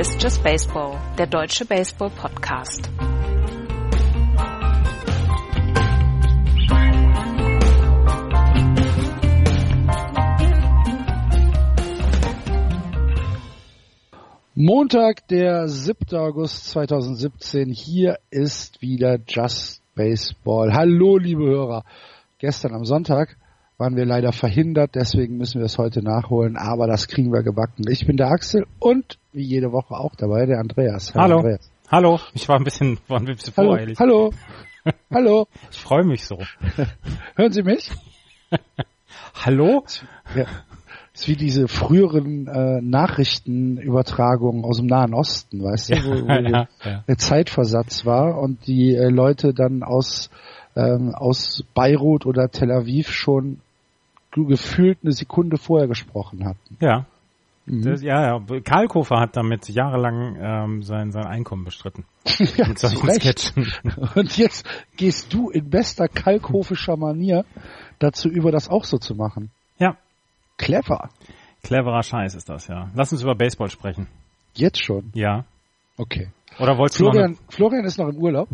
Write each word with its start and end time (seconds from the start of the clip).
Ist 0.00 0.22
Just 0.22 0.42
Baseball, 0.42 0.98
der 1.18 1.26
deutsche 1.26 1.66
Baseball-Podcast. 1.66 2.88
Montag, 14.54 15.28
der 15.28 15.68
7. 15.68 16.16
August 16.16 16.70
2017. 16.70 17.70
Hier 17.70 18.20
ist 18.30 18.80
wieder 18.80 19.18
Just 19.28 19.82
Baseball. 19.94 20.72
Hallo, 20.72 21.18
liebe 21.18 21.44
Hörer. 21.44 21.84
Gestern 22.38 22.72
am 22.72 22.86
Sonntag 22.86 23.36
waren 23.80 23.96
wir 23.96 24.04
leider 24.04 24.32
verhindert, 24.32 24.94
deswegen 24.94 25.38
müssen 25.38 25.58
wir 25.58 25.64
es 25.64 25.78
heute 25.78 26.02
nachholen, 26.02 26.58
aber 26.58 26.86
das 26.86 27.08
kriegen 27.08 27.32
wir 27.32 27.42
gebacken. 27.42 27.84
Ich 27.88 28.06
bin 28.06 28.18
der 28.18 28.28
Axel 28.28 28.66
und 28.78 29.18
wie 29.32 29.42
jede 29.42 29.72
Woche 29.72 29.94
auch 29.94 30.14
dabei 30.14 30.44
der 30.44 30.60
Andreas. 30.60 31.14
Hallo. 31.14 31.38
Andreas. 31.38 31.70
Hallo. 31.90 32.20
Ich 32.34 32.46
war 32.46 32.56
ein 32.58 32.64
bisschen, 32.64 32.98
war 33.08 33.18
ein 33.18 33.24
bisschen 33.24 33.54
Hallo. 33.56 33.70
voreilig. 33.70 33.98
Hallo. 33.98 34.32
Hallo. 35.10 35.48
Ich 35.70 35.78
freue 35.78 36.04
mich 36.04 36.26
so. 36.26 36.38
Hören 37.36 37.52
Sie 37.52 37.62
mich? 37.62 37.90
Hallo? 39.34 39.84
Ja. 40.36 40.44
Das 41.12 41.22
ist 41.22 41.28
wie 41.28 41.36
diese 41.36 41.66
früheren 41.66 42.48
äh, 42.48 42.82
Nachrichtenübertragungen 42.82 44.62
aus 44.62 44.76
dem 44.76 44.86
Nahen 44.86 45.14
Osten, 45.14 45.64
weißt 45.64 45.90
du, 45.90 45.94
wo, 46.04 46.10
wo 46.26 46.28
ja, 46.28 46.68
ja. 46.84 47.04
der 47.08 47.18
Zeitversatz 47.18 48.04
war 48.04 48.38
und 48.38 48.66
die 48.66 48.94
äh, 48.94 49.08
Leute 49.08 49.54
dann 49.54 49.82
aus, 49.82 50.28
ähm, 50.76 51.14
aus 51.14 51.64
Beirut 51.74 52.26
oder 52.26 52.50
Tel 52.50 52.70
Aviv 52.70 53.10
schon 53.10 53.60
ge- 54.32 54.46
gefühlt 54.46 54.98
eine 55.02 55.12
Sekunde 55.12 55.56
vorher 55.58 55.88
gesprochen 55.88 56.44
hatten. 56.44 56.76
Ja. 56.80 57.06
Mhm. 57.66 57.82
Das, 57.82 58.02
ja, 58.02 58.38
ja. 58.38 58.60
Kalkofer 58.64 59.20
hat 59.20 59.36
damit 59.36 59.68
jahrelang 59.68 60.36
ähm, 60.40 60.82
sein, 60.82 61.12
sein 61.12 61.26
Einkommen 61.26 61.64
bestritten. 61.64 62.04
ja, 62.56 62.68
Mit 62.68 62.78
solchen. 62.78 63.10
Sketchen. 63.10 63.72
Und 64.14 64.36
jetzt 64.36 64.66
gehst 64.96 65.32
du 65.32 65.50
in 65.50 65.68
bester 65.70 66.08
kalkhofischer 66.08 66.96
Manier 66.96 67.44
dazu 67.98 68.28
über, 68.28 68.50
das 68.50 68.68
auch 68.68 68.84
so 68.84 68.98
zu 68.98 69.14
machen. 69.14 69.50
Ja. 69.78 69.96
Clever. 70.56 71.10
Cleverer 71.62 72.02
Scheiß 72.02 72.34
ist 72.34 72.48
das, 72.48 72.66
ja. 72.68 72.90
Lass 72.94 73.12
uns 73.12 73.22
über 73.22 73.34
Baseball 73.34 73.68
sprechen. 73.70 74.06
Jetzt 74.54 74.82
schon. 74.82 75.10
Ja. 75.14 75.44
Okay. 75.96 76.28
Oder 76.58 76.76
wolltest 76.78 77.00
du 77.00 77.04
noch 77.04 77.12
Florian, 77.12 77.38
Florian 77.50 77.84
ist 77.84 77.98
noch 77.98 78.08
im 78.08 78.16
Urlaub. 78.16 78.48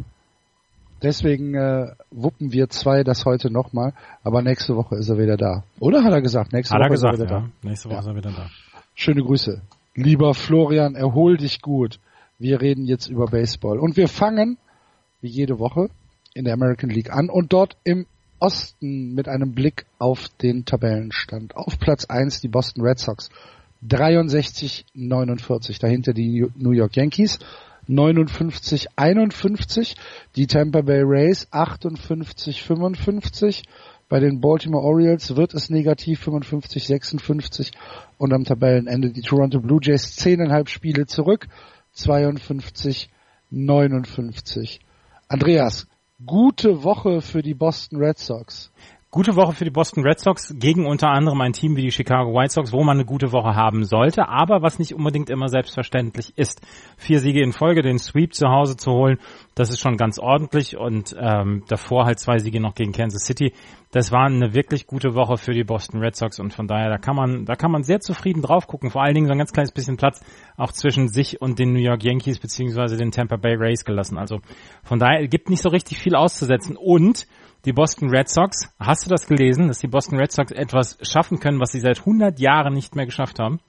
Deswegen 1.02 1.54
äh, 1.54 1.92
wuppen 2.10 2.52
wir 2.52 2.68
zwei 2.68 3.04
das 3.04 3.24
heute 3.24 3.50
nochmal. 3.50 3.92
Aber 4.22 4.42
nächste 4.42 4.76
Woche 4.76 4.96
ist 4.96 5.08
er 5.08 5.18
wieder 5.18 5.36
da. 5.36 5.64
Oder 5.78 6.02
hat 6.02 6.12
er 6.12 6.22
gesagt? 6.22 6.52
Nächste 6.52 6.74
hat 6.74 6.80
Woche 6.80 6.88
er 6.88 6.90
gesagt, 6.90 7.14
ist 7.14 7.20
er 7.20 7.26
wieder 7.26 7.36
ja. 7.36 7.40
da. 7.62 7.68
Nächste 7.68 7.88
Woche 7.88 7.94
Ja. 7.94 8.00
ist 8.00 8.06
er 8.06 8.16
wieder 8.16 8.30
da. 8.30 8.50
Schöne 8.94 9.22
Grüße. 9.22 9.60
Lieber 9.94 10.34
Florian, 10.34 10.94
erhol 10.94 11.36
dich 11.36 11.60
gut. 11.62 11.98
Wir 12.38 12.60
reden 12.60 12.84
jetzt 12.84 13.08
über 13.08 13.26
Baseball. 13.26 13.78
Und 13.78 13.96
wir 13.96 14.08
fangen, 14.08 14.58
wie 15.20 15.28
jede 15.28 15.58
Woche, 15.58 15.88
in 16.34 16.44
der 16.44 16.54
American 16.54 16.90
League 16.90 17.10
an 17.10 17.30
und 17.30 17.52
dort 17.52 17.76
im 17.84 18.06
Osten 18.38 19.14
mit 19.14 19.28
einem 19.28 19.54
Blick 19.54 19.86
auf 19.98 20.28
den 20.42 20.66
Tabellenstand. 20.66 21.56
Auf 21.56 21.78
Platz 21.78 22.04
1 22.04 22.40
die 22.40 22.48
Boston 22.48 22.82
Red 22.84 22.98
Sox. 22.98 23.30
63-49. 23.88 25.80
Dahinter 25.80 26.12
die 26.12 26.46
New 26.56 26.72
York 26.72 26.96
Yankees. 26.96 27.38
59-51. 27.88 29.96
Die 30.36 30.46
Tampa 30.46 30.82
Bay 30.82 31.02
Rays 31.04 31.48
58-55. 31.52 33.64
Bei 34.08 34.20
den 34.20 34.40
Baltimore 34.40 34.84
Orioles 34.84 35.34
wird 35.34 35.52
es 35.54 35.68
negativ 35.68 36.24
55-56 36.26 37.72
und 38.18 38.32
am 38.32 38.44
Tabellenende 38.44 39.10
die 39.10 39.22
Toronto 39.22 39.58
Blue 39.60 39.80
Jays 39.82 40.16
10,5 40.18 40.68
Spiele 40.68 41.06
zurück 41.06 41.48
52-59. 41.96 44.78
Andreas, 45.28 45.88
gute 46.24 46.84
Woche 46.84 47.20
für 47.20 47.42
die 47.42 47.54
Boston 47.54 47.98
Red 47.98 48.18
Sox. 48.18 48.70
Gute 49.16 49.34
Woche 49.34 49.54
für 49.54 49.64
die 49.64 49.70
Boston 49.70 50.02
Red 50.04 50.20
Sox 50.20 50.54
gegen 50.58 50.84
unter 50.84 51.08
anderem 51.08 51.40
ein 51.40 51.54
Team 51.54 51.74
wie 51.74 51.80
die 51.80 51.90
Chicago 51.90 52.34
White 52.34 52.52
Sox, 52.52 52.70
wo 52.70 52.84
man 52.84 52.98
eine 52.98 53.06
gute 53.06 53.32
Woche 53.32 53.54
haben 53.54 53.82
sollte, 53.82 54.28
aber 54.28 54.60
was 54.60 54.78
nicht 54.78 54.92
unbedingt 54.92 55.30
immer 55.30 55.48
selbstverständlich 55.48 56.36
ist. 56.36 56.60
Vier 56.98 57.20
Siege 57.20 57.42
in 57.42 57.52
Folge, 57.52 57.80
den 57.80 57.98
Sweep 57.98 58.34
zu 58.34 58.48
Hause 58.48 58.76
zu 58.76 58.90
holen, 58.90 59.18
das 59.54 59.70
ist 59.70 59.80
schon 59.80 59.96
ganz 59.96 60.18
ordentlich 60.18 60.76
und 60.76 61.16
ähm, 61.18 61.64
davor 61.66 62.04
halt 62.04 62.18
zwei 62.18 62.36
Siege 62.36 62.60
noch 62.60 62.74
gegen 62.74 62.92
Kansas 62.92 63.22
City. 63.24 63.54
Das 63.90 64.12
war 64.12 64.26
eine 64.26 64.52
wirklich 64.52 64.86
gute 64.86 65.14
Woche 65.14 65.38
für 65.38 65.52
die 65.52 65.64
Boston 65.64 66.00
Red 66.00 66.14
Sox 66.14 66.38
und 66.38 66.52
von 66.52 66.66
daher, 66.66 66.90
da 66.90 66.98
kann 66.98 67.16
man, 67.16 67.46
da 67.46 67.54
kann 67.54 67.70
man 67.70 67.84
sehr 67.84 68.00
zufrieden 68.00 68.42
drauf 68.42 68.66
gucken. 68.66 68.90
Vor 68.90 69.02
allen 69.02 69.14
Dingen 69.14 69.28
so 69.28 69.32
ein 69.32 69.38
ganz 69.38 69.54
kleines 69.54 69.72
bisschen 69.72 69.96
Platz 69.96 70.20
auch 70.58 70.72
zwischen 70.72 71.08
sich 71.08 71.40
und 71.40 71.58
den 71.58 71.72
New 71.72 71.80
York 71.80 72.04
Yankees 72.04 72.38
beziehungsweise 72.38 72.98
den 72.98 73.12
Tampa 73.12 73.36
Bay 73.36 73.54
Rays 73.54 73.86
gelassen. 73.86 74.18
Also 74.18 74.40
von 74.84 74.98
daher 74.98 75.26
gibt 75.26 75.48
nicht 75.48 75.62
so 75.62 75.70
richtig 75.70 76.00
viel 76.00 76.14
auszusetzen 76.14 76.76
und 76.76 77.26
die 77.66 77.72
Boston 77.72 78.08
Red 78.08 78.28
Sox, 78.28 78.72
hast 78.78 79.04
du 79.04 79.10
das 79.10 79.26
gelesen, 79.26 79.66
dass 79.66 79.80
die 79.80 79.88
Boston 79.88 80.18
Red 80.18 80.30
Sox 80.32 80.52
etwas 80.52 80.98
schaffen 81.02 81.40
können, 81.40 81.60
was 81.60 81.72
sie 81.72 81.80
seit 81.80 81.98
100 81.98 82.38
Jahren 82.38 82.72
nicht 82.72 82.94
mehr 82.94 83.06
geschafft 83.06 83.40
haben? 83.40 83.60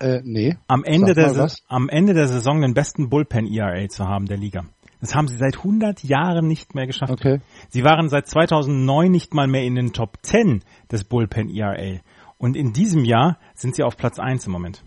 Äh, 0.00 0.22
nee. 0.24 0.56
Am 0.66 0.82
Ende, 0.82 1.12
der, 1.12 1.48
am 1.68 1.90
Ende 1.90 2.14
der 2.14 2.26
Saison 2.26 2.62
den 2.62 2.72
besten 2.72 3.10
Bullpen-ERA 3.10 3.86
zu 3.88 4.08
haben 4.08 4.24
der 4.24 4.38
Liga. 4.38 4.64
Das 5.02 5.14
haben 5.14 5.28
sie 5.28 5.36
seit 5.36 5.58
100 5.58 6.02
Jahren 6.02 6.46
nicht 6.46 6.74
mehr 6.74 6.86
geschafft. 6.86 7.12
Okay. 7.12 7.40
Sie 7.68 7.84
waren 7.84 8.08
seit 8.08 8.26
2009 8.26 9.10
nicht 9.10 9.34
mal 9.34 9.46
mehr 9.46 9.62
in 9.62 9.74
den 9.74 9.92
Top 9.92 10.18
10 10.22 10.62
des 10.90 11.04
Bullpen-ERA. 11.04 12.00
Und 12.38 12.56
in 12.56 12.72
diesem 12.72 13.04
Jahr 13.04 13.38
sind 13.54 13.74
sie 13.74 13.82
auf 13.82 13.98
Platz 13.98 14.18
1 14.18 14.46
im 14.46 14.52
Moment. 14.52 14.82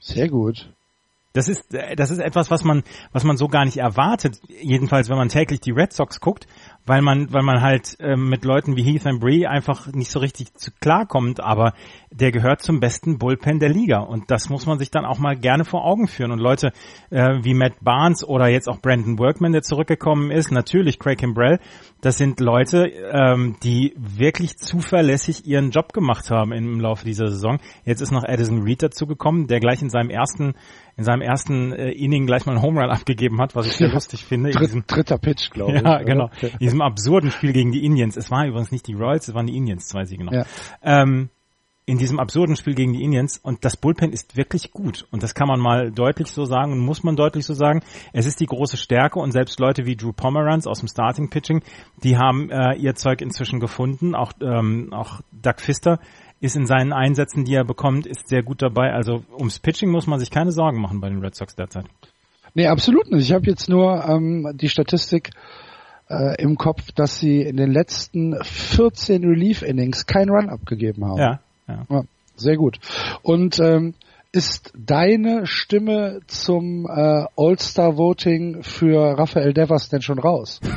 Sehr 0.00 0.28
gut. 0.28 0.72
Das 1.32 1.48
ist, 1.48 1.74
äh, 1.74 1.94
das 1.94 2.10
ist 2.10 2.18
etwas, 2.18 2.50
was 2.50 2.64
man, 2.64 2.82
was 3.12 3.24
man 3.24 3.36
so 3.36 3.46
gar 3.46 3.64
nicht 3.64 3.76
erwartet. 3.76 4.40
Jedenfalls, 4.48 5.08
wenn 5.08 5.16
man 5.16 5.28
täglich 5.28 5.60
die 5.60 5.70
Red 5.70 5.92
Sox 5.92 6.20
guckt, 6.20 6.46
weil 6.86 7.02
man, 7.02 7.32
weil 7.32 7.42
man 7.42 7.60
halt 7.60 7.96
ähm, 8.00 8.28
mit 8.28 8.44
Leuten 8.44 8.76
wie 8.76 8.82
Heath 8.82 9.06
and 9.06 9.20
Bree 9.20 9.46
einfach 9.46 9.86
nicht 9.92 10.10
so 10.10 10.18
richtig 10.18 10.54
zu 10.54 10.70
klarkommt. 10.80 11.40
Aber 11.40 11.72
der 12.10 12.32
gehört 12.32 12.62
zum 12.62 12.80
besten 12.80 13.18
Bullpen 13.18 13.60
der 13.60 13.68
Liga 13.68 13.98
und 14.00 14.30
das 14.30 14.48
muss 14.48 14.66
man 14.66 14.78
sich 14.78 14.90
dann 14.90 15.04
auch 15.04 15.18
mal 15.18 15.36
gerne 15.36 15.64
vor 15.64 15.84
Augen 15.84 16.08
führen. 16.08 16.32
Und 16.32 16.38
Leute 16.40 16.72
äh, 17.10 17.38
wie 17.42 17.54
Matt 17.54 17.74
Barnes 17.80 18.24
oder 18.26 18.48
jetzt 18.48 18.68
auch 18.68 18.80
Brandon 18.80 19.18
Workman, 19.18 19.52
der 19.52 19.62
zurückgekommen 19.62 20.30
ist, 20.30 20.50
natürlich 20.50 20.98
Craig 20.98 21.18
Kimbrell, 21.18 21.58
das 22.00 22.16
sind 22.18 22.40
Leute, 22.40 22.86
ähm, 23.12 23.56
die 23.62 23.94
wirklich 23.96 24.56
zuverlässig 24.56 25.46
ihren 25.46 25.70
Job 25.70 25.92
gemacht 25.92 26.30
haben 26.30 26.52
im 26.52 26.80
Laufe 26.80 27.04
dieser 27.04 27.28
Saison. 27.28 27.58
Jetzt 27.84 28.00
ist 28.00 28.10
noch 28.10 28.24
Addison 28.24 28.62
Reed 28.62 28.82
dazugekommen, 28.82 29.46
der 29.46 29.60
gleich 29.60 29.82
in 29.82 29.90
seinem 29.90 30.10
ersten 30.10 30.54
in 30.96 31.04
seinem 31.04 31.22
ersten 31.22 31.72
äh, 31.72 31.92
Inning 31.92 32.26
gleich 32.26 32.44
mal 32.44 32.52
einen 32.52 32.62
Home 32.62 32.78
Run 32.80 32.90
abgegeben 32.90 33.40
hat, 33.40 33.54
was 33.56 33.66
ich 33.66 33.72
sehr 33.76 33.88
Ja. 33.88 33.94
lustig 33.94 34.24
finde. 34.24 34.50
In 34.50 34.56
Dritt, 34.56 34.84
dritter 34.86 35.16
Pitch, 35.18 35.50
glaube 35.50 35.72
ich. 35.76 35.82
ja, 35.82 35.94
oder? 35.96 36.04
genau. 36.04 36.30
In 36.58 36.69
diesem 36.70 36.82
absurden 36.82 37.30
Spiel 37.30 37.52
gegen 37.52 37.72
die 37.72 37.84
Indians. 37.84 38.16
Es 38.16 38.30
waren 38.30 38.48
übrigens 38.48 38.70
nicht 38.70 38.86
die 38.86 38.94
Royals, 38.94 39.28
es 39.28 39.34
waren 39.34 39.46
die 39.46 39.56
Indians, 39.56 39.88
zwei 39.88 40.04
Siege 40.04 40.24
noch. 40.24 40.32
Ja. 40.32 40.46
Ähm, 40.82 41.30
in 41.90 41.98
diesem 41.98 42.20
absurden 42.20 42.54
Spiel 42.54 42.74
gegen 42.74 42.92
die 42.92 43.02
Indians 43.02 43.38
und 43.38 43.64
das 43.64 43.76
Bullpen 43.76 44.12
ist 44.12 44.36
wirklich 44.36 44.70
gut 44.70 45.08
und 45.10 45.24
das 45.24 45.34
kann 45.34 45.48
man 45.48 45.58
mal 45.58 45.90
deutlich 45.90 46.28
so 46.28 46.44
sagen 46.44 46.70
und 46.72 46.78
muss 46.78 47.02
man 47.02 47.16
deutlich 47.16 47.44
so 47.44 47.52
sagen. 47.52 47.80
Es 48.12 48.26
ist 48.26 48.38
die 48.38 48.46
große 48.46 48.76
Stärke 48.76 49.18
und 49.18 49.32
selbst 49.32 49.58
Leute 49.58 49.86
wie 49.86 49.96
Drew 49.96 50.12
Pomeranz 50.12 50.68
aus 50.68 50.78
dem 50.78 50.88
Starting 50.88 51.30
Pitching, 51.30 51.62
die 52.04 52.16
haben 52.16 52.48
äh, 52.50 52.76
ihr 52.76 52.94
Zeug 52.94 53.20
inzwischen 53.20 53.58
gefunden. 53.58 54.14
Auch 54.14 54.32
ähm, 54.40 54.92
auch 54.92 55.20
Doug 55.32 55.54
Pfister 55.56 55.98
ist 56.38 56.54
in 56.54 56.66
seinen 56.66 56.92
Einsätzen, 56.92 57.44
die 57.44 57.54
er 57.54 57.64
bekommt, 57.64 58.06
ist 58.06 58.28
sehr 58.28 58.44
gut 58.44 58.62
dabei. 58.62 58.92
Also 58.92 59.24
ums 59.36 59.58
Pitching 59.58 59.90
muss 59.90 60.06
man 60.06 60.20
sich 60.20 60.30
keine 60.30 60.52
Sorgen 60.52 60.80
machen 60.80 61.00
bei 61.00 61.08
den 61.08 61.18
Red 61.18 61.34
Sox 61.34 61.56
derzeit. 61.56 61.86
Nee, 62.54 62.68
absolut 62.68 63.10
nicht. 63.10 63.24
Ich 63.24 63.32
habe 63.32 63.46
jetzt 63.46 63.68
nur 63.68 64.04
ähm, 64.04 64.52
die 64.54 64.68
Statistik 64.68 65.30
äh, 66.10 66.42
im 66.42 66.56
Kopf, 66.56 66.92
dass 66.92 67.18
sie 67.18 67.42
in 67.42 67.56
den 67.56 67.70
letzten 67.70 68.36
14 68.42 69.24
Relief-Innings 69.24 70.06
keinen 70.06 70.30
Run 70.30 70.50
abgegeben 70.50 71.04
haben. 71.04 71.18
Ja, 71.18 71.40
ja. 71.68 71.86
Ja, 71.88 72.02
sehr 72.36 72.56
gut. 72.56 72.78
Und 73.22 73.58
ähm, 73.60 73.94
ist 74.32 74.72
deine 74.76 75.46
Stimme 75.46 76.20
zum 76.26 76.86
äh, 76.86 77.24
All-Star-Voting 77.36 78.62
für 78.62 79.18
Rafael 79.18 79.52
Devers 79.52 79.88
denn 79.88 80.02
schon 80.02 80.18
raus? 80.18 80.60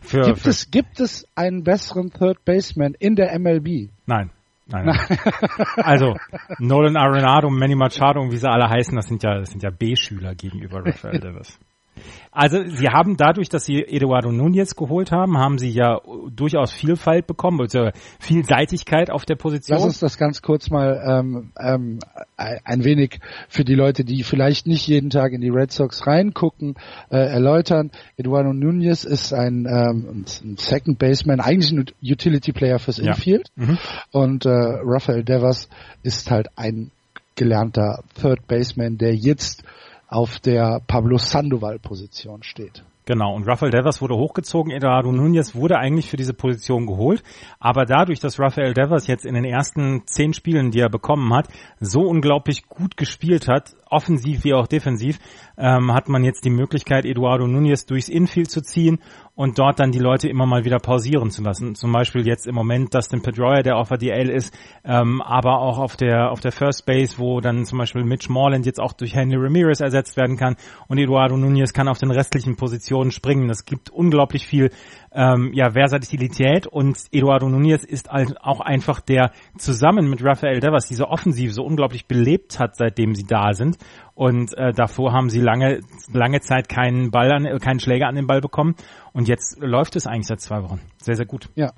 Für, 0.00 0.22
Gibt 0.22 0.38
für, 0.38 0.48
es, 0.48 0.70
gibt 0.70 0.98
es 0.98 1.28
einen 1.34 1.62
besseren 1.62 2.10
Third 2.10 2.42
Baseman 2.46 2.94
in 2.98 3.16
der 3.16 3.38
MLB? 3.38 3.90
Nein. 4.06 4.30
Nein. 4.66 4.86
nein. 4.86 5.18
also 5.76 6.16
Nolan 6.58 6.96
Arenado, 6.96 7.50
Manny 7.50 7.74
Machado 7.74 8.22
und 8.22 8.32
wie 8.32 8.38
sie 8.38 8.48
alle 8.48 8.70
heißen, 8.70 8.96
das 8.96 9.08
sind 9.08 9.22
ja, 9.22 9.38
das 9.38 9.50
sind 9.50 9.62
ja 9.62 9.68
B-Schüler 9.68 10.34
gegenüber 10.34 10.86
Rafael 10.86 11.20
Devers. 11.20 11.58
Also 12.34 12.64
sie 12.64 12.88
haben 12.88 13.18
dadurch, 13.18 13.50
dass 13.50 13.66
sie 13.66 13.82
Eduardo 13.82 14.32
Nunez 14.32 14.74
geholt 14.74 15.12
haben, 15.12 15.36
haben 15.36 15.58
sie 15.58 15.68
ja 15.68 16.00
durchaus 16.34 16.72
Vielfalt 16.72 17.26
bekommen, 17.26 17.60
also 17.60 17.90
Vielseitigkeit 18.20 19.10
auf 19.10 19.26
der 19.26 19.36
Position. 19.36 19.76
Lass 19.76 19.84
uns 19.84 19.98
das 19.98 20.16
ganz 20.16 20.40
kurz 20.40 20.70
mal 20.70 21.02
ähm, 21.06 21.52
ähm, 21.60 21.98
ein 22.36 22.84
wenig 22.84 23.20
für 23.48 23.64
die 23.64 23.74
Leute, 23.74 24.04
die 24.04 24.22
vielleicht 24.22 24.66
nicht 24.66 24.86
jeden 24.86 25.10
Tag 25.10 25.32
in 25.32 25.42
die 25.42 25.50
Red 25.50 25.72
Sox 25.72 26.06
reingucken, 26.06 26.76
äh, 27.10 27.18
erläutern. 27.18 27.90
Eduardo 28.16 28.54
Nunez 28.54 29.04
ist 29.04 29.34
ein, 29.34 29.66
ähm, 29.66 30.24
ein 30.42 30.56
Second 30.56 30.98
Baseman, 30.98 31.40
eigentlich 31.40 31.70
ein 31.70 31.84
Utility 32.02 32.52
Player 32.52 32.78
fürs 32.78 32.96
Ja. 32.96 33.08
Infield. 33.08 33.48
Mhm. 33.56 33.76
Und 34.10 34.46
äh, 34.46 34.50
Rafael 34.50 35.22
Devers 35.22 35.68
ist 36.02 36.30
halt 36.30 36.48
ein 36.56 36.92
gelernter 37.34 38.02
Third 38.20 38.46
Baseman, 38.46 38.96
der 38.96 39.14
jetzt 39.14 39.64
auf 40.12 40.38
der 40.40 40.80
Pablo 40.86 41.16
Sandoval 41.16 41.78
Position 41.78 42.42
steht. 42.42 42.84
Genau, 43.04 43.34
und 43.34 43.48
Rafael 43.48 43.72
Devers 43.72 44.00
wurde 44.00 44.14
hochgezogen, 44.14 44.70
Eduardo 44.70 45.10
Nunez 45.10 45.56
wurde 45.56 45.76
eigentlich 45.76 46.08
für 46.08 46.16
diese 46.16 46.34
Position 46.34 46.86
geholt, 46.86 47.24
aber 47.58 47.84
dadurch, 47.84 48.20
dass 48.20 48.38
Rafael 48.38 48.74
Devers 48.74 49.08
jetzt 49.08 49.26
in 49.26 49.34
den 49.34 49.44
ersten 49.44 50.06
zehn 50.06 50.32
Spielen, 50.34 50.70
die 50.70 50.78
er 50.78 50.88
bekommen 50.88 51.34
hat, 51.34 51.48
so 51.80 52.02
unglaublich 52.02 52.68
gut 52.68 52.96
gespielt 52.96 53.48
hat, 53.48 53.74
offensiv 53.86 54.44
wie 54.44 54.54
auch 54.54 54.68
defensiv, 54.68 55.18
ähm, 55.58 55.92
hat 55.92 56.08
man 56.08 56.22
jetzt 56.22 56.44
die 56.44 56.50
Möglichkeit, 56.50 57.04
Eduardo 57.04 57.48
Nunez 57.48 57.86
durchs 57.86 58.08
Infield 58.08 58.52
zu 58.52 58.62
ziehen 58.62 59.00
und 59.34 59.58
dort 59.58 59.80
dann 59.80 59.92
die 59.92 59.98
Leute 59.98 60.28
immer 60.28 60.46
mal 60.46 60.64
wieder 60.64 60.78
pausieren 60.78 61.30
zu 61.30 61.42
lassen. 61.42 61.74
Zum 61.74 61.90
Beispiel 61.90 62.26
jetzt 62.26 62.46
im 62.46 62.54
Moment 62.54 62.94
Dustin 62.94 63.22
Pedroia, 63.22 63.62
der 63.62 63.76
auf 63.76 63.88
der 63.88 63.98
DL 63.98 64.28
ist, 64.28 64.54
ähm, 64.84 65.22
aber 65.22 65.60
auch 65.60 65.78
auf 65.78 65.96
der 65.96 66.30
auf 66.30 66.40
der 66.40 66.52
First 66.52 66.84
Base, 66.84 67.18
wo 67.18 67.40
dann 67.40 67.64
zum 67.64 67.78
Beispiel 67.78 68.04
Mitch 68.04 68.30
Morland 68.30 68.66
jetzt 68.66 68.80
auch 68.80 68.92
durch 68.92 69.14
Henry 69.14 69.36
Ramirez 69.36 69.80
ersetzt 69.80 70.16
werden 70.16 70.36
kann 70.36 70.56
und 70.86 70.98
Eduardo 70.98 71.36
Nunez 71.36 71.72
kann 71.72 71.88
auf 71.88 71.98
den 71.98 72.10
restlichen 72.10 72.56
Positionen 72.56 73.10
springen. 73.10 73.48
Das 73.48 73.64
gibt 73.64 73.88
unglaublich 73.90 74.46
viel 74.46 74.70
ähm, 75.14 75.52
ja, 75.52 75.70
Versatilität 75.72 76.66
und 76.66 76.98
Eduardo 77.12 77.48
Nunez 77.48 77.84
ist 77.84 78.10
auch 78.10 78.60
einfach 78.60 79.00
der 79.00 79.32
zusammen 79.58 80.08
mit 80.08 80.24
Rafael 80.24 80.60
Devers 80.60 80.86
diese 80.86 81.08
Offensive 81.08 81.52
so 81.52 81.64
unglaublich 81.64 82.06
belebt 82.06 82.58
hat, 82.58 82.76
seitdem 82.76 83.14
sie 83.14 83.24
da 83.24 83.52
sind. 83.52 83.76
Und 84.14 84.56
äh, 84.56 84.72
davor 84.72 85.12
haben 85.12 85.30
sie 85.30 85.40
lange, 85.40 85.80
lange 86.12 86.40
Zeit 86.40 86.68
keinen 86.68 87.10
Ball 87.10 87.32
an, 87.32 87.58
keinen 87.58 87.80
Schläger 87.80 88.08
an 88.08 88.14
den 88.14 88.26
Ball 88.26 88.40
bekommen. 88.40 88.74
Und 89.12 89.28
jetzt 89.28 89.58
läuft 89.60 89.96
es 89.96 90.06
eigentlich 90.06 90.26
seit 90.26 90.40
zwei 90.40 90.62
Wochen. 90.62 90.80
Sehr, 90.98 91.16
sehr 91.16 91.26
gut. 91.26 91.48
Ja. 91.54 91.72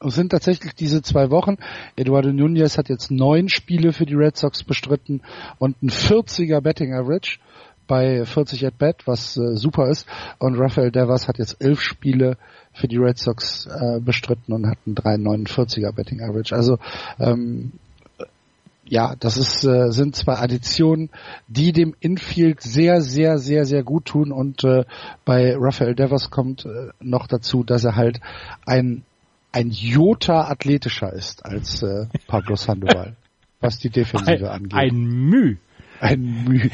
Es 0.00 0.14
sind 0.14 0.30
tatsächlich 0.30 0.74
diese 0.74 1.02
zwei 1.02 1.28
Wochen. 1.30 1.56
Eduardo 1.96 2.32
Nunez 2.32 2.78
hat 2.78 2.88
jetzt 2.88 3.10
neun 3.10 3.48
Spiele 3.48 3.92
für 3.92 4.06
die 4.06 4.14
Red 4.14 4.36
Sox 4.36 4.62
bestritten 4.62 5.22
und 5.58 5.82
ein 5.82 5.90
40er 5.90 6.60
Betting 6.60 6.94
Average 6.94 7.40
bei 7.88 8.24
40 8.24 8.64
at 8.66 8.78
bat, 8.78 9.06
was 9.06 9.36
äh, 9.36 9.56
super 9.56 9.88
ist. 9.88 10.06
Und 10.38 10.56
Rafael 10.56 10.92
Devers 10.92 11.26
hat 11.26 11.38
jetzt 11.38 11.56
elf 11.60 11.80
Spiele 11.80 12.36
für 12.72 12.86
die 12.86 12.98
Red 12.98 13.18
Sox 13.18 13.66
äh, 13.66 13.98
bestritten 13.98 14.52
und 14.52 14.68
hat 14.68 14.78
einen 14.86 14.94
3,49er 14.94 15.92
Betting 15.92 16.22
Average. 16.22 16.54
Also 16.54 16.78
ähm, 17.18 17.72
ja, 18.84 19.16
das 19.18 19.36
ist, 19.36 19.64
äh, 19.64 19.90
sind 19.90 20.14
zwei 20.14 20.36
Additionen, 20.36 21.10
die 21.48 21.72
dem 21.72 21.94
Infield 21.98 22.62
sehr, 22.62 23.02
sehr, 23.02 23.38
sehr, 23.38 23.64
sehr 23.64 23.82
gut 23.82 24.06
tun. 24.06 24.30
Und 24.30 24.62
äh, 24.62 24.84
bei 25.24 25.54
Rafael 25.58 25.96
Devers 25.96 26.30
kommt 26.30 26.64
äh, 26.64 26.90
noch 27.00 27.26
dazu, 27.26 27.64
dass 27.64 27.84
er 27.84 27.96
halt 27.96 28.20
ein 28.64 29.02
ein 29.52 29.70
Jota 29.70 30.48
athletischer 30.48 31.12
ist 31.12 31.44
als 31.44 31.82
äh, 31.82 32.06
Pablo 32.26 32.56
Sandoval, 32.56 33.16
was 33.60 33.78
die 33.78 33.90
Defensive 33.90 34.50
ein, 34.50 34.62
angeht. 34.62 34.74
Ein 34.74 35.04
Müh. 35.04 35.56
Ein 36.00 36.44
Müh. 36.44 36.70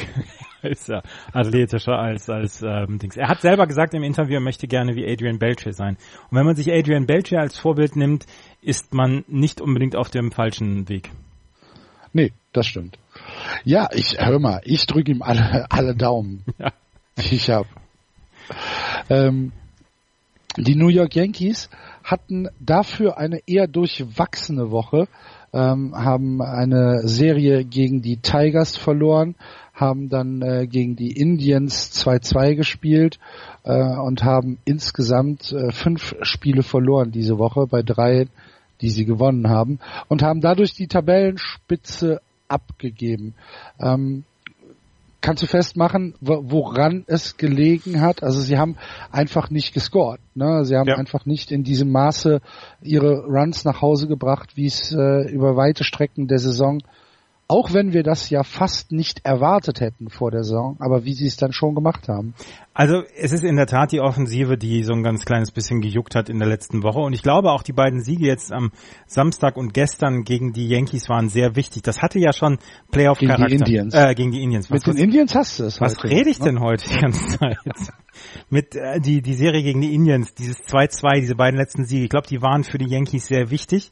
Ist 0.69 0.89
er 0.89 1.03
athletischer 1.33 1.99
als 1.99 2.29
als 2.29 2.63
ähm, 2.63 2.99
Dings. 2.99 3.17
Er 3.17 3.29
hat 3.29 3.41
selber 3.41 3.67
gesagt 3.67 3.95
im 3.95 4.03
Interview, 4.03 4.35
er 4.35 4.41
möchte 4.41 4.67
gerne 4.67 4.95
wie 4.97 5.07
Adrian 5.07 5.39
Belcher 5.39 5.73
sein. 5.73 5.97
Und 6.31 6.39
wenn 6.39 6.47
man 6.47 6.57
sich 6.57 6.73
Adrian 6.73 7.07
Belcher 7.07 7.41
als 7.41 7.59
Vorbild 7.59 7.97
nimmt, 7.97 8.27
ist 8.63 8.95
man 8.95 9.25
nicht 9.29 9.61
unbedingt 9.61 9.97
auf 9.97 10.11
dem 10.11 10.33
falschen 10.33 10.89
Weg. 10.89 11.11
Nee, 12.13 12.33
das 12.53 12.67
stimmt. 12.67 12.99
Ja, 13.65 13.89
ich 13.93 14.17
hör 14.19 14.39
mal, 14.39 14.61
ich 14.65 14.87
drücke 14.87 15.11
ihm 15.11 15.23
alle, 15.23 15.67
alle 15.71 15.95
Daumen, 15.95 16.45
ja. 16.59 16.73
die 17.19 17.35
ich 17.35 17.51
habe. 17.51 17.69
Ähm, 19.11 19.53
die 20.57 20.77
New 20.77 20.89
York 20.89 21.17
Yankees 21.17 21.69
hatten 22.05 22.49
dafür 22.61 23.19
eine 23.19 23.41
eher 23.47 23.67
durchwachsene 23.67 24.71
Woche, 24.71 25.09
ähm, 25.53 25.95
haben 25.97 26.41
eine 26.41 27.09
Serie 27.09 27.65
gegen 27.65 28.03
die 28.03 28.19
Tigers 28.19 28.77
verloren, 28.77 29.35
haben 29.75 30.09
dann 30.09 30.41
äh, 30.41 30.67
gegen 30.67 30.97
die 30.97 31.13
Indians 31.13 31.91
2-2 31.93 32.55
gespielt 32.55 33.19
äh, 33.65 33.73
und 33.73 34.25
haben 34.25 34.59
insgesamt 34.65 35.53
äh, 35.53 35.73
fünf 35.73 36.15
Spiele 36.23 36.63
verloren 36.63 37.11
diese 37.11 37.39
Woche 37.39 37.67
bei 37.67 37.83
drei 37.83 38.29
die 38.81 38.91
sie 38.91 39.05
gewonnen 39.05 39.49
haben 39.49 39.79
und 40.09 40.23
haben 40.23 40.41
dadurch 40.41 40.75
die 40.75 40.89
Tabellenspitze 40.89 42.21
abgegeben. 42.49 43.35
Ähm, 43.81 44.25
kannst 45.21 45.43
du 45.43 45.47
festmachen, 45.47 46.15
woran 46.21 47.05
es 47.07 47.39
gelegen 47.39 48.03
hat? 48.03 48.23
Also 48.23 48.41
sie 48.41 48.59
haben 48.59 48.77
einfach 49.11 49.49
nicht 49.49 49.73
gescored. 49.73 50.21
Ne? 50.35 50.65
Sie 50.67 50.77
haben 50.77 50.89
ja. 50.89 50.97
einfach 50.97 51.25
nicht 51.25 51.51
in 51.51 51.65
diesem 51.65 51.91
Maße 51.93 52.43
ihre 52.83 53.25
Runs 53.25 53.65
nach 53.65 53.81
Hause 53.81 54.07
gebracht, 54.07 54.51
wie 54.57 54.67
es 54.67 54.93
äh, 54.93 55.31
über 55.31 55.57
weite 55.57 55.83
Strecken 55.83 56.29
der 56.29 56.39
Saison 56.39 56.83
auch 57.47 57.75
wenn 57.75 57.93
wir 57.93 58.03
das 58.03 58.31
ja 58.31 58.43
fast 58.43 58.91
nicht 58.91 59.25
erwartet 59.25 59.81
hätten 59.81 60.09
vor 60.09 60.31
der 60.31 60.45
Saison, 60.45 60.77
aber 60.81 61.05
wie 61.05 61.13
sie 61.13 61.27
es 61.27 61.37
dann 61.37 61.53
schon 61.53 61.75
gemacht 61.75 62.09
haben. 62.09 62.35
Also 62.73 63.03
es 63.17 63.33
ist 63.33 63.45
in 63.45 63.57
der 63.57 63.67
Tat 63.67 63.93
die 63.93 64.01
Offensive, 64.01 64.57
die 64.57 64.83
so 64.83 64.95
ein 64.95 65.03
ganz 65.03 65.25
kleines 65.25 65.53
bisschen 65.53 65.81
gejuckt 65.81 66.15
hat 66.15 66.29
in 66.29 66.39
der 66.39 66.49
letzten 66.49 66.83
Woche. 66.83 67.01
Und 67.01 67.13
ich 67.13 67.23
glaube 67.23 67.53
auch 67.53 67.63
die 67.63 67.73
beiden 67.73 68.03
Siege 68.03 68.27
jetzt 68.27 68.51
am 68.51 68.73
Samstag 69.07 69.57
und 69.57 69.75
gestern 69.75 70.25
gegen 70.25 70.53
die 70.53 70.69
Yankees 70.69 71.09
waren 71.09 71.29
sehr 71.29 71.55
wichtig. 71.55 71.83
Das 71.83 72.03
hatte 72.03 72.19
ja 72.19 72.33
schon 72.33 72.59
Playoff-Charakter. 72.91 73.47
Gegen 73.47 73.65
die 73.65 73.73
Indians. 73.73 73.95
Äh, 73.95 74.15
gegen 74.15 74.31
die 74.33 74.43
Indians. 74.43 74.71
Was, 74.71 74.87
Mit 74.87 74.97
den 74.97 75.05
Indians 75.05 75.35
hast 75.35 75.61
du 75.61 75.65
es 75.65 75.81
Was 75.81 75.99
heute, 75.99 76.09
rede 76.09 76.31
ich 76.31 76.39
ne? 76.39 76.47
denn 76.47 76.61
heute 76.61 76.89
die 76.89 76.99
ganze 76.99 77.39
Zeit? 77.39 77.59
Mit 78.49 78.75
äh, 78.75 79.01
die, 79.01 79.23
die 79.23 79.35
Serie 79.35 79.63
gegen 79.63 79.81
die 79.81 79.95
Indians, 79.95 80.35
dieses 80.35 80.61
2-2, 80.63 81.21
diese 81.21 81.35
beiden 81.35 81.59
letzten 81.59 81.85
Siege. 81.85 82.05
Ich 82.05 82.11
glaube, 82.11 82.27
die 82.27 82.41
waren 82.43 82.65
für 82.65 82.79
die 82.79 82.89
Yankees 82.89 83.27
sehr 83.27 83.51
wichtig. 83.51 83.91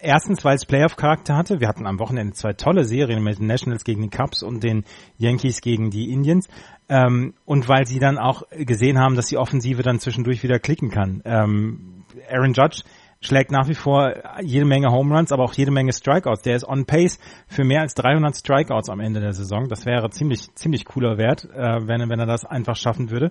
Erstens, 0.00 0.44
weil 0.44 0.56
es 0.56 0.66
Playoff-Charakter 0.66 1.36
hatte. 1.36 1.60
Wir 1.60 1.68
hatten 1.68 1.86
am 1.86 1.98
Wochenende 1.98 2.34
zwei 2.34 2.52
tolle 2.52 2.84
Serien 2.84 3.22
mit 3.22 3.38
den 3.38 3.46
Nationals 3.46 3.84
gegen 3.84 4.02
die 4.02 4.10
Cubs 4.10 4.42
und 4.42 4.62
den 4.62 4.84
Yankees 5.18 5.60
gegen 5.60 5.90
die 5.90 6.10
Indians. 6.10 6.48
Ähm, 6.88 7.34
und 7.44 7.68
weil 7.68 7.86
sie 7.86 7.98
dann 7.98 8.18
auch 8.18 8.42
gesehen 8.50 8.98
haben, 8.98 9.14
dass 9.14 9.26
die 9.26 9.38
Offensive 9.38 9.82
dann 9.82 10.00
zwischendurch 10.00 10.42
wieder 10.42 10.58
klicken 10.58 10.90
kann. 10.90 11.22
Ähm, 11.24 12.04
Aaron 12.30 12.52
Judge 12.52 12.82
schlägt 13.24 13.50
nach 13.50 13.68
wie 13.68 13.74
vor 13.74 14.12
jede 14.42 14.66
Menge 14.66 14.90
Home 14.90 15.14
Runs, 15.14 15.32
aber 15.32 15.44
auch 15.44 15.54
jede 15.54 15.70
Menge 15.70 15.92
Strikeouts. 15.92 16.42
Der 16.42 16.56
ist 16.56 16.68
on 16.68 16.84
pace 16.84 17.18
für 17.48 17.64
mehr 17.64 17.80
als 17.80 17.94
300 17.94 18.36
Strikeouts 18.36 18.90
am 18.90 19.00
Ende 19.00 19.20
der 19.20 19.32
Saison. 19.32 19.68
Das 19.68 19.86
wäre 19.86 20.10
ziemlich 20.10 20.54
ziemlich 20.54 20.84
cooler 20.84 21.18
Wert, 21.18 21.44
äh, 21.44 21.86
wenn, 21.86 22.08
wenn 22.08 22.20
er 22.20 22.26
das 22.26 22.44
einfach 22.44 22.76
schaffen 22.76 23.10
würde. 23.10 23.30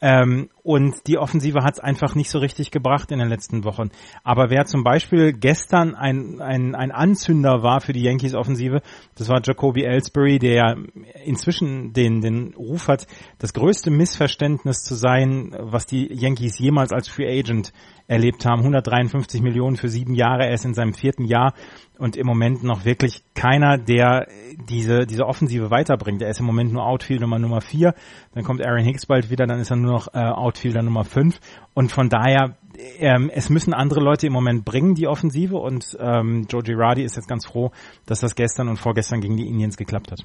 Ähm, 0.00 0.48
und 0.62 1.06
die 1.06 1.18
Offensive 1.18 1.62
hat 1.62 1.74
es 1.74 1.80
einfach 1.80 2.14
nicht 2.14 2.30
so 2.30 2.38
richtig 2.38 2.70
gebracht 2.70 3.12
in 3.12 3.18
den 3.18 3.28
letzten 3.28 3.64
Wochen. 3.64 3.90
Aber 4.22 4.48
wer 4.48 4.64
zum 4.64 4.82
Beispiel 4.82 5.32
gestern 5.32 5.94
ein, 5.94 6.40
ein, 6.40 6.74
ein 6.74 6.90
Anzünder 6.90 7.62
war 7.62 7.80
für 7.80 7.92
die 7.92 8.02
Yankees 8.02 8.34
Offensive, 8.34 8.80
das 9.14 9.28
war 9.28 9.40
Jacoby 9.44 9.84
Ellsbury, 9.84 10.38
der 10.38 10.76
inzwischen 11.24 11.92
den, 11.92 12.22
den 12.22 12.54
Ruf 12.54 12.88
hat, 12.88 13.06
das 13.38 13.52
größte 13.52 13.90
Missverständnis 13.90 14.82
zu 14.84 14.94
sein, 14.94 15.54
was 15.58 15.84
die 15.84 16.10
Yankees 16.12 16.58
jemals 16.58 16.92
als 16.92 17.08
Free 17.08 17.38
Agent 17.38 17.72
erlebt 18.06 18.44
haben. 18.44 18.60
153 18.60 19.40
Millionen 19.40 19.76
für 19.76 19.88
sieben 19.88 20.14
Jahre. 20.14 20.46
Er 20.46 20.54
ist 20.54 20.64
in 20.64 20.74
seinem 20.74 20.94
vierten 20.94 21.24
Jahr 21.24 21.54
und 21.98 22.16
im 22.16 22.26
Moment 22.26 22.62
noch 22.62 22.84
wirklich 22.84 23.22
keiner, 23.34 23.78
der 23.78 24.26
diese, 24.68 25.06
diese 25.06 25.26
Offensive 25.26 25.70
weiterbringt. 25.70 26.22
Er 26.22 26.28
ist 26.28 26.40
im 26.40 26.46
Moment 26.46 26.72
nur 26.72 26.84
Outfielder 26.84 27.26
Nummer 27.26 27.60
vier. 27.60 27.94
Dann 28.34 28.44
kommt 28.44 28.64
Aaron 28.64 28.84
Hicks 28.84 29.06
bald 29.06 29.30
wieder, 29.30 29.46
dann 29.46 29.60
ist 29.60 29.70
er 29.70 29.76
nur 29.76 29.92
noch 29.92 30.08
äh, 30.12 30.18
Outfielder 30.18 30.82
Nummer 30.82 31.04
fünf. 31.04 31.40
Und 31.72 31.92
von 31.92 32.08
daher, 32.08 32.56
ähm, 32.98 33.30
es 33.32 33.48
müssen 33.48 33.72
andere 33.72 34.00
Leute 34.00 34.26
im 34.26 34.32
Moment 34.32 34.64
bringen, 34.64 34.94
die 34.94 35.06
Offensive. 35.06 35.56
Und 35.56 35.96
ähm, 36.00 36.46
Joe 36.48 36.62
Girardi 36.62 37.02
ist 37.02 37.16
jetzt 37.16 37.28
ganz 37.28 37.46
froh, 37.46 37.70
dass 38.06 38.20
das 38.20 38.34
gestern 38.34 38.68
und 38.68 38.78
vorgestern 38.78 39.20
gegen 39.20 39.36
die 39.36 39.46
Indians 39.46 39.76
geklappt 39.76 40.12
hat. 40.12 40.24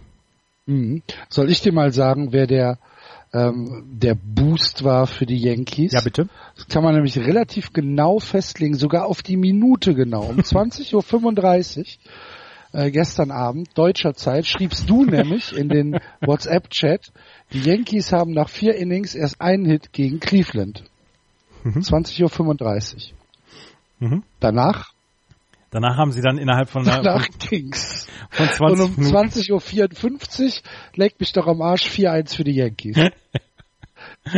Mhm. 0.66 1.02
Soll 1.30 1.50
ich 1.50 1.62
dir 1.62 1.74
mal 1.74 1.92
sagen, 1.92 2.32
wer 2.32 2.46
der 2.46 2.78
ähm, 3.34 3.86
der 3.92 4.16
Boost 4.16 4.84
war 4.84 5.08
für 5.08 5.26
die 5.26 5.38
Yankees. 5.38 5.94
Ja, 5.94 6.02
bitte. 6.02 6.28
Das 6.56 6.68
kann 6.68 6.84
man 6.84 6.96
nämlich 6.96 7.18
relativ 7.18 7.74
genau 7.74 8.20
festlegen, 8.20 8.76
sogar 8.76 9.06
auf 9.06 9.22
die 9.22 9.38
Minute 9.38 9.94
genau. 9.94 10.24
Um 10.24 10.38
20.35 10.40 11.80
Uhr 11.80 11.86
äh, 12.72 12.92
gestern 12.92 13.32
Abend, 13.32 13.70
deutscher 13.76 14.14
Zeit, 14.14 14.46
schriebst 14.46 14.90
du 14.90 15.06
nämlich 15.06 15.56
in 15.56 15.70
den 15.70 16.00
WhatsApp-Chat, 16.22 17.12
die 17.52 17.62
Yankees 17.62 18.12
haben 18.12 18.32
nach 18.32 18.50
vier 18.50 18.76
Innings 18.76 19.16
erst 19.16 19.42
einen 19.42 19.66
Hit 19.66 19.92
gegen 19.92 20.20
Cleveland. 20.20 20.84
Mhm. 21.64 21.80
20.35 21.80 23.12
Uhr. 24.00 24.08
Mhm. 24.08 24.24
Danach 24.40 24.94
Danach 25.72 25.98
haben 25.98 26.12
sie 26.12 26.22
dann 26.22 26.38
innerhalb 26.38 26.70
von 26.70 26.88
einer, 26.88 27.04
Danach 27.04 27.28
ging's. 27.50 28.08
Von 28.32 28.48
20 28.48 28.98
Und 28.98 28.98
um 28.98 29.14
20.54 29.14 30.46
Uhr 30.46 30.52
legt 30.96 31.20
mich 31.20 31.32
doch 31.34 31.48
am 31.48 31.62
Arsch 31.62 31.88
4-1 31.88 32.36
für 32.36 32.44
die 32.44 32.56
Yankees. 32.56 32.98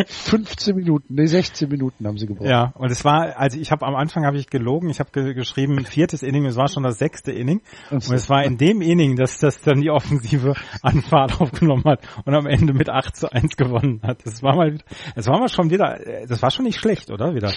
15 0.07 0.75
Minuten, 0.75 1.15
nee, 1.15 1.25
16 1.25 1.69
Minuten 1.69 2.07
haben 2.07 2.17
sie 2.17 2.27
gebraucht. 2.27 2.49
Ja, 2.49 2.73
und 2.75 2.91
es 2.91 3.03
war, 3.03 3.37
also 3.37 3.59
ich 3.59 3.71
habe 3.71 3.85
am 3.85 3.95
Anfang 3.95 4.25
habe 4.25 4.37
ich 4.37 4.49
gelogen, 4.49 4.89
ich 4.89 4.99
habe 4.99 5.11
ge 5.11 5.33
geschrieben 5.33 5.85
viertes 5.85 6.23
Inning, 6.23 6.45
es 6.45 6.55
war 6.55 6.67
schon 6.67 6.83
das 6.83 6.97
sechste 6.97 7.31
Inning 7.31 7.61
und 7.89 8.09
es 8.09 8.29
war 8.29 8.43
in 8.43 8.57
dem 8.57 8.81
Inning, 8.81 9.15
dass 9.15 9.39
das 9.39 9.61
dann 9.61 9.81
die 9.81 9.89
Offensive 9.89 10.55
an 10.81 11.01
Fahrt 11.01 11.39
aufgenommen 11.41 11.83
hat 11.85 12.01
und 12.25 12.33
am 12.33 12.47
Ende 12.47 12.73
mit 12.73 12.89
8 12.89 13.15
zu 13.15 13.31
1 13.31 13.57
gewonnen 13.57 14.01
hat. 14.03 14.25
Das 14.25 14.41
war 14.43 14.55
mal, 14.55 14.77
es 15.15 15.27
war 15.27 15.39
mal 15.39 15.49
schon 15.49 15.69
wieder, 15.69 15.99
das 16.27 16.41
war 16.41 16.51
schon 16.51 16.65
nicht 16.65 16.79
schlecht, 16.79 17.11
oder? 17.11 17.35
Wieder. 17.35 17.53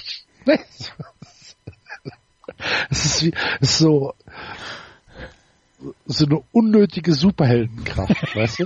es 2.91 3.05
ist 3.05 3.25
wie, 3.25 3.35
es 3.61 3.71
ist 3.71 3.79
so, 3.79 4.15
so 6.07 6.27
eine 6.27 6.43
unnötige 6.53 7.13
Superheldenkraft, 7.13 8.35
weißt 8.37 8.61
du? 8.61 8.65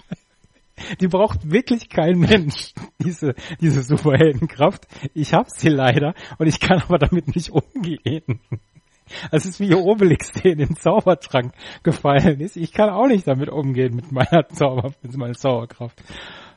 Die 1.01 1.09
braucht 1.09 1.51
wirklich 1.51 1.89
kein 1.89 2.21
Mensch, 2.21 2.73
diese, 3.01 3.35
diese 3.61 3.83
Superheldenkraft. 3.83 4.87
Ich 5.13 5.35
hab 5.35 5.51
sie 5.51 5.69
leider 5.69 6.15
und 6.39 6.47
ich 6.47 6.61
kann 6.61 6.81
aber 6.83 6.99
damit 6.99 7.35
nicht 7.35 7.51
umgehen. 7.51 8.41
Es 9.33 9.45
ist 9.47 9.59
wie 9.59 9.75
Obelix, 9.75 10.31
der 10.33 10.53
in 10.53 10.59
den 10.59 10.77
Zaubertrank 10.77 11.53
gefallen 11.83 12.41
ist. 12.41 12.57
Ich 12.57 12.73
kann 12.73 12.91
auch 12.91 13.07
nicht 13.07 13.27
damit 13.27 13.49
umgehen 13.49 13.97
mit 13.97 14.13
meiner 14.13 14.49
Zauber, 14.51 14.93
mit 15.03 15.17
meiner 15.17 15.35
Zauberkraft. 15.35 16.01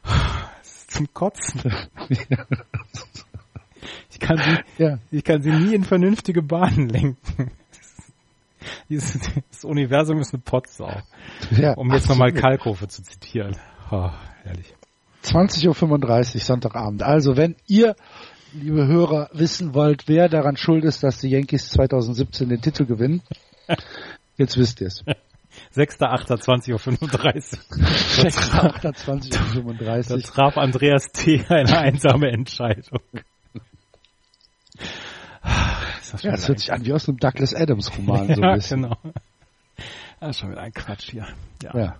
Das 0.04 0.68
ist 0.68 0.92
zum 0.92 1.14
Kotzen. 1.14 1.62
Ich 4.10 4.20
kann 4.20 4.38
sie, 4.38 4.84
ja. 4.84 5.00
ich 5.12 5.24
kann 5.24 5.42
sie 5.42 5.52
nie 5.52 5.76
in 5.76 5.84
vernünftige 5.84 6.42
Bahnen 6.42 6.90
lenken. 6.90 7.52
Dieses, 8.90 9.20
das 9.52 9.64
Universum 9.64 10.20
ist 10.20 10.34
eine 10.34 10.44
Potsau. 10.44 11.02
Ja, 11.52 11.74
um 11.74 11.92
jetzt 11.94 12.10
nochmal 12.10 12.32
Kalkofe 12.32 12.88
zu 12.88 13.02
zitieren. 13.04 13.56
Oh, 13.90 14.10
herrlich. 14.44 14.76
20.35 15.24 16.36
Uhr 16.36 16.42
Sonntagabend. 16.42 17.04
Also 17.04 17.38
wenn 17.38 17.56
ihr, 17.68 17.96
liebe 18.54 18.88
Hörer, 18.88 19.30
wissen 19.34 19.74
wollt, 19.74 20.08
wer 20.08 20.30
daran 20.30 20.58
schuld 20.58 20.84
ist, 20.84 21.04
dass 21.04 21.20
die 21.20 21.30
Yankees 21.30 21.70
2017 21.70 22.50
den 22.50 22.62
Titel 22.62 22.86
gewinnen, 22.86 23.22
jetzt 24.38 24.58
wisst 24.58 24.82
ihr 24.82 24.88
es. 24.88 25.04
6.8.20.35 25.76 27.60
6.8.20.35 28.22 30.10
Da 30.10 30.18
traf 30.18 30.58
Andreas 30.58 31.12
T. 31.12 31.44
eine 31.50 31.78
einsame 31.78 32.32
Entscheidung. 32.32 33.02
Das, 35.44 36.24
ja, 36.24 36.32
das 36.32 36.48
hört 36.48 36.60
sich 36.60 36.72
an 36.74 36.86
wie 36.86 36.94
aus 36.94 37.08
einem 37.08 37.18
Douglas 37.18 37.54
Adams 37.56 37.92
Roman. 37.98 38.28
So 38.28 38.34
ja, 38.42 38.50
ein 38.50 38.56
bisschen. 38.56 38.82
genau. 38.84 38.98
Das 40.20 40.30
ist 40.32 40.40
schon 40.40 40.52
wieder 40.52 40.62
ein 40.62 40.74
Quatsch 40.74 41.12
hier. 41.12 41.28
Ja. 41.64 41.72
ja. 41.78 41.96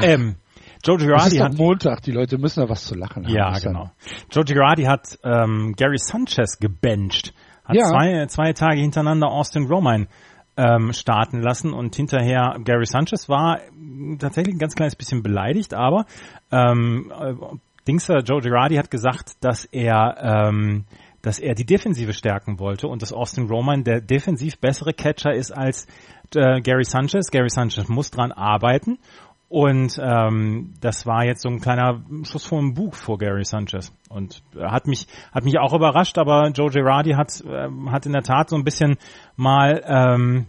Ähm, 0.00 0.36
Joe 0.84 0.96
Girardi 0.96 1.36
hat 1.38 1.54
Montag, 1.58 2.02
die 2.02 2.12
Leute 2.12 2.38
müssen 2.38 2.60
da 2.60 2.68
was 2.68 2.84
zu 2.84 2.94
lachen 2.94 3.26
haben. 3.26 3.34
Ja, 3.34 3.58
genau. 3.58 3.90
Joe 4.30 4.44
Girardi 4.44 4.84
hat 4.84 5.18
ähm, 5.24 5.74
Gary 5.76 5.98
Sanchez 5.98 6.58
gebencht, 6.58 7.34
hat 7.64 7.76
Ja. 7.76 7.84
zwei, 7.86 8.26
zwei 8.28 8.52
Tage 8.52 8.80
hintereinander 8.80 9.28
Austin 9.28 9.66
Romine 9.66 10.06
ähm, 10.56 10.92
starten 10.92 11.40
lassen 11.42 11.72
und 11.72 11.96
hinterher 11.96 12.56
Gary 12.64 12.86
Sanchez 12.86 13.28
war 13.28 13.60
tatsächlich 14.18 14.54
ein 14.54 14.58
ganz 14.58 14.74
kleines 14.74 14.96
bisschen 14.96 15.22
beleidigt, 15.22 15.74
aber 15.74 16.06
ähm, 16.50 17.12
äh, 17.18 17.34
Dingser 17.86 18.18
Joe 18.20 18.40
Girardi 18.40 18.76
hat 18.76 18.90
gesagt, 18.90 19.32
dass 19.40 19.64
er 19.66 20.48
ähm, 20.48 20.84
dass 21.22 21.38
er 21.38 21.54
die 21.54 21.66
Defensive 21.66 22.12
stärken 22.12 22.58
wollte 22.58 22.88
und 22.88 23.02
dass 23.02 23.12
Austin 23.12 23.48
Roman 23.48 23.84
der 23.84 24.00
defensiv 24.00 24.58
bessere 24.58 24.92
Catcher 24.92 25.32
ist 25.32 25.50
als 25.50 25.86
äh, 26.34 26.60
Gary 26.60 26.84
Sanchez. 26.84 27.30
Gary 27.30 27.50
Sanchez 27.50 27.88
muss 27.88 28.10
dran 28.10 28.32
arbeiten 28.32 28.98
und 29.50 29.98
ähm, 30.00 30.74
das 30.80 31.06
war 31.06 31.24
jetzt 31.24 31.42
so 31.42 31.48
ein 31.48 31.60
kleiner 31.60 32.00
Schuss 32.22 32.46
vor 32.46 32.60
dem 32.60 32.74
Bug 32.74 32.94
vor 32.94 33.18
Gary 33.18 33.44
Sanchez. 33.44 33.92
Und 34.08 34.42
äh, 34.54 34.64
hat 34.64 34.86
mich 34.86 35.08
hat 35.32 35.44
mich 35.44 35.58
auch 35.58 35.74
überrascht, 35.74 36.18
aber 36.18 36.50
Joe 36.50 36.70
Girardi 36.70 37.14
hat 37.14 37.42
ähm, 37.44 37.90
hat 37.90 38.06
in 38.06 38.12
der 38.12 38.22
Tat 38.22 38.48
so 38.48 38.56
ein 38.56 38.62
bisschen 38.62 38.96
mal 39.36 39.82
ähm, 39.84 40.46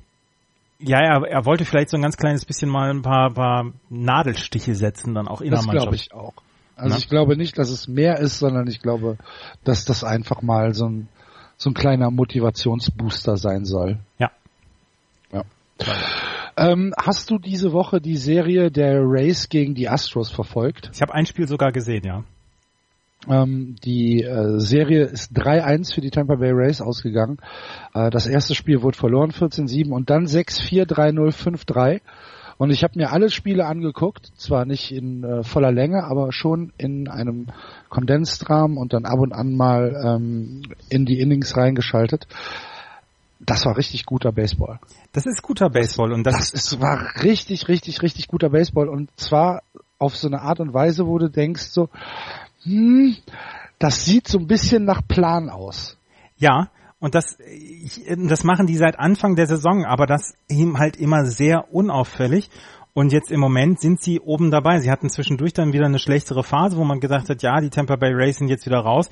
ja, 0.78 1.00
er, 1.00 1.28
er 1.28 1.46
wollte 1.46 1.66
vielleicht 1.66 1.90
so 1.90 1.98
ein 1.98 2.02
ganz 2.02 2.18
kleines 2.18 2.46
bisschen 2.46 2.70
mal 2.70 2.90
ein 2.90 3.02
paar, 3.02 3.32
paar 3.34 3.72
Nadelstiche 3.90 4.76
setzen, 4.76 5.14
dann 5.14 5.28
auch 5.28 5.42
Das 5.42 5.68
glaube 5.68 5.96
ich 5.96 6.14
auch. 6.14 6.34
Also 6.76 6.96
Na? 6.96 6.98
ich 6.98 7.10
glaube 7.10 7.38
nicht, 7.38 7.58
dass 7.58 7.70
es 7.70 7.88
mehr 7.88 8.20
ist, 8.20 8.40
sondern 8.40 8.68
ich 8.68 8.82
glaube, 8.82 9.18
dass 9.64 9.86
das 9.86 10.04
einfach 10.04 10.42
mal 10.42 10.74
so 10.74 10.88
ein, 10.88 11.08
so 11.58 11.70
ein 11.70 11.74
kleiner 11.74 12.12
Motivationsbooster 12.12 13.38
sein 13.38 13.66
soll. 13.66 14.00
Ja. 14.18 14.32
Ja. 15.32 15.44
Ähm, 16.58 16.94
hast 16.98 17.30
du 17.30 17.38
diese 17.38 17.72
Woche 17.72 18.02
die 18.02 18.18
Serie 18.18 18.72
der 18.72 19.00
Race 19.04 19.50
gegen 19.50 19.74
die 19.74 19.88
Astros 19.88 20.32
verfolgt? 20.32 20.92
Ich 20.94 21.02
habe 21.02 21.14
ein 21.14 21.26
Spiel 21.26 21.48
sogar 21.48 21.72
gesehen, 21.72 22.04
ja. 22.04 22.24
Ähm, 23.30 23.76
die 23.84 24.24
äh, 24.24 24.60
Serie 24.60 25.04
ist 25.04 25.32
3-1 25.38 25.94
für 25.94 26.02
die 26.02 26.10
Tampa 26.10 26.36
Bay 26.36 26.52
Rays 26.52 26.82
ausgegangen. 26.82 27.38
Äh, 27.94 28.10
das 28.10 28.26
erste 28.26 28.56
Spiel 28.56 28.82
wurde 28.82 28.98
verloren, 28.98 29.32
14-7 29.32 29.92
und 29.92 30.10
dann 30.10 30.26
6-4, 30.26 30.86
3-0, 30.86 31.32
5-3. 31.32 32.02
Und 32.62 32.70
ich 32.70 32.84
habe 32.84 32.94
mir 32.96 33.12
alle 33.12 33.32
Spiele 33.32 33.66
angeguckt, 33.66 34.32
zwar 34.38 34.66
nicht 34.66 34.92
in 34.92 35.24
äh, 35.24 35.44
voller 35.44 35.72
Länge, 35.72 36.04
aber 36.04 36.32
schon 36.32 36.72
in 36.78 37.08
einem 37.08 37.48
Kondensrahmen 37.90 38.78
und 38.78 38.94
dann 38.94 39.06
ab 39.06 39.18
und 39.18 39.34
an 39.34 39.58
mal 39.58 40.00
ähm, 40.06 40.62
in 40.88 41.08
die 41.08 41.20
Innings 41.20 41.58
reingeschaltet. 41.58 42.28
Das 43.40 43.66
war 43.66 43.78
richtig 43.78 44.06
guter 44.06 44.32
Baseball. 44.32 44.80
Das 45.12 45.26
ist 45.26 45.42
guter 45.42 45.72
Baseball 45.72 46.14
und 46.14 46.24
das, 46.24 46.52
Das 46.52 46.54
ist, 46.54 46.80
war 46.80 47.24
richtig, 47.24 47.68
richtig, 47.68 48.04
richtig 48.04 48.28
guter 48.28 48.52
Baseball 48.52 48.90
und 48.90 49.10
zwar 49.20 49.64
auf 49.98 50.16
so 50.16 50.28
eine 50.28 50.44
Art 50.44 50.60
und 50.60 50.72
Weise, 50.72 51.08
wo 51.08 51.18
du 51.18 51.32
denkst 51.32 51.64
so, 51.64 51.90
hm, 52.62 53.18
das 53.80 54.06
sieht 54.06 54.28
so 54.28 54.38
ein 54.38 54.46
bisschen 54.46 54.86
nach 54.86 55.02
Plan 55.08 55.50
aus. 55.50 55.98
Ja, 56.38 56.70
und 57.02 57.16
das, 57.16 57.38
ich, 57.40 58.06
das 58.16 58.44
machen 58.44 58.68
die 58.68 58.78
seit 58.78 59.00
Anfang 59.00 59.36
der 59.36 59.48
Saison, 59.48 59.84
aber 59.86 60.06
das 60.06 60.36
ihm 60.48 60.78
halt 60.78 60.96
immer 60.96 61.26
sehr 61.26 61.74
unauffällig. 61.74 62.50
Und 62.94 63.12
jetzt 63.12 63.32
im 63.32 63.40
Moment 63.40 63.80
sind 63.80 64.04
sie 64.04 64.20
oben 64.20 64.52
dabei. 64.52 64.80
Sie 64.80 64.92
hatten 64.92 65.10
zwischendurch 65.10 65.54
dann 65.54 65.74
wieder 65.74 65.86
eine 65.86 65.98
schlechtere 65.98 66.44
Phase, 66.44 66.78
wo 66.78 66.84
man 66.84 67.00
gedacht 67.00 67.28
hat, 67.30 67.42
ja, 67.42 67.60
die 67.60 67.70
Tampa 67.70 67.96
Bay 67.96 68.14
Rays 68.14 68.38
sind 68.38 68.50
jetzt 68.50 68.66
wieder 68.66 68.80
raus. 68.80 69.10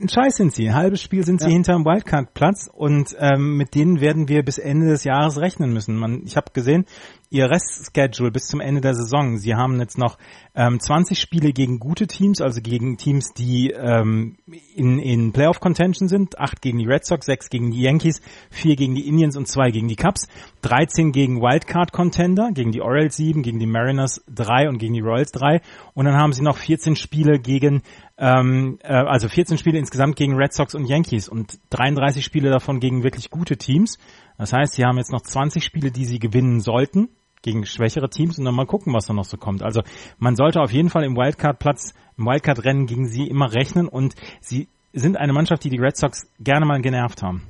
Ein 0.00 0.08
Scheiß 0.08 0.36
sind 0.36 0.54
sie. 0.54 0.66
Ein 0.66 0.74
halbes 0.74 1.02
Spiel 1.02 1.26
sind 1.26 1.40
sie 1.42 1.48
Ja. 1.48 1.52
hinterm 1.52 1.84
Wildcard-Platz 1.84 2.70
und 2.72 3.14
ähm, 3.18 3.58
mit 3.58 3.74
denen 3.74 4.00
werden 4.00 4.28
wir 4.28 4.42
bis 4.42 4.56
Ende 4.56 4.88
des 4.88 5.04
Jahres 5.04 5.38
rechnen 5.38 5.74
müssen. 5.74 5.94
Man, 5.94 6.22
ich 6.24 6.36
habe 6.38 6.52
gesehen, 6.54 6.86
ihr 7.28 7.50
Restschedule 7.50 8.30
bis 8.30 8.46
zum 8.46 8.60
Ende 8.60 8.80
der 8.80 8.94
Saison. 8.94 9.36
Sie 9.36 9.54
haben 9.54 9.78
jetzt 9.78 9.98
noch 9.98 10.16
ähm, 10.54 10.80
20 10.80 11.18
Spiele 11.18 11.52
gegen 11.52 11.78
gute 11.78 12.06
Teams, 12.06 12.40
also 12.40 12.62
gegen 12.62 12.96
Teams, 12.96 13.34
die 13.34 13.70
ähm, 13.70 14.36
in, 14.74 14.98
in 14.98 15.32
Playoff-Contention 15.32 16.08
sind. 16.08 16.38
Acht 16.38 16.62
gegen 16.62 16.78
die 16.78 16.86
Red 16.86 17.04
Sox, 17.04 17.26
sechs 17.26 17.50
gegen 17.50 17.70
die 17.70 17.82
Yankees, 17.82 18.22
vier 18.50 18.76
gegen 18.76 18.94
die 18.94 19.06
Indians 19.06 19.36
und 19.36 19.48
zwei 19.48 19.70
gegen 19.70 19.86
die 19.88 19.96
Cubs. 19.96 20.28
13 20.62 21.12
gegen 21.12 21.42
Wildcard-Contender, 21.42 22.52
gegen 22.52 22.72
die 22.72 22.80
Orioles 22.80 23.16
sieben, 23.16 23.42
gegen 23.42 23.58
die 23.58 23.66
Mariners 23.66 24.24
drei 24.28 24.68
und 24.68 24.78
gegen 24.78 24.94
die 24.94 25.00
Royals 25.00 25.30
drei. 25.30 25.60
Und 25.92 26.06
dann 26.06 26.16
haben 26.16 26.32
sie 26.32 26.42
noch 26.42 26.56
14 26.56 26.96
Spiele 26.96 27.38
gegen 27.38 27.82
ähm, 28.20 28.78
äh, 28.82 28.92
also 28.92 29.28
14 29.28 29.56
Spiele 29.56 29.78
insgesamt 29.78 30.14
gegen 30.14 30.36
Red 30.36 30.52
Sox 30.52 30.74
und 30.74 30.86
Yankees 30.86 31.28
und 31.28 31.58
33 31.70 32.22
Spiele 32.22 32.50
davon 32.50 32.78
gegen 32.78 33.02
wirklich 33.02 33.30
gute 33.30 33.56
Teams. 33.56 33.98
Das 34.36 34.52
heißt, 34.52 34.74
sie 34.74 34.84
haben 34.84 34.98
jetzt 34.98 35.10
noch 35.10 35.22
20 35.22 35.64
Spiele, 35.64 35.90
die 35.90 36.04
sie 36.04 36.18
gewinnen 36.18 36.60
sollten 36.60 37.08
gegen 37.42 37.64
schwächere 37.64 38.10
Teams 38.10 38.38
und 38.38 38.44
dann 38.44 38.54
mal 38.54 38.66
gucken, 38.66 38.92
was 38.92 39.06
da 39.06 39.14
noch 39.14 39.24
so 39.24 39.38
kommt. 39.38 39.62
Also 39.62 39.82
man 40.18 40.36
sollte 40.36 40.60
auf 40.60 40.70
jeden 40.70 40.90
Fall 40.90 41.04
im 41.04 41.16
Wildcard-Platz, 41.16 41.94
im 42.18 42.26
Wildcard-Rennen 42.26 42.86
gegen 42.86 43.08
sie 43.08 43.26
immer 43.26 43.54
rechnen 43.54 43.88
und 43.88 44.14
sie 44.42 44.68
sind 44.92 45.16
eine 45.16 45.32
Mannschaft, 45.32 45.64
die 45.64 45.70
die 45.70 45.78
Red 45.78 45.96
Sox 45.96 46.30
gerne 46.38 46.66
mal 46.66 46.82
genervt 46.82 47.22
haben. 47.22 47.42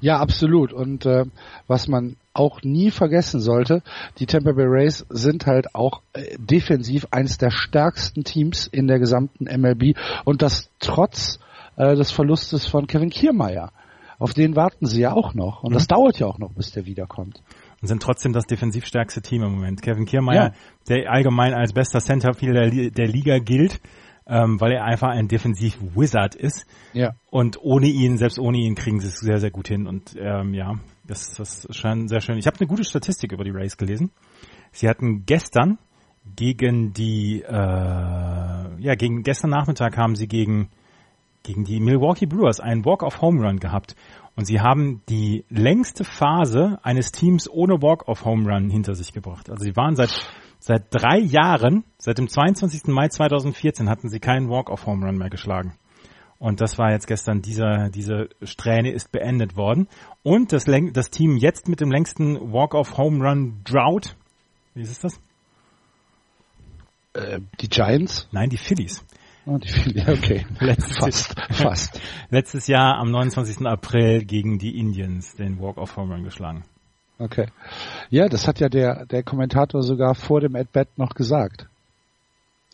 Ja, 0.00 0.20
absolut. 0.20 0.72
Und 0.72 1.04
äh, 1.04 1.24
was 1.66 1.88
man 1.88 2.16
auch 2.34 2.62
nie 2.62 2.90
vergessen 2.90 3.40
sollte, 3.40 3.82
die 4.18 4.26
Tampa 4.26 4.52
Bay 4.52 4.66
Rays 4.66 5.06
sind 5.08 5.46
halt 5.46 5.74
auch 5.74 6.02
äh, 6.12 6.36
defensiv 6.38 7.06
eines 7.10 7.38
der 7.38 7.50
stärksten 7.50 8.24
Teams 8.24 8.66
in 8.66 8.86
der 8.86 8.98
gesamten 8.98 9.44
MLB 9.44 9.96
und 10.24 10.42
das 10.42 10.68
trotz 10.80 11.38
äh, 11.76 11.94
des 11.94 12.10
Verlustes 12.10 12.66
von 12.66 12.86
Kevin 12.86 13.10
Kiermaier. 13.10 13.72
Auf 14.18 14.34
den 14.34 14.56
warten 14.56 14.86
sie 14.86 15.00
ja 15.02 15.12
auch 15.12 15.34
noch 15.34 15.62
und 15.62 15.74
das 15.74 15.86
dauert 15.86 16.18
ja 16.18 16.26
auch 16.26 16.38
noch, 16.38 16.52
bis 16.52 16.70
der 16.72 16.86
wiederkommt. 16.86 17.40
Und 17.80 17.88
sind 17.88 18.02
trotzdem 18.02 18.32
das 18.32 18.46
defensiv 18.46 18.86
stärkste 18.86 19.20
Team 19.22 19.42
im 19.42 19.52
Moment. 19.52 19.82
Kevin 19.82 20.06
Kiermaier, 20.06 20.52
Ja. 20.52 20.52
der 20.88 21.10
allgemein 21.10 21.52
als 21.54 21.72
bester 21.72 22.00
Centerfielder 22.00 22.70
der, 22.70 22.90
der 22.90 23.06
Liga 23.08 23.38
gilt, 23.38 23.80
ähm, 24.26 24.60
weil 24.60 24.72
er 24.72 24.84
einfach 24.84 25.08
ein 25.08 25.28
Defensiv-Wizard 25.28 26.34
ist. 26.34 26.66
Ja. 26.94 27.12
Und 27.30 27.58
ohne 27.60 27.88
ihn, 27.88 28.16
selbst 28.16 28.38
ohne 28.38 28.58
ihn, 28.58 28.74
kriegen 28.74 29.00
sie 29.00 29.08
es 29.08 29.18
sehr, 29.18 29.38
sehr 29.38 29.50
gut 29.50 29.68
hin. 29.68 29.86
Und 29.86 30.16
ähm, 30.18 30.54
ja, 30.54 30.76
das, 31.06 31.34
das 31.34 31.66
schon 31.70 32.08
sehr 32.08 32.20
schön. 32.20 32.38
Ich 32.38 32.46
habe 32.46 32.58
eine 32.58 32.66
gute 32.66 32.84
Statistik 32.84 33.32
über 33.32 33.44
die 33.44 33.50
Rays 33.50 33.76
gelesen. 33.76 34.10
Sie 34.72 34.88
hatten 34.88 35.24
gestern 35.26 35.78
gegen 36.36 36.92
die, 36.92 37.42
äh, 37.42 37.52
ja, 37.52 38.94
gegen 38.96 39.22
gestern 39.22 39.50
Nachmittag 39.50 39.96
haben 39.96 40.16
sie 40.16 40.26
gegen 40.26 40.70
gegen 41.44 41.64
die 41.64 41.78
Milwaukee 41.78 42.26
Brewers 42.26 42.58
einen 42.58 42.84
Walk-off-Home 42.84 43.46
Run 43.46 43.60
gehabt. 43.60 43.94
Und 44.34 44.46
sie 44.46 44.60
haben 44.60 45.02
die 45.08 45.44
längste 45.48 46.02
Phase 46.02 46.78
eines 46.82 47.12
Teams 47.12 47.48
ohne 47.48 47.80
Walk-off-Home 47.82 48.50
Run 48.50 48.70
hinter 48.70 48.94
sich 48.94 49.12
gebracht. 49.12 49.48
Also 49.48 49.62
sie 49.62 49.76
waren 49.76 49.94
seit, 49.94 50.10
seit 50.58 50.86
drei 50.90 51.18
Jahren, 51.18 51.84
seit 51.98 52.18
dem 52.18 52.28
22. 52.28 52.86
Mai 52.86 53.08
2014 53.08 53.88
hatten 53.88 54.08
sie 54.08 54.18
keinen 54.18 54.48
Walk-off-Home 54.48 55.06
Run 55.06 55.18
mehr 55.18 55.30
geschlagen. 55.30 55.74
Und 56.44 56.60
das 56.60 56.76
war 56.76 56.90
jetzt 56.90 57.06
gestern, 57.06 57.40
dieser, 57.40 57.88
diese 57.88 58.28
Strähne 58.42 58.90
ist 58.92 59.10
beendet 59.10 59.56
worden. 59.56 59.88
Und 60.22 60.52
das, 60.52 60.66
Läng- 60.66 60.92
das 60.92 61.08
Team 61.08 61.38
jetzt 61.38 61.68
mit 61.68 61.80
dem 61.80 61.90
längsten 61.90 62.52
Walk-off-Home 62.52 63.26
Run 63.26 63.62
Drought, 63.64 64.14
wie 64.74 64.82
ist 64.82 65.02
das? 65.02 65.18
Äh, 67.14 67.40
die 67.62 67.68
Giants? 67.70 68.28
Nein, 68.30 68.50
die 68.50 68.58
Phillies. 68.58 69.02
Oh, 69.46 69.56
die 69.56 69.92
ja, 69.98 70.06
okay. 70.08 70.44
Letztes, 70.60 70.98
Fast, 70.98 71.34
fast. 71.50 72.00
letztes 72.28 72.66
Jahr 72.66 72.98
am 72.98 73.10
29. 73.10 73.66
April 73.66 74.26
gegen 74.26 74.58
die 74.58 74.78
Indians 74.78 75.36
den 75.36 75.58
Walk-off 75.58 75.96
Home 75.96 76.12
Run 76.12 76.24
geschlagen. 76.24 76.64
Okay. 77.18 77.46
Ja, 78.10 78.28
das 78.28 78.46
hat 78.46 78.60
ja 78.60 78.68
der, 78.68 79.06
der 79.06 79.22
Kommentator 79.22 79.82
sogar 79.82 80.14
vor 80.14 80.42
dem 80.42 80.56
At-Bat 80.56 80.88
noch 80.98 81.14
gesagt. 81.14 81.68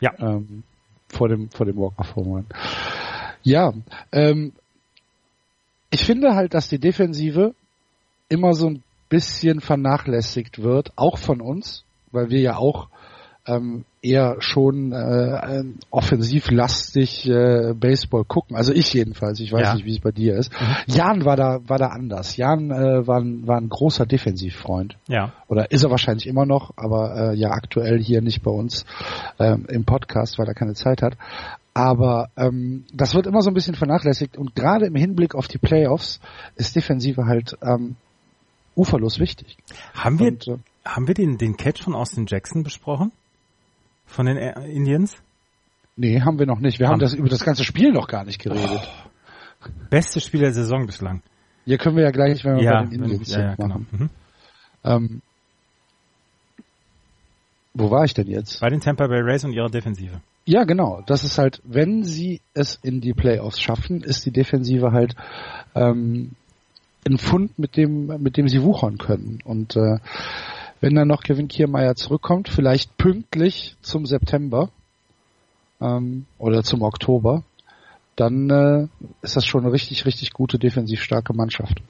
Ja. 0.01 0.11
Ähm, 0.19 0.63
vor 1.07 1.29
dem, 1.29 1.49
vor 1.51 1.65
dem 1.65 1.77
Walk-Off-Home 1.77 2.43
Ja, 3.43 3.73
ähm, 4.11 4.53
ich 5.89 6.05
finde 6.05 6.35
halt, 6.35 6.53
dass 6.53 6.69
die 6.69 6.79
Defensive 6.79 7.53
immer 8.29 8.53
so 8.53 8.67
ein 8.69 8.83
bisschen 9.09 9.59
vernachlässigt 9.59 10.61
wird, 10.61 10.91
auch 10.95 11.17
von 11.17 11.41
uns, 11.41 11.83
weil 12.11 12.29
wir 12.29 12.39
ja 12.39 12.55
auch 12.55 12.87
ähm, 13.45 13.85
eher 14.03 14.37
schon 14.39 14.91
äh, 14.93 15.59
ähm, 15.59 15.79
offensivlastig 15.89 17.27
äh, 17.27 17.73
Baseball 17.73 18.23
gucken. 18.23 18.55
Also 18.55 18.71
ich 18.71 18.93
jedenfalls. 18.93 19.39
Ich 19.39 19.51
weiß 19.51 19.61
Ja. 19.61 19.73
nicht, 19.73 19.85
wie 19.85 19.93
es 19.95 19.99
bei 19.99 20.11
dir 20.11 20.35
ist. 20.37 20.51
Mhm. 20.53 20.75
Jan 20.95 21.25
war 21.25 21.35
da 21.35 21.59
war 21.67 21.77
da 21.77 21.87
anders. 21.87 22.37
Jan 22.37 22.71
äh, 22.71 23.05
war, 23.07 23.19
ein, 23.19 23.47
war 23.47 23.57
ein 23.57 23.69
großer 23.69 24.05
Defensivfreund. 24.05 24.97
Ja. 25.07 25.33
Oder 25.47 25.71
ist 25.71 25.83
er 25.83 25.89
wahrscheinlich 25.89 26.27
immer 26.27 26.45
noch, 26.45 26.71
aber 26.77 27.31
äh, 27.31 27.35
ja 27.35 27.49
aktuell 27.51 27.99
hier 27.99 28.21
nicht 28.21 28.43
bei 28.43 28.51
uns 28.51 28.85
ähm, 29.39 29.65
im 29.67 29.85
Podcast, 29.85 30.37
weil 30.39 30.47
er 30.47 30.53
keine 30.53 30.73
Zeit 30.73 31.01
hat. 31.01 31.17
Aber 31.73 32.29
ähm, 32.35 32.85
das 32.93 33.13
wird 33.13 33.27
immer 33.27 33.41
so 33.41 33.49
ein 33.49 33.53
bisschen 33.53 33.75
vernachlässigt 33.75 34.37
und 34.37 34.55
gerade 34.55 34.87
im 34.87 34.95
Hinblick 34.95 35.35
auf 35.35 35.47
die 35.47 35.57
Playoffs 35.57 36.19
ist 36.55 36.75
Defensive 36.75 37.25
halt 37.25 37.57
ähm, 37.61 37.95
uferlos 38.75 39.19
wichtig. 39.19 39.57
Haben 39.93 40.19
wir, 40.19 40.27
Und, 40.27 40.47
äh, 40.47 40.57
haben 40.83 41.07
wir 41.07 41.13
den, 41.13 41.37
den 41.37 41.55
Catch 41.55 41.81
von 41.83 41.95
Austin 41.95 42.25
Jackson 42.27 42.63
besprochen? 42.63 43.11
Von 44.05 44.25
den 44.25 44.37
äh, 44.37 44.67
Indians? 44.69 45.17
nee, 45.95 46.19
haben 46.21 46.39
wir 46.39 46.45
noch 46.45 46.59
nicht. 46.59 46.79
Wir 46.79 46.87
haben 46.87 46.93
Haben- 46.93 46.99
das 46.99 47.13
über 47.13 47.29
das 47.29 47.43
ganze 47.43 47.63
Spiel 47.63 47.91
noch 47.91 48.07
gar 48.07 48.25
nicht 48.25 48.41
geredet. 48.41 48.89
Beste 49.89 50.19
Spiel 50.19 50.41
der 50.41 50.53
Saison 50.53 50.85
bislang. 50.87 51.21
Hier 51.65 51.77
können 51.77 51.95
wir 51.95 52.03
ja 52.03 52.11
gleich, 52.11 52.43
wenn 52.43 52.55
wir 52.57 52.63
ja, 52.63 52.81
bei 52.81 52.89
den 52.89 53.03
Indians 53.03 53.31
ja, 53.31 53.39
ja, 53.39 53.47
sind, 53.49 53.57
genau. 53.57 53.67
machen. 53.67 53.87
Mhm. 53.91 54.09
Ähm, 54.83 55.21
wo 57.73 57.91
war 57.91 58.03
ich 58.03 58.13
denn 58.13 58.27
jetzt? 58.27 58.59
Bei 58.59 58.69
den 58.69 58.81
Tampa 58.81 59.07
Bay 59.07 59.21
Rays 59.21 59.45
und 59.45 59.53
ihrer 59.53 59.69
Defensive. 59.69 60.21
Ja, 60.45 60.63
genau. 60.63 61.01
Das 61.05 61.23
ist 61.23 61.37
halt, 61.37 61.61
wenn 61.63 62.03
sie 62.03 62.41
es 62.53 62.79
in 62.81 63.01
die 63.01 63.13
Playoffs 63.13 63.59
schaffen, 63.59 64.01
ist 64.01 64.25
die 64.25 64.31
Defensive 64.31 64.91
halt 64.91 65.15
ähm, 65.75 66.31
ein 67.07 67.17
Fund, 67.17 67.57
mit 67.57 67.77
dem, 67.77 68.07
mit 68.21 68.37
dem 68.37 68.47
sie 68.47 68.61
wuchern 68.63 68.97
können. 68.97 69.39
Und 69.43 69.75
äh, 69.75 69.97
wenn 70.79 70.95
dann 70.95 71.07
noch 71.07 71.23
Kevin 71.23 71.47
Kiermeier 71.47 71.95
zurückkommt, 71.95 72.49
vielleicht 72.49 72.97
pünktlich 72.97 73.75
zum 73.81 74.05
September 74.05 74.69
ähm, 75.79 76.25
oder 76.39 76.63
zum 76.63 76.81
Oktober, 76.81 77.43
dann 78.15 78.49
äh, 78.49 78.87
ist 79.21 79.35
das 79.35 79.45
schon 79.45 79.63
eine 79.63 79.73
richtig, 79.73 80.05
richtig 80.05 80.33
gute 80.33 80.59
defensiv 80.59 81.01
starke 81.01 81.33
Mannschaft. 81.33 81.81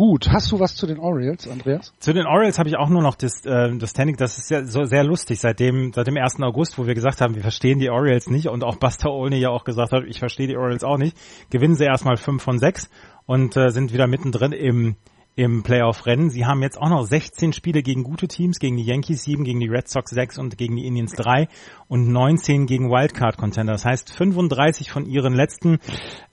Gut, 0.00 0.30
hast 0.30 0.50
du 0.50 0.58
was 0.58 0.76
zu 0.76 0.86
den 0.86 0.98
Orioles, 0.98 1.46
Andreas? 1.46 1.92
Zu 1.98 2.14
den 2.14 2.24
Orioles 2.24 2.58
habe 2.58 2.70
ich 2.70 2.78
auch 2.78 2.88
nur 2.88 3.02
noch 3.02 3.16
das, 3.16 3.44
äh, 3.44 3.76
das 3.76 3.90
Standing, 3.90 4.16
das 4.16 4.38
ist 4.38 4.50
ja 4.50 4.64
so 4.64 4.84
sehr 4.84 5.04
lustig, 5.04 5.38
seit 5.40 5.60
dem, 5.60 5.92
seit 5.92 6.06
dem 6.06 6.16
1. 6.16 6.40
August, 6.40 6.78
wo 6.78 6.86
wir 6.86 6.94
gesagt 6.94 7.20
haben, 7.20 7.34
wir 7.34 7.42
verstehen 7.42 7.80
die 7.80 7.90
Orioles 7.90 8.30
nicht 8.30 8.48
und 8.48 8.64
auch 8.64 8.76
Buster 8.76 9.10
Olney 9.10 9.36
ja 9.36 9.50
auch 9.50 9.62
gesagt 9.62 9.92
hat, 9.92 10.04
ich 10.06 10.18
verstehe 10.18 10.46
die 10.46 10.56
Orioles 10.56 10.84
auch 10.84 10.96
nicht, 10.96 11.18
gewinnen 11.50 11.74
sie 11.74 11.84
erstmal 11.84 12.16
5 12.16 12.42
von 12.42 12.58
6 12.58 12.88
und 13.26 13.58
äh, 13.58 13.68
sind 13.72 13.92
wieder 13.92 14.06
mittendrin 14.06 14.52
im, 14.52 14.96
im 15.36 15.62
Playoff-Rennen. 15.62 16.30
Sie 16.30 16.44
haben 16.44 16.62
jetzt 16.62 16.78
auch 16.78 16.88
noch 16.88 17.02
16 17.04 17.52
Spiele 17.52 17.82
gegen 17.82 18.02
gute 18.02 18.28
Teams, 18.28 18.58
gegen 18.58 18.76
die 18.76 18.84
Yankees 18.84 19.22
7, 19.22 19.44
gegen 19.44 19.60
die 19.60 19.68
Red 19.68 19.88
Sox 19.88 20.10
6 20.10 20.38
und 20.38 20.58
gegen 20.58 20.76
die 20.76 20.86
Indians 20.86 21.12
3 21.12 21.48
und 21.88 22.08
19 22.08 22.66
gegen 22.66 22.90
Wildcard-Contender. 22.90 23.72
Das 23.72 23.84
heißt, 23.84 24.12
35 24.12 24.90
von 24.90 25.06
ihren 25.06 25.34
letzten, 25.34 25.78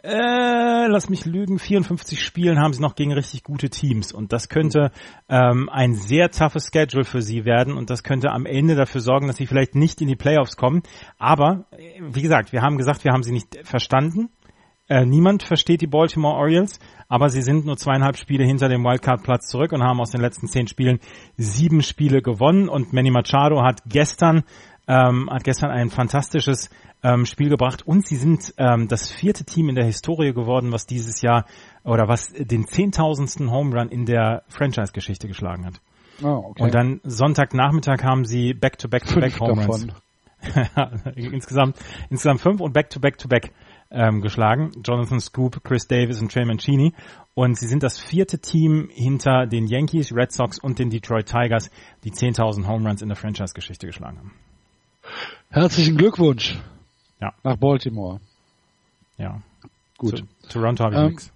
äh, 0.04 0.88
lass 0.88 1.10
mich 1.10 1.26
lügen, 1.26 1.60
54 1.60 2.22
Spielen 2.22 2.60
haben 2.60 2.74
sie 2.74 2.82
noch 2.82 2.96
gegen 2.96 3.14
richtig 3.14 3.44
gute 3.44 3.70
Teams. 3.70 4.12
Und 4.12 4.34
das 4.34 4.50
könnte 4.50 4.92
ähm, 5.30 5.70
ein 5.70 5.94
sehr 5.94 6.30
toughes 6.30 6.70
Schedule 6.74 7.06
für 7.06 7.22
sie 7.22 7.46
werden 7.46 7.78
und 7.78 7.90
das 7.90 8.04
könnte 8.04 8.32
am 8.32 8.46
Ende 8.46 8.76
dafür 8.76 9.02
sorgen, 9.02 9.28
dass 9.28 9.38
sie 9.38 9.48
vielleicht 9.48 9.76
nicht 9.76 10.02
in 10.02 10.08
die 10.08 10.16
Playoffs 10.16 10.58
kommen. 10.58 10.84
Aber, 11.18 11.66
äh, 11.72 12.02
wie 12.02 12.22
gesagt, 12.22 12.52
wir 12.52 12.62
haben 12.62 12.78
gesagt, 12.78 13.04
wir 13.04 13.12
haben 13.12 13.24
sie 13.24 13.32
nicht 13.32 13.60
verstanden. 13.64 14.30
Äh, 14.90 15.06
niemand 15.06 15.44
versteht 15.44 15.82
die 15.82 15.88
Baltimore 15.88 16.36
Orioles, 16.36 16.80
aber 17.10 17.30
sie 17.30 17.42
sind 17.42 17.66
nur 17.66 17.78
zweieinhalb 17.78 18.18
Spiele 18.18 18.46
hinter 18.46 18.70
dem 18.70 18.84
Wildcard-Platz 18.84 19.48
zurück 19.48 19.72
und 19.72 19.84
haben 19.84 20.00
aus 20.00 20.12
den 20.12 20.22
letzten 20.22 20.48
zehn 20.48 20.68
Spielen 20.68 21.00
sieben 21.36 21.82
Spiele 21.82 22.22
gewonnen. 22.22 22.70
Und 22.70 22.94
Manny 22.94 23.12
Machado 23.12 23.62
hat 23.64 23.82
gestern 23.86 24.44
ähm, 24.88 25.30
hat 25.30 25.44
gestern 25.44 25.70
ein 25.70 25.90
fantastisches 25.90 26.70
ähm, 27.04 27.26
Spiel 27.26 27.50
gebracht 27.50 27.86
und 27.86 28.08
sie 28.08 28.16
sind 28.16 28.54
ähm, 28.58 28.88
das 28.88 29.12
vierte 29.12 29.44
Team 29.44 29.70
in 29.70 29.76
der 29.76 29.86
Historie 29.86 30.34
geworden, 30.34 30.72
was 30.72 30.86
dieses 30.86 31.22
Jahr 31.22 31.46
oder 31.84 32.08
was 32.08 32.32
den 32.34 32.66
zehntausendsten 32.68 33.52
Home 33.52 33.78
Run 33.78 33.90
in 33.90 34.06
der 34.06 34.44
Franchise-Geschichte 34.48 35.28
geschlagen 35.28 35.66
hat. 35.66 35.82
Oh, 36.24 36.50
okay. 36.50 36.64
Und 36.64 36.74
dann 36.74 37.02
Sonntagnachmittag 37.04 38.04
haben 38.04 38.26
sie 38.26 38.54
Back-to-Back-to-Back 38.54 39.34
Fünf 39.34 39.40
Home 39.42 39.66
Runs. 39.66 39.88
insgesamt, 41.16 41.78
insgesamt 42.10 42.42
fünf 42.42 42.62
und 42.62 42.74
Back-to-Back-to-Back 42.74 43.52
ähm, 43.92 44.22
geschlagen. 44.22 44.72
Jonathan 44.84 45.20
Scoop, 45.20 45.64
Chris 45.64 45.88
Davis 45.88 46.22
und 46.22 46.32
Trey 46.32 46.46
Mancini. 46.46 46.94
Und 47.34 47.58
sie 47.58 47.68
sind 47.68 47.84
das 47.84 48.00
vierte 48.00 48.40
Team 48.40 48.90
hinter 48.92 49.46
den 49.46 49.68
Yankees, 49.68 50.14
Red 50.14 50.32
Sox 50.32 50.60
und 50.60 50.80
den 50.80 50.90
Detroit 50.90 51.28
Tigers, 51.28 51.70
die 52.04 52.12
10.000 52.12 52.68
Home 52.68 52.88
Runs 52.88 53.02
in 53.02 53.10
der 53.10 53.16
Franchise-Geschichte 53.16 53.86
geschlagen 53.86 54.18
haben. 54.18 54.34
Herzlichen 55.50 55.98
Glückwunsch. 55.98 56.60
Ja. 57.22 57.34
Nach 57.44 57.58
Baltimore. 57.58 58.20
Ja. 59.18 59.42
Gut. 59.98 60.24
Zu 60.42 60.60
Toronto 60.60 60.84
habe 60.84 60.96
ich 60.96 61.02
Ähm, 61.02 61.10
nix. 61.10 61.34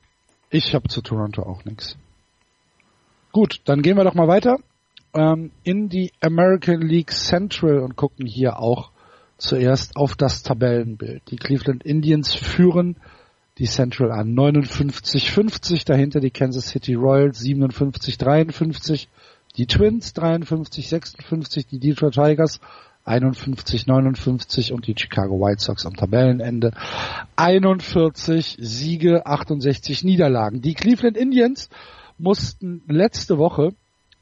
Ich 0.50 0.76
habe 0.76 0.88
zu 0.90 1.02
Toronto 1.02 1.44
auch 1.44 1.64
nichts. 1.66 1.98
Gut, 3.32 3.62
dann 3.66 3.82
gehen 3.82 3.96
wir 3.96 4.04
doch 4.04 4.14
mal 4.14 4.28
weiter 4.28 4.58
ähm, 5.14 5.52
in 5.64 5.90
die 5.90 6.12
American 6.22 6.82
League 6.82 7.12
Central 7.12 7.80
und 7.80 7.96
gucken 7.96 8.26
hier 8.26 8.60
auch 8.60 8.92
zuerst 9.42 9.96
auf 9.96 10.16
das 10.16 10.44
Tabellenbild. 10.44 11.24
Die 11.30 11.36
Cleveland 11.36 11.84
Indians 11.84 12.34
führen 12.34 12.98
die 13.58 13.66
Central 13.66 14.12
an 14.12 14.34
59-50, 14.36 15.86
dahinter 15.86 16.20
die 16.20 16.32
Kansas 16.32 16.70
City 16.70 16.94
Royals 16.94 17.42
57-53, 17.42 19.08
die 19.58 19.66
Twins 19.66 20.16
53-56, 20.16 21.68
die 21.70 21.80
Detroit 21.80 22.14
Tigers 22.14 22.60
51-59 23.06 24.72
und 24.72 24.86
die 24.86 24.96
Chicago 24.98 25.40
White 25.40 25.62
Sox 25.62 25.86
am 25.86 25.96
Tabellenende 25.96 26.72
41 27.36 28.58
Siege, 28.60 29.26
68 29.26 30.04
Niederlagen. 30.04 30.62
Die 30.62 30.76
Cleveland 30.76 31.18
Indians 31.18 31.70
mussten 32.20 32.84
letzte 32.88 33.40
Woche 33.40 33.74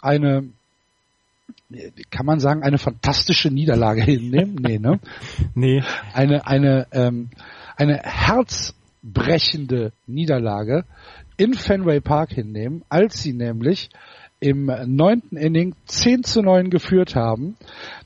eine 0.02 0.50
kann 2.10 2.26
man 2.26 2.40
sagen, 2.40 2.64
eine 2.64 2.78
fantastische 2.78 3.50
Niederlage 3.50 4.02
hinnehmen? 4.04 4.56
Nee, 4.56 4.80
ne? 4.80 5.00
Nee, 5.56 5.84
Eine, 6.14 6.46
eine, 6.46 6.88
ähm, 6.92 7.30
eine 7.76 8.00
herzbrechende 8.04 9.94
Niederlage 10.08 10.86
in 11.38 11.54
Fenway 11.54 12.02
Park 12.02 12.32
hinnehmen, 12.32 12.84
als 12.90 13.22
sie 13.22 13.34
nämlich 13.34 13.90
im 14.40 14.72
neunten 14.86 15.38
Inning 15.38 15.76
10 15.86 16.24
zu 16.24 16.42
9 16.42 16.70
geführt 16.70 17.16
haben, 17.16 17.58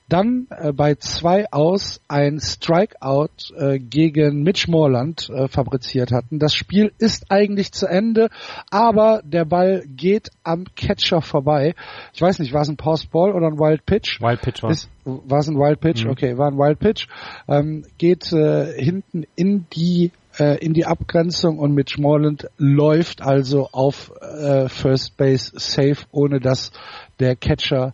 dann 0.10 0.48
äh, 0.50 0.74
bei 0.74 0.96
zwei 0.96 1.52
aus 1.52 2.02
ein 2.08 2.40
Strikeout 2.40 3.54
äh, 3.56 3.80
gegen 3.80 4.44
Mitch 4.44 4.70
Moreland 4.70 5.30
äh, 5.30 5.48
fabriziert 5.48 6.12
hatten. 6.12 6.40
Das 6.40 6.54
Spiel 6.54 6.92
ist 6.98 7.32
eigentlich 7.32 7.72
zu 7.72 7.88
Ende, 7.88 8.30
aber 8.70 9.22
der 9.24 9.46
Ball 9.46 9.84
geht 9.88 10.30
am 10.44 10.66
Catcher 10.76 11.22
vorbei. 11.22 11.76
Ich 12.14 12.22
weiß 12.22 12.40
nicht, 12.40 12.54
war 12.54 12.62
es 12.62 12.70
ein 12.70 12.78
Paused 12.78 13.12
Ball 13.12 13.32
oder 13.32 13.48
ein 13.48 13.58
Wild 13.58 13.86
Pitch? 13.86 14.22
Wild 14.22 14.42
Pitch 14.42 14.62
war. 14.62 14.72
Ist, 14.72 14.90
war 15.06 15.40
es 15.40 15.48
ein 15.48 15.56
Wild 15.56 15.80
Pitch? 15.80 16.04
Mhm. 16.04 16.12
Okay, 16.12 16.38
war 16.38 16.50
ein 16.52 16.58
Wild 16.58 16.80
Pitch. 16.80 17.08
Ähm, 17.48 17.86
geht 17.98 18.32
äh, 18.34 18.74
hinten 18.74 19.26
in 19.36 19.66
die 19.74 20.12
in 20.38 20.74
die 20.74 20.86
Abgrenzung 20.86 21.60
und 21.60 21.74
Mitch 21.74 22.02
Moreland 22.02 22.50
läuft 22.58 23.22
also 23.22 23.70
auf 23.72 24.12
äh, 24.22 24.68
First 24.68 25.16
Base 25.18 25.52
safe, 25.56 25.98
ohne 26.12 26.40
dass 26.40 26.72
der 27.20 27.36
Catcher 27.36 27.94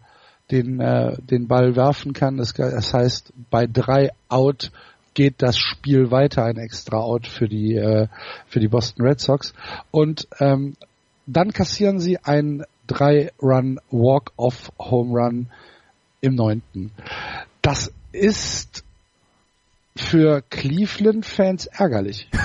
den 0.51 0.79
äh, 0.79 1.17
den 1.21 1.47
Ball 1.47 1.75
werfen 1.75 2.13
kann. 2.13 2.37
Das, 2.37 2.53
das 2.53 2.93
heißt, 2.93 3.33
bei 3.49 3.67
drei 3.67 4.11
Out 4.29 4.71
geht 5.13 5.41
das 5.41 5.57
Spiel 5.57 6.11
weiter, 6.11 6.45
ein 6.45 6.57
extra 6.57 6.97
Out 6.97 7.27
für 7.27 7.47
die 7.47 7.75
äh, 7.75 8.07
für 8.47 8.59
die 8.59 8.67
Boston 8.67 9.05
Red 9.05 9.19
Sox 9.19 9.53
und 9.91 10.27
ähm, 10.39 10.75
dann 11.25 11.51
kassieren 11.51 11.99
sie 11.99 12.17
ein 12.17 12.63
drei 12.87 13.31
Run 13.41 13.79
Walk 13.91 14.31
Off 14.35 14.71
Home 14.79 15.19
Run 15.19 15.47
im 16.21 16.35
neunten. 16.35 16.91
Das 17.61 17.91
ist 18.11 18.83
für 19.99 20.41
Cleveland-Fans 20.49 21.67
ärgerlich. 21.67 22.29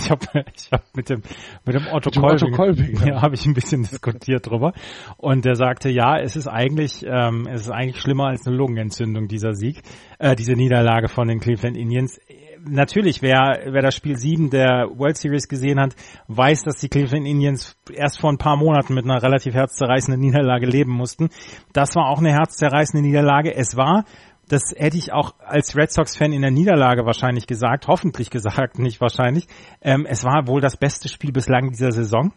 Ich 0.00 0.10
habe 0.10 0.26
ich 0.54 0.70
hab 0.70 0.84
mit 0.96 1.08
dem 1.10 1.22
mit 1.66 1.74
dem 1.74 1.86
Otto 1.88 2.10
mit 2.10 2.20
Kolbing, 2.20 2.52
Otto 2.52 2.56
Kolbing 2.56 3.06
ja, 3.06 3.20
habe 3.22 3.34
ich 3.34 3.46
ein 3.46 3.54
bisschen 3.54 3.82
diskutiert 3.82 4.46
drüber 4.46 4.72
und 5.16 5.44
der 5.44 5.56
sagte, 5.56 5.88
ja, 5.88 6.18
es 6.18 6.36
ist 6.36 6.46
eigentlich 6.46 7.04
ähm, 7.04 7.48
es 7.50 7.62
ist 7.62 7.70
eigentlich 7.70 8.00
schlimmer 8.00 8.28
als 8.28 8.46
eine 8.46 8.56
Lungenentzündung 8.56 9.28
dieser 9.28 9.54
Sieg, 9.54 9.82
äh, 10.18 10.36
diese 10.36 10.52
Niederlage 10.52 11.08
von 11.08 11.28
den 11.28 11.40
Cleveland 11.40 11.76
Indians. 11.76 12.20
Natürlich, 12.64 13.22
wer 13.22 13.60
wer 13.66 13.82
das 13.82 13.94
Spiel 13.94 14.16
7 14.16 14.50
der 14.50 14.88
World 14.94 15.16
Series 15.16 15.48
gesehen 15.48 15.80
hat, 15.80 15.94
weiß, 16.28 16.62
dass 16.62 16.78
die 16.78 16.88
Cleveland 16.88 17.26
Indians 17.26 17.76
erst 17.92 18.20
vor 18.20 18.30
ein 18.30 18.38
paar 18.38 18.56
Monaten 18.56 18.94
mit 18.94 19.04
einer 19.04 19.22
relativ 19.22 19.54
herzzerreißenden 19.54 20.20
Niederlage 20.20 20.66
leben 20.66 20.92
mussten. 20.92 21.28
Das 21.72 21.94
war 21.94 22.08
auch 22.08 22.18
eine 22.18 22.32
herzzerreißende 22.32 23.06
Niederlage. 23.06 23.54
Es 23.54 23.76
war 23.76 24.04
das 24.48 24.74
hätte 24.76 24.96
ich 24.96 25.12
auch 25.12 25.34
als 25.38 25.76
Red 25.76 25.92
Sox-Fan 25.92 26.32
in 26.32 26.42
der 26.42 26.50
Niederlage 26.50 27.04
wahrscheinlich 27.04 27.46
gesagt, 27.46 27.86
hoffentlich 27.88 28.30
gesagt, 28.30 28.78
nicht 28.78 29.00
wahrscheinlich. 29.00 29.46
Ähm, 29.80 30.06
es 30.08 30.24
war 30.24 30.46
wohl 30.46 30.60
das 30.60 30.76
beste 30.76 31.08
Spiel 31.08 31.32
bislang 31.32 31.70
dieser 31.70 31.92
Saison. 31.92 32.32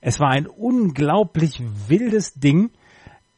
Es 0.00 0.20
war 0.20 0.30
ein 0.30 0.46
unglaublich 0.46 1.62
wildes 1.88 2.34
Ding. 2.34 2.70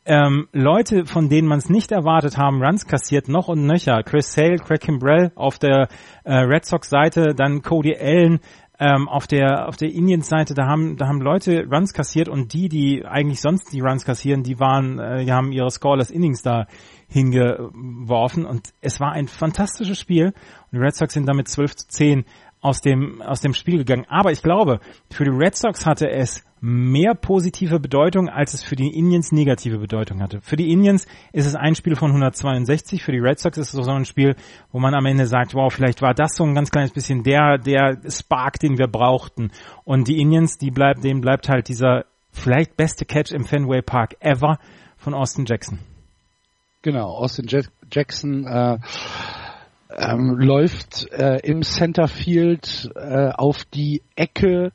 Ähm, 0.05 0.49
Leute, 0.53 1.05
von 1.05 1.29
denen 1.29 1.49
man 1.49 1.59
es 1.59 1.69
nicht 1.69 1.91
erwartet 1.91 2.39
haben, 2.39 2.63
Runs 2.63 2.87
kassiert 2.87 3.29
noch 3.29 3.49
und 3.49 3.67
nöcher. 3.67 4.03
Chris 4.05 4.33
Sale, 4.33 4.59
Craig 4.59 4.81
Kimbrell 4.81 5.33
auf 5.35 5.59
der 5.59 5.89
äh, 6.25 6.33
Red 6.33 6.65
Sox-Seite, 6.65 7.35
dann 7.35 7.63
Cody 7.63 7.97
Allen, 7.97 8.41
ähm, 8.79 9.09
auf 9.09 9.27
der 9.27 9.69
auf 9.69 9.77
der 9.77 9.91
Indians-Seite, 9.91 10.55
da 10.55 10.67
haben 10.67 10.97
da 10.97 11.09
haben 11.09 11.21
Leute 11.21 11.67
Runs 11.71 11.93
kassiert 11.93 12.29
und 12.29 12.53
die, 12.53 12.69
die 12.69 13.05
eigentlich 13.07 13.41
sonst 13.41 13.73
die 13.73 13.81
Runs 13.81 14.05
kassieren, 14.05 14.43
die 14.43 14.61
waren, 14.61 14.99
äh, 14.99 15.25
die 15.25 15.33
haben 15.33 15.51
ihre 15.53 15.71
Scoreless 15.71 16.11
Innings 16.11 16.43
da 16.43 16.67
hingeworfen 17.09 18.45
und 18.45 18.73
es 18.81 19.01
war 19.01 19.13
ein 19.13 19.29
fantastisches 19.29 19.99
Spiel 19.99 20.27
und 20.27 20.73
die 20.73 20.79
Red 20.79 20.95
Sox 20.95 21.15
sind 21.15 21.27
damit 21.27 21.49
12 21.49 21.77
zu 21.77 21.89
10 21.89 22.25
aus 22.61 22.81
dem, 22.81 23.23
aus 23.23 23.41
dem 23.41 23.55
Spiel 23.55 23.79
gegangen. 23.79 24.07
Aber 24.09 24.33
ich 24.33 24.43
glaube, 24.43 24.81
für 25.11 25.25
die 25.25 25.31
Red 25.31 25.55
Sox 25.55 25.87
hatte 25.87 26.11
es 26.11 26.45
mehr 26.61 27.15
positive 27.15 27.79
Bedeutung, 27.79 28.29
als 28.29 28.55
es 28.55 28.63
für 28.65 28.77
die 28.77 28.89
Indians 28.89 29.31
negative 29.31 29.79
Bedeutung 29.79 30.21
hatte. 30.21 30.41
Für 30.41 30.57
die 30.57 30.73
Indians 30.73 31.07
ist 31.33 31.47
es 31.47 31.55
ein 31.55 31.75
Spiel 31.75 31.95
von 31.95 32.11
162, 32.11 33.03
für 33.03 33.13
die 33.13 33.21
Red 33.21 33.39
Sox 33.39 33.59
ist 33.59 33.73
es 33.73 33.85
so 33.85 33.91
ein 33.93 34.05
Spiel, 34.05 34.35
wo 34.73 34.81
man 34.81 34.95
am 34.95 35.07
Ende 35.07 35.27
sagt, 35.27 35.55
wow, 35.55 35.73
vielleicht 35.73 36.03
war 36.03 36.15
das 36.15 36.35
so 36.35 36.45
ein 36.45 36.55
ganz 36.55 36.71
kleines 36.71 36.93
bisschen 36.93 37.23
der, 37.23 37.59
der 37.59 37.99
Spark, 38.09 38.59
den 38.59 38.79
wir 38.79 38.89
brauchten. 38.89 39.53
Und 39.85 40.09
die 40.09 40.21
Indians, 40.21 40.59
die 40.59 40.71
bleibt, 40.71 41.05
dem 41.05 41.21
bleibt 41.21 41.49
halt 41.49 41.69
dieser 41.69 42.07
vielleicht 42.33 42.77
beste 42.77 43.05
Catch 43.05 43.33
im 43.33 43.45
Fenway 43.45 43.83
Park 43.83 44.17
ever 44.21 44.59
von 44.97 45.15
Austin 45.15 45.45
Jackson. 45.47 45.79
Genau, 46.87 47.09
Austin 47.09 47.49
Jackson 47.91 48.47
äh, 48.47 48.79
ähm, 49.91 50.37
läuft 50.39 51.11
äh, 51.11 51.41
im 51.43 51.63
Centerfield 51.63 52.93
äh, 52.95 53.31
auf 53.31 53.65
die 53.65 54.03
Ecke 54.15 54.71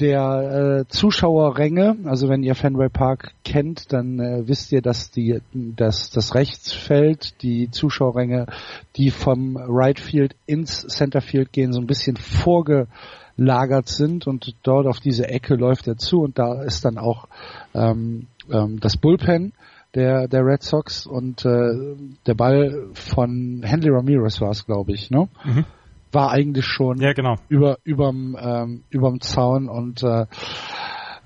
der 0.00 0.80
äh, 0.80 0.88
Zuschauerränge. 0.88 1.96
Also 2.06 2.28
wenn 2.28 2.42
ihr 2.42 2.56
Fenway 2.56 2.88
Park 2.88 3.34
kennt, 3.44 3.92
dann 3.92 4.18
äh, 4.18 4.48
wisst 4.48 4.72
ihr, 4.72 4.82
dass 4.82 5.12
die, 5.12 5.40
dass 5.52 6.10
das 6.10 6.34
Rechtsfeld, 6.34 7.40
die 7.42 7.70
Zuschauerränge, 7.70 8.46
die 8.96 9.12
vom 9.12 9.56
Right 9.56 10.00
Field 10.00 10.34
ins 10.46 10.88
Centerfield 10.88 11.52
gehen, 11.52 11.72
so 11.72 11.80
ein 11.80 11.86
bisschen 11.86 12.16
vorgelagert 12.16 13.86
sind. 13.86 14.26
Und 14.26 14.56
dort 14.64 14.88
auf 14.88 14.98
diese 14.98 15.28
Ecke 15.28 15.54
läuft 15.54 15.86
er 15.86 15.98
zu. 15.98 16.18
Und 16.22 16.40
da 16.40 16.64
ist 16.64 16.84
dann 16.84 16.98
auch 16.98 17.28
ähm, 17.74 18.26
ähm, 18.50 18.80
das 18.80 18.96
Bullpen 18.96 19.52
der, 19.94 20.28
der 20.28 20.44
Red 20.44 20.62
Sox 20.62 21.06
und 21.06 21.44
äh, 21.44 21.96
der 22.26 22.34
Ball 22.34 22.88
von 22.94 23.62
Henry 23.64 23.90
Ramirez 23.90 24.40
war 24.40 24.50
es, 24.50 24.64
glaube 24.64 24.92
ich, 24.92 25.10
ne? 25.10 25.28
Mhm. 25.44 25.64
War 26.12 26.30
eigentlich 26.30 26.66
schon 26.66 27.00
ja, 27.00 27.12
genau. 27.14 27.36
über 27.48 27.78
überm, 27.84 28.36
ähm, 28.38 28.84
überm 28.90 29.20
Zaun 29.20 29.68
und 29.68 30.02
äh, 30.02 30.26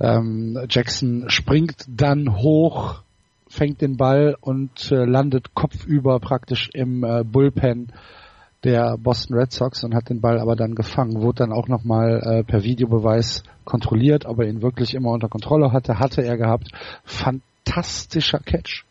ähm, 0.00 0.58
Jackson 0.68 1.24
springt 1.28 1.84
dann 1.88 2.36
hoch, 2.36 3.02
fängt 3.48 3.80
den 3.80 3.96
Ball 3.96 4.36
und 4.40 4.92
äh, 4.92 5.04
landet 5.04 5.54
kopfüber 5.54 6.20
praktisch 6.20 6.70
im 6.72 7.02
äh, 7.02 7.24
Bullpen 7.24 7.92
der 8.64 8.96
Boston 8.98 9.36
Red 9.38 9.52
Sox 9.52 9.84
und 9.84 9.94
hat 9.94 10.08
den 10.10 10.20
Ball 10.20 10.40
aber 10.40 10.56
dann 10.56 10.74
gefangen. 10.74 11.20
Wurde 11.20 11.44
dann 11.44 11.52
auch 11.52 11.68
nochmal 11.68 12.20
äh, 12.22 12.44
per 12.44 12.62
Videobeweis 12.62 13.44
kontrolliert, 13.64 14.26
ob 14.26 14.40
er 14.40 14.48
ihn 14.48 14.62
wirklich 14.62 14.94
immer 14.94 15.10
unter 15.10 15.28
Kontrolle 15.28 15.72
hatte. 15.72 15.98
Hatte 15.98 16.22
er 16.22 16.36
gehabt. 16.36 16.70
Fand 17.04 17.42
fantastischer 17.66 18.38
Catch. 18.38 18.84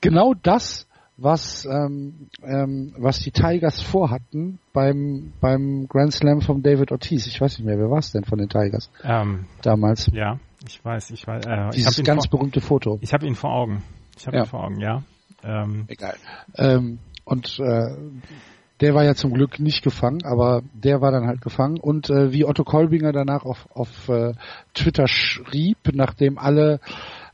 Genau 0.00 0.34
das, 0.34 0.86
was 1.16 1.66
ähm, 1.66 2.28
ähm, 2.42 2.94
was 2.96 3.20
die 3.20 3.30
Tigers 3.30 3.82
vorhatten 3.82 4.58
beim 4.72 5.32
beim 5.40 5.86
Grand 5.88 6.12
Slam 6.12 6.40
von 6.40 6.62
David 6.62 6.92
Ortiz. 6.92 7.26
Ich 7.26 7.40
weiß 7.40 7.58
nicht 7.58 7.66
mehr, 7.66 7.78
wer 7.78 7.90
war 7.90 7.98
es 7.98 8.12
denn 8.12 8.24
von 8.24 8.38
den 8.38 8.48
Tigers 8.48 8.90
ähm, 9.04 9.46
damals? 9.62 10.08
Ja, 10.12 10.38
ich 10.66 10.82
weiß, 10.84 11.10
ich 11.10 11.26
weiß. 11.26 11.46
Äh, 11.46 11.70
Dieses 11.74 11.98
ich 11.98 12.04
ganz 12.04 12.26
vor, 12.26 12.38
berühmte 12.38 12.60
Foto. 12.60 12.98
Ich 13.02 13.12
habe 13.12 13.26
ihn 13.26 13.34
vor 13.34 13.52
Augen. 13.52 13.82
Ich 14.16 14.26
habe 14.26 14.36
ja. 14.36 14.44
ihn 14.44 14.48
vor 14.48 14.64
Augen, 14.64 14.80
ja. 14.80 15.02
Ähm, 15.42 15.84
Egal. 15.88 16.16
Ähm, 16.56 16.98
und 17.24 17.58
äh, 17.58 17.94
der 18.80 18.94
war 18.94 19.04
ja 19.04 19.14
zum 19.14 19.32
Glück 19.34 19.60
nicht 19.60 19.82
gefangen, 19.82 20.24
aber 20.24 20.62
der 20.72 21.00
war 21.00 21.12
dann 21.12 21.26
halt 21.26 21.42
gefangen. 21.42 21.78
Und 21.78 22.08
äh, 22.08 22.32
wie 22.32 22.44
Otto 22.44 22.64
Kolbinger 22.64 23.12
danach 23.12 23.44
auf, 23.44 23.68
auf 23.74 24.08
äh, 24.08 24.32
Twitter 24.74 25.06
schrieb, 25.06 25.78
nachdem 25.92 26.38
alle 26.38 26.80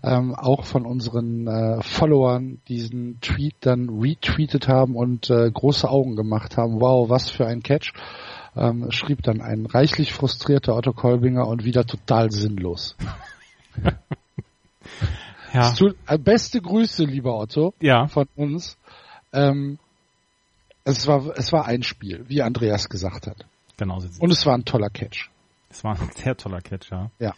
ähm, 0.07 0.35
auch 0.37 0.65
von 0.65 0.87
unseren 0.87 1.49
äh, 1.49 1.83
Followern 1.83 2.61
diesen 2.69 3.21
Tweet 3.21 3.57
dann 3.61 3.89
retweetet 3.89 4.69
haben 4.69 4.95
und 4.95 5.31
äh, 5.31 5.51
große 5.51 5.89
Augen 5.89 6.15
gemacht 6.15 6.57
haben. 6.57 6.81
Wow, 6.81 7.11
was 7.11 7.29
für 7.29 7.47
ein 7.47 7.63
Catch. 7.63 7.93
Ähm, 8.55 8.91
schrieb 8.91 9.23
dann 9.23 9.41
ein 9.43 9.67
reichlich 9.67 10.13
frustrierter 10.13 10.77
Otto 10.77 10.93
Kolbinger 10.93 11.47
und 11.47 11.65
wieder 11.65 11.85
total 11.85 12.31
sinnlos. 12.31 12.97
ja. 15.53 15.73
Tut, 15.73 15.97
äh, 16.07 16.19
beste 16.19 16.63
Grüße, 16.63 17.05
lieber 17.05 17.37
Otto, 17.37 17.75
ja. 17.81 18.07
von 18.07 18.29
uns. 18.37 18.79
Ähm, 19.33 19.79
es 20.85 21.09
war, 21.09 21.37
es 21.37 21.53
war 21.53 21.67
ein 21.67 21.83
Spiel, 21.83 22.25
wie 22.29 22.43
Andreas 22.43 22.89
gesagt 22.89 23.27
hat. 23.27 23.45
Genau. 23.77 23.99
Und 24.21 24.31
es 24.31 24.47
war 24.47 24.55
ein 24.55 24.65
toller 24.65 24.89
Catch. 24.89 25.31
Es 25.69 25.83
war 25.83 26.01
ein 26.01 26.11
sehr 26.15 26.37
toller 26.37 26.61
Catch, 26.61 26.93
ja. 26.93 27.11
Ja. 27.19 27.35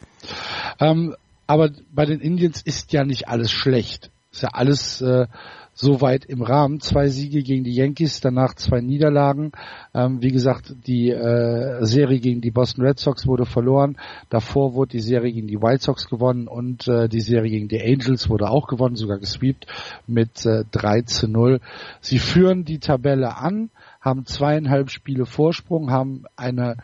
Ähm, 0.78 1.16
aber 1.48 1.70
bei 1.90 2.04
den 2.04 2.20
Indians 2.20 2.62
ist 2.62 2.92
ja 2.92 3.04
nicht 3.04 3.26
alles 3.26 3.50
schlecht. 3.50 4.12
Ist 4.30 4.42
ja 4.42 4.50
alles 4.52 5.00
äh, 5.00 5.26
soweit 5.72 6.24
im 6.26 6.42
Rahmen. 6.42 6.80
Zwei 6.80 7.08
Siege 7.08 7.42
gegen 7.42 7.64
die 7.64 7.74
Yankees, 7.74 8.20
danach 8.20 8.54
zwei 8.54 8.80
Niederlagen. 8.80 9.52
Ähm, 9.94 10.20
wie 10.20 10.30
gesagt, 10.30 10.74
die 10.86 11.10
äh, 11.10 11.84
Serie 11.86 12.20
gegen 12.20 12.42
die 12.42 12.50
Boston 12.50 12.84
Red 12.84 12.98
Sox 12.98 13.26
wurde 13.26 13.46
verloren. 13.46 13.96
Davor 14.28 14.74
wurde 14.74 14.92
die 14.92 15.00
Serie 15.00 15.32
gegen 15.32 15.46
die 15.46 15.62
White 15.62 15.84
Sox 15.84 16.08
gewonnen 16.08 16.48
und 16.48 16.86
äh, 16.86 17.08
die 17.08 17.20
Serie 17.20 17.50
gegen 17.50 17.68
die 17.68 17.80
Angels 17.80 18.28
wurde 18.28 18.50
auch 18.50 18.66
gewonnen, 18.66 18.96
sogar 18.96 19.18
gesweept 19.18 19.66
mit 20.06 20.44
äh, 20.44 20.64
3 20.70 21.02
zu 21.02 21.28
0. 21.28 21.60
Sie 22.00 22.18
führen 22.18 22.66
die 22.66 22.80
Tabelle 22.80 23.36
an, 23.36 23.70
haben 24.00 24.26
zweieinhalb 24.26 24.90
Spiele 24.90 25.24
Vorsprung, 25.24 25.90
haben 25.90 26.24
eine 26.36 26.76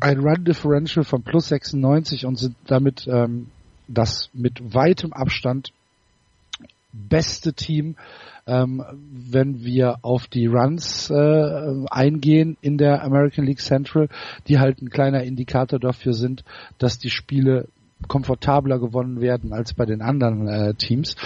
ein 0.00 0.20
Run 0.20 0.44
Differential 0.44 1.04
von 1.04 1.22
plus 1.22 1.48
96 1.48 2.26
und 2.26 2.38
sind 2.38 2.56
damit 2.66 3.06
ähm, 3.08 3.48
das 3.88 4.30
mit 4.32 4.74
weitem 4.74 5.12
Abstand 5.12 5.72
beste 6.92 7.52
Team, 7.52 7.96
ähm, 8.46 8.82
wenn 8.92 9.64
wir 9.64 9.98
auf 10.02 10.26
die 10.28 10.46
Runs 10.46 11.10
äh, 11.10 11.84
eingehen 11.90 12.56
in 12.60 12.78
der 12.78 13.02
American 13.02 13.44
League 13.44 13.60
Central, 13.60 14.08
die 14.48 14.58
halt 14.58 14.80
ein 14.80 14.90
kleiner 14.90 15.24
Indikator 15.24 15.78
dafür 15.78 16.14
sind, 16.14 16.44
dass 16.78 16.98
die 16.98 17.10
Spiele 17.10 17.68
komfortabler 18.08 18.78
gewonnen 18.78 19.20
werden 19.20 19.52
als 19.52 19.74
bei 19.74 19.84
den 19.84 20.02
anderen 20.02 20.48
äh, 20.48 20.74
Teams. 20.74 21.16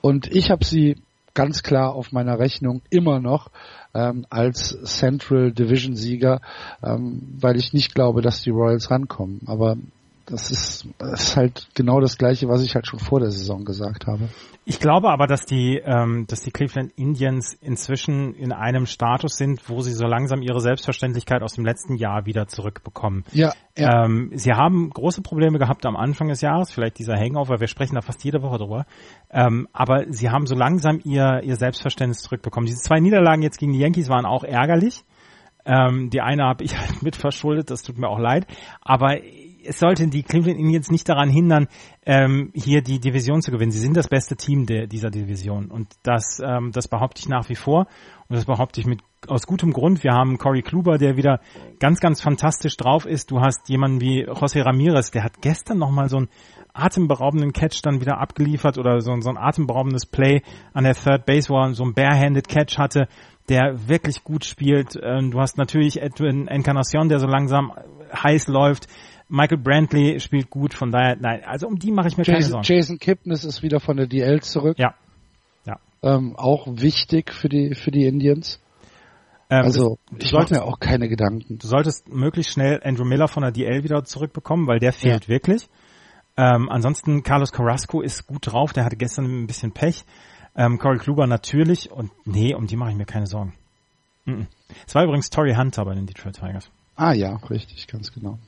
Und 0.00 0.34
ich 0.34 0.50
habe 0.50 0.64
sie 0.64 0.96
ganz 1.34 1.62
klar 1.62 1.94
auf 1.94 2.12
meiner 2.12 2.38
Rechnung 2.38 2.82
immer 2.90 3.20
noch 3.20 3.50
ähm, 3.92 4.26
als 4.30 4.78
Central 4.84 5.52
Division 5.52 5.96
Sieger, 5.96 6.40
ähm, 6.82 7.36
weil 7.40 7.56
ich 7.56 7.72
nicht 7.72 7.94
glaube, 7.94 8.22
dass 8.22 8.42
die 8.42 8.50
Royals 8.50 8.90
rankommen. 8.90 9.40
Aber 9.46 9.76
das 10.26 10.50
ist, 10.50 10.88
das 10.98 11.22
ist 11.22 11.36
halt 11.36 11.68
genau 11.74 12.00
das 12.00 12.16
Gleiche, 12.16 12.48
was 12.48 12.62
ich 12.62 12.74
halt 12.74 12.86
schon 12.86 12.98
vor 12.98 13.20
der 13.20 13.30
Saison 13.30 13.64
gesagt 13.64 14.06
habe. 14.06 14.28
Ich 14.66 14.80
glaube 14.80 15.10
aber, 15.10 15.26
dass 15.26 15.44
die, 15.44 15.76
ähm, 15.84 16.26
dass 16.26 16.40
die 16.40 16.50
Cleveland 16.50 16.92
Indians 16.96 17.52
inzwischen 17.60 18.34
in 18.34 18.50
einem 18.50 18.86
Status 18.86 19.36
sind, 19.36 19.68
wo 19.68 19.82
sie 19.82 19.92
so 19.92 20.06
langsam 20.06 20.40
ihre 20.40 20.60
Selbstverständlichkeit 20.60 21.42
aus 21.42 21.52
dem 21.52 21.66
letzten 21.66 21.96
Jahr 21.96 22.24
wieder 22.24 22.46
zurückbekommen. 22.46 23.24
Ja. 23.32 23.52
ja. 23.76 24.04
Ähm, 24.04 24.30
sie 24.34 24.54
haben 24.54 24.88
große 24.88 25.20
Probleme 25.20 25.58
gehabt 25.58 25.84
am 25.84 25.96
Anfang 25.96 26.28
des 26.28 26.40
Jahres, 26.40 26.72
vielleicht 26.72 26.98
dieser 26.98 27.16
Hangover, 27.16 27.60
wir 27.60 27.68
sprechen 27.68 27.96
da 27.96 28.00
fast 28.00 28.24
jede 28.24 28.40
Woche 28.40 28.56
drüber. 28.56 28.86
Ähm, 29.30 29.68
aber 29.74 30.06
sie 30.08 30.30
haben 30.30 30.46
so 30.46 30.54
langsam 30.54 31.00
ihr, 31.04 31.42
ihr 31.42 31.56
Selbstverständnis 31.56 32.22
zurückbekommen. 32.22 32.66
Diese 32.66 32.80
zwei 32.80 33.00
Niederlagen 33.00 33.42
jetzt 33.42 33.58
gegen 33.58 33.72
die 33.72 33.80
Yankees 33.80 34.08
waren 34.08 34.24
auch 34.24 34.44
ärgerlich. 34.44 35.04
Ähm, 35.66 36.10
die 36.10 36.20
eine 36.20 36.44
habe 36.44 36.64
ich 36.64 36.78
halt 36.78 37.02
mit 37.02 37.16
verschuldet, 37.16 37.70
das 37.70 37.82
tut 37.82 37.98
mir 37.98 38.08
auch 38.08 38.18
leid. 38.18 38.46
Aber 38.80 39.18
es 39.66 39.78
sollte 39.78 40.06
die 40.08 40.22
Cleveland 40.22 40.58
Indians 40.58 40.90
nicht 40.90 41.08
daran 41.08 41.30
hindern, 41.30 41.68
ähm, 42.06 42.50
hier 42.54 42.82
die 42.82 43.00
Division 43.00 43.42
zu 43.42 43.50
gewinnen. 43.50 43.72
Sie 43.72 43.78
sind 43.78 43.96
das 43.96 44.08
beste 44.08 44.36
Team 44.36 44.66
der, 44.66 44.86
dieser 44.86 45.10
Division 45.10 45.70
und 45.70 45.88
das, 46.02 46.40
ähm, 46.44 46.70
das 46.72 46.88
behaupte 46.88 47.20
ich 47.20 47.28
nach 47.28 47.48
wie 47.48 47.54
vor 47.54 47.86
und 48.28 48.36
das 48.36 48.44
behaupte 48.44 48.80
ich 48.80 48.86
mit 48.86 49.00
aus 49.26 49.46
gutem 49.46 49.72
Grund. 49.72 50.04
Wir 50.04 50.12
haben 50.12 50.36
Corey 50.36 50.62
Kluber, 50.62 50.98
der 50.98 51.16
wieder 51.16 51.40
ganz, 51.78 52.00
ganz 52.00 52.20
fantastisch 52.20 52.76
drauf 52.76 53.06
ist. 53.06 53.30
Du 53.30 53.40
hast 53.40 53.68
jemanden 53.68 54.00
wie 54.00 54.26
José 54.26 54.62
Ramirez, 54.62 55.10
der 55.10 55.24
hat 55.24 55.40
gestern 55.40 55.78
nochmal 55.78 56.10
so 56.10 56.18
einen 56.18 56.28
atemberaubenden 56.74 57.52
Catch 57.52 57.80
dann 57.82 58.00
wieder 58.00 58.18
abgeliefert 58.18 58.76
oder 58.78 59.00
so, 59.00 59.18
so 59.20 59.30
ein 59.30 59.38
atemberaubendes 59.38 60.06
Play 60.06 60.42
an 60.72 60.84
der 60.84 60.94
Third 60.94 61.24
Base, 61.24 61.48
wo 61.48 61.56
er 61.56 61.72
so 61.72 61.84
ein 61.84 61.94
Barehanded 61.94 62.48
Catch 62.48 62.78
hatte 62.78 63.08
der 63.48 63.88
wirklich 63.88 64.24
gut 64.24 64.44
spielt. 64.44 64.98
Ähm, 65.00 65.30
du 65.30 65.40
hast 65.40 65.58
natürlich 65.58 66.00
Edwin 66.00 66.48
Encarnacion, 66.48 67.08
der 67.08 67.18
so 67.18 67.26
langsam 67.26 67.72
heiß 68.14 68.48
läuft. 68.48 68.88
Michael 69.28 69.58
Brantley 69.58 70.20
spielt 70.20 70.50
gut, 70.50 70.74
von 70.74 70.90
daher, 70.90 71.16
nein, 71.16 71.42
also 71.44 71.66
um 71.66 71.78
die 71.78 71.90
mache 71.90 72.08
ich 72.08 72.16
mir 72.16 72.24
Jason, 72.24 72.34
keine 72.34 72.50
Sorgen. 72.50 72.66
Jason 72.66 72.98
Kipnis 72.98 73.44
ist 73.44 73.62
wieder 73.62 73.80
von 73.80 73.96
der 73.96 74.06
DL 74.06 74.42
zurück. 74.42 74.78
Ja. 74.78 74.94
Ja. 75.64 75.78
Ähm, 76.02 76.36
auch 76.36 76.66
wichtig 76.68 77.32
für 77.32 77.48
die, 77.48 77.74
für 77.74 77.90
die 77.90 78.06
Indians. 78.06 78.60
Ähm, 79.50 79.64
also, 79.64 79.98
ich 80.18 80.32
mache 80.32 80.54
mir 80.54 80.64
auch 80.64 80.78
keine 80.78 81.08
Gedanken. 81.08 81.58
Du 81.58 81.66
solltest 81.66 82.08
möglichst 82.08 82.52
schnell 82.52 82.80
Andrew 82.82 83.04
Miller 83.04 83.28
von 83.28 83.42
der 83.42 83.52
DL 83.52 83.82
wieder 83.82 84.04
zurückbekommen, 84.04 84.66
weil 84.66 84.78
der 84.78 84.92
fehlt 84.92 85.24
ja. 85.24 85.28
wirklich. 85.28 85.68
Ähm, 86.36 86.68
ansonsten 86.68 87.22
Carlos 87.22 87.52
Carrasco 87.52 88.00
ist 88.00 88.26
gut 88.26 88.52
drauf, 88.52 88.72
der 88.72 88.84
hatte 88.84 88.96
gestern 88.96 89.24
ein 89.26 89.46
bisschen 89.46 89.72
Pech. 89.72 90.04
Ähm, 90.56 90.78
Corey 90.78 90.98
Kluber 90.98 91.26
natürlich 91.26 91.90
und 91.90 92.10
nee, 92.24 92.54
um 92.54 92.66
die 92.66 92.76
mache 92.76 92.90
ich 92.90 92.96
mir 92.96 93.06
keine 93.06 93.26
Sorgen. 93.26 93.54
Es 94.86 94.94
war 94.94 95.04
übrigens 95.04 95.30
Tory 95.30 95.54
Hunter 95.54 95.84
bei 95.84 95.94
den 95.94 96.06
Detroit 96.06 96.36
Tigers. 96.36 96.70
Ah 96.96 97.12
ja, 97.12 97.36
richtig, 97.50 97.86
ganz 97.88 98.12
genau. 98.12 98.38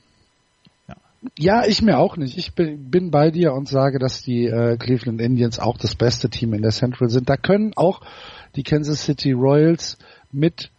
Ja, 1.37 1.65
ich 1.65 1.81
mir 1.81 1.97
auch 1.97 2.15
nicht. 2.15 2.37
Ich 2.37 2.53
bin 2.53 3.11
bei 3.11 3.31
dir 3.31 3.53
und 3.53 3.67
sage, 3.67 3.97
dass 3.97 4.21
die 4.21 4.45
äh, 4.45 4.77
Cleveland 4.77 5.19
Indians 5.19 5.59
auch 5.59 5.77
das 5.77 5.95
beste 5.95 6.29
Team 6.29 6.53
in 6.53 6.61
der 6.61 6.71
Central 6.71 7.09
sind. 7.09 7.29
Da 7.29 7.37
können 7.37 7.73
auch 7.75 8.01
die 8.55 8.63
Kansas 8.63 9.03
City 9.03 9.31
Royals 9.31 9.97
mit 10.31 10.71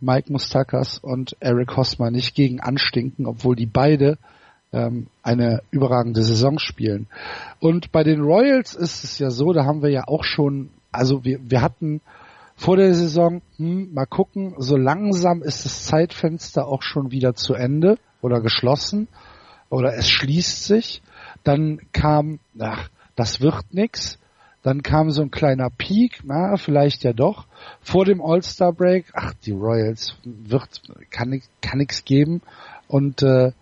Mike 0.00 0.32
Mustakas 0.32 0.98
und 0.98 1.36
Eric 1.40 1.76
Hosmer 1.76 2.10
nicht 2.10 2.34
gegen 2.34 2.60
anstinken, 2.60 3.26
obwohl 3.26 3.56
die 3.56 3.66
beide 3.66 4.16
ähm, 4.72 5.08
eine 5.22 5.62
überragende 5.70 6.22
Saison 6.22 6.58
spielen. 6.58 7.08
Und 7.58 7.90
bei 7.92 8.04
den 8.04 8.20
Royals 8.20 8.74
ist 8.74 9.04
es 9.04 9.18
ja 9.18 9.30
so, 9.30 9.52
da 9.52 9.64
haben 9.64 9.82
wir 9.82 9.90
ja 9.90 10.04
auch 10.06 10.24
schon, 10.24 10.70
also 10.92 11.24
wir, 11.24 11.40
wir 11.42 11.60
hatten 11.60 12.00
vor 12.56 12.76
der 12.76 12.94
Saison, 12.94 13.42
hm, 13.56 13.92
mal 13.92 14.06
gucken, 14.06 14.54
so 14.58 14.76
langsam 14.76 15.42
ist 15.42 15.64
das 15.64 15.84
Zeitfenster 15.84 16.66
auch 16.66 16.82
schon 16.82 17.10
wieder 17.10 17.34
zu 17.34 17.54
Ende 17.54 17.98
oder 18.22 18.40
geschlossen 18.40 19.08
oder 19.70 19.94
es 19.94 20.10
schließt 20.10 20.64
sich. 20.64 21.00
Dann 21.42 21.80
kam, 21.92 22.38
ach, 22.58 22.90
das 23.16 23.40
wird 23.40 23.72
nix. 23.72 24.18
Dann 24.62 24.82
kam 24.82 25.10
so 25.10 25.22
ein 25.22 25.30
kleiner 25.30 25.70
Peak, 25.70 26.20
na, 26.22 26.58
vielleicht 26.58 27.02
ja 27.02 27.14
doch. 27.14 27.46
Vor 27.80 28.04
dem 28.04 28.20
All-Star 28.20 28.74
Break, 28.74 29.06
ach, 29.14 29.32
die 29.46 29.52
Royals 29.52 30.14
wird, 30.24 30.82
kann, 31.10 31.40
kann 31.62 31.78
nix 31.78 32.04
geben. 32.04 32.42
Und 32.86 33.22
äh, 33.22 33.52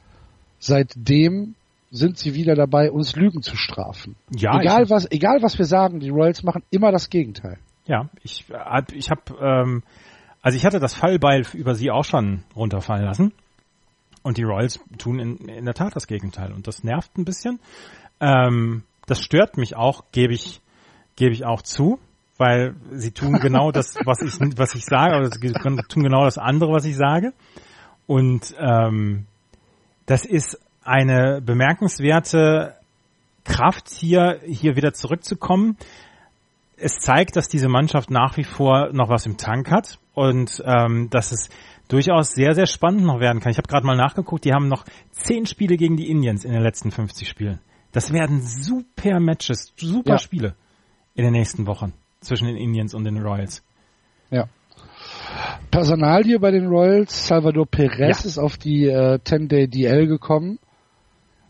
seitdem 0.58 1.54
sind 1.90 2.18
sie 2.18 2.34
wieder 2.34 2.56
dabei, 2.56 2.90
uns 2.90 3.14
Lügen 3.14 3.42
zu 3.42 3.56
strafen. 3.56 4.16
Ja, 4.30 4.60
egal 4.60 4.90
was, 4.90 5.08
egal 5.10 5.38
was 5.40 5.56
wir 5.56 5.66
sagen, 5.66 6.00
die 6.00 6.10
Royals 6.10 6.42
machen 6.42 6.64
immer 6.70 6.90
das 6.90 7.10
Gegenteil. 7.10 7.58
Ja, 7.86 8.08
ich, 8.22 8.44
ich 8.92 9.10
habe, 9.10 9.22
ähm, 9.40 9.82
also 10.42 10.56
ich 10.56 10.66
hatte 10.66 10.80
das 10.80 10.94
Fallbeil 10.94 11.44
über 11.54 11.74
sie 11.74 11.90
auch 11.90 12.04
schon 12.04 12.42
runterfallen 12.54 13.04
lassen. 13.04 13.32
Und 14.28 14.36
die 14.36 14.42
Royals 14.42 14.78
tun 14.98 15.20
in, 15.20 15.36
in 15.48 15.64
der 15.64 15.72
Tat 15.72 15.96
das 15.96 16.06
Gegenteil. 16.06 16.52
Und 16.52 16.66
das 16.66 16.84
nervt 16.84 17.16
ein 17.16 17.24
bisschen. 17.24 17.60
Ähm, 18.20 18.82
das 19.06 19.22
stört 19.22 19.56
mich 19.56 19.74
auch, 19.74 20.04
gebe 20.12 20.34
ich, 20.34 20.60
gebe 21.16 21.32
ich 21.32 21.46
auch 21.46 21.62
zu, 21.62 21.98
weil 22.36 22.74
sie 22.92 23.12
tun 23.12 23.32
genau 23.40 23.72
das, 23.72 23.94
was 24.04 24.20
ich, 24.20 24.38
was 24.58 24.74
ich 24.74 24.84
sage, 24.84 25.16
oder 25.16 25.30
sie 25.30 25.50
tun 25.88 26.02
genau 26.02 26.24
das 26.26 26.36
andere, 26.36 26.72
was 26.72 26.84
ich 26.84 26.94
sage. 26.94 27.32
Und 28.06 28.54
ähm, 28.58 29.24
das 30.04 30.26
ist 30.26 30.60
eine 30.84 31.40
bemerkenswerte 31.40 32.74
Kraft 33.44 33.88
hier, 33.88 34.40
hier 34.44 34.76
wieder 34.76 34.92
zurückzukommen. 34.92 35.78
Es 36.76 36.98
zeigt, 36.98 37.36
dass 37.36 37.48
diese 37.48 37.70
Mannschaft 37.70 38.10
nach 38.10 38.36
wie 38.36 38.44
vor 38.44 38.90
noch 38.92 39.08
was 39.08 39.24
im 39.24 39.38
Tank 39.38 39.70
hat 39.70 39.98
und 40.12 40.62
ähm, 40.66 41.08
dass 41.08 41.32
es 41.32 41.48
durchaus 41.88 42.32
sehr, 42.32 42.54
sehr 42.54 42.66
spannend 42.66 43.02
noch 43.02 43.20
werden 43.20 43.40
kann. 43.40 43.50
Ich 43.50 43.58
habe 43.58 43.68
gerade 43.68 43.86
mal 43.86 43.96
nachgeguckt, 43.96 44.44
die 44.44 44.52
haben 44.52 44.68
noch 44.68 44.84
zehn 45.10 45.46
Spiele 45.46 45.76
gegen 45.76 45.96
die 45.96 46.10
Indians 46.10 46.44
in 46.44 46.52
den 46.52 46.62
letzten 46.62 46.90
50 46.90 47.28
Spielen. 47.28 47.60
Das 47.92 48.12
werden 48.12 48.42
super 48.42 49.18
Matches, 49.18 49.72
super 49.76 50.12
ja. 50.12 50.18
Spiele 50.18 50.54
in 51.14 51.24
den 51.24 51.32
nächsten 51.32 51.66
Wochen 51.66 51.94
zwischen 52.20 52.46
den 52.46 52.56
Indians 52.56 52.94
und 52.94 53.04
den 53.04 53.18
Royals. 53.18 53.64
Ja. 54.30 54.48
Personalie 55.70 56.38
bei 56.38 56.50
den 56.50 56.66
Royals, 56.66 57.26
Salvador 57.26 57.66
Perez 57.66 58.22
ja. 58.22 58.28
ist 58.28 58.38
auf 58.38 58.56
die 58.56 58.86
äh, 58.86 59.18
10-Day 59.18 59.68
DL 59.68 60.06
gekommen, 60.06 60.58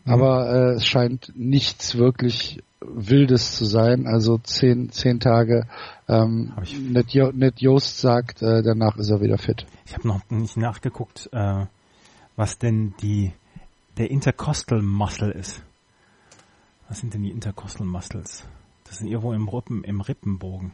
mhm. 0.05 0.13
aber 0.13 0.49
äh, 0.49 0.75
es 0.75 0.85
scheint 0.85 1.31
nichts 1.35 1.97
wirklich 1.97 2.61
Wildes 2.81 3.55
zu 3.55 3.65
sein, 3.65 4.07
also 4.07 4.37
zehn, 4.37 4.89
zehn 4.89 5.19
Tage. 5.19 5.67
Ähm, 6.07 6.53
Ned, 6.79 7.11
jo 7.11 7.31
Ned 7.31 7.59
Joost 7.59 7.99
sagt, 7.99 8.41
äh, 8.41 8.61
danach 8.61 8.95
ist 8.97 9.09
er 9.09 9.21
wieder 9.21 9.37
fit. 9.37 9.65
Ich 9.85 9.93
habe 9.93 10.07
noch 10.07 10.21
nicht 10.29 10.57
nachgeguckt, 10.57 11.29
äh, 11.33 11.65
was 12.35 12.57
denn 12.57 12.93
die 13.01 13.33
der 13.97 14.09
Intercostal 14.09 14.81
Muscle 14.81 15.31
ist. 15.31 15.61
Was 16.87 16.99
sind 16.99 17.13
denn 17.13 17.21
die 17.21 17.31
Intercostal 17.31 17.85
Muscles? 17.85 18.47
Das 18.85 18.97
sind 18.97 19.07
irgendwo 19.07 19.33
im 19.33 19.47
Rippen, 19.47 19.83
im 19.83 20.01
Rippenbogen. 20.01 20.71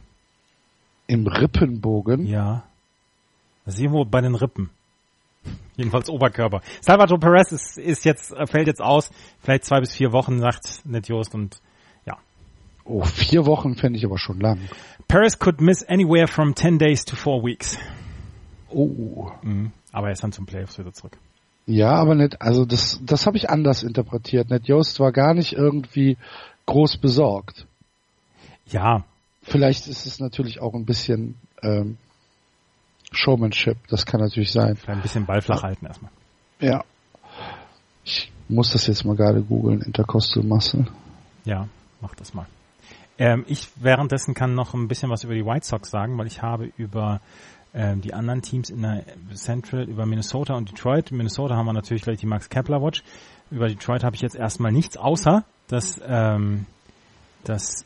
Im 1.06 1.26
Rippenbogen? 1.26 2.24
Ja. 2.26 2.64
Das 3.64 3.74
ist 3.74 3.80
irgendwo 3.80 4.04
bei 4.04 4.22
den 4.22 4.34
Rippen. 4.34 4.70
Jedenfalls 5.76 6.08
Oberkörper. 6.08 6.62
Salvatore 6.80 7.20
Perez 7.20 7.52
ist, 7.52 7.76
ist 7.78 8.04
jetzt, 8.06 8.34
fällt 8.46 8.68
jetzt 8.68 8.80
aus. 8.80 9.10
Vielleicht 9.40 9.64
zwei 9.64 9.80
bis 9.80 9.94
vier 9.94 10.12
Wochen, 10.12 10.38
sagt 10.38 10.86
Ned 10.86 11.08
Jost 11.08 11.34
und. 11.34 11.60
Oh, 12.86 13.02
vier 13.02 13.46
Wochen 13.46 13.74
fände 13.74 13.98
ich 13.98 14.04
aber 14.04 14.18
schon 14.18 14.38
lang. 14.40 14.60
Perez 15.08 15.38
could 15.38 15.60
miss 15.60 15.82
anywhere 15.84 16.28
from 16.28 16.54
10 16.54 16.78
days 16.78 17.04
to 17.04 17.16
four 17.16 17.42
weeks. 17.42 17.76
Oh. 18.68 19.30
Mhm. 19.42 19.72
Aber 19.92 20.06
er 20.08 20.12
ist 20.12 20.22
dann 20.22 20.32
zum 20.32 20.46
Playoffs 20.46 20.78
wieder 20.78 20.92
zurück. 20.92 21.16
Ja, 21.66 21.94
aber 21.94 22.14
nicht, 22.14 22.40
also 22.40 22.64
das, 22.64 23.00
das 23.02 23.26
habe 23.26 23.36
ich 23.36 23.50
anders 23.50 23.82
interpretiert. 23.82 24.50
Ned 24.50 24.68
Jost 24.68 25.00
war 25.00 25.10
gar 25.10 25.34
nicht 25.34 25.52
irgendwie 25.52 26.16
groß 26.66 26.98
besorgt. 26.98 27.66
Ja. 28.66 29.04
Vielleicht 29.42 29.88
ist 29.88 30.06
es 30.06 30.20
natürlich 30.20 30.60
auch 30.60 30.74
ein 30.74 30.84
bisschen 30.84 31.36
ähm, 31.62 31.98
Showmanship, 33.10 33.78
das 33.88 34.06
kann 34.06 34.20
natürlich 34.20 34.52
sein. 34.52 34.76
Ein 34.86 35.02
bisschen 35.02 35.26
Ball 35.26 35.40
flach 35.40 35.62
halten 35.62 35.86
erstmal. 35.86 36.10
Ja. 36.60 36.84
Ich 38.04 38.30
muss 38.48 38.72
das 38.72 38.86
jetzt 38.86 39.04
mal 39.04 39.16
gerade 39.16 39.42
googeln, 39.42 39.82
Intercostal 39.82 40.44
Muscle. 40.44 40.86
Ja, 41.44 41.68
mach 42.00 42.14
das 42.14 42.34
mal. 42.34 42.46
Ähm, 43.18 43.44
ich 43.48 43.68
währenddessen 43.76 44.34
kann 44.34 44.54
noch 44.54 44.74
ein 44.74 44.88
bisschen 44.88 45.10
was 45.10 45.24
über 45.24 45.34
die 45.34 45.44
White 45.44 45.66
Sox 45.66 45.90
sagen, 45.90 46.18
weil 46.18 46.26
ich 46.26 46.42
habe 46.42 46.70
über 46.76 47.20
ähm, 47.74 48.00
die 48.00 48.14
anderen 48.14 48.42
Teams 48.42 48.70
in 48.70 48.82
der 48.82 49.04
Central, 49.34 49.84
über 49.84 50.06
Minnesota 50.06 50.54
und 50.54 50.70
Detroit. 50.70 51.10
In 51.10 51.18
Minnesota 51.18 51.56
haben 51.56 51.66
wir 51.66 51.72
natürlich 51.72 52.02
gleich 52.02 52.18
die 52.18 52.26
Max 52.26 52.48
Kepler 52.48 52.82
Watch. 52.82 53.02
Über 53.50 53.68
Detroit 53.68 54.02
habe 54.02 54.16
ich 54.16 54.22
jetzt 54.22 54.34
erstmal 54.34 54.72
nichts, 54.72 54.96
außer 54.96 55.44
dass, 55.68 56.00
ähm, 56.06 56.66
dass 57.44 57.84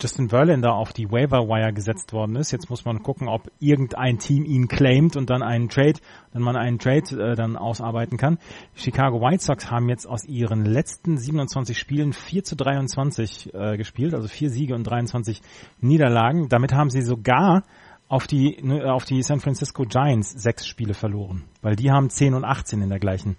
Justin 0.00 0.28
Verlander 0.28 0.74
auf 0.74 0.92
die 0.92 1.10
Waiver 1.10 1.48
Wire 1.48 1.72
gesetzt 1.72 2.12
worden 2.12 2.36
ist. 2.36 2.52
Jetzt 2.52 2.70
muss 2.70 2.84
man 2.84 3.02
gucken, 3.02 3.28
ob 3.28 3.50
irgendein 3.58 4.18
Team 4.18 4.44
ihn 4.44 4.68
claimt 4.68 5.16
und 5.16 5.28
dann 5.28 5.42
einen 5.42 5.68
Trade, 5.68 5.98
dann 6.32 6.42
man 6.42 6.56
einen 6.56 6.78
Trade 6.78 7.32
äh, 7.32 7.34
dann 7.34 7.56
ausarbeiten 7.56 8.16
kann. 8.16 8.38
Chicago 8.74 9.20
White 9.20 9.42
Sox 9.42 9.70
haben 9.70 9.88
jetzt 9.88 10.06
aus 10.06 10.24
ihren 10.24 10.64
letzten 10.64 11.18
27 11.18 11.76
Spielen 11.76 12.12
4 12.12 12.44
zu 12.44 12.56
23 12.56 13.54
äh, 13.54 13.76
gespielt, 13.76 14.14
also 14.14 14.28
vier 14.28 14.50
Siege 14.50 14.74
und 14.74 14.84
23 14.84 15.42
Niederlagen. 15.80 16.48
Damit 16.48 16.72
haben 16.72 16.90
sie 16.90 17.02
sogar 17.02 17.64
auf 18.08 18.26
die 18.26 18.62
auf 18.84 19.04
die 19.04 19.22
San 19.22 19.40
Francisco 19.40 19.84
Giants 19.84 20.30
sechs 20.30 20.66
Spiele 20.66 20.94
verloren, 20.94 21.44
weil 21.60 21.76
die 21.76 21.90
haben 21.90 22.08
10 22.08 22.34
und 22.34 22.44
18 22.44 22.80
in 22.82 22.88
der 22.88 22.98
gleichen 22.98 23.36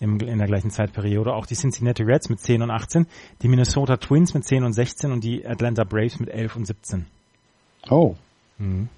im, 0.00 0.18
in 0.20 0.38
der 0.38 0.46
gleichen 0.46 0.70
Zeitperiode. 0.70 1.34
Auch 1.34 1.46
die 1.46 1.54
Cincinnati 1.54 2.02
Reds 2.02 2.28
mit 2.28 2.40
10 2.40 2.62
und 2.62 2.70
18, 2.70 3.06
die 3.42 3.48
Minnesota 3.48 3.96
Twins 3.96 4.34
mit 4.34 4.44
10 4.44 4.64
und 4.64 4.72
16 4.72 5.12
und 5.12 5.24
die 5.24 5.46
Atlanta 5.46 5.84
Braves 5.84 6.20
mit 6.20 6.28
11 6.28 6.56
und 6.56 6.64
17. 6.66 7.06
Oh. 7.90 8.14
Mhm. 8.58 8.88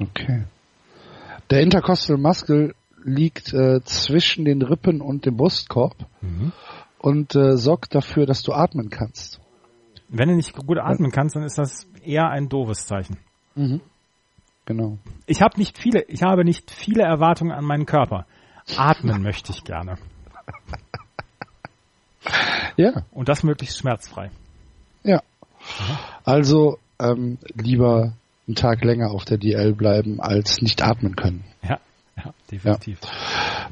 Okay. 0.00 0.44
Der 1.50 1.60
Intercostal 1.60 2.16
Muscle 2.16 2.74
liegt 3.04 3.52
äh, 3.52 3.80
zwischen 3.84 4.44
den 4.44 4.62
Rippen 4.62 5.00
und 5.00 5.26
dem 5.26 5.36
Brustkorb 5.36 5.96
mhm. 6.20 6.52
und 6.98 7.34
äh, 7.34 7.56
sorgt 7.56 7.94
dafür, 7.94 8.26
dass 8.26 8.42
du 8.42 8.52
atmen 8.52 8.90
kannst. 8.90 9.40
Wenn 10.08 10.28
du 10.28 10.36
nicht 10.36 10.54
gut 10.54 10.78
atmen 10.78 11.10
kannst, 11.10 11.36
dann 11.36 11.42
ist 11.42 11.58
das 11.58 11.86
eher 12.04 12.28
ein 12.28 12.48
doofes 12.48 12.86
Zeichen. 12.86 13.16
Mhm. 13.54 13.80
Genau. 14.64 14.98
Ich 15.26 15.42
habe 15.42 15.58
nicht 15.58 15.78
viele, 15.78 16.02
ich 16.02 16.22
habe 16.22 16.44
nicht 16.44 16.70
viele 16.70 17.02
Erwartungen 17.02 17.52
an 17.52 17.64
meinen 17.64 17.86
Körper. 17.86 18.26
Atmen 18.76 19.22
möchte 19.22 19.52
ich 19.52 19.64
gerne. 19.64 19.96
Ja. 22.76 23.04
Und 23.12 23.28
das 23.28 23.42
möglichst 23.42 23.78
schmerzfrei. 23.78 24.30
Ja. 25.04 25.22
Also 26.24 26.78
ähm, 26.98 27.38
lieber 27.54 28.14
einen 28.46 28.56
Tag 28.56 28.84
länger 28.84 29.10
auf 29.10 29.24
der 29.24 29.38
DL 29.38 29.74
bleiben, 29.74 30.20
als 30.20 30.62
nicht 30.62 30.82
atmen 30.82 31.16
können. 31.16 31.44
Ja, 31.62 31.78
ja, 32.16 32.34
definitiv. 32.50 32.98
Ja. 33.02 33.08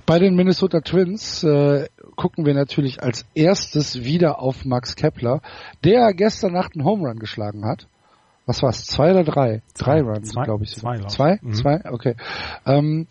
Bei 0.07 0.19
den 0.19 0.35
Minnesota 0.35 0.81
Twins 0.81 1.43
äh, 1.45 1.89
gucken 2.17 2.47
wir 2.47 2.55
natürlich 2.55 3.03
als 3.03 3.27
erstes 3.35 4.05
wieder 4.05 4.41
auf 4.41 4.65
Max 4.65 4.97
Kepler, 4.97 5.41
der 5.85 6.13
gestern 6.15 6.53
Nacht 6.53 6.75
einen 6.75 6.85
Home 6.85 7.09
Run 7.09 7.19
geschlagen 7.19 7.65
hat. 7.65 7.87
Was 8.47 8.63
war's? 8.63 8.85
Zwei 8.85 9.13
oder 9.13 9.25
drei? 9.25 9.63
Drei 9.79 10.01
Runs, 10.01 10.35
glaube 10.35 10.65
ich. 10.65 10.75
Zwei, 10.77 10.99
zwei? 11.07 11.39
Mhm. 11.41 11.55
Zwei? 11.55 11.81
Okay. 11.85 12.17
Ähm, 12.67 13.07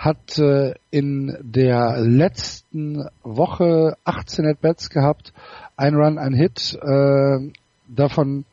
hat 0.00 0.38
äh, 0.38 0.72
in 0.90 1.36
der 1.42 2.00
letzten 2.00 3.06
Woche 3.22 3.98
18 4.04 4.46
At-Bats 4.46 4.88
gehabt, 4.88 5.34
ein 5.76 5.94
Run, 5.94 6.18
ein 6.18 6.32
Hit, 6.32 6.74
äh, 6.82 7.52
davon 7.86 8.46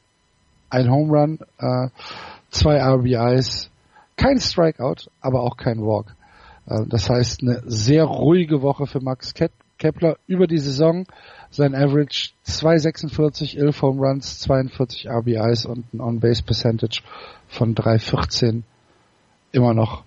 ein 0.69 0.91
Home 0.91 1.17
Run, 1.17 1.39
äh, 1.57 1.87
zwei 2.49 2.81
RBIs, 2.81 3.71
kein 4.17 4.39
Strikeout, 4.39 5.09
aber 5.21 5.41
auch 5.41 5.55
kein 5.55 5.79
Walk. 5.79 6.17
Äh, 6.65 6.81
das 6.87 7.09
heißt, 7.09 7.41
eine 7.43 7.61
sehr 7.65 8.03
ruhige 8.03 8.61
Woche 8.61 8.85
für 8.85 8.99
Max 8.99 9.33
Kepler 9.33 10.17
über 10.27 10.47
die 10.47 10.57
Saison. 10.57 11.05
Sein 11.49 11.75
Average 11.75 12.31
2,46, 12.45 13.57
11 13.57 13.81
Home 13.83 14.05
Runs, 14.05 14.39
42 14.41 15.07
RBIs 15.09 15.65
und 15.65 15.93
ein 15.93 16.01
On-Base 16.01 16.43
Percentage 16.43 17.03
von 17.47 17.73
3,14. 17.73 18.63
Immer 19.53 19.73
noch 19.73 20.03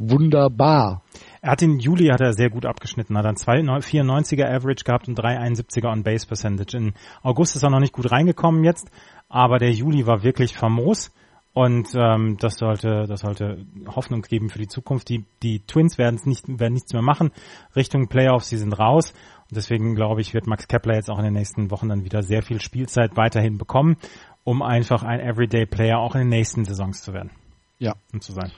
wunderbar. 0.00 1.02
Er 1.42 1.52
hat 1.52 1.62
in 1.62 1.78
Juli 1.78 2.08
hat 2.08 2.20
er 2.20 2.32
sehr 2.32 2.50
gut 2.50 2.66
abgeschnitten, 2.66 3.16
hat 3.16 3.24
dann 3.24 3.36
2,94er 3.36 4.46
Average 4.46 4.84
gehabt 4.84 5.08
und 5.08 5.18
3,71er 5.18 5.90
On-Base 5.90 6.26
Percentage. 6.26 6.76
In 6.76 6.94
August 7.22 7.56
ist 7.56 7.62
er 7.62 7.70
noch 7.70 7.80
nicht 7.80 7.92
gut 7.92 8.10
reingekommen 8.10 8.64
jetzt, 8.64 8.90
aber 9.28 9.58
der 9.58 9.70
Juli 9.70 10.06
war 10.06 10.22
wirklich 10.22 10.56
famos. 10.56 11.12
Und 11.52 11.88
ähm, 11.96 12.36
das 12.38 12.58
sollte, 12.58 13.06
das 13.08 13.20
sollte 13.20 13.66
Hoffnung 13.88 14.22
geben 14.22 14.50
für 14.50 14.58
die 14.58 14.68
Zukunft. 14.68 15.08
Die, 15.08 15.24
die 15.42 15.60
Twins 15.66 15.98
werden 15.98 16.14
es 16.14 16.24
nicht, 16.24 16.46
werden 16.46 16.74
nichts 16.74 16.92
mehr 16.92 17.02
machen. 17.02 17.32
Richtung 17.74 18.08
Playoffs, 18.08 18.48
sie 18.48 18.56
sind 18.56 18.78
raus. 18.78 19.12
Und 19.50 19.56
deswegen 19.56 19.96
glaube 19.96 20.20
ich, 20.20 20.32
wird 20.32 20.46
Max 20.46 20.68
Kepler 20.68 20.94
jetzt 20.94 21.10
auch 21.10 21.18
in 21.18 21.24
den 21.24 21.34
nächsten 21.34 21.72
Wochen 21.72 21.88
dann 21.88 22.04
wieder 22.04 22.22
sehr 22.22 22.42
viel 22.42 22.60
Spielzeit 22.60 23.16
weiterhin 23.16 23.58
bekommen, 23.58 23.96
um 24.44 24.62
einfach 24.62 25.02
ein 25.02 25.18
Everyday 25.18 25.66
Player 25.66 25.98
auch 25.98 26.14
in 26.14 26.20
den 26.20 26.28
nächsten 26.28 26.64
Saisons 26.64 27.02
zu 27.02 27.12
werden. 27.12 27.32
Ja. 27.78 27.94
Und 28.12 28.22
zu 28.22 28.32
sein. 28.32 28.52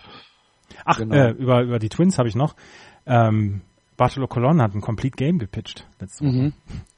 Ach, 0.84 0.98
genau. 0.98 1.14
äh, 1.14 1.30
über, 1.30 1.62
über 1.62 1.78
die 1.78 1.88
Twins 1.88 2.18
habe 2.18 2.28
ich 2.28 2.34
noch. 2.34 2.54
Ähm, 3.06 3.62
Bartolo 3.96 4.26
Colon 4.26 4.62
hat 4.62 4.74
ein 4.74 4.80
Complete 4.80 5.16
Game 5.16 5.38
gepitcht 5.38 5.86
letzte 6.00 6.24
Woche. 6.24 6.32
Mhm. 6.32 6.52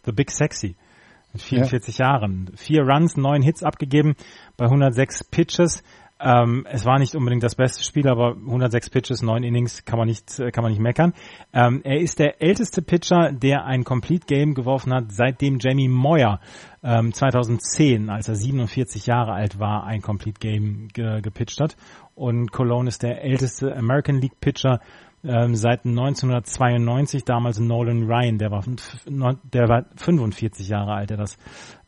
The 0.04 0.12
Big 0.12 0.30
Sexy. 0.30 0.76
Mit 1.32 1.42
44 1.42 1.98
ja. 1.98 2.12
Jahren. 2.12 2.52
Vier 2.54 2.82
Runs, 2.82 3.16
neun 3.16 3.42
Hits 3.42 3.62
abgegeben 3.64 4.14
bei 4.56 4.66
106 4.66 5.24
Pitches. 5.24 5.82
Ähm, 6.20 6.64
es 6.70 6.84
war 6.84 6.98
nicht 6.98 7.16
unbedingt 7.16 7.42
das 7.42 7.56
beste 7.56 7.82
Spiel, 7.82 8.08
aber 8.08 8.36
106 8.36 8.88
Pitches, 8.90 9.20
9 9.20 9.42
Innings 9.42 9.84
kann 9.84 9.98
man 9.98 10.06
nicht, 10.06 10.40
kann 10.52 10.62
man 10.62 10.70
nicht 10.70 10.80
meckern. 10.80 11.12
Ähm, 11.52 11.80
er 11.82 11.98
ist 11.98 12.20
der 12.20 12.40
älteste 12.40 12.82
Pitcher, 12.82 13.32
der 13.32 13.64
ein 13.64 13.82
Complete 13.82 14.26
Game 14.26 14.54
geworfen 14.54 14.94
hat, 14.94 15.06
seitdem 15.08 15.58
Jamie 15.58 15.88
Moyer 15.88 16.40
ähm, 16.84 17.12
2010, 17.12 18.10
als 18.10 18.28
er 18.28 18.36
47 18.36 19.06
Jahre 19.06 19.32
alt 19.32 19.58
war, 19.58 19.84
ein 19.84 20.02
Complete 20.02 20.38
Game 20.38 20.88
ge 20.92 21.20
gepitcht 21.20 21.60
hat. 21.60 21.76
Und 22.14 22.52
Cologne 22.52 22.88
ist 22.88 23.02
der 23.02 23.22
älteste 23.22 23.76
American 23.76 24.20
League 24.20 24.40
Pitcher 24.40 24.80
ähm, 25.24 25.54
seit 25.54 25.86
1992, 25.86 27.24
damals 27.24 27.58
Nolan 27.58 28.04
Ryan, 28.04 28.36
der 28.36 28.50
war, 28.50 28.62
der 29.06 29.68
war 29.68 29.86
45 29.96 30.68
Jahre 30.68 30.92
alt, 30.92 31.10
der 31.10 31.16
das 31.16 31.38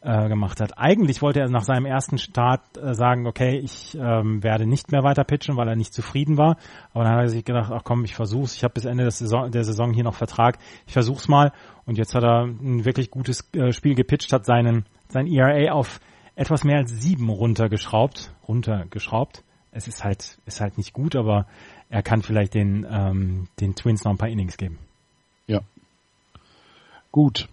äh, 0.00 0.28
gemacht 0.28 0.60
hat. 0.60 0.78
Eigentlich 0.78 1.20
wollte 1.20 1.40
er 1.40 1.48
nach 1.50 1.64
seinem 1.64 1.84
ersten 1.84 2.16
Start 2.16 2.78
äh, 2.78 2.94
sagen, 2.94 3.26
okay, 3.26 3.58
ich 3.58 3.96
ähm, 4.00 4.42
werde 4.42 4.66
nicht 4.66 4.90
mehr 4.90 5.02
weiter 5.02 5.24
pitchen, 5.24 5.56
weil 5.56 5.68
er 5.68 5.76
nicht 5.76 5.92
zufrieden 5.92 6.38
war. 6.38 6.56
Aber 6.94 7.04
dann 7.04 7.12
hat 7.12 7.22
er 7.24 7.28
sich 7.28 7.44
gedacht, 7.44 7.70
ach 7.72 7.84
komm, 7.84 8.04
ich 8.04 8.14
versuch's. 8.14 8.56
Ich 8.56 8.64
habe 8.64 8.74
bis 8.74 8.86
Ende 8.86 9.04
des 9.04 9.18
Saison, 9.18 9.50
der 9.50 9.64
Saison 9.64 9.92
hier 9.92 10.04
noch 10.04 10.14
Vertrag. 10.14 10.58
Ich 10.86 10.94
versuch's 10.94 11.28
mal. 11.28 11.52
Und 11.84 11.98
jetzt 11.98 12.14
hat 12.14 12.24
er 12.24 12.44
ein 12.44 12.86
wirklich 12.86 13.10
gutes 13.10 13.52
äh, 13.52 13.72
Spiel 13.72 13.94
gepitcht, 13.94 14.32
hat 14.32 14.46
seinen 14.46 14.86
sein 15.08 15.26
ERA 15.26 15.72
auf 15.72 16.00
etwas 16.36 16.64
mehr 16.64 16.78
als 16.78 16.90
sieben 16.90 17.28
runtergeschraubt, 17.28 18.34
runtergeschraubt. 18.48 19.44
Es 19.76 19.86
ist 19.86 20.04
halt 20.04 20.38
ist 20.46 20.60
halt 20.60 20.78
nicht 20.78 20.92
gut, 20.94 21.14
aber 21.14 21.46
er 21.90 22.02
kann 22.02 22.22
vielleicht 22.22 22.54
den 22.54 22.86
ähm, 22.90 23.48
den 23.60 23.74
Twins 23.74 24.04
noch 24.04 24.12
ein 24.12 24.18
paar 24.18 24.30
Innings 24.30 24.56
geben. 24.56 24.78
Ja. 25.46 25.60
Gut. 27.12 27.48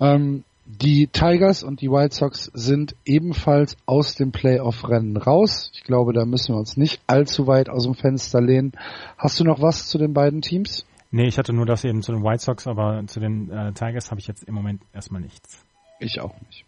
Ähm, 0.00 0.44
die 0.64 1.06
Tigers 1.06 1.62
und 1.62 1.80
die 1.80 1.90
White 1.90 2.14
Sox 2.14 2.50
sind 2.54 2.96
ebenfalls 3.04 3.76
aus 3.86 4.14
dem 4.14 4.32
Playoff-Rennen 4.32 5.16
raus. 5.16 5.70
Ich 5.74 5.84
glaube, 5.84 6.12
da 6.12 6.24
müssen 6.24 6.54
wir 6.54 6.58
uns 6.58 6.76
nicht 6.76 7.00
allzu 7.06 7.46
weit 7.46 7.68
aus 7.68 7.84
dem 7.84 7.94
Fenster 7.94 8.40
lehnen. 8.40 8.72
Hast 9.18 9.38
du 9.38 9.44
noch 9.44 9.60
was 9.60 9.88
zu 9.88 9.98
den 9.98 10.14
beiden 10.14 10.40
Teams? 10.40 10.84
Nee, 11.10 11.26
ich 11.26 11.36
hatte 11.38 11.52
nur 11.52 11.66
das 11.66 11.84
eben 11.84 12.02
zu 12.02 12.12
den 12.12 12.22
White 12.22 12.42
Sox, 12.42 12.66
aber 12.66 13.02
zu 13.06 13.20
den 13.20 13.50
äh, 13.50 13.72
Tigers 13.72 14.10
habe 14.10 14.20
ich 14.20 14.26
jetzt 14.26 14.44
im 14.44 14.54
Moment 14.54 14.82
erstmal 14.92 15.20
nichts. 15.20 15.64
Ich 16.00 16.20
auch 16.20 16.34
nicht. 16.46 16.64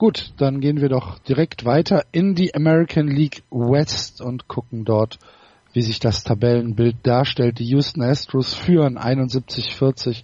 Gut, 0.00 0.32
dann 0.38 0.60
gehen 0.62 0.80
wir 0.80 0.88
doch 0.88 1.18
direkt 1.18 1.66
weiter 1.66 2.06
in 2.10 2.34
die 2.34 2.54
American 2.54 3.06
League 3.06 3.42
West 3.50 4.22
und 4.22 4.48
gucken 4.48 4.86
dort, 4.86 5.18
wie 5.74 5.82
sich 5.82 6.00
das 6.00 6.24
Tabellenbild 6.24 6.96
darstellt. 7.02 7.58
Die 7.58 7.66
Houston 7.66 8.00
Astros 8.00 8.54
führen 8.54 8.96
71-40, 8.96 10.22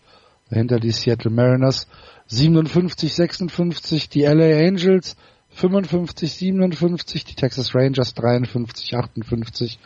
dahinter 0.49 0.81
die 0.81 0.93
Seattle 0.93 1.31
Mariners 1.31 1.89
57-56 2.31 4.09
die 4.09 4.23
LA 4.23 4.67
Angels, 4.67 5.15
55-57 5.55 7.27
die 7.27 7.35
Texas 7.35 7.75
Rangers, 7.75 8.17
53-58 8.17 9.77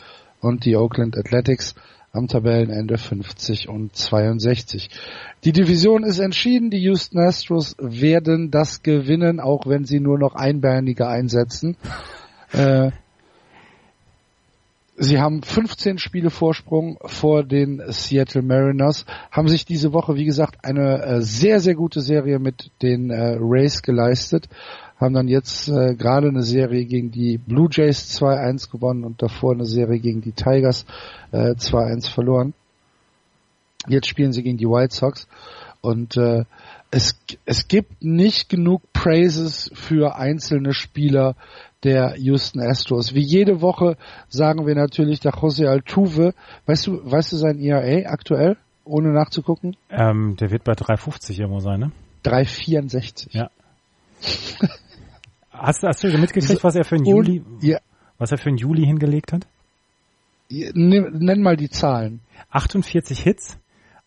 und 0.40 0.64
die 0.66 0.76
Oakland 0.76 1.18
Athletics 1.18 1.74
am 2.12 2.26
Tabellenende 2.26 2.98
50 2.98 3.68
und 3.68 3.94
62. 3.94 4.90
Die 5.44 5.52
Division 5.52 6.02
ist 6.02 6.18
entschieden. 6.18 6.70
Die 6.70 6.82
Houston 6.82 7.20
Astros 7.20 7.76
werden 7.78 8.50
das 8.50 8.82
gewinnen, 8.82 9.40
auch 9.40 9.66
wenn 9.66 9.84
sie 9.84 10.00
nur 10.00 10.18
noch 10.18 10.34
Einbeinige 10.34 11.08
einsetzen. 11.08 11.76
Äh, 12.52 12.90
Sie 15.02 15.18
haben 15.18 15.42
15 15.42 15.96
Spiele 15.96 16.28
Vorsprung 16.28 16.98
vor 17.06 17.42
den 17.42 17.80
Seattle 17.86 18.42
Mariners, 18.42 19.06
haben 19.30 19.48
sich 19.48 19.64
diese 19.64 19.94
Woche, 19.94 20.16
wie 20.16 20.26
gesagt, 20.26 20.62
eine 20.62 21.02
äh, 21.02 21.22
sehr, 21.22 21.60
sehr 21.60 21.74
gute 21.74 22.02
Serie 22.02 22.38
mit 22.38 22.70
den 22.82 23.08
äh, 23.08 23.38
Rays 23.40 23.80
geleistet, 23.80 24.50
haben 25.00 25.14
dann 25.14 25.28
jetzt 25.28 25.68
äh, 25.68 25.94
gerade 25.94 26.28
eine 26.28 26.42
Serie 26.42 26.84
gegen 26.84 27.10
die 27.10 27.38
Blue 27.38 27.68
Jays 27.70 28.20
2-1 28.20 28.70
gewonnen 28.70 29.04
und 29.04 29.22
davor 29.22 29.54
eine 29.54 29.64
Serie 29.64 29.98
gegen 29.98 30.20
die 30.20 30.32
Tigers 30.32 30.84
äh, 31.32 31.52
2-1 31.52 32.10
verloren. 32.10 32.54
Jetzt 33.88 34.08
spielen 34.08 34.32
sie 34.32 34.42
gegen 34.42 34.58
die 34.58 34.66
White 34.66 34.94
Sox 34.94 35.26
und 35.80 36.16
äh, 36.16 36.44
es, 36.90 37.18
es 37.46 37.68
gibt 37.68 38.02
nicht 38.02 38.48
genug 38.48 38.82
Praises 38.92 39.70
für 39.74 40.16
einzelne 40.16 40.74
Spieler, 40.74 41.36
der 41.82 42.16
Houston 42.18 42.60
Astros. 42.60 43.14
Wie 43.14 43.22
jede 43.22 43.60
Woche 43.60 43.96
sagen 44.28 44.66
wir 44.66 44.74
natürlich 44.74 45.20
der 45.20 45.32
Jose 45.40 45.68
Altuve. 45.68 46.34
Weißt 46.66 46.86
du, 46.86 47.00
weißt 47.10 47.32
du 47.32 47.36
sein 47.36 47.58
ERA 47.58 48.10
aktuell, 48.10 48.56
ohne 48.84 49.12
nachzugucken? 49.12 49.76
Ähm, 49.88 50.36
der 50.38 50.50
wird 50.50 50.64
bei 50.64 50.72
3,50 50.72 51.38
irgendwo 51.40 51.60
sein, 51.60 51.80
ne? 51.80 51.92
3,64. 52.24 53.28
Ja. 53.30 53.50
hast, 55.60 55.82
hast 55.82 56.02
du 56.02 56.18
mitgekriegt, 56.18 56.64
was 56.64 56.74
er 56.74 56.84
für 56.84 56.96
einen 56.96 57.04
Juli, 57.04 57.42
ja. 57.60 57.78
was 58.18 58.32
er 58.32 58.38
für 58.38 58.48
einen 58.48 58.58
Juli 58.58 58.84
hingelegt 58.84 59.32
hat? 59.32 59.46
Nenn 60.50 61.42
mal 61.42 61.56
die 61.56 61.70
Zahlen. 61.70 62.20
48 62.50 63.20
Hits, 63.20 63.58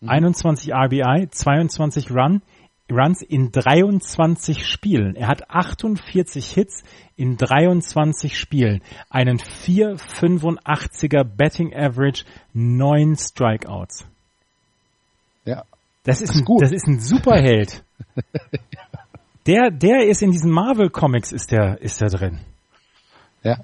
21 0.06 0.68
mhm. 0.68 0.74
RBI, 0.74 1.30
22 1.30 2.12
Run, 2.12 2.42
Runs 2.92 3.22
in 3.22 3.52
23 3.52 4.66
Spielen. 4.66 5.16
Er 5.16 5.28
hat 5.28 5.50
48 5.50 6.52
Hits 6.52 6.84
in 7.16 7.38
23 7.38 8.38
Spielen, 8.38 8.82
einen 9.10 9.40
4,85er 9.40 11.24
Betting 11.24 11.74
Average, 11.74 12.26
9 12.54 13.16
Strikeouts. 13.16 14.06
Ja. 15.46 15.64
Das 16.04 16.20
ist, 16.20 16.30
das 16.30 16.36
ist 16.36 16.42
ein, 16.42 16.46
gut. 16.46 16.62
Das 16.62 16.72
ist 16.72 16.88
ein 16.88 17.00
Superheld. 17.00 17.84
der, 19.46 19.72
der 19.72 20.08
ist 20.08 20.22
in 20.22 20.32
diesen 20.32 20.52
Marvel 20.52 20.90
Comics 20.90 21.32
ist 21.32 21.52
der, 21.52 21.82
ist 21.82 22.02
der 22.02 22.10
drin. 22.10 22.40
Ja. 23.44 23.58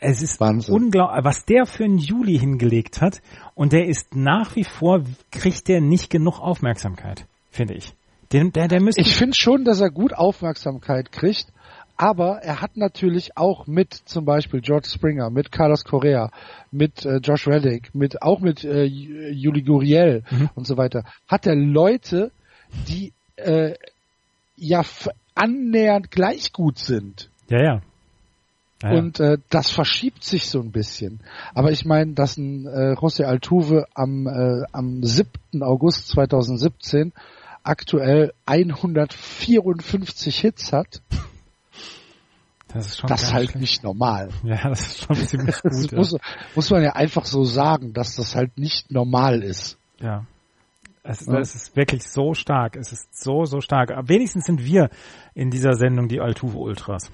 Es 0.00 0.22
ist 0.22 0.40
unglaublich, 0.40 1.24
was 1.24 1.44
der 1.44 1.66
für 1.66 1.84
einen 1.84 1.98
Juli 1.98 2.38
hingelegt 2.38 3.00
hat. 3.00 3.20
Und 3.54 3.72
der 3.72 3.86
ist 3.86 4.14
nach 4.14 4.54
wie 4.54 4.64
vor, 4.64 5.02
kriegt 5.32 5.66
der 5.66 5.80
nicht 5.80 6.08
genug 6.08 6.38
Aufmerksamkeit, 6.38 7.26
finde 7.50 7.74
ich. 7.74 7.92
Den, 8.32 8.52
der, 8.52 8.68
der 8.68 8.80
müsste 8.80 9.00
ich 9.00 9.16
finde 9.16 9.34
schon, 9.34 9.64
dass 9.64 9.80
er 9.80 9.90
gut 9.90 10.12
Aufmerksamkeit 10.12 11.10
kriegt, 11.10 11.48
aber 11.96 12.38
er 12.42 12.60
hat 12.60 12.76
natürlich 12.76 13.36
auch 13.36 13.66
mit 13.66 13.92
zum 13.92 14.24
Beispiel 14.24 14.60
George 14.60 14.88
Springer, 14.88 15.30
mit 15.30 15.50
Carlos 15.50 15.82
Correa, 15.82 16.30
mit 16.70 17.04
äh, 17.04 17.16
Josh 17.16 17.48
Reddick, 17.48 17.94
mit 17.94 18.22
auch 18.22 18.40
mit 18.40 18.64
äh, 18.64 18.84
Juli 18.84 19.62
Guriel 19.62 20.22
mhm. 20.30 20.50
und 20.54 20.66
so 20.66 20.76
weiter, 20.76 21.04
hat 21.26 21.46
er 21.46 21.56
Leute, 21.56 22.30
die 22.86 23.12
äh, 23.36 23.74
ja 24.58 24.82
annähernd 25.34 26.10
gleich 26.10 26.52
gut 26.52 26.78
sind. 26.78 27.30
Ja, 27.48 27.62
ja. 27.62 27.80
ja 28.82 28.90
und 28.90 29.20
äh, 29.20 29.38
das 29.48 29.70
verschiebt 29.70 30.24
sich 30.24 30.48
so 30.50 30.60
ein 30.60 30.72
bisschen. 30.72 31.20
Aber 31.54 31.70
ich 31.70 31.84
meine, 31.84 32.14
dass 32.14 32.36
ein 32.36 32.66
äh, 32.66 32.94
José 32.94 33.24
Altuve 33.24 33.86
am, 33.94 34.26
äh, 34.26 34.64
am 34.72 35.02
7. 35.02 35.62
August 35.62 36.08
2017 36.08 37.12
aktuell 37.62 38.32
154 38.46 40.40
Hits 40.40 40.72
hat, 40.72 41.02
das 42.68 42.86
ist 42.86 42.98
schon 42.98 43.08
das 43.08 43.22
ist 43.22 43.32
halt 43.32 43.50
schlecht. 43.50 43.60
nicht 43.60 43.82
normal. 43.82 44.28
Ja, 44.44 44.68
das 44.68 44.80
ist 44.80 45.04
schon 45.04 45.16
ziemlich 45.16 45.56
gut. 45.62 45.72
das 45.72 45.92
muss, 45.92 46.16
muss 46.54 46.70
man 46.70 46.82
ja 46.82 46.92
einfach 46.92 47.24
so 47.24 47.44
sagen, 47.44 47.92
dass 47.94 48.16
das 48.16 48.34
halt 48.34 48.58
nicht 48.58 48.90
normal 48.90 49.42
ist. 49.42 49.78
Ja. 50.00 50.26
Es, 51.08 51.24
ja. 51.26 51.38
es 51.38 51.54
ist 51.54 51.74
wirklich 51.74 52.06
so 52.06 52.34
stark. 52.34 52.76
Es 52.76 52.92
ist 52.92 53.18
so, 53.18 53.46
so 53.46 53.60
stark. 53.60 53.90
Aber 53.90 54.08
wenigstens 54.08 54.44
sind 54.44 54.62
wir 54.64 54.90
in 55.34 55.50
dieser 55.50 55.74
Sendung 55.74 56.08
die 56.08 56.20
Altuve 56.20 56.58
Ultras. 56.58 57.10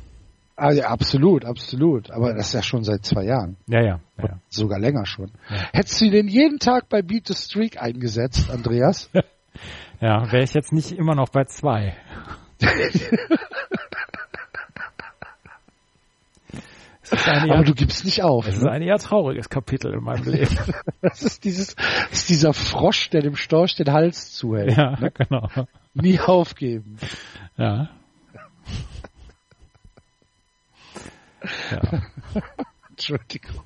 Ah, 0.57 0.73
ja, 0.73 0.89
absolut, 0.89 1.45
absolut. 1.45 2.11
Aber 2.11 2.35
das 2.35 2.49
ist 2.49 2.55
ja 2.55 2.63
schon 2.63 2.83
seit 2.85 3.05
zwei 3.05 3.25
Jahren. 3.25 3.57
Ja, 3.67 3.83
ja. 3.83 4.01
ja. 4.19 4.41
Sogar 4.49 4.79
länger 4.81 5.07
schon. 5.07 5.31
Ja. 5.49 5.69
Hättest 5.73 6.01
du 6.01 6.11
den 6.11 6.29
jeden 6.29 6.59
Tag 6.59 6.89
bei 6.89 7.03
Beat 7.03 7.29
the 7.29 7.35
Streak 7.35 7.81
eingesetzt, 7.81 8.51
Andreas? 8.51 9.11
ja, 10.01 10.31
wäre 10.33 10.43
ich 10.43 10.55
jetzt 10.55 10.73
nicht 10.73 10.93
immer 10.93 11.15
noch 11.15 11.29
bei 11.29 11.45
zwei. 11.45 11.97
Aber 17.11 17.65
du 17.65 17.75
gibst 17.75 18.05
nicht 18.05 18.23
auf. 18.23 18.47
Es 18.47 18.57
ist 18.57 18.67
ein 18.67 18.83
eher 18.83 18.99
trauriges 18.99 19.49
Kapitel 19.49 19.93
in 19.93 20.03
meinem 20.03 20.25
Leben. 20.25 20.57
das 21.03 21.23
ist 21.23 21.45
dieses, 21.45 21.75
das 21.75 22.13
ist 22.13 22.29
dieser 22.29 22.55
Frosch, 22.55 23.11
der 23.11 23.23
dem 23.23 23.37
Storch 23.37 23.75
den 23.75 23.93
Hals 23.93 24.33
zuhält. 24.33 24.77
Ja, 24.77 24.99
ne? 24.99 25.11
genau. 25.11 25.49
Nie 25.95 26.21
aufgeben. 26.21 26.97
Ja. 27.57 27.91
ja. 31.71 32.03
Entschuldigung. 32.91 33.61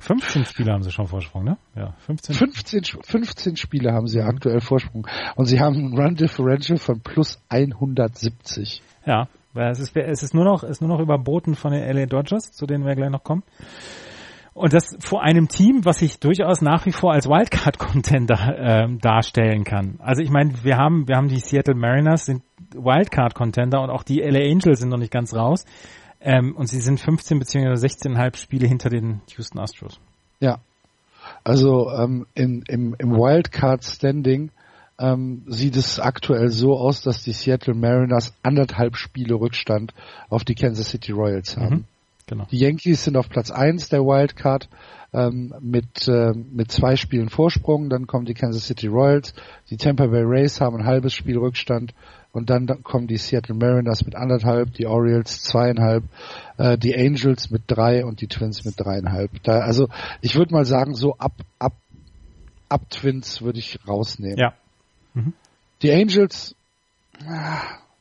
15 0.00 0.44
Spiele 0.44 0.72
haben 0.72 0.82
sie 0.82 0.90
schon 0.90 1.06
Vorsprung, 1.06 1.44
ne? 1.44 1.56
Ja, 1.74 1.94
15. 2.06 2.34
15, 2.34 2.84
15 3.02 3.56
Spiele 3.56 3.92
haben 3.92 4.06
sie 4.06 4.20
aktuell 4.20 4.60
Vorsprung. 4.60 5.06
Und 5.34 5.46
sie 5.46 5.60
haben 5.60 5.76
ein 5.76 5.98
Run 5.98 6.14
Differential 6.14 6.78
von 6.78 7.00
plus 7.00 7.40
170. 7.48 8.82
Ja, 9.06 9.28
weil 9.54 9.70
es 9.70 9.78
ist, 9.78 9.96
es 9.96 10.22
ist 10.22 10.34
nur 10.34 10.44
noch, 10.44 10.62
ist 10.62 10.80
nur 10.80 10.90
noch 10.90 11.00
überboten 11.00 11.54
von 11.54 11.72
den 11.72 11.82
LA 11.82 12.06
Dodgers, 12.06 12.52
zu 12.52 12.66
denen 12.66 12.84
wir 12.84 12.94
gleich 12.94 13.10
noch 13.10 13.24
kommen. 13.24 13.42
Und 14.52 14.72
das 14.72 14.96
vor 15.00 15.22
einem 15.22 15.48
Team, 15.48 15.84
was 15.84 15.98
sich 15.98 16.20
durchaus 16.20 16.60
nach 16.60 16.86
wie 16.86 16.92
vor 16.92 17.12
als 17.12 17.26
Wildcard-Contender 17.28 18.56
äh, 18.56 18.96
darstellen 18.98 19.64
kann. 19.64 19.96
Also 19.98 20.22
ich 20.22 20.30
meine, 20.30 20.52
wir 20.62 20.76
haben, 20.76 21.08
wir 21.08 21.16
haben 21.16 21.28
die 21.28 21.40
Seattle 21.40 21.74
Mariners, 21.74 22.26
sind 22.26 22.42
Wildcard-Contender 22.72 23.80
und 23.82 23.90
auch 23.90 24.04
die 24.04 24.20
LA 24.20 24.50
Angels 24.50 24.78
sind 24.78 24.90
noch 24.90 24.98
nicht 24.98 25.12
ganz 25.12 25.34
raus. 25.34 25.64
Ähm, 26.20 26.54
und 26.56 26.68
sie 26.68 26.80
sind 26.80 27.00
15 27.00 27.38
bzw. 27.38 27.72
16,5 27.72 28.36
Spiele 28.36 28.68
hinter 28.68 28.90
den 28.90 29.22
Houston 29.36 29.58
Astros. 29.58 30.00
Ja. 30.38 30.58
Also 31.42 31.90
ähm, 31.90 32.26
in, 32.34 32.62
im, 32.68 32.94
im 32.98 33.10
Wildcard-Standing 33.10 34.50
ähm, 34.98 35.42
sieht 35.46 35.76
es 35.76 35.98
aktuell 35.98 36.50
so 36.50 36.76
aus, 36.76 37.02
dass 37.02 37.22
die 37.22 37.32
Seattle 37.32 37.74
Mariners 37.74 38.34
anderthalb 38.42 38.96
Spiele 38.96 39.34
Rückstand 39.34 39.92
auf 40.28 40.44
die 40.44 40.54
Kansas 40.54 40.90
City 40.90 41.12
Royals 41.12 41.56
haben. 41.56 41.74
Mhm, 41.74 41.84
genau. 42.26 42.46
Die 42.50 42.58
Yankees 42.58 43.04
sind 43.04 43.16
auf 43.16 43.28
Platz 43.28 43.50
eins 43.50 43.88
der 43.88 44.00
Wildcard 44.00 44.68
ähm, 45.12 45.54
mit, 45.60 46.06
äh, 46.06 46.32
mit 46.32 46.70
zwei 46.70 46.96
Spielen 46.96 47.28
Vorsprung. 47.28 47.88
Dann 47.90 48.06
kommen 48.06 48.24
die 48.24 48.34
Kansas 48.34 48.66
City 48.66 48.86
Royals. 48.86 49.34
Die 49.70 49.76
Tampa 49.76 50.06
Bay 50.06 50.22
Rays 50.24 50.60
haben 50.60 50.76
ein 50.76 50.86
halbes 50.86 51.12
Spiel 51.12 51.38
Rückstand. 51.38 51.94
Und 52.32 52.50
dann 52.50 52.66
kommen 52.82 53.06
die 53.06 53.16
Seattle 53.16 53.54
Mariners 53.54 54.04
mit 54.04 54.16
anderthalb, 54.16 54.74
die 54.74 54.88
Orioles 54.88 55.44
zweieinhalb, 55.44 56.02
äh, 56.58 56.76
die 56.76 56.96
Angels 56.96 57.50
mit 57.50 57.62
drei 57.68 58.04
und 58.04 58.20
die 58.20 58.26
Twins 58.26 58.64
mit 58.64 58.74
dreieinhalb. 58.76 59.30
Da, 59.44 59.60
also 59.60 59.88
ich 60.20 60.34
würde 60.34 60.52
mal 60.52 60.64
sagen, 60.64 60.96
so 60.96 61.16
ab, 61.16 61.32
ab, 61.60 61.74
ab 62.68 62.90
Twins 62.90 63.40
würde 63.40 63.60
ich 63.60 63.78
rausnehmen. 63.86 64.36
Ja, 64.36 64.54
Mhm. 65.14 65.32
Die 65.82 65.92
Angels, 65.92 66.54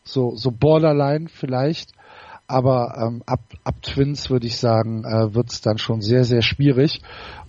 so, 0.03 0.35
so 0.35 0.51
borderline 0.51 1.29
vielleicht, 1.29 1.93
aber 2.47 2.95
ähm, 2.97 3.23
ab, 3.25 3.41
ab 3.63 3.81
Twins 3.81 4.29
würde 4.29 4.47
ich 4.47 4.57
sagen, 4.57 5.05
äh, 5.05 5.33
wird 5.33 5.51
es 5.51 5.61
dann 5.61 5.77
schon 5.77 6.01
sehr, 6.01 6.23
sehr 6.23 6.41
schwierig. 6.41 7.01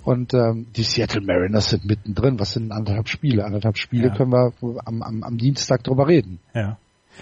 Und 0.04 0.34
ähm, 0.34 0.66
die 0.76 0.82
Seattle 0.82 1.22
Mariners 1.22 1.70
sind 1.70 1.84
mittendrin. 1.84 2.38
Was 2.38 2.52
sind 2.52 2.70
anderthalb 2.72 3.08
Spiele? 3.08 3.44
Anderthalb 3.44 3.78
Spiele 3.78 4.08
ja. 4.08 4.14
können 4.14 4.32
wir 4.32 4.52
am, 4.84 5.02
am, 5.02 5.22
am 5.22 5.38
Dienstag 5.38 5.82
drüber 5.82 6.06
reden. 6.06 6.40
Ja. 6.54 6.78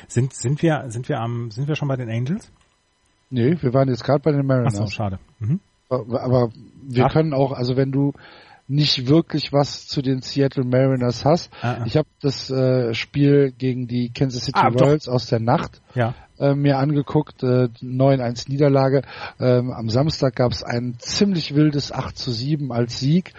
Sind, 0.08 0.34
sind 0.34 0.62
wir, 0.62 0.84
sind 0.88 1.08
wir 1.08 1.20
am, 1.20 1.50
sind 1.50 1.68
wir 1.68 1.76
schon 1.76 1.88
bei 1.88 1.96
den 1.96 2.10
Angels? 2.10 2.50
Nee, 3.30 3.56
wir 3.60 3.72
waren 3.72 3.88
jetzt 3.88 4.04
gerade 4.04 4.20
bei 4.20 4.32
den 4.32 4.46
Mariners. 4.46 4.74
Ach 4.74 4.86
so, 4.86 4.90
schade. 4.90 5.18
Mhm. 5.38 5.60
Aber, 5.88 6.22
aber 6.22 6.50
wir 6.82 7.06
Ach. 7.06 7.12
können 7.12 7.32
auch, 7.32 7.52
also 7.52 7.76
wenn 7.76 7.92
du, 7.92 8.12
nicht 8.68 9.08
wirklich 9.08 9.52
was 9.52 9.86
zu 9.86 10.02
den 10.02 10.22
Seattle 10.22 10.64
Mariners 10.64 11.24
hast. 11.24 11.50
Ah, 11.60 11.78
ah. 11.80 11.84
Ich 11.86 11.96
habe 11.96 12.08
das 12.20 12.50
äh, 12.50 12.94
Spiel 12.94 13.52
gegen 13.52 13.86
die 13.86 14.10
Kansas 14.10 14.44
City 14.44 14.60
ah, 14.60 14.68
Royals 14.68 15.08
aus 15.08 15.26
der 15.26 15.40
Nacht 15.40 15.80
ja. 15.94 16.14
äh, 16.38 16.54
mir 16.54 16.78
angeguckt, 16.78 17.42
äh, 17.42 17.68
9-1 17.82 18.50
Niederlage. 18.50 19.02
Ähm, 19.40 19.72
am 19.72 19.88
Samstag 19.88 20.36
gab 20.36 20.52
es 20.52 20.62
ein 20.62 20.94
ziemlich 20.98 21.54
wildes 21.54 21.92
8 21.92 22.16
zu 22.16 22.30
7 22.30 22.72
als 22.72 22.98
Sieg. 22.98 23.34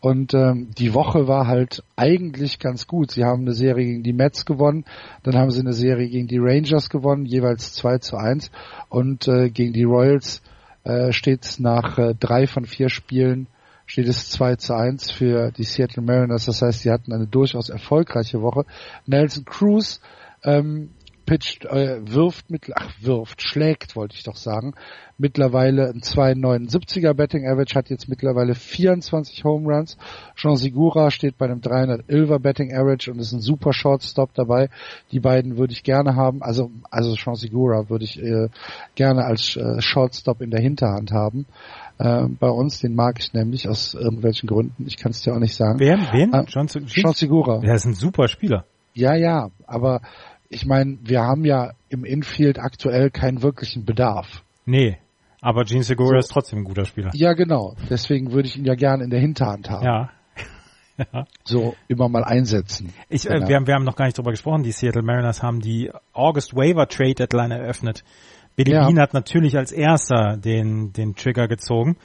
Und 0.00 0.32
ähm, 0.32 0.70
die 0.78 0.94
Woche 0.94 1.26
war 1.26 1.48
halt 1.48 1.82
eigentlich 1.96 2.60
ganz 2.60 2.86
gut. 2.86 3.10
Sie 3.10 3.24
haben 3.24 3.42
eine 3.42 3.52
Serie 3.52 3.84
gegen 3.84 4.02
die 4.04 4.12
Mets 4.12 4.46
gewonnen, 4.46 4.84
dann 5.24 5.34
haben 5.34 5.50
sie 5.50 5.60
eine 5.60 5.72
Serie 5.72 6.08
gegen 6.08 6.28
die 6.28 6.38
Rangers 6.38 6.88
gewonnen, 6.88 7.24
jeweils 7.24 7.72
2 7.74 7.98
zu 7.98 8.16
1. 8.16 8.52
Und 8.88 9.26
äh, 9.26 9.50
gegen 9.50 9.72
die 9.72 9.82
Royals 9.82 10.40
äh, 10.84 11.12
steht 11.12 11.56
nach 11.58 11.98
äh, 11.98 12.14
drei 12.14 12.46
von 12.46 12.64
vier 12.64 12.90
Spielen 12.90 13.48
steht 13.88 14.06
es 14.06 14.30
2 14.30 14.56
zu 14.56 14.74
1 14.74 15.10
für 15.10 15.50
die 15.50 15.64
Seattle 15.64 16.02
Mariners. 16.02 16.44
Das 16.44 16.62
heißt, 16.62 16.82
sie 16.82 16.90
hatten 16.90 17.12
eine 17.12 17.26
durchaus 17.26 17.70
erfolgreiche 17.70 18.40
Woche. 18.42 18.64
Nelson 19.06 19.44
Cruz 19.46 20.00
ähm, 20.44 20.90
pitcht, 21.24 21.64
äh, 21.64 22.00
wirft 22.06 22.50
mit, 22.50 22.70
ach, 22.74 22.90
wirft, 23.00 23.42
schlägt, 23.42 23.96
wollte 23.96 24.14
ich 24.14 24.24
doch 24.24 24.36
sagen. 24.36 24.74
Mittlerweile 25.16 25.88
ein 25.88 26.00
2,79er 26.00 27.12
Betting 27.14 27.46
Average, 27.46 27.74
hat 27.74 27.90
jetzt 27.90 28.08
mittlerweile 28.08 28.54
24 28.54 29.42
Home 29.44 29.74
Runs. 29.74 29.96
Jean 30.36 30.56
Segura 30.56 31.10
steht 31.10 31.38
bei 31.38 31.46
einem 31.46 31.60
311er 31.60 32.38
Betting 32.38 32.74
Average 32.74 33.10
und 33.10 33.18
ist 33.18 33.32
ein 33.32 33.40
super 33.40 33.72
Shortstop 33.72 34.32
dabei. 34.34 34.68
Die 35.12 35.20
beiden 35.20 35.56
würde 35.56 35.72
ich 35.72 35.82
gerne 35.82 36.14
haben. 36.14 36.42
Also, 36.42 36.70
also 36.90 37.14
Jean 37.14 37.34
Segura 37.34 37.88
würde 37.88 38.04
ich 38.04 38.22
äh, 38.22 38.48
gerne 38.94 39.24
als 39.24 39.56
äh, 39.56 39.80
Shortstop 39.80 40.42
in 40.42 40.50
der 40.50 40.60
Hinterhand 40.60 41.10
haben 41.10 41.46
äh, 41.98 42.26
bei 42.28 42.48
uns. 42.48 42.80
Den 42.80 42.94
mag 42.94 43.18
ich 43.18 43.32
nämlich 43.32 43.68
aus 43.68 43.94
irgendwelchen 43.94 44.48
Gründen. 44.48 44.86
Ich 44.86 44.96
kann 44.96 45.10
es 45.10 45.22
dir 45.22 45.34
auch 45.34 45.38
nicht 45.38 45.54
sagen. 45.54 45.78
Wer? 45.78 45.98
Wen? 46.12 46.32
Äh, 46.32 46.44
John, 46.48 46.66
John 46.66 47.14
Segura. 47.14 47.62
Ja, 47.62 47.74
ist 47.74 47.84
ein 47.84 47.94
super 47.94 48.28
Spieler. 48.28 48.64
Ja, 48.94 49.14
ja, 49.14 49.50
aber 49.66 50.00
ich 50.48 50.66
meine, 50.66 50.98
wir 51.02 51.20
haben 51.20 51.44
ja 51.44 51.72
im 51.88 52.04
Infield 52.04 52.58
aktuell 52.58 53.10
keinen 53.10 53.42
wirklichen 53.42 53.84
Bedarf. 53.84 54.42
Nee, 54.64 54.98
aber 55.40 55.64
Gene 55.64 55.82
Segura 55.82 56.14
so. 56.14 56.18
ist 56.18 56.28
trotzdem 56.28 56.60
ein 56.60 56.64
guter 56.64 56.84
Spieler. 56.84 57.10
Ja, 57.14 57.32
genau. 57.32 57.74
Deswegen 57.88 58.32
würde 58.32 58.48
ich 58.48 58.56
ihn 58.56 58.64
ja 58.64 58.74
gerne 58.74 59.04
in 59.04 59.10
der 59.10 59.20
Hinterhand 59.20 59.70
haben. 59.70 59.84
Ja. 59.84 60.10
ja. 61.12 61.26
So 61.44 61.76
immer 61.86 62.08
mal 62.08 62.24
einsetzen. 62.24 62.92
Ich, 63.08 63.28
äh, 63.28 63.46
wir, 63.46 63.56
haben, 63.56 63.66
wir 63.66 63.74
haben 63.74 63.84
noch 63.84 63.96
gar 63.96 64.06
nicht 64.06 64.18
drüber 64.18 64.32
gesprochen. 64.32 64.62
Die 64.62 64.72
Seattle 64.72 65.02
Mariners 65.02 65.42
haben 65.42 65.60
die 65.60 65.90
August 66.12 66.56
Waiver 66.56 66.88
Trade 66.88 67.14
Deadline 67.14 67.52
eröffnet. 67.52 68.04
Billy 68.58 68.72
ja. 68.72 68.84
Bean 68.84 68.98
hat 68.98 69.14
natürlich 69.14 69.56
als 69.56 69.70
erster 69.70 70.36
den, 70.36 70.92
den 70.92 71.14
Trigger 71.14 71.46
gezogen 71.46 71.96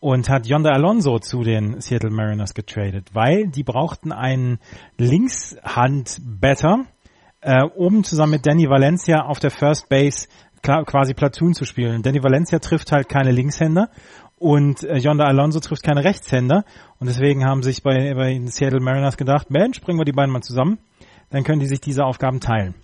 und 0.00 0.28
hat 0.28 0.48
Yonder 0.48 0.72
Alonso 0.72 1.20
zu 1.20 1.44
den 1.44 1.80
Seattle 1.80 2.10
Mariners 2.10 2.54
getradet, 2.54 3.10
weil 3.12 3.46
die 3.46 3.62
brauchten 3.62 4.10
einen 4.10 4.58
Linkshand-Better, 4.98 6.86
äh, 7.40 7.62
oben 7.76 8.02
zusammen 8.02 8.32
mit 8.32 8.44
Danny 8.44 8.68
Valencia 8.68 9.26
auf 9.26 9.38
der 9.38 9.52
First 9.52 9.88
Base 9.88 10.26
quasi 10.60 11.14
Platoon 11.14 11.54
zu 11.54 11.64
spielen. 11.64 12.02
Danny 12.02 12.20
Valencia 12.20 12.58
trifft 12.58 12.90
halt 12.90 13.08
keine 13.08 13.30
Linkshänder 13.30 13.88
und 14.40 14.82
äh, 14.82 14.96
Yonder 14.98 15.26
Alonso 15.26 15.60
trifft 15.60 15.84
keine 15.84 16.02
Rechtshänder 16.02 16.64
und 16.98 17.06
deswegen 17.06 17.44
haben 17.44 17.62
sich 17.62 17.84
bei, 17.84 18.12
bei 18.14 18.32
den 18.32 18.48
Seattle 18.48 18.80
Mariners 18.80 19.16
gedacht, 19.16 19.52
Mensch, 19.52 19.80
bringen 19.80 20.00
wir 20.00 20.04
die 20.04 20.10
beiden 20.10 20.32
mal 20.32 20.42
zusammen, 20.42 20.78
dann 21.30 21.44
können 21.44 21.60
die 21.60 21.66
sich 21.66 21.80
diese 21.80 22.04
Aufgaben 22.04 22.40
teilen. 22.40 22.74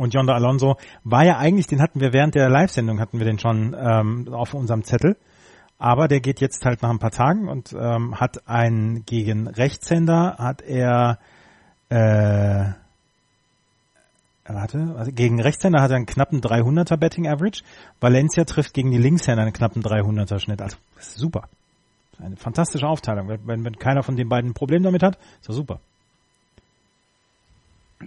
Und 0.00 0.14
Yonder 0.14 0.34
Alonso 0.34 0.76
war 1.04 1.24
ja 1.24 1.36
eigentlich, 1.36 1.66
den 1.66 1.82
hatten 1.82 2.00
wir 2.00 2.12
während 2.12 2.34
der 2.34 2.48
Live-Sendung, 2.48 3.00
hatten 3.00 3.18
wir 3.18 3.26
den 3.26 3.38
schon 3.38 3.76
ähm, 3.78 4.32
auf 4.32 4.54
unserem 4.54 4.82
Zettel. 4.82 5.16
Aber 5.78 6.08
der 6.08 6.20
geht 6.20 6.40
jetzt 6.40 6.64
halt 6.64 6.82
nach 6.82 6.90
ein 6.90 6.98
paar 6.98 7.10
Tagen 7.10 7.48
und 7.48 7.74
ähm, 7.78 8.18
hat 8.18 8.48
einen 8.48 9.04
gegen 9.04 9.46
Rechtshänder, 9.46 10.36
hat 10.38 10.62
er 10.62 11.18
äh, 11.90 12.72
warte, 14.54 14.94
also 14.96 15.12
gegen 15.12 15.40
Rechtshänder 15.40 15.82
hat 15.82 15.90
er 15.90 15.96
einen 15.96 16.06
knappen 16.06 16.40
300er 16.40 16.96
Betting 16.96 17.28
Average. 17.28 17.62
Valencia 18.00 18.44
trifft 18.44 18.74
gegen 18.74 18.90
die 18.90 18.98
Linkshänder 18.98 19.42
einen 19.42 19.52
knappen 19.52 19.82
300er 19.82 20.38
Schnitt. 20.38 20.62
Also, 20.62 20.76
das 20.96 21.08
ist 21.08 21.18
super. 21.18 21.48
Eine 22.18 22.36
fantastische 22.36 22.86
Aufteilung. 22.86 23.28
Wenn, 23.28 23.64
wenn 23.64 23.76
keiner 23.78 24.02
von 24.02 24.16
den 24.16 24.28
beiden 24.28 24.50
ein 24.50 24.54
Problem 24.54 24.82
damit 24.82 25.02
hat, 25.02 25.16
ist 25.40 25.48
das 25.48 25.56
super. 25.56 25.80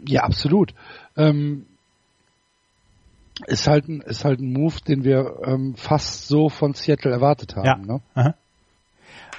Ja, 0.05 0.23
absolut. 0.23 0.73
Ähm, 1.15 1.67
ist 3.47 3.67
halt 3.67 3.87
ein, 3.87 4.01
ist 4.01 4.25
halt 4.25 4.39
ein 4.39 4.53
Move, 4.53 4.75
den 4.87 5.03
wir 5.03 5.39
ähm, 5.45 5.75
fast 5.75 6.27
so 6.27 6.49
von 6.49 6.73
Seattle 6.73 7.11
erwartet 7.11 7.55
haben. 7.55 7.65
Ja. 7.65 7.77
Ne? 7.77 8.01
Aha. 8.15 8.35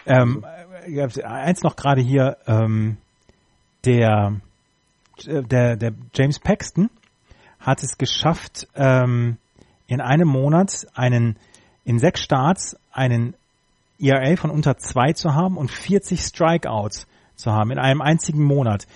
Ähm, 0.06 0.44
äh, 0.86 1.22
eins 1.22 1.62
noch 1.62 1.76
gerade 1.76 2.00
hier, 2.00 2.36
ähm, 2.46 2.98
der, 3.84 4.40
äh, 5.26 5.42
der, 5.42 5.76
der 5.76 5.92
James 6.14 6.38
Paxton 6.38 6.90
hat 7.60 7.82
es 7.82 7.96
geschafft, 7.98 8.68
ähm, 8.74 9.38
in 9.86 10.00
einem 10.00 10.28
Monat 10.28 10.86
einen, 10.94 11.36
in 11.84 11.98
sechs 11.98 12.22
Starts 12.22 12.76
einen 12.92 13.34
ERA 13.98 14.36
von 14.36 14.50
unter 14.50 14.76
zwei 14.76 15.12
zu 15.12 15.34
haben 15.34 15.56
und 15.56 15.70
40 15.70 16.20
Strikeouts 16.20 17.06
zu 17.36 17.52
haben 17.52 17.70
in 17.70 17.78
einem 17.78 18.02
einzigen 18.02 18.42
Monat. 18.42 18.86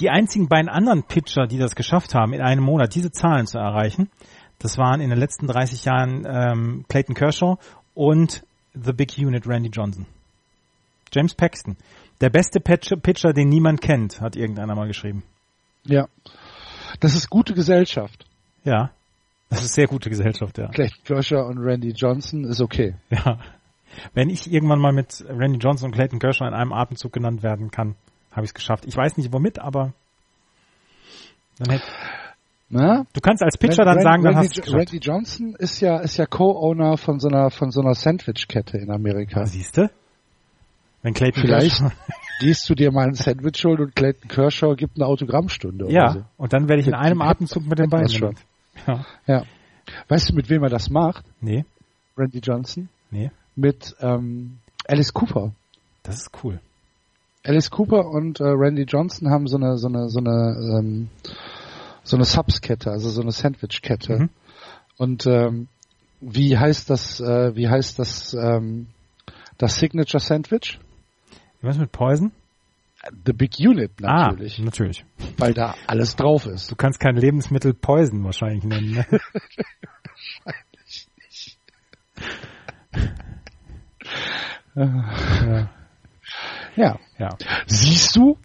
Die 0.00 0.10
einzigen 0.10 0.48
beiden 0.48 0.68
anderen 0.68 1.02
Pitcher, 1.02 1.46
die 1.46 1.58
das 1.58 1.74
geschafft 1.74 2.14
haben, 2.14 2.32
in 2.32 2.40
einem 2.40 2.64
Monat 2.64 2.94
diese 2.94 3.10
Zahlen 3.10 3.46
zu 3.46 3.58
erreichen, 3.58 4.10
das 4.60 4.78
waren 4.78 5.00
in 5.00 5.10
den 5.10 5.18
letzten 5.18 5.46
30 5.46 5.84
Jahren 5.84 6.26
ähm, 6.28 6.84
Clayton 6.88 7.14
Kershaw 7.14 7.56
und 7.94 8.44
The 8.74 8.92
Big 8.92 9.18
Unit 9.18 9.46
Randy 9.46 9.70
Johnson. 9.70 10.06
James 11.12 11.34
Paxton. 11.34 11.76
Der 12.20 12.30
beste 12.30 12.60
Pitcher, 12.60 12.96
Pitcher, 12.96 13.32
den 13.32 13.48
niemand 13.48 13.80
kennt, 13.80 14.20
hat 14.20 14.36
irgendeiner 14.36 14.74
mal 14.74 14.86
geschrieben. 14.86 15.24
Ja. 15.84 16.06
Das 17.00 17.14
ist 17.14 17.30
gute 17.30 17.54
Gesellschaft. 17.54 18.26
Ja. 18.62 18.90
Das 19.48 19.64
ist 19.64 19.74
sehr 19.74 19.86
gute 19.86 20.10
Gesellschaft, 20.10 20.58
ja. 20.58 20.68
Clayton 20.68 21.04
Kershaw 21.04 21.48
und 21.48 21.58
Randy 21.58 21.90
Johnson 21.90 22.44
ist 22.44 22.60
okay. 22.60 22.94
Ja. 23.10 23.38
Wenn 24.14 24.30
ich 24.30 24.52
irgendwann 24.52 24.78
mal 24.78 24.92
mit 24.92 25.24
Randy 25.28 25.58
Johnson 25.58 25.86
und 25.86 25.94
Clayton 25.96 26.20
Kershaw 26.20 26.46
in 26.46 26.54
einem 26.54 26.72
Atemzug 26.72 27.12
genannt 27.12 27.42
werden 27.42 27.72
kann, 27.72 27.96
habe 28.30 28.44
ich 28.44 28.50
es 28.50 28.54
geschafft. 28.54 28.84
Ich 28.86 28.96
weiß 28.96 29.16
nicht 29.16 29.32
womit, 29.32 29.58
aber 29.58 29.92
dann 31.58 31.70
hätte 31.70 31.84
Na? 32.72 33.04
Du 33.12 33.20
kannst 33.20 33.42
als 33.42 33.58
Pitcher 33.58 33.84
dann 33.84 33.98
Randy, 33.98 34.02
sagen, 34.02 34.22
dann 34.22 34.34
Randy, 34.34 34.48
hast. 34.48 34.72
Randy 34.72 34.98
Johnson 34.98 35.56
ist 35.58 35.80
ja 35.80 35.98
ist 35.98 36.16
ja 36.16 36.26
Co-Owner 36.26 36.96
von 36.96 37.18
so 37.18 37.28
einer 37.28 37.50
von 37.50 37.72
so 37.72 37.80
einer 37.80 37.94
Sandwich-Kette 37.94 38.78
in 38.78 38.92
Amerika. 38.92 39.44
Siehst 39.44 39.76
du? 39.76 39.90
Wenn 41.02 41.14
Clayton 41.14 41.42
Vielleicht 41.42 41.78
Kershaw, 41.78 41.96
gehst 42.40 42.70
du 42.70 42.74
dir 42.74 42.92
mal 42.92 43.08
ein 43.08 43.14
Sandwich 43.14 43.64
holen 43.64 43.80
und 43.80 43.96
Clayton 43.96 44.28
Kershaw 44.28 44.76
gibt 44.76 44.96
eine 44.98 45.06
Autogrammstunde. 45.06 45.86
Oder 45.86 45.94
ja, 45.94 46.12
so. 46.12 46.24
und 46.36 46.52
dann 46.52 46.68
werde 46.68 46.80
ich 46.80 46.86
in 46.86 46.94
einem 46.94 47.22
Atemzug 47.22 47.66
mit 47.66 47.78
den 47.78 47.90
beiden 47.90 48.08
schon. 48.08 48.36
Ja. 48.86 49.04
Ja. 49.26 49.42
Weißt 50.08 50.30
du, 50.30 50.34
mit 50.34 50.48
wem 50.48 50.62
er 50.62 50.70
das 50.70 50.90
macht? 50.90 51.24
Nee, 51.40 51.64
Randy 52.16 52.38
Johnson? 52.38 52.88
nee, 53.10 53.32
Mit 53.56 53.96
ähm, 54.00 54.58
Alice 54.86 55.12
Cooper. 55.12 55.52
das 56.04 56.16
ist 56.18 56.30
cool. 56.44 56.60
Alice 57.44 57.70
Cooper 57.70 58.06
und 58.06 58.38
äh, 58.38 58.44
Randy 58.44 58.82
Johnson 58.82 59.30
haben 59.30 59.48
so 59.48 59.56
eine 59.56 59.76
so 59.78 59.88
eine 59.88 60.08
so 60.08 60.20
eine 60.20 60.78
ähm, 60.78 61.08
so 62.02 62.16
eine 62.16 62.24
Subs-Kette, 62.24 62.90
also 62.90 63.10
so 63.10 63.22
eine 63.22 63.32
Sandwich-Kette. 63.32 64.18
Mhm. 64.18 64.30
Und 64.96 65.26
ähm, 65.26 65.68
wie 66.20 66.58
heißt 66.58 66.90
das? 66.90 67.20
Äh, 67.20 67.54
wie 67.56 67.68
heißt 67.68 67.98
das? 67.98 68.34
Ähm, 68.34 68.88
das 69.58 69.78
Signature 69.78 70.20
Sandwich? 70.20 70.78
Was 71.62 71.78
mit 71.78 71.92
Poison? 71.92 72.32
The 73.24 73.32
Big 73.32 73.52
Unit 73.58 73.98
natürlich, 74.00 74.58
Ah, 74.58 74.62
natürlich. 74.62 75.04
weil 75.38 75.54
da 75.54 75.74
alles 75.86 76.16
drauf 76.16 76.44
ist. 76.46 76.70
Du 76.70 76.76
kannst 76.76 77.00
kein 77.00 77.16
Lebensmittel 77.16 77.72
Poison 77.72 78.22
wahrscheinlich 78.24 78.64
nennen. 78.64 78.92
Ne? 78.92 79.06
ja, 84.76 85.68
Ja. 86.76 86.98
ja, 87.18 87.28
Siehst 87.66 88.16
du? 88.16 88.38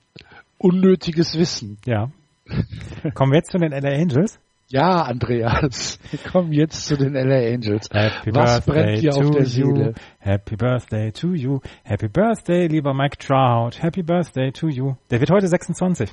Unnötiges 0.57 1.37
Wissen. 1.37 1.77
ja. 1.85 2.09
Kommen 3.13 3.31
wir 3.31 3.39
jetzt 3.39 3.51
zu 3.51 3.57
den 3.57 3.71
LA 3.71 3.89
Angels. 4.01 4.39
Ja, 4.67 5.03
Andreas. 5.03 5.99
Wir 6.09 6.19
kommen 6.31 6.51
jetzt 6.51 6.85
zu 6.87 6.97
den 6.97 7.13
LA 7.13 7.53
Angels. 7.53 7.87
Happy 7.91 8.33
Was 8.33 8.65
brennt 8.65 8.85
Birthday 8.85 9.01
dir 9.01 9.11
to 9.11 9.19
auf 9.19 9.31
der 9.31 9.43
you. 9.43 9.75
Seele? 9.75 9.93
Happy 10.19 10.55
Birthday 10.55 11.11
to 11.11 11.33
you. 11.33 11.59
Happy 11.83 12.07
Birthday, 12.07 12.67
lieber 12.67 12.93
Mike 12.93 13.17
Trout. 13.17 13.81
Happy 13.81 14.01
Birthday 14.01 14.51
to 14.51 14.67
you. 14.67 14.95
Der 15.11 15.19
wird 15.19 15.29
heute 15.29 15.47
26. 15.47 16.09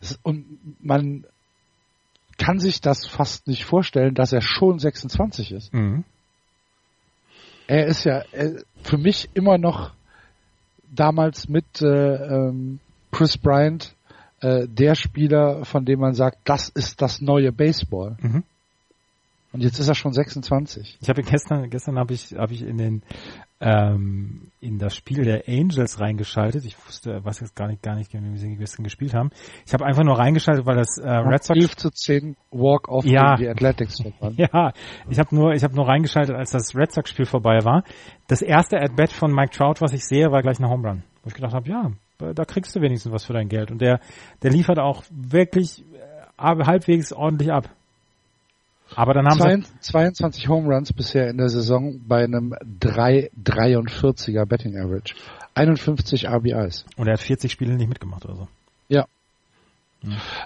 Es- 0.00 0.18
Und 0.22 0.44
man 0.80 1.24
kann 2.38 2.60
sich 2.60 2.80
das 2.80 3.06
fast 3.06 3.46
nicht 3.48 3.64
vorstellen, 3.64 4.14
dass 4.14 4.32
er 4.32 4.40
schon 4.40 4.78
26 4.78 5.52
ist. 5.52 5.74
Mhm. 5.74 6.04
Er 7.66 7.86
ist 7.86 8.04
ja 8.04 8.22
äh, 8.32 8.54
für 8.82 8.98
mich 8.98 9.28
immer 9.34 9.58
noch 9.58 9.92
damals 10.94 11.48
mit 11.48 11.80
äh, 11.82 11.86
ähm, 11.86 12.80
Chris 13.10 13.36
Bryant 13.38 13.94
äh, 14.42 14.66
der 14.68 14.94
Spieler, 14.94 15.64
von 15.64 15.84
dem 15.84 16.00
man 16.00 16.14
sagt, 16.14 16.38
das 16.44 16.68
ist 16.68 17.00
das 17.00 17.20
neue 17.20 17.52
Baseball. 17.52 18.16
Mhm. 18.20 18.42
Und 19.52 19.62
jetzt 19.62 19.78
ist 19.78 19.88
er 19.88 19.94
schon 19.94 20.12
26. 20.12 20.98
Ich 21.00 21.08
habe 21.08 21.22
gestern, 21.22 21.68
gestern 21.68 21.98
habe 21.98 22.14
ich, 22.14 22.34
habe 22.34 22.54
ich 22.54 22.62
in 22.62 22.78
den 22.78 23.02
ähm, 23.60 24.50
in 24.60 24.78
das 24.78 24.96
Spiel 24.96 25.24
der 25.24 25.44
Angels 25.46 26.00
reingeschaltet. 26.00 26.64
Ich 26.64 26.76
wusste, 26.84 27.20
was 27.22 27.38
jetzt 27.40 27.54
gar 27.54 27.68
nicht, 27.68 27.82
gar 27.82 27.94
nicht, 27.94 28.12
wie 28.12 28.38
sie 28.38 28.56
gestern 28.56 28.82
gespielt 28.82 29.14
haben. 29.14 29.30
Ich 29.64 29.72
habe 29.72 29.84
einfach 29.84 30.02
nur 30.02 30.18
reingeschaltet, 30.18 30.66
weil 30.66 30.76
das 30.76 30.98
äh, 30.98 31.08
Red 31.08 31.44
Sox 31.44 31.60
11 31.60 31.76
zu 31.76 31.90
10 31.90 32.36
Walk-Off 32.50 33.04
Ja. 33.04 33.36
gegen 33.36 33.42
die 33.42 33.48
Athletics 33.50 34.02
waren. 34.20 34.34
Ja, 34.36 34.72
ich 35.08 35.18
habe 35.18 35.34
nur, 35.34 35.52
ich 35.52 35.62
habe 35.62 35.76
nur 35.76 35.86
reingeschaltet, 35.86 36.34
als 36.34 36.50
das 36.50 36.74
Red 36.74 36.90
Sox 36.92 37.10
Spiel 37.10 37.26
vorbei 37.26 37.58
war. 37.62 37.84
Das 38.26 38.42
erste 38.42 38.80
At-Bat 38.80 39.12
von 39.12 39.32
Mike 39.32 39.52
Trout, 39.52 39.76
was 39.80 39.92
ich 39.92 40.04
sehe, 40.04 40.32
war 40.32 40.42
gleich 40.42 40.58
eine 40.58 40.68
Home 40.68 40.88
Run. 40.88 41.02
Wo 41.22 41.28
ich 41.28 41.34
gedacht 41.34 41.54
habe, 41.54 41.68
ja, 41.68 41.92
da 42.34 42.44
kriegst 42.44 42.74
du 42.76 42.80
wenigstens 42.80 43.12
was 43.12 43.24
für 43.24 43.32
dein 43.32 43.48
Geld. 43.48 43.70
Und 43.70 43.80
der, 43.80 44.00
der 44.42 44.50
liefert 44.50 44.78
auch 44.78 45.02
wirklich 45.10 45.80
äh, 45.80 46.64
halbwegs 46.64 47.12
ordentlich 47.12 47.50
ab. 47.52 47.68
Aber 48.94 49.14
dann 49.14 49.26
haben 49.26 49.62
sie, 49.62 49.80
22 49.80 50.48
Home 50.48 50.72
Runs 50.74 50.92
bisher 50.92 51.28
in 51.30 51.38
der 51.38 51.48
Saison 51.48 52.00
bei 52.06 52.24
einem 52.24 52.52
3,43er 52.80 54.44
Betting 54.46 54.76
Average. 54.78 55.14
51 55.54 56.26
RBIs. 56.28 56.84
und 56.96 57.06
er 57.06 57.14
hat 57.14 57.20
40 57.20 57.52
Spiele 57.52 57.74
nicht 57.74 57.88
mitgemacht 57.88 58.24
oder 58.24 58.36
so. 58.36 58.48
Ja. 58.88 59.06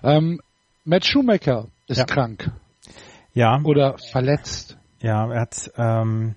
Ähm, 0.03 0.41
Matt 0.85 1.05
Shoemaker 1.07 1.67
ist 1.87 1.99
Ja. 1.99 2.05
krank 2.05 2.51
Ja, 3.35 3.61
oder 3.63 3.99
verletzt. 3.99 4.77
ja, 5.01 5.31
er 5.33 5.41
hat, 5.41 5.71
ähm, 5.77 6.35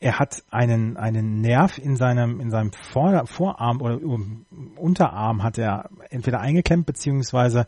er 0.00 0.18
hat 0.18 0.42
einen, 0.50 0.96
einen 0.96 1.42
Nerv 1.42 1.76
in 1.76 1.94
seinem, 1.94 2.40
in 2.40 2.50
seinem 2.50 2.72
Vor 2.72 3.26
Vorarm 3.26 3.82
oder 3.82 4.02
um, 4.02 4.46
Unterarm 4.76 5.42
hat 5.42 5.58
er 5.58 5.90
entweder 6.08 6.40
eingeklemmt 6.40 6.86
beziehungsweise 6.86 7.66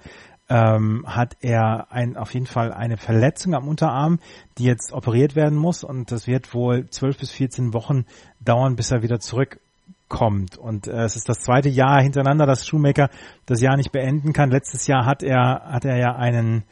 ähm, 0.49 1.05
hat 1.07 1.37
er 1.41 1.93
ein, 1.93 2.17
auf 2.17 2.33
jeden 2.33 2.47
Fall 2.47 2.73
eine 2.73 2.97
Verletzung 2.97 3.55
am 3.55 3.69
Unterarm, 3.69 4.19
die 4.59 4.65
jetzt 4.65 4.93
operiert 4.93 5.37
werden 5.37 5.59
muss 5.59 5.85
und 5.85 6.11
das 6.11 6.27
wird 6.27 6.55
wohl 6.55 6.89
12 6.89 7.19
bis 7.19 7.31
14 7.33 7.75
Wochen 7.75 8.07
dauern, 8.41 8.77
bis 8.77 8.91
er 8.91 9.03
wieder 9.03 9.21
zurückkommt. 9.21 10.57
Und 10.57 10.89
äh, 10.89 11.05
es 11.05 11.17
ist 11.17 11.29
das 11.29 11.41
zweite 11.41 11.69
Jahr 11.69 12.01
hintereinander, 12.01 12.47
dass 12.47 12.67
Shoemaker 12.67 13.11
das 13.45 13.61
Jahr 13.61 13.77
nicht 13.77 13.93
beenden 13.93 14.33
kann. 14.33 14.51
Letztes 14.51 14.87
Jahr 14.87 15.05
hat 15.05 15.23
er, 15.23 15.65
hat 15.65 15.85
er 15.85 15.99
ja 15.99 16.17
einen, 16.17 16.65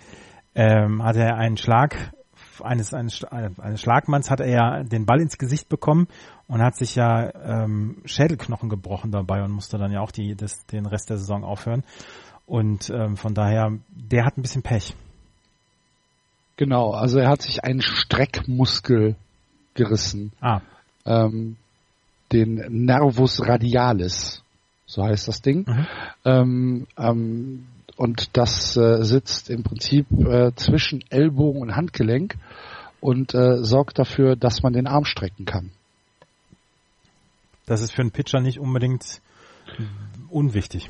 ähm, 0.55 1.03
hat 1.03 1.17
er 1.17 1.37
einen 1.37 1.59
Schlag 1.59 2.13
eines, 2.63 2.95
eines, 2.95 3.25
eines 3.25 3.81
Schlagmanns 3.81 4.31
hat 4.31 4.41
er 4.41 4.49
ja 4.49 4.83
den 4.83 5.07
Ball 5.07 5.21
ins 5.21 5.39
Gesicht 5.39 5.69
bekommen 5.69 6.09
und 6.49 6.63
hat 6.63 6.77
sich 6.77 6.95
ja 6.95 7.33
ähm, 7.35 7.99
Schädelknochen 8.05 8.69
gebrochen 8.69 9.11
dabei 9.13 9.43
und 9.43 9.53
musste 9.53 9.79
dann 9.79 9.93
ja 9.93 10.01
auch 10.01 10.11
die, 10.11 10.35
das, 10.35 10.67
den 10.67 10.87
Rest 10.87 11.11
der 11.11 11.19
Saison 11.19 11.45
aufhören. 11.45 11.85
Und 12.47 12.91
ähm, 12.91 13.17
von 13.17 13.35
daher, 13.35 13.73
der 13.89 14.25
hat 14.25 14.37
ein 14.37 14.43
bisschen 14.43 14.63
Pech. 14.63 14.97
Genau, 16.57 16.91
also 16.91 17.19
er 17.19 17.29
hat 17.29 17.43
sich 17.43 17.65
einen 17.65 17.81
Streckmuskel 17.81 19.17
gerissen. 19.75 20.33
Ah, 20.41 20.61
Ähm, 21.07 21.57
den 22.33 22.85
Nervus 22.85 23.41
radialis, 23.41 24.43
so 24.87 25.03
heißt 25.03 25.29
das 25.29 25.43
Ding. 25.43 25.65
Mhm. 25.67 25.87
Ähm, 26.25 26.87
ähm, 26.99 27.67
und 28.01 28.35
das 28.39 28.79
äh, 28.79 29.05
sitzt 29.05 29.51
im 29.51 29.63
Prinzip 29.63 30.07
äh, 30.11 30.55
zwischen 30.55 31.05
Ellbogen 31.11 31.61
und 31.61 31.77
Handgelenk 31.77 32.37
und 32.99 33.35
äh, 33.35 33.63
sorgt 33.63 33.99
dafür, 33.99 34.37
dass 34.37 34.63
man 34.63 34.73
den 34.73 34.87
Arm 34.87 35.05
strecken 35.05 35.45
kann. 35.45 35.71
das 37.67 37.83
ist 37.83 37.93
für 37.93 38.01
einen 38.01 38.11
Pitcher 38.11 38.41
nicht 38.41 38.59
unbedingt 38.59 39.21
unwichtig. 40.31 40.89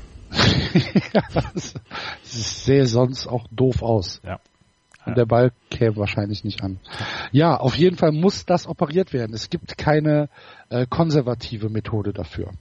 ja, 1.13 1.21
das, 1.33 1.73
das 1.73 2.63
sähe 2.63 2.85
sonst 2.85 3.27
auch 3.27 3.45
doof 3.51 3.81
aus. 3.81 4.21
Ja. 4.23 4.39
Und 5.05 5.17
der 5.17 5.25
Ball 5.25 5.51
käme 5.69 5.97
wahrscheinlich 5.97 6.45
nicht 6.45 6.63
an. 6.63 6.79
Ja, 7.33 7.57
auf 7.57 7.75
jeden 7.75 7.97
Fall 7.97 8.13
muss 8.13 8.45
das 8.45 8.67
operiert 8.67 9.11
werden. 9.11 9.33
Es 9.33 9.49
gibt 9.49 9.77
keine 9.77 10.29
äh, 10.69 10.85
konservative 10.89 11.67
Methode 11.67 12.13
dafür. 12.13 12.51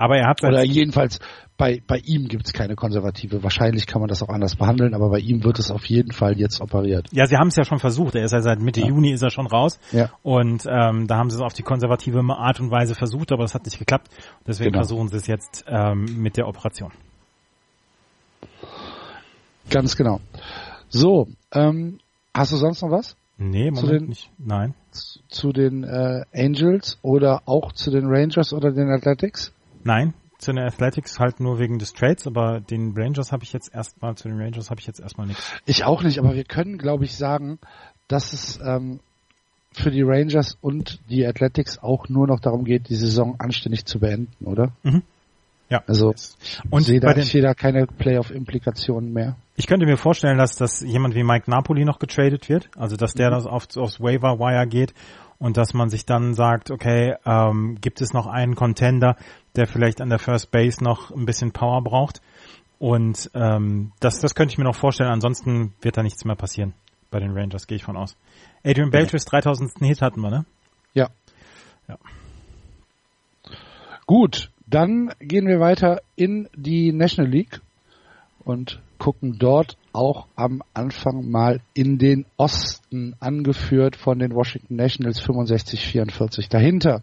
Aber 0.00 0.16
er 0.16 0.28
hat 0.28 0.42
Oder 0.42 0.62
jedenfalls 0.64 1.18
bei, 1.58 1.82
bei 1.86 1.98
ihm 1.98 2.26
gibt 2.28 2.46
es 2.46 2.54
keine 2.54 2.74
konservative. 2.74 3.42
Wahrscheinlich 3.42 3.86
kann 3.86 4.00
man 4.00 4.08
das 4.08 4.22
auch 4.22 4.30
anders 4.30 4.56
behandeln, 4.56 4.94
aber 4.94 5.10
bei 5.10 5.18
ihm 5.18 5.44
wird 5.44 5.58
es 5.58 5.70
auf 5.70 5.84
jeden 5.84 6.10
Fall 6.10 6.38
jetzt 6.38 6.62
operiert. 6.62 7.06
ja, 7.12 7.26
sie 7.26 7.36
haben 7.36 7.48
es 7.48 7.56
ja 7.56 7.64
schon 7.64 7.78
versucht. 7.80 8.14
Er 8.14 8.24
ist 8.24 8.32
ja 8.32 8.40
seit 8.40 8.60
Mitte 8.60 8.80
Ja. 8.80 8.86
Juni 8.88 9.10
ist 9.12 9.20
er 9.20 9.28
schon 9.28 9.46
raus. 9.46 9.78
Ja. 9.92 10.08
Und 10.22 10.64
ähm, 10.66 11.06
da 11.06 11.18
haben 11.18 11.28
sie 11.28 11.36
es 11.36 11.42
auf 11.42 11.52
die 11.52 11.62
konservative 11.62 12.20
Art 12.30 12.60
und 12.60 12.70
Weise 12.70 12.94
versucht, 12.94 13.30
aber 13.30 13.42
das 13.42 13.54
hat 13.54 13.66
nicht 13.66 13.78
geklappt. 13.78 14.08
Deswegen 14.46 14.72
Genau. 14.72 14.84
versuchen 14.84 15.08
sie 15.08 15.16
es 15.18 15.26
jetzt 15.26 15.64
ähm, 15.68 16.06
mit 16.16 16.38
der 16.38 16.48
Operation. 16.48 16.92
Ganz 19.68 19.96
genau. 19.96 20.20
So, 20.88 21.28
ähm, 21.52 21.98
hast 22.34 22.52
du 22.52 22.56
sonst 22.56 22.80
noch 22.82 22.90
was? 22.90 23.16
Nee, 23.36 23.70
Zu 23.72 23.84
Moment 23.84 24.00
den- 24.02 24.08
nicht. 24.08 24.30
Nein. 24.38 24.74
Zu 25.28 25.52
den 25.52 25.84
äh, 25.84 26.24
Angels 26.34 26.98
oder 27.02 27.42
auch 27.46 27.72
zu 27.72 27.90
den 27.90 28.06
Rangers 28.06 28.52
oder 28.54 28.72
den 28.72 28.90
Athletics? 28.90 29.52
Nein. 29.84 30.14
Zu 30.38 30.52
den 30.52 30.64
Athletics 30.64 31.18
halt 31.18 31.38
nur 31.38 31.58
wegen 31.58 31.78
des 31.78 31.92
Trades, 31.92 32.26
aber 32.26 32.60
den 32.60 32.94
Rangers 32.96 33.30
habe 33.30 33.44
ich 33.44 33.52
jetzt 33.52 33.74
erstmal, 33.74 34.14
zu 34.14 34.28
den 34.28 34.40
Rangers 34.40 34.70
habe 34.70 34.80
ich 34.80 34.86
jetzt 34.86 34.98
erstmal 34.98 35.26
nichts. 35.26 35.52
Ich 35.66 35.84
auch 35.84 36.02
nicht, 36.02 36.18
aber 36.18 36.34
wir 36.34 36.44
können, 36.44 36.78
glaube 36.78 37.04
ich, 37.04 37.14
sagen, 37.14 37.58
dass 38.08 38.32
es 38.32 38.58
ähm, 38.64 39.00
für 39.72 39.90
die 39.90 40.02
Rangers 40.02 40.56
und 40.62 40.98
die 41.10 41.26
Athletics 41.26 41.78
auch 41.78 42.08
nur 42.08 42.26
noch 42.26 42.40
darum 42.40 42.64
geht, 42.64 42.88
die 42.88 42.96
Saison 42.96 43.36
anständig 43.38 43.84
zu 43.84 44.00
beenden, 44.00 44.46
oder? 44.46 44.72
Ja. 45.70 45.82
Also 45.86 46.12
Und 46.70 46.82
sehe 46.82 46.98
da, 47.00 47.14
den, 47.14 47.22
ich 47.22 47.30
sehe 47.30 47.42
da 47.42 47.54
keine 47.54 47.86
Playoff-Implikationen 47.86 49.12
mehr. 49.12 49.36
ich 49.56 49.68
könnte 49.68 49.86
mir 49.86 49.96
vorstellen, 49.96 50.36
dass, 50.36 50.56
dass 50.56 50.80
jemand 50.80 51.14
wie 51.14 51.22
Mike 51.22 51.48
Napoli 51.48 51.84
noch 51.84 52.00
getradet 52.00 52.48
wird, 52.48 52.68
also 52.76 52.96
dass 52.96 53.14
der 53.14 53.30
das 53.30 53.46
auf, 53.46 53.68
aufs 53.76 54.00
Waiver 54.00 54.40
Wire 54.40 54.66
geht 54.66 54.92
und 55.38 55.56
dass 55.56 55.72
man 55.72 55.88
sich 55.88 56.04
dann 56.04 56.34
sagt, 56.34 56.72
okay, 56.72 57.14
ähm, 57.24 57.78
gibt 57.80 58.00
es 58.00 58.12
noch 58.12 58.26
einen 58.26 58.56
Contender, 58.56 59.16
der 59.54 59.68
vielleicht 59.68 60.00
an 60.00 60.10
der 60.10 60.18
First 60.18 60.50
Base 60.50 60.82
noch 60.82 61.12
ein 61.12 61.24
bisschen 61.24 61.52
Power 61.52 61.82
braucht 61.82 62.20
und 62.80 63.30
ähm, 63.34 63.92
das, 64.00 64.18
das 64.18 64.34
könnte 64.34 64.52
ich 64.52 64.58
mir 64.58 64.64
noch 64.64 64.74
vorstellen, 64.74 65.10
ansonsten 65.10 65.74
wird 65.82 65.96
da 65.96 66.02
nichts 66.02 66.24
mehr 66.24 66.34
passieren 66.34 66.74
bei 67.12 67.20
den 67.20 67.32
Rangers, 67.32 67.66
gehe 67.66 67.76
ich 67.76 67.84
von 67.84 67.96
aus. 67.96 68.16
Adrian 68.64 68.90
Beltris 68.90 69.24
3000. 69.24 69.72
Hit 69.80 70.02
hatten 70.02 70.20
wir, 70.20 70.30
ne? 70.30 70.44
Ja. 70.94 71.10
Ja. 71.88 71.96
Gut, 74.06 74.50
dann 74.70 75.12
gehen 75.20 75.46
wir 75.46 75.60
weiter 75.60 76.00
in 76.16 76.48
die 76.54 76.92
National 76.92 77.30
League 77.30 77.60
und 78.44 78.80
gucken 78.98 79.36
dort 79.38 79.76
auch 79.92 80.26
am 80.36 80.62
Anfang 80.74 81.28
mal 81.28 81.60
in 81.74 81.98
den 81.98 82.26
Osten, 82.36 83.14
angeführt 83.18 83.96
von 83.96 84.18
den 84.18 84.34
Washington 84.34 84.76
Nationals 84.76 85.22
65-44. 85.22 86.48
Dahinter 86.48 87.02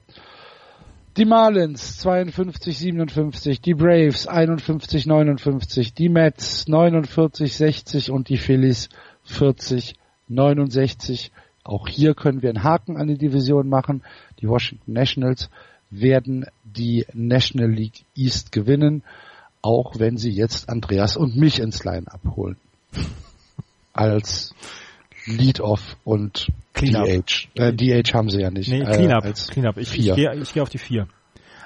die 1.18 1.26
Marlins 1.26 2.02
52-57, 2.06 3.62
die 3.62 3.74
Braves 3.74 4.30
51-59, 4.30 5.96
die 5.96 6.10
Mets 6.10 6.68
49-60 6.68 8.12
und 8.12 8.30
die 8.30 8.38
Phillies 8.38 8.90
40-69. 9.28 11.32
Auch 11.64 11.88
hier 11.88 12.14
können 12.14 12.44
wir 12.44 12.52
einen 12.52 12.64
Haken 12.64 12.98
an 12.98 13.08
die 13.08 13.18
Division 13.18 13.68
machen. 13.68 14.04
Die 14.40 14.48
Washington 14.48 14.94
Nationals 14.94 15.50
werden 15.90 16.46
die 16.64 17.06
National 17.14 17.70
League 17.70 18.04
East 18.16 18.52
gewinnen, 18.52 19.04
auch 19.62 20.00
wenn 20.00 20.18
sie 20.18 20.32
jetzt 20.32 20.70
Andreas 20.70 21.18
und 21.18 21.36
mich 21.36 21.60
ins 21.60 21.84
Line 21.84 22.06
abholen. 22.08 22.58
Als 23.94 24.54
Lead-Off 25.26 25.98
und. 26.04 26.48
DH. 26.76 27.50
Äh, 27.56 27.74
DH 27.74 28.14
haben 28.14 28.30
sie 28.30 28.42
ja 28.42 28.52
nicht. 28.52 28.70
Nee, 28.70 28.82
äh, 28.82 28.96
Cleanup. 28.96 29.26
als 29.26 29.48
Cleanup. 29.50 29.78
Ich, 29.78 29.98
ich 29.98 30.14
gehe 30.14 30.36
ich 30.36 30.54
geh 30.54 30.62
auf 30.62 30.70
die 30.70 30.78
vier. 30.78 31.08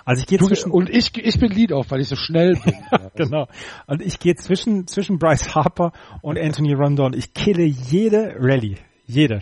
Also 0.06 0.22
ich 0.22 0.28
gehe 0.28 0.40
zwischen 0.40 0.72
und 0.72 0.90
ich, 0.90 1.12
ich 1.18 1.40
bin 1.40 1.52
Lead-Off, 1.52 1.92
weil 1.92 2.00
ich 2.00 2.08
so 2.08 2.16
schnell 2.16 2.54
bin. 2.64 2.74
genau. 3.16 3.48
Und 3.88 4.02
ich 4.02 4.20
gehe 4.20 4.36
zwischen 4.36 4.88
zwischen 4.88 5.20
Bryce 5.20 5.54
Harper 5.54 5.92
und 6.22 6.40
Anthony 6.40 6.74
Rondon. 6.74 7.14
Ich 7.14 7.34
kille 7.34 7.66
jede 7.66 8.36
Rallye, 8.40 8.78
jede. 9.06 9.42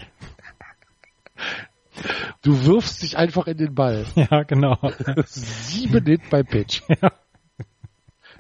Du 2.42 2.66
wirfst 2.66 3.02
dich 3.02 3.18
einfach 3.18 3.48
in 3.48 3.58
den 3.58 3.76
Ball. 3.76 4.06
Ja, 4.16 4.44
genau. 4.44 4.78
Sieben 5.26 6.06
Hit 6.06 6.30
bei 6.30 6.44
Pitch. 6.44 6.82
Ja. 7.02 7.12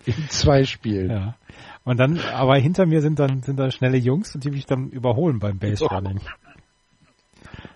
In 0.06 0.30
zwei 0.30 0.64
Spielen. 0.64 1.10
Ja. 1.12 1.36
Und 1.84 1.98
dann, 1.98 2.20
aber 2.34 2.56
hinter 2.58 2.86
mir 2.86 3.02
sind 3.02 3.20
dann 3.20 3.42
sind 3.42 3.58
da 3.58 3.70
schnelle 3.70 3.98
Jungs, 3.98 4.32
die 4.34 4.50
mich 4.50 4.66
dann 4.66 4.90
überholen 4.90 5.40
beim 5.40 5.60
Base 5.60 5.86
Running. 5.86 6.20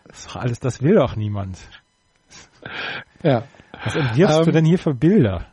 Das 0.07 0.35
alles, 0.35 0.59
das 0.59 0.81
will 0.81 0.95
doch 0.95 1.15
niemand. 1.15 1.57
Ja. 3.23 3.43
Was 3.83 3.95
entwirfst 3.95 4.39
du 4.39 4.43
Ähm, 4.45 4.51
denn 4.53 4.65
hier 4.65 4.79
für 4.79 4.93
Bilder? 4.93 5.45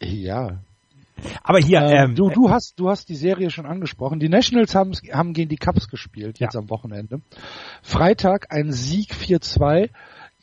Ja. 0.00 0.58
Aber 1.42 1.58
hier, 1.58 1.80
Ähm, 1.80 2.10
ähm, 2.10 2.14
du, 2.14 2.30
du 2.30 2.50
hast, 2.50 2.78
du 2.78 2.88
hast 2.88 3.08
die 3.08 3.14
Serie 3.14 3.50
schon 3.50 3.66
angesprochen. 3.66 4.20
Die 4.20 4.28
Nationals 4.28 4.74
haben, 4.74 4.92
haben 5.12 5.32
gegen 5.32 5.48
die 5.48 5.56
Cubs 5.56 5.88
gespielt, 5.88 6.38
jetzt 6.38 6.54
Ja. 6.54 6.60
am 6.60 6.70
Wochenende. 6.70 7.20
Freitag 7.82 8.46
ein 8.50 8.72
Sieg 8.72 9.12
4-2, 9.12 9.90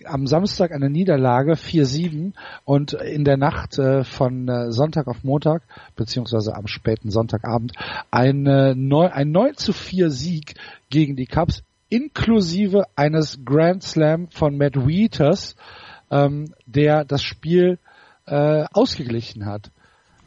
am 0.05 0.27
Samstag 0.27 0.71
eine 0.71 0.89
Niederlage 0.89 1.53
4-7 1.53 2.33
und 2.65 2.93
in 2.93 3.23
der 3.23 3.37
Nacht 3.37 3.77
äh, 3.77 4.03
von 4.03 4.47
äh, 4.49 4.71
Sonntag 4.71 5.07
auf 5.07 5.23
Montag, 5.23 5.63
beziehungsweise 5.95 6.55
am 6.55 6.67
späten 6.67 7.09
Sonntagabend, 7.11 7.73
ein, 8.11 8.45
äh, 8.45 8.73
neu, 8.75 9.07
ein 9.09 9.31
9 9.31 9.55
zu 9.55 9.73
4 9.73 10.09
Sieg 10.09 10.55
gegen 10.89 11.15
die 11.15 11.27
Cubs, 11.27 11.63
inklusive 11.89 12.85
eines 12.95 13.45
Grand 13.45 13.83
Slam 13.83 14.27
von 14.29 14.57
Matt 14.57 14.75
Wieters, 14.75 15.55
ähm, 16.09 16.53
der 16.65 17.05
das 17.05 17.21
Spiel 17.23 17.77
äh, 18.25 18.65
ausgeglichen 18.73 19.45
hat. 19.45 19.71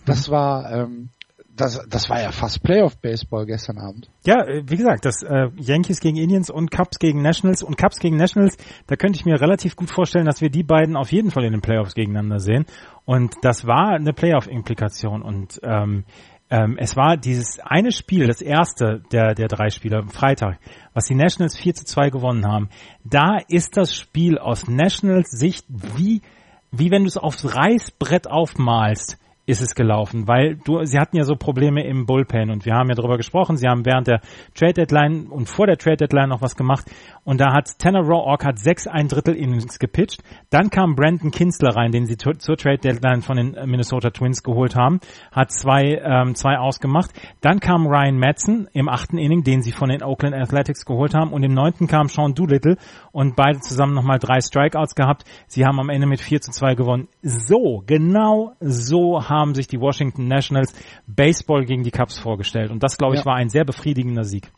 Das 0.07 0.31
war 0.31 0.73
ähm, 0.73 1.11
das, 1.57 1.83
das 1.89 2.11
war 2.11 2.21
ja 2.21 2.31
fast 2.33 2.63
Playoff 2.63 2.99
Baseball 2.99 3.47
gestern 3.47 3.79
Abend. 3.79 4.11
Ja, 4.25 4.45
äh, 4.47 4.63
wie 4.67 4.77
gesagt, 4.77 5.05
das 5.05 5.23
äh, 5.23 5.49
Yankees 5.57 6.01
gegen 6.01 6.17
Indians 6.17 6.51
und 6.51 6.71
Cubs 6.71 6.99
gegen 6.99 7.23
Nationals 7.23 7.63
und 7.63 7.79
Cubs 7.79 7.99
gegen 7.99 8.17
Nationals, 8.17 8.57
da 8.87 8.97
könnte 8.97 9.19
ich 9.19 9.25
mir 9.25 9.41
relativ 9.41 9.77
gut 9.77 9.91
vorstellen, 9.91 10.27
dass 10.27 10.41
wir 10.41 10.51
die 10.51 10.63
beiden 10.63 10.97
auf 10.97 11.13
jeden 11.13 11.31
Fall 11.31 11.45
in 11.45 11.53
den 11.53 11.63
Playoffs 11.63 11.95
gegeneinander 11.95 12.39
sehen. 12.41 12.67
Und 13.05 13.35
das 13.43 13.67
war 13.67 13.95
eine 13.95 14.13
Playoff-Implikation 14.13 15.23
und 15.23 15.61
ähm, 15.63 16.05
ähm, 16.49 16.77
es 16.79 16.97
war 16.97 17.17
dieses 17.17 17.59
eine 17.59 17.91
Spiel, 17.91 18.29
das 18.29 18.41
erste 18.41 19.03
der, 19.11 19.35
der 19.35 19.49
drei 19.49 19.71
Spiele 19.71 19.99
am 19.99 20.11
Freitag, 20.11 20.59
was 20.93 21.07
die 21.07 21.17
Nationals 21.17 21.57
4 21.57 21.75
zu 21.75 21.85
2 21.85 22.11
gewonnen 22.11 22.47
haben. 22.47 22.69
Da 23.05 23.39
ist 23.49 23.77
das 23.77 23.97
Spiel 23.97 24.39
aus 24.39 24.69
Nationals 24.69 25.31
Sicht 25.31 25.67
wie, 25.69 26.23
wie 26.71 26.91
wenn 26.91 27.03
du 27.03 27.09
es 27.09 27.17
aufs 27.17 27.57
Reißbrett 27.57 28.31
aufmalst 28.31 29.19
ist 29.47 29.63
es 29.63 29.77
gelaufen, 29.77 30.27
weil 30.27 30.57
du, 30.57 30.85
sie 30.85 30.99
hatten 30.99 31.17
ja 31.17 31.23
so 31.23 31.37
Probleme 31.37 31.87
im 31.87 32.05
Bullpen 32.05 32.51
und 32.51 32.67
wir 32.67 32.75
haben 32.75 32.89
ja 32.89 32.97
darüber 32.97 33.17
gesprochen, 33.17 33.57
sie 33.57 33.69
haben 33.69 33.87
während 33.87 34.09
der 34.09 34.21
Trade 34.55 34.75
Deadline 34.75 35.29
und 35.29 35.49
vor 35.49 35.69
der 35.69 35.79
Trade 35.79 35.99
Deadline 35.99 36.29
noch 36.29 36.43
was 36.43 36.57
gemacht. 36.57 36.91
Und 37.23 37.41
da 37.41 37.53
hat 37.53 37.79
Tanner 37.79 38.01
Roark 38.01 38.45
hat 38.45 38.59
sechs 38.59 38.89
ein 38.89 39.07
Drittel 39.07 39.37
Innings 39.37 39.79
gepitcht, 39.79 40.23
dann 40.51 40.71
kam 40.71 40.97
Brandon 40.97 41.31
Kinsler 41.31 41.77
rein, 41.77 41.93
den 41.93 42.07
sie 42.07 42.17
zur, 42.17 42.57
Trade 42.57 42.79
Deadline 42.79 43.23
von 43.23 43.37
den 43.37 43.57
Minnesota 43.71 44.11
Twins 44.11 44.43
geholt 44.43 44.75
haben, 44.75 45.01
hat 45.31 45.53
zwei, 45.53 46.01
ähm, 46.03 46.35
zwei 46.35 46.59
ausgemacht, 46.59 47.11
dann 47.41 47.61
kam 47.61 47.87
Ryan 47.87 48.19
Madsen 48.19 48.69
im 48.73 48.89
achten 48.89 49.17
Inning, 49.17 49.45
den 49.45 49.63
sie 49.63 49.73
von 49.73 49.89
den 49.89 50.03
Oakland 50.03 50.35
Athletics 50.35 50.85
geholt 50.85 51.15
haben. 51.15 51.33
Und 51.33 51.45
im 51.45 51.55
neunten 51.55 51.87
kam 51.87 52.09
Sean 52.09 52.35
Doolittle 52.35 52.77
und 53.13 53.37
beide 53.37 53.61
zusammen 53.61 53.95
nochmal 53.95 54.19
drei 54.19 54.41
Strikeouts 54.41 54.95
gehabt, 54.95 55.25
sie 55.47 55.65
haben 55.65 55.79
am 55.79 55.89
Ende 55.89 56.07
mit 56.07 56.21
4 56.21 56.41
zu 56.41 56.51
2 56.51 56.75
gewonnen. 56.75 57.09
So, 57.23 57.83
genau 57.87 58.55
so 58.61 59.29
haben 59.29 59.36
sich 59.55 59.67
die 59.67 59.81
Washington 59.81 60.29
Nationals 60.29 60.73
Baseball 61.07 61.65
gegen 61.65 61.83
die 61.83 61.91
Cubs 61.91 62.19
vorgestellt. 62.19 62.71
Und 62.71 62.83
das, 62.83 62.97
glaube 62.99 63.15
ich, 63.15 63.21
Ja. 63.21 63.27
war 63.27 63.37
ein 63.37 63.49
sehr 63.49 63.65
befriedigender 63.65 64.25
Sieg. 64.25 64.51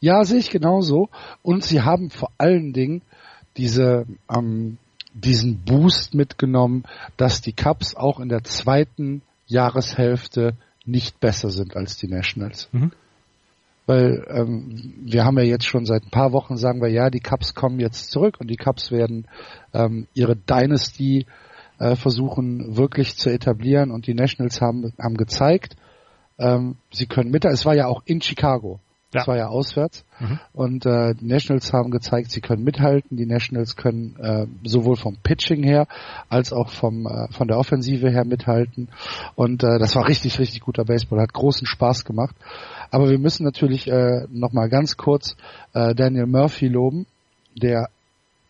Ja, 0.00 0.24
sehe 0.24 0.38
ich 0.38 0.50
genauso. 0.50 1.08
Und 1.42 1.62
sie 1.62 1.82
haben 1.82 2.10
vor 2.10 2.30
allen 2.38 2.72
Dingen 2.72 3.02
diese, 3.56 4.06
ähm, 4.34 4.78
diesen 5.12 5.58
Boost 5.64 6.14
mitgenommen, 6.14 6.84
dass 7.16 7.42
die 7.42 7.52
Cubs 7.52 7.94
auch 7.94 8.20
in 8.20 8.28
der 8.28 8.44
zweiten 8.44 9.22
Jahreshälfte 9.46 10.54
nicht 10.86 11.20
besser 11.20 11.50
sind 11.50 11.76
als 11.76 11.96
die 11.96 12.08
Nationals. 12.08 12.68
Mhm. 12.72 12.92
Weil 13.86 14.24
ähm, 14.28 14.94
wir 15.04 15.24
haben 15.24 15.36
ja 15.38 15.44
jetzt 15.44 15.66
schon 15.66 15.84
seit 15.84 16.04
ein 16.04 16.10
paar 16.10 16.32
Wochen 16.32 16.56
sagen 16.56 16.80
wir, 16.80 16.88
ja, 16.88 17.10
die 17.10 17.20
Cubs 17.20 17.54
kommen 17.54 17.80
jetzt 17.80 18.10
zurück 18.10 18.36
und 18.38 18.48
die 18.48 18.56
Cubs 18.56 18.90
werden 18.92 19.26
ähm, 19.74 20.06
ihre 20.14 20.36
Dynasty 20.36 21.20
äh, 21.20 21.24
versuchen 21.96 22.76
wirklich 22.76 23.16
zu 23.16 23.30
etablieren 23.30 23.90
und 23.90 24.06
die 24.06 24.14
Nationals 24.14 24.60
haben, 24.60 24.92
haben 24.98 25.16
gezeigt, 25.16 25.76
ähm, 26.38 26.76
sie 26.90 27.06
können 27.06 27.30
mit. 27.30 27.44
Es 27.44 27.64
war 27.64 27.74
ja 27.74 27.86
auch 27.86 28.02
in 28.04 28.20
Chicago. 28.20 28.80
Ja. 29.12 29.22
Es 29.22 29.26
war 29.26 29.36
ja 29.36 29.48
auswärts. 29.48 30.04
Mhm. 30.20 30.38
Und 30.52 30.86
äh, 30.86 31.14
die 31.14 31.26
Nationals 31.26 31.72
haben 31.72 31.90
gezeigt, 31.90 32.30
sie 32.30 32.40
können 32.40 32.62
mithalten. 32.62 33.16
Die 33.16 33.26
Nationals 33.26 33.74
können 33.74 34.14
äh, 34.20 34.46
sowohl 34.62 34.94
vom 34.94 35.16
Pitching 35.16 35.64
her 35.64 35.88
als 36.28 36.52
auch 36.52 36.68
vom 36.68 37.06
äh, 37.06 37.26
von 37.32 37.48
der 37.48 37.58
Offensive 37.58 38.08
her 38.08 38.24
mithalten. 38.24 38.88
Und 39.34 39.64
äh, 39.64 39.78
das 39.80 39.96
war 39.96 40.06
richtig, 40.06 40.38
richtig 40.38 40.60
guter 40.60 40.84
Baseball. 40.84 41.20
Hat 41.20 41.32
großen 41.32 41.66
Spaß 41.66 42.04
gemacht. 42.04 42.36
Aber 42.92 43.10
wir 43.10 43.18
müssen 43.18 43.44
natürlich 43.44 43.88
äh, 43.88 44.26
noch 44.30 44.52
mal 44.52 44.68
ganz 44.68 44.96
kurz 44.96 45.36
äh, 45.72 45.94
Daniel 45.94 46.26
Murphy 46.26 46.68
loben, 46.68 47.06
der 47.60 47.88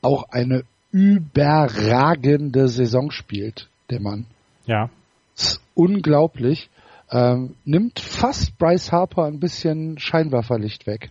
auch 0.02 0.24
eine 0.30 0.64
überragende 0.92 2.68
Saison 2.68 3.10
spielt, 3.10 3.68
der 3.90 4.00
Mann. 4.00 4.26
Ja. 4.66 4.90
Ist 5.36 5.60
unglaublich. 5.74 6.68
Ähm, 7.10 7.56
nimmt 7.64 7.98
fast 7.98 8.56
Bryce 8.58 8.92
Harper 8.92 9.24
ein 9.24 9.40
bisschen 9.40 9.98
Scheinwerferlicht 9.98 10.86
weg. 10.86 11.10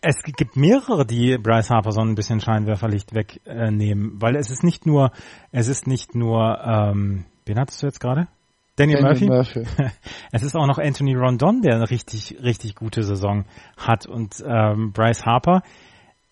Es 0.00 0.22
gibt 0.22 0.56
mehrere, 0.56 1.04
die 1.04 1.36
Bryce 1.38 1.70
Harper 1.70 1.92
so 1.92 2.00
ein 2.00 2.14
bisschen 2.14 2.40
Scheinwerferlicht 2.40 3.14
wegnehmen, 3.14 4.12
weil 4.20 4.36
es 4.36 4.50
ist 4.50 4.62
nicht 4.62 4.86
nur, 4.86 5.10
es 5.50 5.68
ist 5.68 5.86
nicht 5.86 6.14
nur, 6.14 6.58
ähm, 6.64 7.24
wen 7.46 7.58
hattest 7.58 7.82
du 7.82 7.86
jetzt 7.86 8.00
gerade? 8.00 8.28
Daniel, 8.76 9.02
Daniel 9.02 9.28
Murphy. 9.28 9.58
Murphy. 9.58 9.90
es 10.32 10.42
ist 10.44 10.56
auch 10.56 10.66
noch 10.66 10.78
Anthony 10.78 11.14
Rondon, 11.16 11.62
der 11.62 11.74
eine 11.74 11.90
richtig, 11.90 12.36
richtig 12.40 12.76
gute 12.76 13.02
Saison 13.02 13.44
hat 13.76 14.06
und 14.06 14.42
ähm, 14.46 14.92
Bryce 14.92 15.26
Harper. 15.26 15.62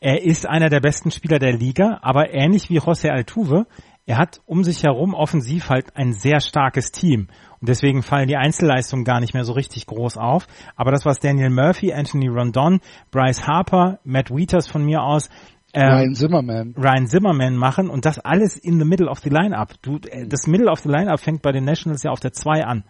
Er 0.01 0.23
ist 0.23 0.47
einer 0.47 0.69
der 0.69 0.81
besten 0.81 1.11
Spieler 1.11 1.39
der 1.39 1.53
Liga, 1.53 1.99
aber 2.03 2.33
ähnlich 2.33 2.69
wie 2.69 2.79
José 2.79 3.09
Altuve, 3.09 3.67
er 4.05 4.19
hat 4.19 4.41
um 4.47 4.63
sich 4.63 4.85
herum 4.85 5.15
offensiv 5.15 5.69
halt 5.69 5.97
ein 5.97 6.13
sehr 6.13 6.41
starkes 6.41 6.93
Team. 6.93 7.29
Und 7.61 7.69
deswegen 7.69 8.03
fallen 8.03 8.29
die 8.29 8.37
Einzelleistungen 8.37 9.05
gar 9.05 9.21
nicht 9.21 9.35
mehr 9.35 9.45
so 9.45 9.53
richtig 9.53 9.87
groß 9.87 10.17
auf. 10.17 10.47
Aber 10.77 10.93
das, 10.93 11.05
was 11.05 11.19
Daniel 11.19 11.51
Murphy, 11.51 11.93
Anthony 11.93 12.29
Rondon, 12.29 12.81
Bryce 13.11 13.47
Harper, 13.47 13.99
Matt 14.05 14.31
Wieters 14.31 14.69
von 14.69 14.85
mir 14.85 15.03
aus, 15.03 15.29
ähm, 15.73 15.91
Ryan 15.91 16.15
Zimmerman. 16.15 16.75
Ryan 16.77 17.07
Zimmerman 17.09 17.57
machen 17.57 17.91
und 17.91 18.05
das 18.05 18.19
alles 18.21 18.57
in 18.57 18.79
the 18.79 18.85
middle 18.85 19.09
of 19.09 19.19
the 19.19 19.29
lineup. 19.29 19.75
Du, 19.83 19.99
äh, 20.09 20.27
das 20.29 20.47
Middle 20.47 20.71
of 20.71 20.81
the 20.81 20.89
lineup 20.89 21.19
fängt 21.19 21.43
bei 21.43 21.51
den 21.51 21.65
Nationals 21.65 22.03
ja 22.05 22.13
auf 22.13 22.21
der 22.21 22.33
2 22.33 22.65
an. 22.65 22.85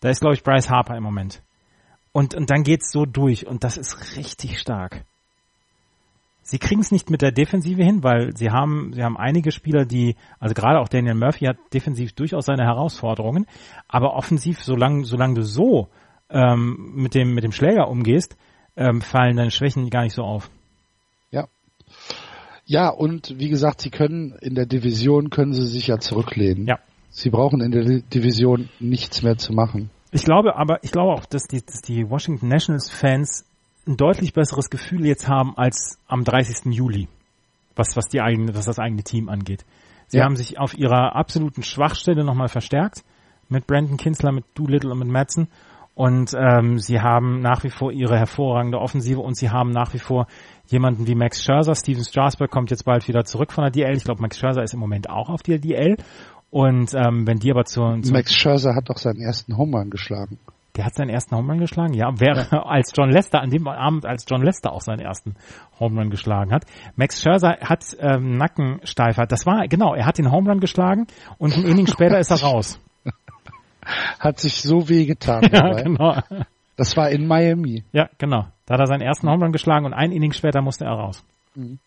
Da 0.00 0.10
ist, 0.10 0.20
glaube 0.20 0.34
ich, 0.34 0.44
Bryce 0.44 0.70
Harper 0.70 0.96
im 0.96 1.02
Moment. 1.02 1.42
Und, 2.12 2.34
und 2.34 2.50
dann 2.50 2.62
geht's 2.62 2.92
so 2.92 3.04
durch 3.04 3.46
und 3.46 3.64
das 3.64 3.76
ist 3.76 4.16
richtig 4.16 4.58
stark. 4.60 5.04
Sie 6.42 6.58
kriegen 6.58 6.80
es 6.80 6.90
nicht 6.90 7.08
mit 7.08 7.22
der 7.22 7.30
Defensive 7.30 7.82
hin, 7.82 8.02
weil 8.02 8.36
sie 8.36 8.50
haben, 8.50 8.92
sie 8.94 9.02
haben 9.02 9.16
einige 9.16 9.52
Spieler, 9.52 9.84
die, 9.84 10.16
also 10.40 10.54
gerade 10.54 10.80
auch 10.80 10.88
Daniel 10.88 11.14
Murphy 11.14 11.46
hat 11.46 11.56
defensiv 11.72 12.12
durchaus 12.12 12.46
seine 12.46 12.64
Herausforderungen, 12.64 13.46
aber 13.88 14.14
offensiv, 14.14 14.62
solange, 14.62 15.04
solange 15.04 15.34
du 15.34 15.42
so 15.44 15.88
ähm, 16.30 16.92
mit 16.94 17.14
dem 17.14 17.34
mit 17.34 17.44
dem 17.44 17.52
Schläger 17.52 17.88
umgehst, 17.88 18.36
ähm, 18.76 19.00
fallen 19.00 19.36
deine 19.36 19.50
Schwächen 19.50 19.88
gar 19.90 20.02
nicht 20.02 20.14
so 20.14 20.22
auf. 20.22 20.50
Ja. 21.30 21.46
Ja, 22.64 22.88
und 22.88 23.38
wie 23.38 23.48
gesagt, 23.48 23.80
sie 23.80 23.90
können 23.90 24.34
in 24.40 24.54
der 24.54 24.66
Division 24.66 25.30
können 25.30 25.52
sie 25.52 25.66
sich 25.66 25.86
ja 25.88 25.98
zurücklehnen. 25.98 26.66
Ja. 26.66 26.78
Sie 27.10 27.28
brauchen 27.28 27.60
in 27.60 27.70
der 27.72 28.00
Division 28.00 28.70
nichts 28.80 29.22
mehr 29.22 29.36
zu 29.36 29.52
machen. 29.52 29.90
Ich 30.12 30.24
glaube 30.24 30.56
aber, 30.56 30.82
ich 30.82 30.92
glaube 30.92 31.12
auch, 31.12 31.26
dass 31.26 31.44
die, 31.44 31.60
dass 31.64 31.82
die 31.82 32.08
Washington 32.08 32.48
Nationals 32.48 32.90
Fans 32.90 33.44
ein 33.86 33.96
deutlich 33.96 34.32
besseres 34.32 34.70
Gefühl 34.70 35.06
jetzt 35.06 35.28
haben 35.28 35.56
als 35.56 35.98
am 36.06 36.24
30. 36.24 36.72
Juli, 36.72 37.08
was, 37.74 37.96
was, 37.96 38.08
die 38.08 38.20
eigene, 38.20 38.54
was 38.54 38.66
das 38.66 38.78
eigene 38.78 39.02
Team 39.02 39.28
angeht. 39.28 39.64
Sie 40.06 40.18
ja. 40.18 40.24
haben 40.24 40.36
sich 40.36 40.58
auf 40.58 40.76
ihrer 40.76 41.16
absoluten 41.16 41.62
Schwachstelle 41.62 42.24
nochmal 42.24 42.48
verstärkt 42.48 43.02
mit 43.48 43.66
Brandon 43.66 43.96
Kinsler, 43.96 44.32
mit 44.32 44.44
Doolittle 44.54 44.90
und 44.90 44.98
mit 44.98 45.08
Madsen. 45.08 45.48
Und 45.94 46.34
ähm, 46.34 46.78
sie 46.78 47.00
haben 47.00 47.40
nach 47.40 47.64
wie 47.64 47.70
vor 47.70 47.92
ihre 47.92 48.18
hervorragende 48.18 48.78
Offensive 48.78 49.20
und 49.20 49.36
sie 49.36 49.50
haben 49.50 49.70
nach 49.70 49.92
wie 49.92 49.98
vor 49.98 50.26
jemanden 50.66 51.06
wie 51.06 51.14
Max 51.14 51.44
Scherzer. 51.44 51.74
Steven 51.74 52.02
Strasberg 52.02 52.50
kommt 52.50 52.70
jetzt 52.70 52.84
bald 52.84 53.06
wieder 53.08 53.24
zurück 53.24 53.52
von 53.52 53.64
der 53.64 53.70
DL. 53.70 53.96
Ich 53.96 54.04
glaube, 54.04 54.22
Max 54.22 54.38
Scherzer 54.38 54.62
ist 54.62 54.72
im 54.72 54.80
Moment 54.80 55.10
auch 55.10 55.28
auf 55.28 55.42
der 55.42 55.58
DL. 55.58 55.96
Und 56.50 56.94
ähm, 56.94 57.26
wenn 57.26 57.38
die 57.38 57.50
aber 57.50 57.64
zu, 57.64 58.00
zu 58.00 58.12
Max 58.12 58.34
Scherzer 58.34 58.74
hat 58.74 58.88
doch 58.88 58.96
seinen 58.96 59.20
ersten 59.20 59.56
Home 59.56 59.76
Run 59.76 59.90
geschlagen. 59.90 60.38
Der 60.76 60.86
hat 60.86 60.94
seinen 60.94 61.10
ersten 61.10 61.36
Home 61.36 61.52
Run 61.52 61.60
geschlagen, 61.60 61.92
ja, 61.92 62.18
wäre 62.18 62.48
ja. 62.50 62.62
als 62.64 62.92
John 62.96 63.10
Lester, 63.10 63.40
an 63.40 63.50
dem 63.50 63.68
Abend, 63.68 64.06
als 64.06 64.24
John 64.26 64.42
Lester 64.42 64.72
auch 64.72 64.80
seinen 64.80 65.00
ersten 65.00 65.36
Home 65.78 66.00
Run 66.00 66.08
geschlagen 66.08 66.50
hat. 66.50 66.64
Max 66.96 67.20
Scherzer 67.20 67.58
hat 67.60 67.84
ähm, 68.00 68.38
Nackensteifer. 68.38 69.26
Das 69.26 69.44
war, 69.44 69.68
genau, 69.68 69.94
er 69.94 70.06
hat 70.06 70.16
den 70.16 70.32
Home 70.32 70.50
Run 70.50 70.60
geschlagen 70.60 71.06
und 71.36 71.56
ein 71.56 71.64
Inning 71.64 71.86
später 71.86 72.18
ist 72.18 72.30
er 72.30 72.40
raus. 72.40 72.80
Hat 74.20 74.38
sich 74.38 74.62
so 74.62 74.88
weh 74.88 75.06
getan. 75.06 75.42
ja, 75.42 75.48
dabei. 75.48 75.82
genau. 75.82 76.16
Das 76.76 76.96
war 76.96 77.10
in 77.10 77.26
Miami. 77.26 77.82
Ja, 77.92 78.08
genau. 78.16 78.46
Da 78.64 78.74
hat 78.74 78.80
er 78.80 78.86
seinen 78.86 79.02
ersten 79.02 79.28
Home 79.28 79.44
Run 79.44 79.52
geschlagen 79.52 79.84
und 79.84 79.92
ein 79.92 80.12
Inning 80.12 80.32
später 80.32 80.62
musste 80.62 80.84
er 80.84 80.92
raus. 80.92 81.24
Mhm. 81.56 81.80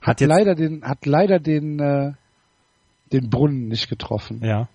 Hat, 0.00 0.20
hat 0.20 0.28
leider 0.28 0.54
den, 0.54 0.82
hat 0.82 1.04
leider 1.04 1.38
den, 1.38 1.78
äh, 1.78 2.12
den 3.12 3.30
Brunnen 3.30 3.68
nicht 3.68 3.88
getroffen. 3.88 4.40
Ja. 4.42 4.68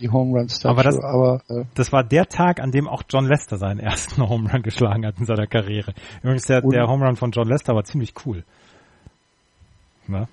Die 0.00 0.10
Home 0.10 0.38
Run 0.38 0.48
Statue, 0.48 0.70
aber, 0.70 0.82
das, 0.82 0.98
aber 0.98 1.42
äh, 1.48 1.64
das 1.74 1.92
war 1.92 2.04
der 2.04 2.26
Tag, 2.26 2.60
an 2.60 2.70
dem 2.70 2.88
auch 2.88 3.02
John 3.08 3.26
Lester 3.26 3.58
seinen 3.58 3.80
ersten 3.80 4.22
Home 4.28 4.50
Run 4.50 4.62
geschlagen 4.62 5.06
hat 5.06 5.18
in 5.18 5.26
seiner 5.26 5.46
Karriere. 5.46 5.94
Übrigens 6.22 6.46
der, 6.46 6.62
der 6.62 6.86
Home 6.86 7.06
Run 7.06 7.16
von 7.16 7.30
John 7.30 7.48
Lester 7.48 7.74
war 7.74 7.84
ziemlich 7.84 8.14
cool. 8.24 8.44
Ne? 10.06 10.28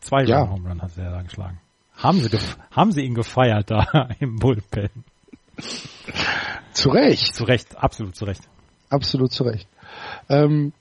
Zwei 0.00 0.24
ja. 0.24 0.48
Home 0.48 0.68
Run 0.68 0.82
hat 0.82 0.96
er 0.96 1.10
da 1.10 1.22
geschlagen. 1.22 1.58
Haben 1.96 2.20
sie, 2.20 2.38
haben 2.70 2.92
sie 2.92 3.02
ihn 3.02 3.14
gefeiert 3.14 3.70
da 3.70 4.08
im 4.20 4.36
Bullpen? 4.36 4.90
Zu 6.72 6.90
Recht. 6.90 7.34
Zu 7.34 7.44
Recht, 7.44 7.76
absolut 7.76 8.14
zu 8.14 8.26
Recht. 8.26 8.42
Absolut 8.90 9.32
zu 9.32 9.44
Recht. 9.44 9.66
Ähm, 10.28 10.72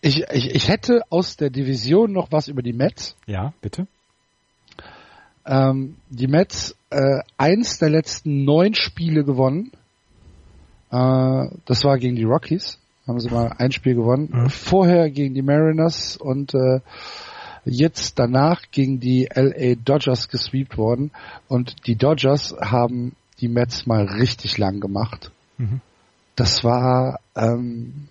ich, 0.00 0.22
ich, 0.30 0.54
ich 0.54 0.68
hätte 0.68 1.02
aus 1.10 1.36
der 1.36 1.50
Division 1.50 2.12
noch 2.12 2.30
was 2.30 2.48
über 2.48 2.62
die 2.62 2.72
Mets. 2.72 3.16
Ja, 3.26 3.52
bitte. 3.60 3.86
Ähm, 5.46 5.96
die 6.08 6.26
Mets 6.26 6.76
äh, 6.90 7.20
eins 7.36 7.78
der 7.78 7.90
letzten 7.90 8.44
neun 8.44 8.74
Spiele 8.74 9.24
gewonnen. 9.24 9.72
Äh, 10.90 11.48
das 11.64 11.84
war 11.84 11.98
gegen 11.98 12.16
die 12.16 12.24
Rockies. 12.24 12.78
Haben 13.06 13.20
sie 13.20 13.30
mal 13.30 13.54
ein 13.58 13.72
Spiel 13.72 13.94
gewonnen. 13.94 14.30
Mhm. 14.32 14.48
Vorher 14.48 15.10
gegen 15.10 15.34
die 15.34 15.42
Mariners 15.42 16.16
und 16.16 16.54
äh, 16.54 16.80
jetzt 17.64 18.18
danach 18.18 18.62
gegen 18.70 19.00
die 19.00 19.28
LA 19.34 19.74
Dodgers 19.74 20.28
gesweept 20.28 20.78
worden. 20.78 21.10
Und 21.48 21.86
die 21.86 21.96
Dodgers 21.96 22.54
haben 22.60 23.14
die 23.40 23.48
Mets 23.48 23.86
mal 23.86 24.04
richtig 24.04 24.56
lang 24.58 24.80
gemacht. 24.80 25.30
Mhm. 25.58 25.80
Das 26.36 26.64
war 26.64 27.20
ähm, 27.36 28.08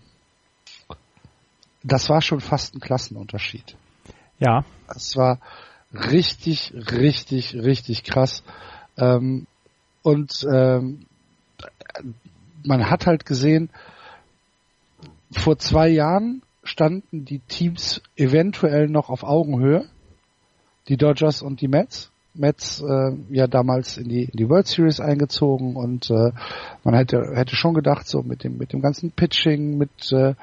das 1.84 2.10
war 2.10 2.22
schon 2.22 2.40
fast 2.40 2.76
ein 2.76 2.80
Klassenunterschied. 2.80 3.76
Ja. 4.40 4.66
Es 4.88 5.16
war 5.16 5.40
richtig, 5.94 6.74
richtig, 6.92 7.56
richtig 7.56 8.04
krass. 8.04 8.44
Ähm, 8.98 9.48
und 10.02 10.46
ähm, 10.52 11.06
man 12.64 12.90
hat 12.90 13.06
halt 13.06 13.26
gesehen, 13.26 13.70
vor 15.32 15.58
zwei 15.58 15.90
Jahren 15.90 16.42
standen 16.64 17.26
die 17.26 17.40
Teams 17.40 18.02
eventuell 18.16 18.88
noch 18.88 19.10
auf 19.10 19.24
Augenhöhe, 19.24 19.86
die 20.88 20.98
Dodgers 20.98 21.42
und 21.42 21.62
die 21.62 21.68
Mets. 21.68 22.12
Mets 22.36 22.82
äh, 22.82 23.12
ja 23.30 23.46
damals 23.46 23.98
in 23.98 24.10
die 24.10 24.24
in 24.24 24.36
die 24.36 24.50
World 24.50 24.66
Series 24.66 25.00
eingezogen 25.00 25.76
und 25.76 26.10
äh, 26.10 26.32
man 26.84 26.96
hätte 26.96 27.32
hätte 27.36 27.56
schon 27.56 27.76
gedacht 27.76 28.08
so 28.08 28.24
mit 28.24 28.44
dem 28.44 28.58
mit 28.58 28.74
dem 28.74 28.82
ganzen 28.82 29.12
Pitching 29.12 29.78
mit 29.78 30.12
äh, 30.12 30.34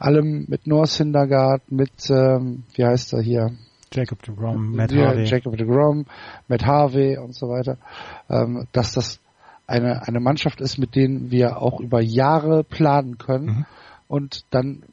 allem 0.00 0.46
mit 0.48 0.66
Noah 0.66 0.88
Syndergaard 0.88 1.70
mit 1.70 2.10
ähm, 2.10 2.64
wie 2.74 2.84
heißt 2.84 3.12
er 3.12 3.20
hier 3.20 3.52
Jacob 3.92 4.22
de 4.22 4.34
Grom, 4.34 4.72
Matt 4.74 4.92
Harvey. 4.92 5.24
Jacob 5.24 5.56
de 5.56 5.66
Grom, 5.66 6.06
Matt 6.48 6.64
Harvey 6.64 7.18
und 7.18 7.34
so 7.34 7.48
weiter, 7.48 7.78
ähm, 8.28 8.66
dass 8.72 8.92
das 8.92 9.20
eine, 9.66 10.06
eine 10.06 10.20
Mannschaft 10.20 10.60
ist, 10.60 10.78
mit 10.78 10.94
denen 10.94 11.30
wir 11.30 11.60
auch 11.60 11.80
über 11.80 12.00
Jahre 12.00 12.64
planen 12.64 13.18
können. 13.18 13.46
Mhm. 13.46 13.66
Und 14.08 14.44
dann 14.50 14.84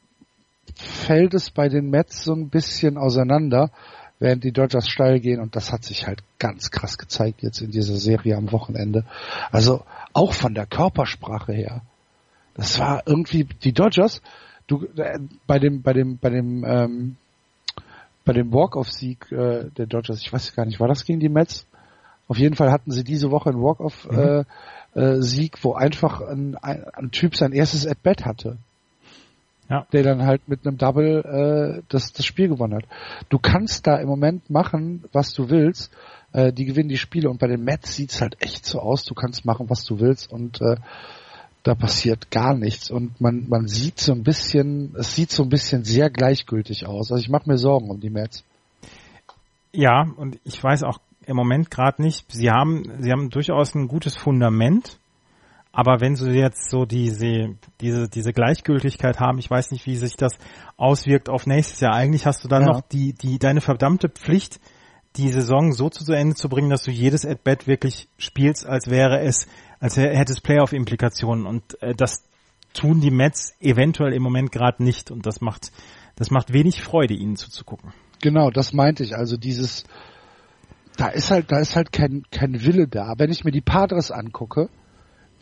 fällt 0.74 1.34
es 1.34 1.50
bei 1.50 1.68
den 1.68 1.90
Mets 1.90 2.24
so 2.24 2.34
ein 2.34 2.48
bisschen 2.48 2.96
auseinander, 2.96 3.70
während 4.18 4.42
die 4.44 4.52
Dodgers 4.52 4.88
steil 4.88 5.20
gehen. 5.20 5.40
Und 5.40 5.54
das 5.54 5.72
hat 5.72 5.84
sich 5.84 6.06
halt 6.06 6.22
ganz 6.38 6.70
krass 6.70 6.98
gezeigt 6.98 7.42
jetzt 7.42 7.60
in 7.60 7.70
dieser 7.70 7.96
Serie 7.96 8.36
am 8.36 8.50
Wochenende. 8.50 9.04
Also 9.52 9.84
auch 10.12 10.32
von 10.32 10.54
der 10.54 10.66
Körpersprache 10.66 11.52
her. 11.52 11.82
Das 12.54 12.78
war 12.78 13.02
irgendwie 13.06 13.44
die 13.44 13.72
Dodgers. 13.72 14.22
Du 14.66 14.86
äh, 14.96 15.18
bei 15.46 15.58
dem 15.58 15.82
bei 15.82 15.92
dem 15.92 16.18
bei 16.18 16.30
dem 16.30 16.64
ähm, 16.64 17.16
bei 18.24 18.32
dem 18.32 18.52
Walk-off-Sieg 18.52 19.30
äh, 19.32 19.70
der 19.76 19.86
Dodgers, 19.86 20.20
ich 20.20 20.32
weiß 20.32 20.54
gar 20.54 20.64
nicht, 20.64 20.80
war 20.80 20.88
das 20.88 21.04
gegen 21.04 21.20
die 21.20 21.28
Mets? 21.28 21.66
Auf 22.26 22.38
jeden 22.38 22.56
Fall 22.56 22.70
hatten 22.70 22.90
sie 22.90 23.04
diese 23.04 23.30
Woche 23.30 23.50
einen 23.50 23.62
Walk-off-Sieg, 23.62 24.12
mhm. 24.12 24.44
äh, 24.94 25.16
äh, 25.16 25.62
wo 25.62 25.74
einfach 25.74 26.20
ein, 26.20 26.56
ein, 26.56 26.84
ein 26.94 27.10
Typ 27.10 27.36
sein 27.36 27.52
erstes 27.52 27.86
At-Bat 27.86 28.24
hatte. 28.24 28.58
Ja. 29.68 29.86
Der 29.92 30.02
dann 30.02 30.26
halt 30.26 30.46
mit 30.46 30.66
einem 30.66 30.76
Double 30.76 31.80
äh, 31.80 31.82
das, 31.88 32.12
das 32.12 32.24
Spiel 32.26 32.48
gewonnen 32.48 32.74
hat. 32.74 32.84
Du 33.30 33.38
kannst 33.38 33.86
da 33.86 33.96
im 33.96 34.08
Moment 34.08 34.50
machen, 34.50 35.04
was 35.12 35.32
du 35.32 35.48
willst. 35.48 35.90
Äh, 36.32 36.52
die 36.52 36.66
gewinnen 36.66 36.90
die 36.90 36.98
Spiele 36.98 37.30
und 37.30 37.38
bei 37.38 37.46
den 37.46 37.64
Mets 37.64 37.94
sieht's 37.94 38.20
halt 38.20 38.36
echt 38.40 38.66
so 38.66 38.80
aus. 38.80 39.04
Du 39.04 39.14
kannst 39.14 39.46
machen, 39.46 39.70
was 39.70 39.84
du 39.84 40.00
willst 40.00 40.30
und 40.30 40.60
äh, 40.60 40.76
da 41.64 41.74
passiert 41.74 42.30
gar 42.30 42.54
nichts 42.54 42.90
und 42.90 43.20
man, 43.20 43.48
man 43.48 43.66
sieht 43.66 43.98
so 43.98 44.12
ein 44.12 44.22
bisschen, 44.22 44.94
es 44.98 45.16
sieht 45.16 45.30
so 45.30 45.42
ein 45.42 45.48
bisschen 45.48 45.82
sehr 45.82 46.10
gleichgültig 46.10 46.86
aus. 46.86 47.10
Also 47.10 47.22
ich 47.22 47.30
mache 47.30 47.48
mir 47.48 47.56
Sorgen 47.56 47.90
um 47.90 48.00
die 48.00 48.10
Mets. 48.10 48.44
Ja, 49.72 50.06
und 50.16 50.38
ich 50.44 50.62
weiß 50.62 50.84
auch 50.84 51.00
im 51.26 51.36
Moment 51.36 51.70
gerade 51.70 52.02
nicht, 52.02 52.30
sie 52.30 52.50
haben, 52.50 52.84
sie 53.00 53.10
haben 53.10 53.30
durchaus 53.30 53.74
ein 53.74 53.88
gutes 53.88 54.14
Fundament, 54.14 54.98
aber 55.72 56.02
wenn 56.02 56.16
sie 56.16 56.32
jetzt 56.32 56.68
so 56.68 56.84
diese, 56.84 57.56
diese, 57.80 58.08
diese 58.10 58.32
Gleichgültigkeit 58.34 59.18
haben, 59.18 59.38
ich 59.38 59.50
weiß 59.50 59.70
nicht, 59.72 59.86
wie 59.86 59.96
sich 59.96 60.16
das 60.16 60.34
auswirkt 60.76 61.30
auf 61.30 61.46
nächstes 61.46 61.80
Jahr. 61.80 61.94
Eigentlich 61.94 62.26
hast 62.26 62.44
du 62.44 62.48
dann 62.48 62.62
ja. 62.62 62.68
noch 62.68 62.82
die, 62.82 63.14
die, 63.14 63.38
deine 63.38 63.62
verdammte 63.62 64.10
Pflicht, 64.10 64.60
die 65.16 65.30
Saison 65.30 65.72
so 65.72 65.88
zu 65.90 66.12
Ende 66.12 66.34
zu 66.34 66.48
bringen, 66.48 66.70
dass 66.70 66.82
du 66.82 66.90
jedes 66.90 67.24
At-Bat 67.24 67.66
wirklich 67.66 68.08
spielst, 68.18 68.66
als 68.66 68.88
wäre 68.88 69.20
es 69.20 69.46
als 69.80 69.96
hätte 69.96 70.32
es 70.32 70.40
Playoff-Implikationen 70.40 71.46
und 71.46 71.80
äh, 71.82 71.94
das 71.94 72.24
tun 72.72 73.00
die 73.00 73.10
Mets 73.10 73.54
eventuell 73.60 74.12
im 74.12 74.22
Moment 74.22 74.50
gerade 74.50 74.82
nicht 74.82 75.10
und 75.10 75.26
das 75.26 75.40
macht 75.40 75.72
das 76.16 76.30
macht 76.30 76.52
wenig 76.52 76.82
Freude, 76.82 77.14
ihnen 77.14 77.36
zuzugucken. 77.36 77.92
Genau, 78.22 78.50
das 78.50 78.72
meinte 78.72 79.02
ich. 79.02 79.16
Also 79.16 79.36
dieses 79.36 79.84
da 80.96 81.08
ist 81.08 81.30
halt, 81.30 81.50
da 81.50 81.58
ist 81.58 81.76
halt 81.76 81.92
kein, 81.92 82.24
kein 82.30 82.64
Wille 82.64 82.86
da. 82.86 83.14
Wenn 83.16 83.30
ich 83.30 83.44
mir 83.44 83.50
die 83.50 83.60
Padres 83.60 84.10
angucke, 84.10 84.68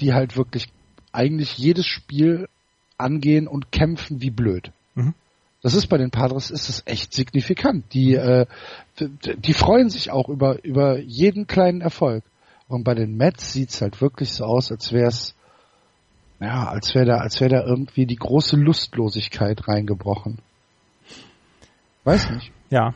die 0.00 0.12
halt 0.12 0.36
wirklich 0.36 0.72
eigentlich 1.12 1.58
jedes 1.58 1.86
Spiel 1.86 2.48
angehen 2.96 3.46
und 3.46 3.72
kämpfen 3.72 4.22
wie 4.22 4.30
blöd. 4.30 4.72
Mhm. 4.94 5.14
Das 5.62 5.74
ist 5.74 5.86
bei 5.86 5.96
den 5.96 6.10
Padres 6.10 6.50
ist 6.50 6.68
es 6.68 6.82
echt 6.86 7.12
signifikant. 7.12 7.94
Die, 7.94 8.14
äh, 8.14 8.46
die 8.98 9.54
freuen 9.54 9.88
sich 9.90 10.10
auch 10.10 10.28
über, 10.28 10.62
über 10.64 10.98
jeden 10.98 11.46
kleinen 11.46 11.80
Erfolg. 11.80 12.24
Und 12.68 12.82
bei 12.82 12.94
den 12.94 13.16
Mets 13.16 13.52
sieht's 13.52 13.80
halt 13.80 14.00
wirklich 14.00 14.32
so 14.32 14.44
aus, 14.44 14.72
als 14.72 14.92
wäre 14.92 15.08
es, 15.08 15.36
ja, 16.40 16.68
als 16.68 16.94
wäre 16.94 17.06
da, 17.06 17.16
als 17.18 17.40
wäre 17.40 17.50
da 17.50 17.64
irgendwie 17.64 18.06
die 18.06 18.16
große 18.16 18.56
Lustlosigkeit 18.56 19.68
reingebrochen. 19.68 20.38
Weiß 22.04 22.30
nicht. 22.30 22.50
Ja. 22.70 22.94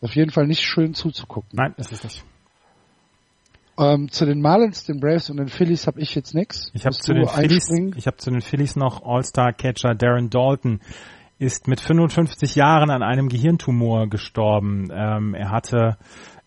Auf 0.00 0.16
jeden 0.16 0.30
Fall 0.30 0.46
nicht 0.46 0.62
schön 0.62 0.94
zuzugucken. 0.94 1.50
Nein, 1.52 1.74
ist 1.76 1.92
es 1.92 2.02
nicht. 2.02 2.24
Ähm, 3.78 4.10
zu 4.10 4.26
den 4.26 4.40
Marlins, 4.40 4.84
den 4.84 4.98
Braves 4.98 5.30
und 5.30 5.36
den 5.36 5.48
Phillies 5.48 5.86
habe 5.86 6.00
ich 6.00 6.14
jetzt 6.14 6.34
nichts. 6.34 6.70
Ich 6.74 6.84
habe 6.84 6.96
zu 6.96 7.14
den 7.14 7.26
Phillies, 7.26 7.70
ich 7.96 8.06
habe 8.06 8.16
zu 8.16 8.30
den 8.30 8.40
Phillies 8.40 8.74
noch 8.74 9.04
All-Star 9.04 9.52
Catcher 9.52 9.94
Darren 9.94 10.30
Dalton 10.30 10.80
ist 11.38 11.68
mit 11.68 11.80
55 11.80 12.56
Jahren 12.56 12.90
an 12.90 13.02
einem 13.02 13.28
Gehirntumor 13.28 14.08
gestorben. 14.08 14.88
Ähm, 14.92 15.34
er 15.34 15.52
hatte, 15.52 15.96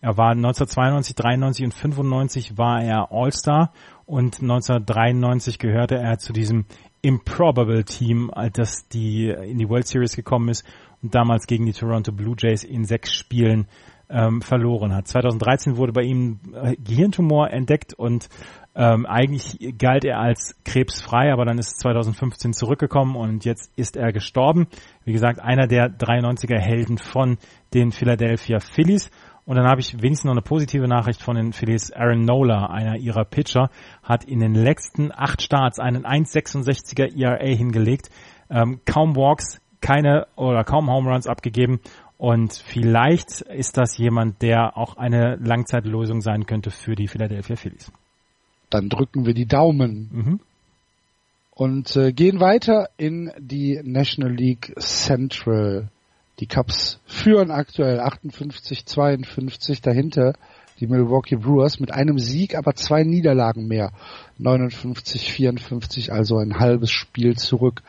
er 0.01 0.17
war 0.17 0.31
1992, 0.31 1.15
93 1.15 1.65
und 1.65 1.73
95 1.73 2.57
war 2.57 2.83
er 2.83 3.11
All-Star 3.11 3.71
und 4.05 4.41
1993 4.41 5.57
gehörte 5.57 5.95
er 5.95 6.17
zu 6.17 6.33
diesem 6.33 6.65
Improbable 7.01 7.85
Team, 7.85 8.29
das 8.53 8.87
die 8.89 9.29
in 9.29 9.57
die 9.57 9.69
World 9.69 9.87
Series 9.87 10.15
gekommen 10.15 10.49
ist 10.49 10.65
und 11.01 11.15
damals 11.15 11.47
gegen 11.47 11.65
die 11.65 11.73
Toronto 11.73 12.11
Blue 12.11 12.35
Jays 12.37 12.63
in 12.63 12.83
sechs 12.83 13.13
Spielen 13.13 13.67
ähm, 14.11 14.41
verloren 14.41 14.93
hat. 14.93 15.07
2013 15.07 15.77
wurde 15.77 15.93
bei 15.93 16.03
ihm 16.03 16.39
äh, 16.53 16.75
Gehirntumor 16.75 17.49
entdeckt 17.51 17.93
und 17.93 18.27
ähm, 18.73 19.05
eigentlich 19.05 19.75
galt 19.77 20.05
er 20.05 20.19
als 20.19 20.55
krebsfrei, 20.63 21.33
aber 21.33 21.45
dann 21.45 21.57
ist 21.57 21.79
2015 21.81 22.53
zurückgekommen 22.53 23.15
und 23.15 23.43
jetzt 23.43 23.71
ist 23.75 23.97
er 23.97 24.13
gestorben. 24.13 24.67
Wie 25.03 25.11
gesagt, 25.11 25.41
einer 25.41 25.67
der 25.67 25.87
93er 25.87 26.59
Helden 26.59 26.97
von 26.97 27.37
den 27.73 27.91
Philadelphia 27.91 28.59
Phillies. 28.59 29.09
Und 29.43 29.57
dann 29.57 29.67
habe 29.67 29.81
ich 29.81 30.01
wenigstens 30.01 30.25
noch 30.25 30.33
eine 30.33 30.41
positive 30.41 30.87
Nachricht 30.87 31.21
von 31.21 31.35
den 31.35 31.51
Phillies. 31.51 31.91
Aaron 31.91 32.23
Nola, 32.23 32.67
einer 32.67 32.95
ihrer 32.95 33.25
Pitcher, 33.25 33.69
hat 34.03 34.23
in 34.23 34.39
den 34.39 34.53
letzten 34.53 35.11
acht 35.11 35.41
Starts 35.41 35.79
einen 35.79 36.05
1,66er 36.05 37.19
ERA 37.19 37.43
hingelegt. 37.43 38.09
Ähm, 38.49 38.79
kaum 38.85 39.15
Walks, 39.15 39.59
keine 39.81 40.27
oder 40.35 40.63
kaum 40.63 40.89
Home 40.89 41.09
Runs 41.09 41.27
abgegeben 41.27 41.81
und 42.21 42.53
vielleicht 42.53 43.41
ist 43.41 43.77
das 43.77 43.97
jemand, 43.97 44.43
der 44.43 44.77
auch 44.77 44.95
eine 44.95 45.37
Langzeitlösung 45.37 46.21
sein 46.21 46.45
könnte 46.45 46.69
für 46.69 46.93
die 46.93 47.07
Philadelphia 47.07 47.55
Phillies. 47.55 47.91
Dann 48.69 48.89
drücken 48.89 49.25
wir 49.25 49.33
die 49.33 49.47
Daumen. 49.47 50.09
Mhm. 50.11 50.39
Und 51.49 51.95
äh, 51.95 52.13
gehen 52.13 52.39
weiter 52.39 52.89
in 52.97 53.31
die 53.39 53.81
National 53.83 54.35
League 54.35 54.71
Central. 54.77 55.89
Die 56.39 56.45
Cubs 56.45 57.01
führen 57.07 57.49
aktuell 57.49 57.99
58-52 57.99 59.81
dahinter 59.81 60.35
die 60.81 60.87
Milwaukee 60.87 61.37
Brewers 61.37 61.79
mit 61.79 61.93
einem 61.93 62.19
Sieg, 62.19 62.55
aber 62.55 62.73
zwei 62.73 63.03
Niederlagen 63.03 63.67
mehr. 63.67 63.91
59-54, 64.39 66.09
also 66.09 66.39
ein 66.39 66.57
halbes 66.59 66.89
Spiel 66.89 67.37
zurück. 67.37 67.83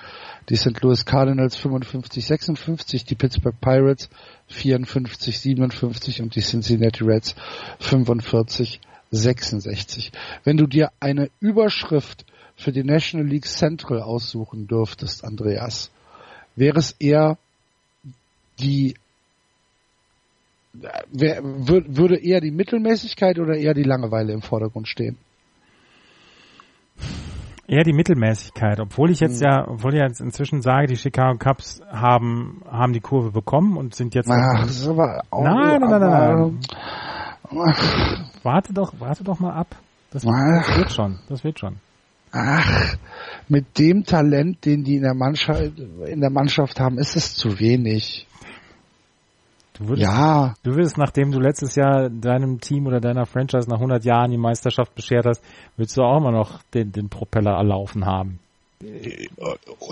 Die 0.51 0.57
St. 0.57 0.82
Louis 0.82 1.07
Cardinals 1.07 1.59
55-56, 1.59 3.07
die 3.07 3.14
Pittsburgh 3.14 3.59
Pirates 3.61 4.11
54-57 4.51 6.20
und 6.20 6.34
die 6.36 6.43
Cincinnati 6.43 7.03
Reds 7.03 7.34
45-66. 7.80 10.12
Wenn 10.45 10.59
du 10.59 10.66
dir 10.66 10.93
eine 11.01 11.30
Überschrift 11.40 12.26
für 12.57 12.72
die 12.72 12.84
National 12.84 13.26
League 13.26 13.47
Central 13.47 14.03
aussuchen 14.03 14.66
dürftest, 14.66 15.24
Andreas, 15.24 15.90
wäre 16.57 16.78
es 16.78 16.93
eher 16.93 17.38
die 18.61 18.97
wer, 20.72 21.42
würde 21.42 22.16
eher 22.16 22.40
die 22.40 22.50
Mittelmäßigkeit 22.50 23.38
oder 23.38 23.56
eher 23.56 23.74
die 23.74 23.82
Langeweile 23.82 24.32
im 24.32 24.42
Vordergrund 24.42 24.88
stehen? 24.88 25.18
Eher 27.66 27.84
die 27.84 27.92
Mittelmäßigkeit, 27.92 28.80
obwohl 28.80 29.10
ich 29.10 29.20
jetzt 29.20 29.40
hm. 29.40 29.48
ja, 29.48 29.68
obwohl 29.68 29.94
ich 29.94 30.00
jetzt 30.00 30.20
inzwischen 30.20 30.62
sage, 30.62 30.88
die 30.88 30.96
Chicago 30.96 31.38
Cubs 31.38 31.80
haben, 31.90 32.62
haben 32.70 32.92
die 32.92 33.00
Kurve 33.00 33.30
bekommen 33.30 33.76
und 33.76 33.94
sind 33.94 34.14
jetzt. 34.14 34.30
Ach, 34.30 34.66
das 34.66 34.80
ist 34.80 34.88
aber 34.88 35.22
auch, 35.30 35.42
nein, 35.42 35.80
nein, 35.80 35.90
nein, 35.90 36.00
nein, 36.00 36.60
nein. 37.50 38.30
Warte 38.42 38.72
doch, 38.72 38.92
warte 38.98 39.24
doch 39.24 39.38
mal 39.38 39.52
ab. 39.52 39.76
Das, 40.10 40.22
das 40.22 40.76
wird 40.76 40.92
schon, 40.92 41.18
das 41.28 41.44
wird 41.44 41.58
schon. 41.58 41.76
Ach, 42.32 42.96
mit 43.48 43.78
dem 43.78 44.04
Talent, 44.04 44.64
den 44.64 44.84
die 44.84 44.96
in 44.96 45.02
der 45.02 45.14
Mannschaft, 45.14 45.78
in 46.06 46.20
der 46.20 46.30
Mannschaft 46.30 46.80
haben, 46.80 46.98
ist 46.98 47.14
es 47.14 47.34
zu 47.34 47.60
wenig. 47.60 48.26
Du 49.74 49.88
würdest, 49.88 50.02
ja. 50.02 50.54
Du 50.62 50.74
würdest, 50.74 50.98
nachdem 50.98 51.32
du 51.32 51.40
letztes 51.40 51.74
Jahr 51.76 52.10
deinem 52.10 52.60
Team 52.60 52.86
oder 52.86 53.00
deiner 53.00 53.26
Franchise 53.26 53.68
nach 53.68 53.78
100 53.78 54.04
Jahren 54.04 54.30
die 54.30 54.38
Meisterschaft 54.38 54.94
beschert 54.94 55.24
hast, 55.26 55.42
würdest 55.76 55.96
du 55.96 56.02
auch 56.02 56.18
immer 56.18 56.32
noch 56.32 56.62
den, 56.74 56.92
den 56.92 57.08
Propeller 57.08 57.52
erlaufen 57.52 58.04
haben. 58.04 58.38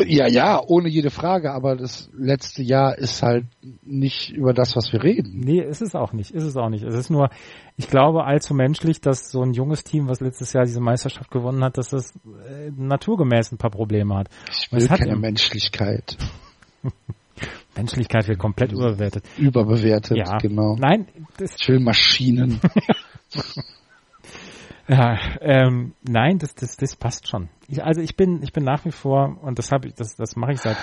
Ja, 0.04 0.26
ja, 0.26 0.60
ohne 0.66 0.88
jede 0.88 1.10
Frage, 1.10 1.52
aber 1.52 1.76
das 1.76 2.10
letzte 2.16 2.62
Jahr 2.62 2.98
ist 2.98 3.22
halt 3.22 3.46
nicht 3.82 4.30
über 4.30 4.52
das, 4.52 4.74
was 4.74 4.92
wir 4.92 5.02
reden. 5.02 5.40
Nee, 5.40 5.60
ist 5.60 5.80
es 5.80 5.94
auch 5.94 6.12
nicht, 6.12 6.32
ist 6.32 6.42
es 6.42 6.56
auch 6.56 6.68
nicht. 6.68 6.82
Es 6.82 6.94
ist 6.94 7.08
nur, 7.08 7.30
ich 7.76 7.88
glaube, 7.88 8.24
allzu 8.24 8.52
menschlich, 8.52 9.00
dass 9.00 9.30
so 9.30 9.42
ein 9.42 9.52
junges 9.52 9.84
Team, 9.84 10.08
was 10.08 10.20
letztes 10.20 10.52
Jahr 10.52 10.64
diese 10.64 10.80
Meisterschaft 10.80 11.30
gewonnen 11.30 11.62
hat, 11.62 11.78
dass 11.78 11.90
das 11.90 12.10
äh, 12.16 12.70
naturgemäß 12.76 13.52
ein 13.52 13.58
paar 13.58 13.70
Probleme 13.70 14.16
hat. 14.16 14.28
Ich 14.50 14.72
will 14.72 14.88
keine 14.88 15.16
Menschlichkeit. 15.16 16.16
Menschlichkeit 17.80 18.28
wird 18.28 18.38
komplett 18.38 18.72
überbewertet. 18.72 19.24
Überbewertet, 19.38 20.16
ja. 20.16 20.36
genau. 20.38 20.76
Nein, 20.78 21.08
das 21.38 21.56
will 21.66 21.80
Maschinen. 21.80 22.60
ja, 24.88 25.18
ähm, 25.40 25.94
nein, 26.02 26.38
das, 26.38 26.54
das, 26.54 26.76
das 26.76 26.94
passt 26.96 27.28
schon. 27.28 27.48
Ich, 27.68 27.82
also 27.82 28.02
ich 28.02 28.16
bin, 28.16 28.42
ich 28.42 28.52
bin 28.52 28.64
nach 28.64 28.84
wie 28.84 28.90
vor 28.90 29.38
und 29.42 29.58
das 29.58 29.72
habe 29.72 29.88
ich, 29.88 29.94
das, 29.94 30.16
das 30.16 30.36
mache 30.36 30.52
ich 30.52 30.60
seit. 30.60 30.76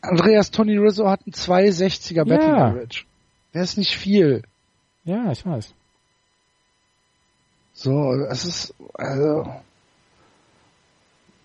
Andreas 0.00 0.50
Tony 0.50 0.78
Rizzo 0.78 1.08
hat 1.08 1.20
einen 1.26 1.34
260er 1.34 2.24
Battle 2.24 2.48
ja. 2.48 2.68
Average. 2.68 3.04
Der 3.52 3.62
ist 3.62 3.76
nicht 3.76 3.96
viel. 3.96 4.42
Ja, 5.04 5.30
ich 5.30 5.44
weiß. 5.44 5.74
So, 7.72 8.12
es 8.30 8.44
ist, 8.44 8.74
also, 8.94 9.44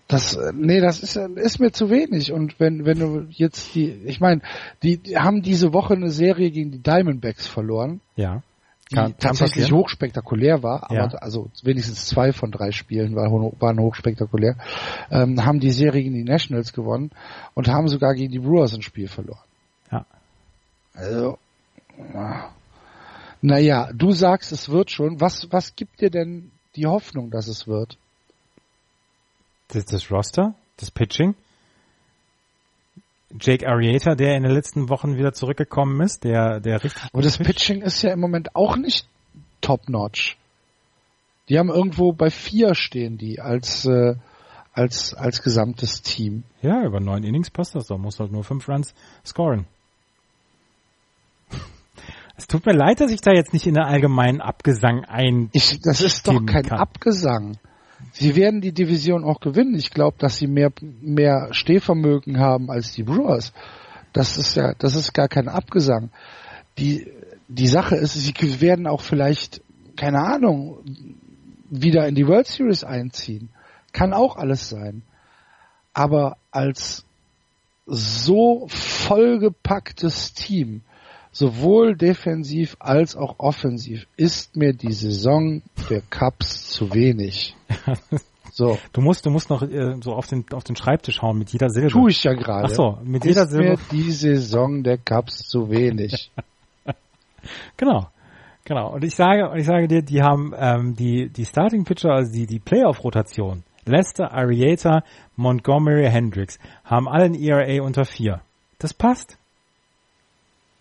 das, 0.08 0.38
nee, 0.54 0.80
das 0.80 1.00
ist, 1.00 1.16
ist 1.16 1.58
mir 1.58 1.72
zu 1.72 1.90
wenig. 1.90 2.32
Und 2.32 2.60
wenn, 2.60 2.84
wenn 2.84 2.98
du 2.98 3.26
jetzt 3.30 3.74
die, 3.74 3.90
ich 4.04 4.20
meine, 4.20 4.40
die, 4.82 4.98
die 4.98 5.18
haben 5.18 5.42
diese 5.42 5.72
Woche 5.72 5.94
eine 5.94 6.10
Serie 6.10 6.50
gegen 6.50 6.70
die 6.70 6.82
Diamondbacks 6.82 7.46
verloren. 7.46 8.00
Ja. 8.14 8.42
Die 8.90 8.94
kann, 8.94 9.18
tatsächlich 9.18 9.72
hochspektakulär 9.72 10.62
war, 10.62 10.84
aber 10.84 10.94
ja. 10.94 11.18
also 11.18 11.50
wenigstens 11.64 12.06
zwei 12.06 12.32
von 12.32 12.52
drei 12.52 12.70
Spielen 12.70 13.16
war, 13.16 13.32
waren 13.32 13.80
hochspektakulär, 13.80 14.56
ähm, 15.10 15.44
haben 15.44 15.58
die 15.58 15.72
Serie 15.72 16.04
gegen 16.04 16.14
die 16.14 16.22
Nationals 16.22 16.72
gewonnen 16.72 17.10
und 17.54 17.66
haben 17.66 17.88
sogar 17.88 18.14
gegen 18.14 18.30
die 18.30 18.38
Brewers 18.38 18.74
ein 18.74 18.82
Spiel 18.82 19.08
verloren. 19.08 19.42
Ja. 19.90 20.06
Also, 20.94 21.38
naja, 23.42 23.90
du 23.92 24.12
sagst, 24.12 24.52
es 24.52 24.68
wird 24.68 24.92
schon. 24.92 25.20
Was, 25.20 25.48
was 25.50 25.74
gibt 25.74 26.00
dir 26.00 26.10
denn 26.10 26.52
die 26.76 26.86
Hoffnung, 26.86 27.30
dass 27.32 27.48
es 27.48 27.66
wird? 27.66 27.98
Das, 29.68 29.84
das 29.86 30.10
Roster, 30.10 30.54
das 30.76 30.90
Pitching. 30.90 31.34
Jake 33.40 33.66
Arrieta, 33.66 34.14
der 34.14 34.36
in 34.36 34.44
den 34.44 34.52
letzten 34.52 34.88
Wochen 34.88 35.16
wieder 35.16 35.32
zurückgekommen 35.32 36.00
ist, 36.00 36.24
der, 36.24 36.60
der 36.60 36.82
richtig. 36.84 37.02
Aber 37.12 37.22
das. 37.22 37.38
Pitching 37.38 37.82
ist 37.82 38.02
ja 38.02 38.12
im 38.12 38.20
Moment 38.20 38.54
auch 38.54 38.76
nicht 38.76 39.06
top-notch. 39.60 40.36
Die 41.48 41.58
haben 41.58 41.68
irgendwo 41.68 42.12
bei 42.12 42.30
vier 42.30 42.74
stehen 42.74 43.18
die 43.18 43.40
als, 43.40 43.84
äh, 43.84 44.14
als, 44.72 45.14
als 45.14 45.42
gesamtes 45.42 46.02
Team. 46.02 46.44
Ja, 46.60 46.84
über 46.84 47.00
neun 47.00 47.24
Innings 47.24 47.50
passt 47.50 47.74
das 47.74 47.86
doch. 47.86 47.98
Muss 47.98 48.18
halt 48.18 48.32
nur 48.32 48.44
fünf 48.44 48.68
Runs 48.68 48.94
scoren. 49.24 49.66
Es 52.38 52.46
tut 52.46 52.66
mir 52.66 52.74
leid, 52.74 53.00
dass 53.00 53.10
ich 53.10 53.22
da 53.22 53.32
jetzt 53.32 53.54
nicht 53.54 53.66
in 53.66 53.72
der 53.72 53.86
allgemeinen 53.86 54.42
Abgesang 54.42 55.06
ein. 55.06 55.48
Ich, 55.54 55.80
das 55.80 56.02
ist 56.02 56.28
doch 56.28 56.44
kein 56.44 56.64
kann. 56.64 56.80
Abgesang. 56.80 57.56
Sie 58.18 58.34
werden 58.34 58.62
die 58.62 58.72
Division 58.72 59.24
auch 59.24 59.40
gewinnen. 59.40 59.74
Ich 59.74 59.90
glaube, 59.90 60.16
dass 60.18 60.38
sie 60.38 60.46
mehr, 60.46 60.72
mehr 60.80 61.48
Stehvermögen 61.50 62.38
haben 62.38 62.70
als 62.70 62.92
die 62.92 63.02
Brewers. 63.02 63.52
Das 64.14 64.38
ist 64.38 64.54
ja, 64.54 64.72
das 64.78 64.94
ist 64.94 65.12
gar 65.12 65.28
kein 65.28 65.48
Abgesang. 65.48 66.08
Die, 66.78 67.06
die 67.48 67.66
Sache 67.66 67.94
ist, 67.96 68.14
sie 68.14 68.60
werden 68.62 68.86
auch 68.86 69.02
vielleicht, 69.02 69.60
keine 69.96 70.20
Ahnung, 70.22 70.78
wieder 71.68 72.08
in 72.08 72.14
die 72.14 72.26
World 72.26 72.46
Series 72.46 72.84
einziehen. 72.84 73.50
Kann 73.92 74.14
auch 74.14 74.36
alles 74.36 74.70
sein. 74.70 75.02
Aber 75.92 76.38
als 76.50 77.04
so 77.84 78.66
vollgepacktes 78.68 80.32
Team, 80.32 80.80
sowohl 81.36 81.96
defensiv 81.96 82.76
als 82.78 83.14
auch 83.14 83.34
offensiv 83.38 84.06
ist 84.16 84.56
mir 84.56 84.72
die 84.72 84.92
Saison 84.92 85.62
der 85.90 86.00
Cups 86.08 86.68
zu 86.68 86.92
wenig. 86.94 87.54
So. 88.52 88.78
Du 88.94 89.02
musst, 89.02 89.26
du 89.26 89.30
musst 89.30 89.50
noch 89.50 89.60
äh, 89.60 89.96
so 90.02 90.14
auf 90.14 90.28
den 90.28 90.46
auf 90.52 90.64
den 90.64 90.76
Schreibtisch 90.76 91.20
hauen 91.20 91.36
mit 91.36 91.50
jeder 91.50 91.68
Silbe. 91.68 91.90
Tu 91.90 92.08
ich 92.08 92.24
ja 92.24 92.32
gerade. 92.32 92.64
Ach 92.64 92.70
so, 92.70 92.98
mit 93.04 93.22
ist 93.22 93.28
jeder 93.28 93.46
Silbe. 93.46 93.72
mir 93.72 93.78
die 93.92 94.10
Saison 94.10 94.82
der 94.82 94.96
Cups 94.96 95.46
zu 95.46 95.68
wenig. 95.68 96.30
genau. 97.76 98.06
Genau. 98.64 98.94
Und 98.94 99.04
ich 99.04 99.14
sage, 99.14 99.50
und 99.50 99.58
ich 99.58 99.66
sage 99.66 99.88
dir, 99.88 100.00
die 100.00 100.22
haben 100.22 100.54
ähm, 100.56 100.94
die 100.96 101.28
die 101.28 101.44
Starting 101.44 101.84
Pitcher, 101.84 102.12
also 102.12 102.32
die 102.32 102.46
die 102.46 102.58
Playoff 102.58 103.04
Rotation. 103.04 103.62
Lester, 103.84 104.32
Arieta, 104.32 105.02
Montgomery, 105.36 106.08
Hendricks 106.08 106.58
haben 106.82 107.08
alle 107.08 107.26
ein 107.26 107.34
ERA 107.34 107.82
unter 107.82 108.06
vier. 108.06 108.40
Das 108.78 108.94
passt. 108.94 109.36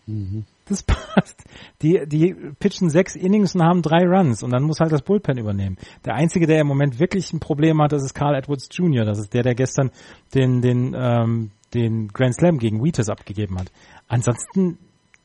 Mhm. 0.08 0.46
Das 0.68 0.84
passt. 0.84 1.44
Die, 1.82 2.06
die 2.08 2.34
pitchen 2.60 2.90
sechs 2.90 3.16
Innings 3.16 3.56
und 3.56 3.64
haben 3.64 3.82
drei 3.82 4.04
Runs 4.06 4.44
und 4.44 4.52
dann 4.52 4.64
muss 4.64 4.80
halt 4.80 4.92
das 4.92 5.02
Bullpen 5.02 5.38
übernehmen. 5.38 5.78
Der 6.06 6.16
einzige, 6.16 6.48
der 6.48 6.62
im 6.62 6.68
Moment 6.68 7.00
wirklich 7.00 7.32
ein 7.34 7.40
Problem 7.40 7.82
hat, 7.82 7.92
das 7.92 8.04
ist 8.04 8.14
Carl 8.14 8.36
Edwards 8.36 8.70
Jr. 8.72 9.06
Das 9.06 9.20
ist 9.20 9.34
der, 9.34 9.44
der 9.44 9.56
gestern 9.56 9.92
den, 10.34 10.62
den, 10.62 10.96
ähm, 10.98 11.52
den 11.74 12.08
Grand 12.10 12.36
Slam 12.36 12.58
gegen 12.58 12.84
Wheatus 12.84 13.10
abgegeben 13.10 13.60
hat. 13.60 13.72
Ansonsten, 14.08 14.78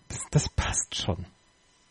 das, 0.09 0.21
das 0.31 0.49
passt 0.51 0.95
schon. 0.95 1.25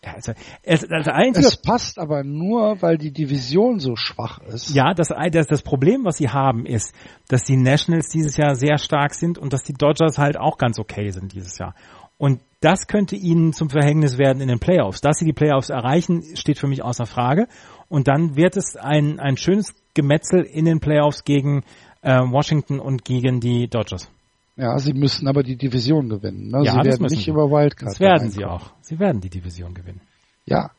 Ja, 0.03 0.13
also, 0.13 0.31
es, 0.63 0.81
das 0.87 1.07
einzige, 1.07 1.47
Es 1.47 1.57
passt 1.57 1.99
aber 1.99 2.23
nur, 2.23 2.81
weil 2.81 2.97
die 2.97 3.11
Division 3.11 3.79
so 3.79 3.97
schwach 3.97 4.39
ist. 4.43 4.73
ja, 4.73 4.93
das, 4.93 5.09
das, 5.31 5.47
das 5.47 5.61
Problem, 5.61 6.05
was 6.05 6.17
sie 6.17 6.29
haben, 6.29 6.65
ist, 6.65 6.95
dass 7.27 7.43
die 7.43 7.57
Nationals 7.57 8.07
dieses 8.07 8.37
Jahr 8.37 8.55
sehr 8.55 8.77
stark 8.77 9.13
sind 9.13 9.37
und 9.37 9.51
dass 9.51 9.63
die 9.63 9.73
Dodgers 9.73 10.17
halt 10.17 10.37
auch 10.37 10.57
ganz 10.57 10.79
okay 10.79 11.11
sind 11.11 11.33
dieses 11.33 11.57
Jahr. 11.57 11.75
Und 12.17 12.39
das 12.61 12.87
könnte 12.87 13.15
ihnen 13.15 13.53
zum 13.53 13.69
Verhängnis 13.69 14.17
werden 14.17 14.41
in 14.41 14.49
den 14.49 14.59
Playoffs. 14.59 15.01
Dass 15.01 15.17
sie 15.17 15.25
die 15.25 15.33
Playoffs 15.33 15.69
erreichen, 15.69 16.23
steht 16.35 16.59
für 16.59 16.67
mich 16.67 16.83
außer 16.83 17.05
Frage. 17.05 17.47
Und 17.87 18.07
dann 18.07 18.35
wird 18.35 18.57
es 18.57 18.75
ein, 18.75 19.19
ein 19.19 19.37
schönes 19.37 19.73
Gemetzel 19.93 20.43
in 20.43 20.65
den 20.65 20.79
Playoffs 20.79 21.23
gegen 21.23 21.63
äh, 22.01 22.19
Washington 22.19 22.79
und 22.79 23.05
gegen 23.05 23.39
die 23.39 23.67
Dodgers. 23.67 24.09
Ja, 24.55 24.77
sie 24.77 24.93
müssen 24.93 25.27
aber 25.27 25.41
die 25.41 25.55
Division 25.55 26.09
gewinnen. 26.09 26.49
Ne? 26.49 26.63
Ja, 26.65 26.73
sie 26.73 26.77
das 26.79 26.85
werden 26.85 27.05
nicht 27.05 27.23
sie. 27.23 27.31
über 27.31 27.49
Wildcard. 27.49 27.91
Das 27.93 27.99
werden 28.01 28.29
sie 28.29 28.43
auch. 28.43 28.71
Sie 28.81 28.99
werden 28.99 29.21
die 29.21 29.29
Division 29.29 29.73
gewinnen. 29.73 30.01
Ja, 30.45 30.71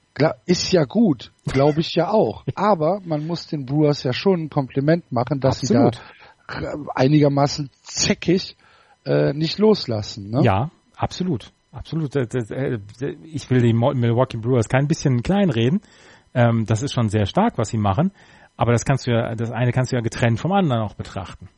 ist 0.45 0.71
ja 0.73 0.85
gut, 0.85 1.33
glaube 1.47 1.81
ich 1.81 1.95
ja 1.95 2.11
auch. 2.11 2.45
Aber 2.55 3.01
man 3.05 3.27
muss 3.27 3.47
den 3.47 3.65
Brewers 3.65 4.03
ja 4.03 4.13
schon 4.13 4.45
ein 4.45 4.51
Kompliment 4.51 5.11
machen, 5.11 5.41
dass 5.41 5.61
Absolut. 5.61 5.95
sie 5.95 6.61
da 6.63 6.75
einigermaßen 6.95 7.71
zäckig 7.83 8.57
äh, 9.07 9.33
nicht 9.33 9.59
loslassen. 9.59 10.31
Ne? 10.31 10.43
Ja, 10.43 10.71
absolut. 10.97 11.53
Absolut. 11.73 12.17
Äh, 12.17 12.79
Ich 13.25 13.49
will 13.51 13.63
die 13.63 13.73
Milwaukee 13.73 14.39
Brewers 14.39 14.69
kein 14.69 14.89
bisschen 14.89 15.23
kleinreden. 15.23 15.81
Ähm, 16.35 16.67
Das 16.67 16.83
ist 16.83 16.93
schon 16.93 17.09
sehr 17.09 17.27
stark, 17.27 17.59
was 17.59 17.69
sie 17.69 17.79
machen. 17.79 18.13
Aber 18.57 18.73
das 18.73 18.85
kannst 18.85 19.07
du 19.07 19.13
ja, 19.13 19.35
das 19.35 19.51
eine 19.51 19.73
kannst 19.73 19.93
du 19.93 19.97
ja 19.97 20.03
getrennt 20.03 20.39
vom 20.39 20.53
anderen 20.53 20.83
auch 20.83 20.95
betrachten. 20.95 21.49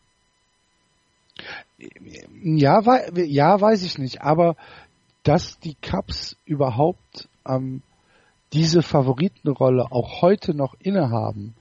Ja, 2.43 2.87
wei 2.87 3.11
ja, 3.25 3.61
weiß 3.61 3.83
ich 3.83 3.99
nicht. 3.99 4.23
Aber 4.23 4.57
dass 5.25 5.59
die 5.59 5.75
Cubs 5.75 6.37
überhaupt 6.45 7.29
ähm, 7.47 7.83
diese 8.53 8.83
Favoritenrolle 8.83 9.91
auch 9.91 10.23
heute 10.23 10.55
noch 10.55 10.75
innehaben, 10.79 11.55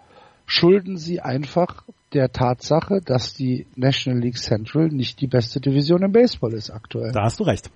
schulden 0.46 0.98
sie 0.98 1.22
einfach 1.22 1.84
der 2.14 2.32
Tatsache, 2.32 3.00
dass 3.04 3.34
die 3.34 3.66
National 3.76 4.20
League 4.20 4.38
Central 4.38 4.90
nicht 4.90 5.22
die 5.22 5.28
beste 5.28 5.62
Division 5.62 6.04
im 6.04 6.12
Baseball 6.12 6.54
ist 6.54 6.70
aktuell. 6.70 7.14
Da 7.14 7.24
hast 7.24 7.40
du 7.40 7.46
recht. 7.46 7.72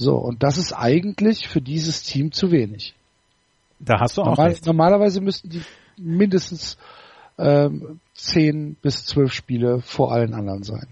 So, 0.00 0.16
und 0.16 0.42
das 0.42 0.56
ist 0.56 0.72
eigentlich 0.72 1.46
für 1.46 1.60
dieses 1.60 2.02
Team 2.02 2.32
zu 2.32 2.50
wenig. 2.50 2.94
Da 3.80 4.00
hast 4.00 4.16
du 4.16 4.22
auch 4.22 4.28
Normal, 4.28 4.48
recht. 4.48 4.64
normalerweise 4.64 5.20
müssten 5.20 5.50
die 5.50 5.60
mindestens 5.98 6.78
ähm, 7.36 8.00
10 8.14 8.76
bis 8.80 9.04
12 9.04 9.30
Spiele 9.30 9.82
vor 9.82 10.10
allen 10.10 10.32
anderen 10.32 10.62
sein. 10.62 10.86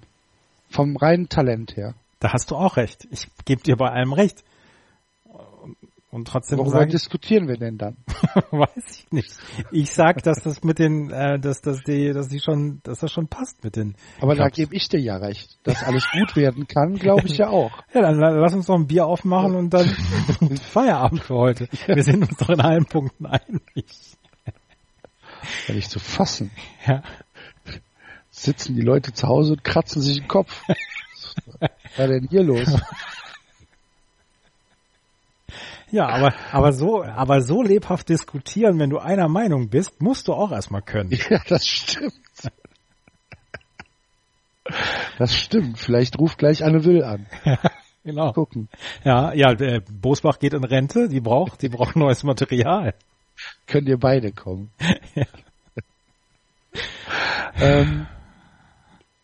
Vom 0.69 0.99
reinen 0.99 1.31
Talent 1.31 1.75
her. 1.75 1.95
Da 2.21 2.35
hast 2.35 2.51
du 2.51 2.57
auch 2.57 2.77
recht. 2.77 3.09
Ich 3.11 3.29
gebe 3.47 3.63
dir 3.63 3.77
bei 3.77 3.89
allem 3.89 4.13
recht. 4.13 4.45
Und 6.19 6.27
trotzdem 6.27 6.59
Worüber 6.59 6.73
sage 6.73 6.87
ich, 6.87 6.93
diskutieren 6.93 7.47
wir 7.47 7.57
denn 7.59 7.79
dann? 7.79 7.97
weiß 8.51 8.71
ich 8.91 9.13
nicht. 9.13 9.31
Ich 9.71 9.93
sag, 9.93 10.21
dass 10.25 10.43
das 10.43 10.65
mit 10.65 10.81
den, 10.81 11.11
äh, 11.13 11.39
dass, 11.39 11.61
dass 11.61 11.85
die, 11.85 12.13
dass 12.13 12.27
die 12.29 12.41
schon, 12.41 12.81
dass 12.83 12.99
das 12.99 13.13
schon 13.13 13.29
passt 13.29 13.63
mit 13.63 13.77
den. 13.77 13.95
Aber 14.21 14.35
da 14.35 14.47
Cubs. 14.47 14.57
gebe 14.57 14.75
ich 14.75 14.89
dir 14.89 14.99
ja 14.99 15.17
recht. 15.17 15.59
Dass 15.63 15.85
alles 15.85 16.05
gut 16.11 16.35
werden 16.35 16.67
kann, 16.67 16.97
glaube 16.97 17.27
ich 17.27 17.39
ja 17.39 17.49
auch. 17.51 17.71
Ja, 17.95 18.03
dann 18.03 18.19
la- 18.19 18.31
lass 18.31 18.53
uns 18.53 18.67
noch 18.67 18.75
ein 18.75 18.89
Bier 18.89 19.07
aufmachen 19.07 19.55
und 19.55 19.71
dann 19.71 19.87
Feierabend 20.73 21.23
für 21.23 21.35
heute. 21.37 21.69
Wir 21.87 22.03
sind 22.03 22.29
uns 22.29 22.37
doch 22.37 22.49
in 22.51 22.61
allen 22.61 22.85
Punkten 22.87 23.27
einig. 23.27 23.87
Wenn 25.69 25.79
ich 25.79 25.89
zu 25.89 26.01
fassen. 26.01 26.51
Ja. 26.85 27.03
Sitzen 28.31 28.75
die 28.75 28.83
Leute 28.83 29.13
zu 29.13 29.29
Hause 29.29 29.53
und 29.53 29.63
kratzen 29.63 30.03
sich 30.03 30.19
den 30.19 30.27
Kopf. 30.29 30.63
Was 31.61 31.71
war 31.97 32.09
denn 32.09 32.27
hier 32.29 32.43
los? 32.43 32.77
Ja, 35.91 36.09
aber, 36.09 36.35
aber 36.53 36.73
so, 36.73 37.03
aber 37.03 37.41
so 37.41 37.63
lebhaft 37.63 38.09
diskutieren, 38.09 38.79
wenn 38.79 38.91
du 38.91 38.99
einer 38.99 39.29
Meinung 39.29 39.69
bist, 39.69 40.03
musst 40.03 40.29
du 40.29 40.35
auch 40.35 40.53
erstmal 40.53 40.83
können. 40.83 41.11
Ja, 41.31 41.41
das 41.49 41.67
stimmt. 41.67 42.13
Das 45.19 45.35
stimmt. 45.35 45.79
Vielleicht 45.79 46.19
ruft 46.19 46.39
gleich 46.39 46.63
Anne 46.63 46.85
Will 46.85 47.03
an. 47.03 47.27
Genau. 48.05 48.33
Gucken. 48.33 48.69
Ja, 49.05 49.33
ja, 49.35 49.55
der 49.55 49.81
Bosbach 49.81 50.39
geht 50.39 50.55
in 50.55 50.65
Rente, 50.65 51.09
die 51.09 51.21
braucht, 51.21 51.63
die 51.63 51.69
braucht 51.69 51.97
neues 51.97 52.23
Material. 52.23 52.95
Könnt 53.67 53.89
ihr 53.89 53.99
beide 53.99 54.33
kommen. 54.33 54.71
ähm, 57.61 58.07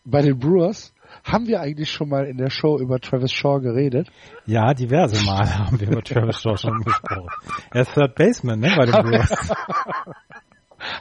bei 0.03 0.21
den 0.21 0.37
Brewers 0.37 0.93
haben 1.25 1.47
wir 1.47 1.59
eigentlich 1.59 1.91
schon 1.91 2.07
mal 2.09 2.25
in 2.25 2.37
der 2.37 2.51
Show 2.51 2.77
über 2.79 2.99
Travis 2.99 3.31
Shaw 3.31 3.59
geredet. 3.59 4.09
Ja, 4.45 4.73
diverse 4.73 5.25
Mal 5.25 5.57
haben 5.57 5.79
wir 5.79 5.87
über 5.89 6.03
Travis 6.03 6.39
Shaw 6.41 6.55
schon 6.55 6.81
gesprochen. 6.83 7.29
Er 7.71 7.81
ist 7.81 7.93
Third 7.93 8.15
Baseman, 8.15 8.59
ne, 8.59 8.73
bei 8.77 8.85
den 8.85 8.93
Brewers. 8.93 9.31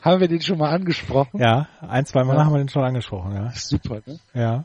Haben 0.03 0.20
wir 0.20 0.29
den 0.29 0.41
schon 0.41 0.57
mal 0.59 0.70
angesprochen? 0.70 1.41
Ja, 1.41 1.68
ein, 1.81 2.07
zwei 2.07 2.25
Mal 2.25 2.37
Ja. 2.37 2.45
haben 2.45 2.53
wir 2.53 2.59
den 2.59 2.68
schon 2.70 2.85
angesprochen, 2.85 3.35
ja. 3.35 3.51
Super, 3.51 4.01
ne? 4.07 4.18
Ja. 4.33 4.64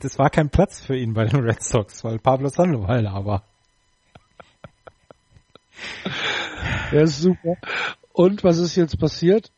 Das, 0.00 0.18
war 0.18 0.30
kein 0.30 0.50
Platz 0.50 0.80
für 0.84 0.96
ihn 0.96 1.14
bei 1.14 1.26
den 1.26 1.40
Red 1.40 1.62
Sox, 1.62 2.02
weil 2.02 2.18
Pablo 2.18 2.48
Sandoval 2.48 3.04
da 3.04 3.24
war. 3.24 3.44
Ja, 6.90 7.02
ist 7.02 7.20
super. 7.20 7.54
Und 8.12 8.42
was 8.42 8.58
ist 8.58 8.74
jetzt 8.74 8.98
passiert? 8.98 9.52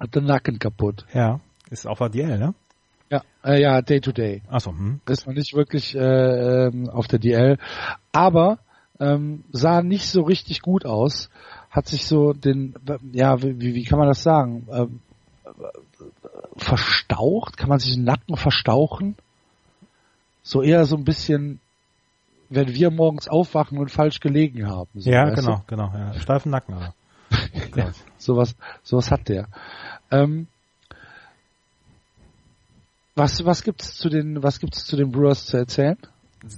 Hat 0.00 0.14
den 0.16 0.24
Nacken 0.24 0.58
kaputt. 0.58 1.06
Ja, 1.12 1.40
ist 1.70 1.86
auf 1.86 2.02
ADL, 2.02 2.38
ne? 2.38 2.54
Ja, 3.12 3.22
äh, 3.44 3.60
ja, 3.60 3.82
Day 3.82 4.00
to 4.00 4.10
Day. 4.10 4.40
Achso, 4.48 4.70
hm. 4.70 5.02
Ist 5.06 5.26
noch 5.26 5.34
nicht 5.34 5.52
wirklich 5.52 5.94
äh, 5.94 5.98
ähm, 6.68 6.88
auf 6.88 7.08
der 7.08 7.18
DL, 7.18 7.58
aber 8.10 8.58
ähm, 8.98 9.44
sah 9.52 9.82
nicht 9.82 10.08
so 10.08 10.22
richtig 10.22 10.62
gut 10.62 10.86
aus. 10.86 11.28
Hat 11.70 11.88
sich 11.88 12.06
so 12.06 12.32
den, 12.32 12.74
ja, 13.12 13.42
wie, 13.42 13.74
wie 13.74 13.84
kann 13.84 13.98
man 13.98 14.08
das 14.08 14.22
sagen? 14.22 14.66
Ähm, 14.72 15.00
verstaucht? 16.56 17.58
Kann 17.58 17.68
man 17.68 17.78
sich 17.78 17.94
den 17.94 18.04
Nacken 18.04 18.36
verstauchen? 18.36 19.16
So 20.42 20.62
eher 20.62 20.86
so 20.86 20.96
ein 20.96 21.04
bisschen, 21.04 21.60
wenn 22.48 22.68
wir 22.74 22.90
morgens 22.90 23.28
aufwachen 23.28 23.76
und 23.76 23.90
falsch 23.90 24.20
gelegen 24.20 24.66
haben. 24.68 24.88
So, 24.94 25.10
Ja, 25.10 25.28
genau, 25.30 25.62
genau, 25.66 25.92
ja. 25.94 26.14
Steifen 26.14 26.50
Nacken, 26.50 26.74
aber. 26.74 26.86
Du? 26.86 26.96
Ja, 27.76 27.92
sowas, 28.18 28.56
sowas 28.82 29.10
hat 29.10 29.28
der. 29.28 29.48
Ähm, 30.10 30.48
was, 33.14 33.44
was 33.44 33.62
gibt's 33.62 33.96
zu 33.96 34.08
den, 34.08 34.42
was 34.42 34.60
gibt's 34.60 34.84
zu 34.86 34.96
den 34.96 35.10
Brewers 35.10 35.46
zu 35.46 35.56
erzählen? 35.56 35.98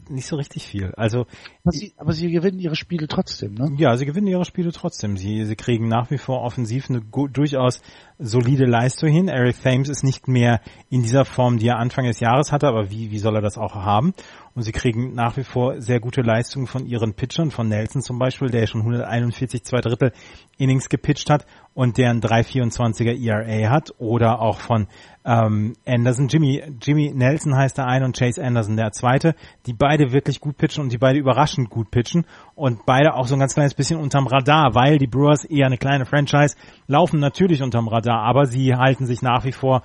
Nicht 0.09 0.27
so 0.27 0.37
richtig 0.37 0.67
viel. 0.67 0.93
Also, 0.97 1.27
Aber 1.67 1.73
sie, 1.73 1.95
aber 1.97 2.13
sie 2.13 2.31
gewinnen 2.31 2.59
ihre 2.59 2.77
Spiele 2.77 3.09
trotzdem, 3.09 3.55
ne? 3.55 3.73
ja, 3.79 3.97
sie 3.97 4.05
gewinnen 4.05 4.27
ihre 4.27 4.45
Spiele 4.45 4.71
trotzdem. 4.71 5.17
Sie, 5.17 5.47
sie 5.47 5.57
kriegen 5.57 5.89
nach 5.89 6.11
wie 6.11 6.19
vor 6.19 6.43
offensiv 6.43 6.91
eine 6.91 7.01
durchaus 7.01 7.81
solide 8.19 8.67
Leistung 8.67 9.09
hin. 9.09 9.29
Eric 9.29 9.63
Thames 9.63 9.89
ist 9.89 10.05
nicht 10.05 10.29
mehr 10.29 10.61
in 10.91 11.03
dieser 11.03 11.25
Form, 11.25 11.57
die 11.57 11.69
er 11.69 11.79
Anfang 11.79 12.05
des 12.05 12.21
Jahres 12.21 12.53
hatte, 12.53 12.69
aber 12.69 12.91
wie, 12.91 13.11
wie 13.11 13.19
soll 13.19 13.35
er 13.37 13.41
das 13.41 13.57
auch 13.57 13.75
haben? 13.75 14.13
Und 14.55 14.63
sie 14.63 14.73
kriegen 14.73 15.15
nach 15.15 15.37
wie 15.37 15.43
vor 15.43 15.81
sehr 15.81 15.99
gute 15.99 16.21
Leistungen 16.21 16.67
von 16.67 16.87
ihren 16.87 17.15
Pitchern, 17.15 17.51
von 17.51 17.69
Nelson 17.69 18.03
zum 18.03 18.19
Beispiel, 18.19 18.51
der 18.51 18.67
schon 18.67 18.83
141 18.83 19.65
zwei 19.65 19.81
Drittel 19.81 20.13
Innings 20.59 20.89
gepitcht 20.89 21.29
hat 21.29 21.45
und 21.75 21.99
der 21.99 22.11
ein 22.11 22.21
3,24er 22.21 23.21
ERA 23.21 23.71
hat, 23.71 23.95
oder 23.99 24.41
auch 24.41 24.61
von 24.61 24.87
ähm, 25.25 25.73
Anderson, 25.87 26.29
Jimmy, 26.29 26.63
Jimmy 26.81 27.13
Nelson 27.13 27.57
heißt 27.57 27.79
der 27.79 27.87
eine 27.87 28.05
und 28.05 28.17
Chase 28.17 28.45
Anderson 28.45 28.77
der 28.77 28.93
zweite, 28.93 29.35
die 29.67 29.73
beide 29.73 30.13
wirklich 30.13 30.41
gut 30.41 30.57
pitchen 30.57 30.85
und 30.85 30.93
die 30.93 30.99
beide 30.99 31.19
überraschend 31.55 31.71
gut 31.71 31.91
pitchen 31.91 32.25
und 32.55 32.85
beide 32.87 33.15
auch 33.15 33.27
so 33.27 33.35
ein 33.35 33.41
ganz 33.41 33.55
kleines 33.55 33.75
bisschen 33.75 33.99
unterm 33.99 34.27
Radar, 34.27 34.75
weil 34.75 34.99
die 34.99 35.07
Brewers 35.07 35.45
eher 35.45 35.67
eine 35.67 35.79
kleine 35.79 36.05
Franchise 36.05 36.57
laufen 36.87 37.21
natürlich 37.21 37.63
unterm 37.63 37.89
Radar, 37.89 38.23
aber 38.23 38.47
sie 38.47 38.75
halten 38.75 39.07
sich 39.07 39.23
nach 39.23 39.45
wie 39.45 39.53
vor 39.53 39.83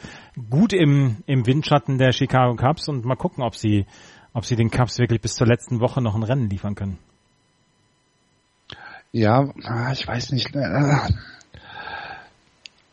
gut 0.49 0.74
im, 0.74 1.17
im 1.26 1.45
Windschatten 1.45 1.97
der 1.97 2.11
Chicago 2.11 2.55
Cubs 2.55 2.88
und 2.88 3.05
mal 3.05 3.15
gucken, 3.15 3.43
ob 3.43 3.55
sie 3.55 3.86
ob 4.34 4.45
sie 4.45 4.55
den 4.55 4.70
Cubs 4.70 4.99
wirklich 4.99 5.22
bis 5.22 5.36
zur 5.36 5.47
letzten 5.47 5.80
Woche 5.80 6.01
noch 6.01 6.15
ein 6.15 6.24
Rennen 6.24 6.49
liefern 6.49 6.76
können. 6.76 6.99
Ja, 9.11 9.49
ah, 9.63 9.91
ich 9.91 10.07
weiß 10.07 10.34
nicht. 10.34 10.55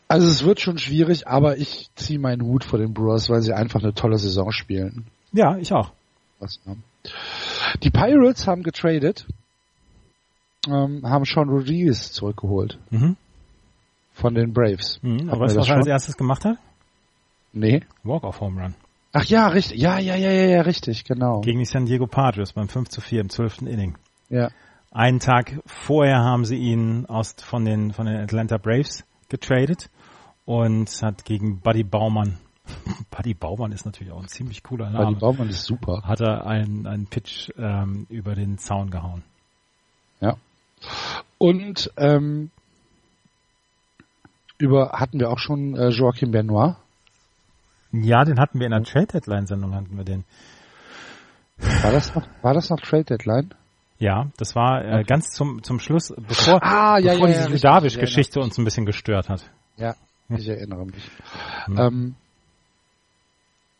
Also 0.09 0.27
es 0.27 0.43
wird 0.43 0.59
schon 0.59 0.79
schwierig, 0.79 1.27
aber 1.27 1.57
ich 1.57 1.91
ziehe 1.95 2.17
meinen 2.17 2.41
Hut 2.41 2.63
vor 2.63 2.79
den 2.79 2.93
Brewers, 2.93 3.29
weil 3.29 3.41
sie 3.41 3.53
einfach 3.53 3.83
eine 3.83 3.93
tolle 3.93 4.17
Saison 4.17 4.51
spielen. 4.51 5.05
Ja, 5.31 5.57
ich 5.57 5.71
auch. 5.73 5.91
Was, 6.39 6.59
ne? 6.65 6.77
Die 7.83 7.89
Pirates 7.89 8.47
haben 8.47 8.63
getradet, 8.63 9.27
ähm, 10.67 11.01
haben 11.03 11.25
Sean 11.25 11.49
Rodriguez 11.49 12.11
zurückgeholt. 12.11 12.79
Mhm. 12.89 13.15
Von 14.13 14.33
den 14.33 14.53
Braves. 14.53 14.99
Mhm, 15.03 15.29
aber 15.29 15.41
weißt 15.41 15.55
du, 15.55 15.59
was 15.59 15.69
er 15.69 15.75
als 15.77 15.87
erstes 15.87 16.17
gemacht 16.17 16.43
hat? 16.43 16.57
Nee. 17.53 17.81
Walk-off-Home 18.03 18.61
Run. 18.61 18.75
Ach 19.13 19.25
ja, 19.25 19.47
richtig. 19.47 19.79
Ja, 19.79 19.99
ja, 19.99 20.15
ja, 20.15 20.31
ja, 20.31 20.45
ja, 20.47 20.61
richtig, 20.61 21.03
genau. 21.03 21.41
Gegen 21.41 21.59
die 21.59 21.65
San 21.65 21.85
Diego 21.85 22.07
Padres 22.07 22.53
beim 22.53 22.67
5 22.67 22.89
zu 22.89 23.01
4 23.01 23.21
im 23.21 23.29
12. 23.29 23.61
Inning. 23.61 23.97
Ja. 24.29 24.49
Einen 24.91 25.19
Tag 25.19 25.59
vorher 25.65 26.19
haben 26.19 26.45
sie 26.45 26.57
ihn 26.57 27.05
aus, 27.07 27.35
von 27.39 27.65
den, 27.65 27.93
von 27.93 28.05
den 28.05 28.17
Atlanta 28.17 28.57
Braves 28.57 29.05
getradet 29.29 29.89
und 30.45 30.89
hat 31.01 31.25
gegen 31.25 31.59
Buddy 31.59 31.83
Baumann 31.83 32.39
Buddy 33.11 33.33
Baumann 33.33 33.71
ist 33.71 33.85
natürlich 33.85 34.13
auch 34.13 34.21
ein 34.21 34.27
ziemlich 34.27 34.63
cooler 34.63 34.89
Name. 34.89 35.05
Buddy 35.05 35.19
Baumann 35.19 35.49
ist 35.49 35.63
super. 35.63 36.03
Hat 36.03 36.21
er 36.21 36.45
einen, 36.45 36.87
einen 36.87 37.07
Pitch 37.07 37.49
ähm, 37.57 38.05
über 38.09 38.35
den 38.35 38.57
Zaun 38.57 38.89
gehauen. 38.89 39.23
Ja. 40.21 40.37
Und 41.37 41.91
ähm, 41.97 42.51
über 44.57 44.91
hatten 44.93 45.19
wir 45.19 45.29
auch 45.29 45.39
schon 45.39 45.75
äh, 45.75 45.89
Joachim 45.89 46.31
Benoit. 46.31 46.75
Ja, 47.91 48.23
den 48.23 48.39
hatten 48.39 48.59
wir 48.59 48.65
in 48.65 48.71
der 48.71 48.83
Trade 48.83 49.07
Deadline 49.07 49.47
Sendung 49.47 49.73
hatten 49.73 49.95
wir 49.97 50.03
den. 50.03 50.25
War 51.57 51.91
das 51.91 52.13
noch, 52.13 52.27
war 52.41 52.53
das 52.53 52.69
noch 52.69 52.79
Trade 52.79 53.05
Deadline? 53.05 53.53
Ja, 53.99 54.27
das 54.37 54.55
war 54.55 54.85
äh, 54.85 55.03
ganz 55.03 55.31
zum 55.31 55.63
zum 55.63 55.79
Schluss, 55.79 56.13
bevor, 56.15 56.61
ah, 56.61 56.99
ja, 56.99 57.13
bevor 57.13 57.29
ja, 57.29 57.47
diese 57.47 57.67
ja, 57.67 57.73
Davish-Geschichte 57.73 58.39
uns 58.39 58.57
ein 58.57 58.63
bisschen 58.63 58.85
gestört 58.85 59.27
hat. 59.29 59.49
Ja, 59.75 59.95
ich 60.29 60.47
erinnere 60.47 60.85
mich. 60.85 61.09
Hm. 61.65 61.77
Ähm, 61.77 62.15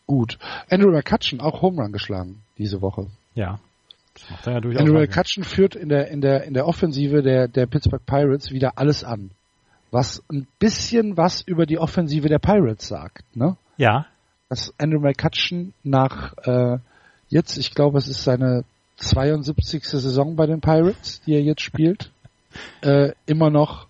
gut. 0.07 0.39
Andrew 0.69 0.91
McCutcheon 0.91 1.39
auch 1.41 1.61
Home 1.61 1.81
Run 1.81 1.91
geschlagen 1.91 2.41
diese 2.57 2.81
Woche. 2.81 3.07
Ja. 3.35 3.59
Das 4.15 4.29
macht 4.31 4.47
er 4.47 4.53
ja 4.53 4.61
durchaus. 4.61 4.81
Andrew 4.81 4.99
McCutcheon 4.99 5.43
führt 5.43 5.75
in 5.75 5.89
der 5.89 6.07
in 6.07 6.21
der 6.21 6.43
in 6.45 6.55
der 6.55 6.65
Offensive 6.65 7.21
der 7.21 7.47
der 7.47 7.67
Pittsburgh 7.67 8.03
Pirates 8.05 8.51
wieder 8.51 8.77
alles 8.77 9.03
an, 9.03 9.29
was 9.91 10.23
ein 10.31 10.47
bisschen 10.57 11.17
was 11.17 11.41
über 11.41 11.65
die 11.67 11.77
Offensive 11.77 12.27
der 12.27 12.39
Pirates 12.39 12.87
sagt, 12.87 13.23
ne? 13.35 13.57
Ja. 13.77 14.07
Dass 14.49 14.73
Andrew 14.79 14.99
McCutcheon 14.99 15.73
nach 15.83 16.33
äh, 16.45 16.79
jetzt, 17.29 17.57
ich 17.57 17.75
glaube, 17.75 17.97
es 17.97 18.07
ist 18.07 18.23
seine 18.23 18.63
72. 18.97 19.83
Saison 19.83 20.35
bei 20.35 20.47
den 20.47 20.61
Pirates, 20.61 21.21
die 21.21 21.33
er 21.33 21.41
jetzt 21.41 21.61
spielt, 21.61 22.11
äh, 22.81 23.11
immer 23.25 23.49
noch 23.49 23.87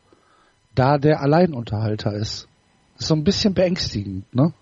da 0.76 0.98
der 0.98 1.22
Alleinunterhalter 1.22 2.14
ist. 2.14 2.48
Das 2.96 3.04
ist 3.04 3.08
so 3.08 3.16
ein 3.16 3.24
bisschen 3.24 3.54
beängstigend, 3.54 4.34
ne? 4.36 4.54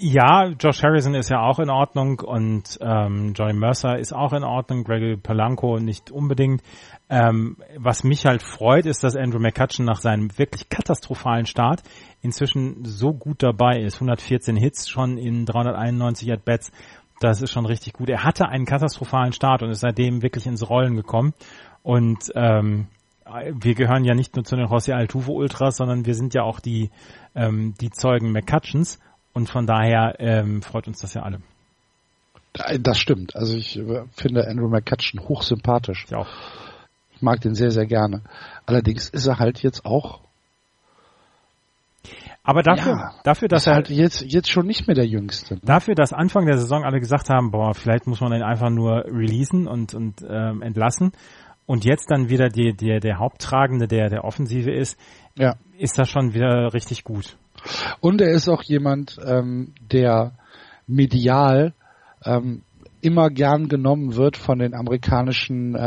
Ja, 0.00 0.46
Josh 0.50 0.84
Harrison 0.84 1.16
ist 1.16 1.28
ja 1.28 1.40
auch 1.40 1.58
in 1.58 1.70
Ordnung 1.70 2.20
und 2.20 2.78
ähm, 2.80 3.32
Johnny 3.34 3.54
Mercer 3.54 3.98
ist 3.98 4.12
auch 4.12 4.32
in 4.32 4.44
Ordnung, 4.44 4.84
Gregory 4.84 5.16
Polanco 5.16 5.80
nicht 5.80 6.12
unbedingt. 6.12 6.62
Ähm, 7.10 7.56
was 7.76 8.04
mich 8.04 8.24
halt 8.24 8.44
freut, 8.44 8.86
ist, 8.86 9.02
dass 9.02 9.16
Andrew 9.16 9.40
McCutcheon 9.40 9.84
nach 9.84 10.00
seinem 10.00 10.38
wirklich 10.38 10.68
katastrophalen 10.68 11.46
Start 11.46 11.82
inzwischen 12.22 12.84
so 12.84 13.12
gut 13.12 13.42
dabei 13.42 13.80
ist. 13.80 13.96
114 13.96 14.54
Hits 14.54 14.88
schon 14.88 15.18
in 15.18 15.44
391 15.46 16.30
At-Bats. 16.30 16.70
Das 17.18 17.42
ist 17.42 17.50
schon 17.50 17.66
richtig 17.66 17.94
gut. 17.94 18.08
Er 18.08 18.22
hatte 18.22 18.48
einen 18.48 18.66
katastrophalen 18.66 19.32
Start 19.32 19.64
und 19.64 19.70
ist 19.70 19.80
seitdem 19.80 20.22
wirklich 20.22 20.46
ins 20.46 20.70
Rollen 20.70 20.94
gekommen. 20.94 21.34
Und 21.82 22.30
ähm, 22.36 22.86
wir 23.26 23.74
gehören 23.74 24.04
ja 24.04 24.14
nicht 24.14 24.36
nur 24.36 24.44
zu 24.44 24.54
den 24.54 24.66
José 24.66 24.92
Altuve 24.92 25.32
Ultras, 25.32 25.76
sondern 25.76 26.06
wir 26.06 26.14
sind 26.14 26.34
ja 26.34 26.44
auch 26.44 26.60
die, 26.60 26.90
ähm, 27.34 27.74
die 27.80 27.90
Zeugen 27.90 28.30
McCutcheons. 28.30 29.00
Und 29.38 29.48
von 29.48 29.68
daher 29.68 30.16
ähm, 30.18 30.62
freut 30.62 30.88
uns 30.88 30.98
das 30.98 31.14
ja 31.14 31.22
alle. 31.22 31.38
Das 32.80 32.98
stimmt. 32.98 33.36
Also 33.36 33.56
ich 33.56 33.78
äh, 33.78 34.02
finde 34.10 34.48
Andrew 34.48 34.68
McCutcheon 34.68 35.28
hochsympathisch. 35.28 36.06
Ich 36.08 36.16
auch. 36.16 36.26
Ich 37.14 37.22
mag 37.22 37.40
den 37.40 37.54
sehr, 37.54 37.70
sehr 37.70 37.86
gerne. 37.86 38.22
Allerdings 38.66 39.08
ist 39.08 39.28
er 39.28 39.38
halt 39.38 39.62
jetzt 39.62 39.86
auch. 39.86 40.22
Aber 42.42 42.64
dafür, 42.64 42.94
ja, 42.94 43.14
dafür, 43.22 43.46
dass 43.46 43.68
er 43.68 43.74
halt 43.74 43.90
jetzt, 43.90 44.22
jetzt 44.22 44.50
schon 44.50 44.66
nicht 44.66 44.88
mehr 44.88 44.96
der 44.96 45.06
Jüngste. 45.06 45.54
Ne? 45.54 45.60
Dafür, 45.62 45.94
dass 45.94 46.12
Anfang 46.12 46.44
der 46.46 46.58
Saison 46.58 46.82
alle 46.82 46.98
gesagt 46.98 47.30
haben, 47.30 47.52
boah, 47.52 47.74
vielleicht 47.74 48.08
muss 48.08 48.20
man 48.20 48.32
ihn 48.32 48.42
einfach 48.42 48.70
nur 48.70 49.04
releasen 49.04 49.68
und, 49.68 49.94
und 49.94 50.16
ähm, 50.28 50.62
entlassen. 50.62 51.12
Und 51.68 51.84
jetzt 51.84 52.10
dann 52.10 52.30
wieder 52.30 52.48
die, 52.48 52.72
die, 52.72 52.98
der 52.98 53.18
Haupttragende 53.18 53.86
der, 53.86 54.08
der 54.08 54.24
Offensive 54.24 54.70
ist, 54.70 54.98
ja. 55.36 55.56
ist 55.76 55.98
das 55.98 56.08
schon 56.08 56.32
wieder 56.32 56.72
richtig 56.72 57.04
gut. 57.04 57.36
Und 58.00 58.22
er 58.22 58.30
ist 58.30 58.48
auch 58.48 58.62
jemand, 58.62 59.18
ähm, 59.22 59.74
der 59.78 60.32
medial 60.86 61.74
ähm, 62.24 62.62
immer 63.00 63.30
gern 63.30 63.68
genommen 63.68 64.16
wird 64.16 64.36
von 64.36 64.58
den 64.58 64.74
amerikanischen 64.74 65.74
äh, 65.74 65.78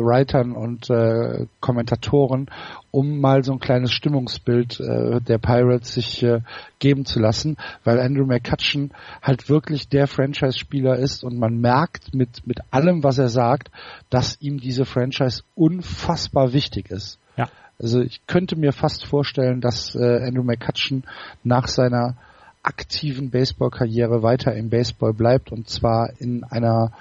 Writern 0.00 0.52
und 0.52 0.88
äh, 0.90 1.46
Kommentatoren, 1.60 2.50
um 2.90 3.20
mal 3.20 3.44
so 3.44 3.52
ein 3.52 3.60
kleines 3.60 3.92
Stimmungsbild 3.92 4.80
äh, 4.80 5.20
der 5.20 5.38
Pirates 5.38 5.94
sich 5.94 6.22
äh, 6.22 6.40
geben 6.78 7.04
zu 7.04 7.20
lassen, 7.20 7.56
weil 7.84 8.00
Andrew 8.00 8.26
McCutcheon 8.26 8.92
halt 9.22 9.48
wirklich 9.48 9.88
der 9.88 10.06
Franchise-Spieler 10.06 10.96
ist 10.96 11.22
und 11.24 11.38
man 11.38 11.60
merkt 11.60 12.14
mit, 12.14 12.46
mit 12.46 12.60
allem, 12.70 13.02
was 13.02 13.18
er 13.18 13.28
sagt, 13.28 13.70
dass 14.10 14.40
ihm 14.40 14.58
diese 14.58 14.84
Franchise 14.84 15.42
unfassbar 15.54 16.52
wichtig 16.52 16.90
ist. 16.90 17.18
Ja. 17.36 17.48
Also 17.78 18.00
ich 18.00 18.26
könnte 18.26 18.56
mir 18.56 18.72
fast 18.72 19.06
vorstellen, 19.06 19.60
dass 19.60 19.94
äh, 19.94 20.26
Andrew 20.26 20.44
McCutcheon 20.44 21.04
nach 21.42 21.68
seiner 21.68 22.16
aktiven 22.64 23.30
Baseballkarriere 23.30 24.22
weiter 24.22 24.54
im 24.54 24.70
Baseball 24.70 25.12
bleibt 25.12 25.52
und 25.52 25.68
zwar 25.68 26.10
in 26.18 26.44
einer 26.44 26.92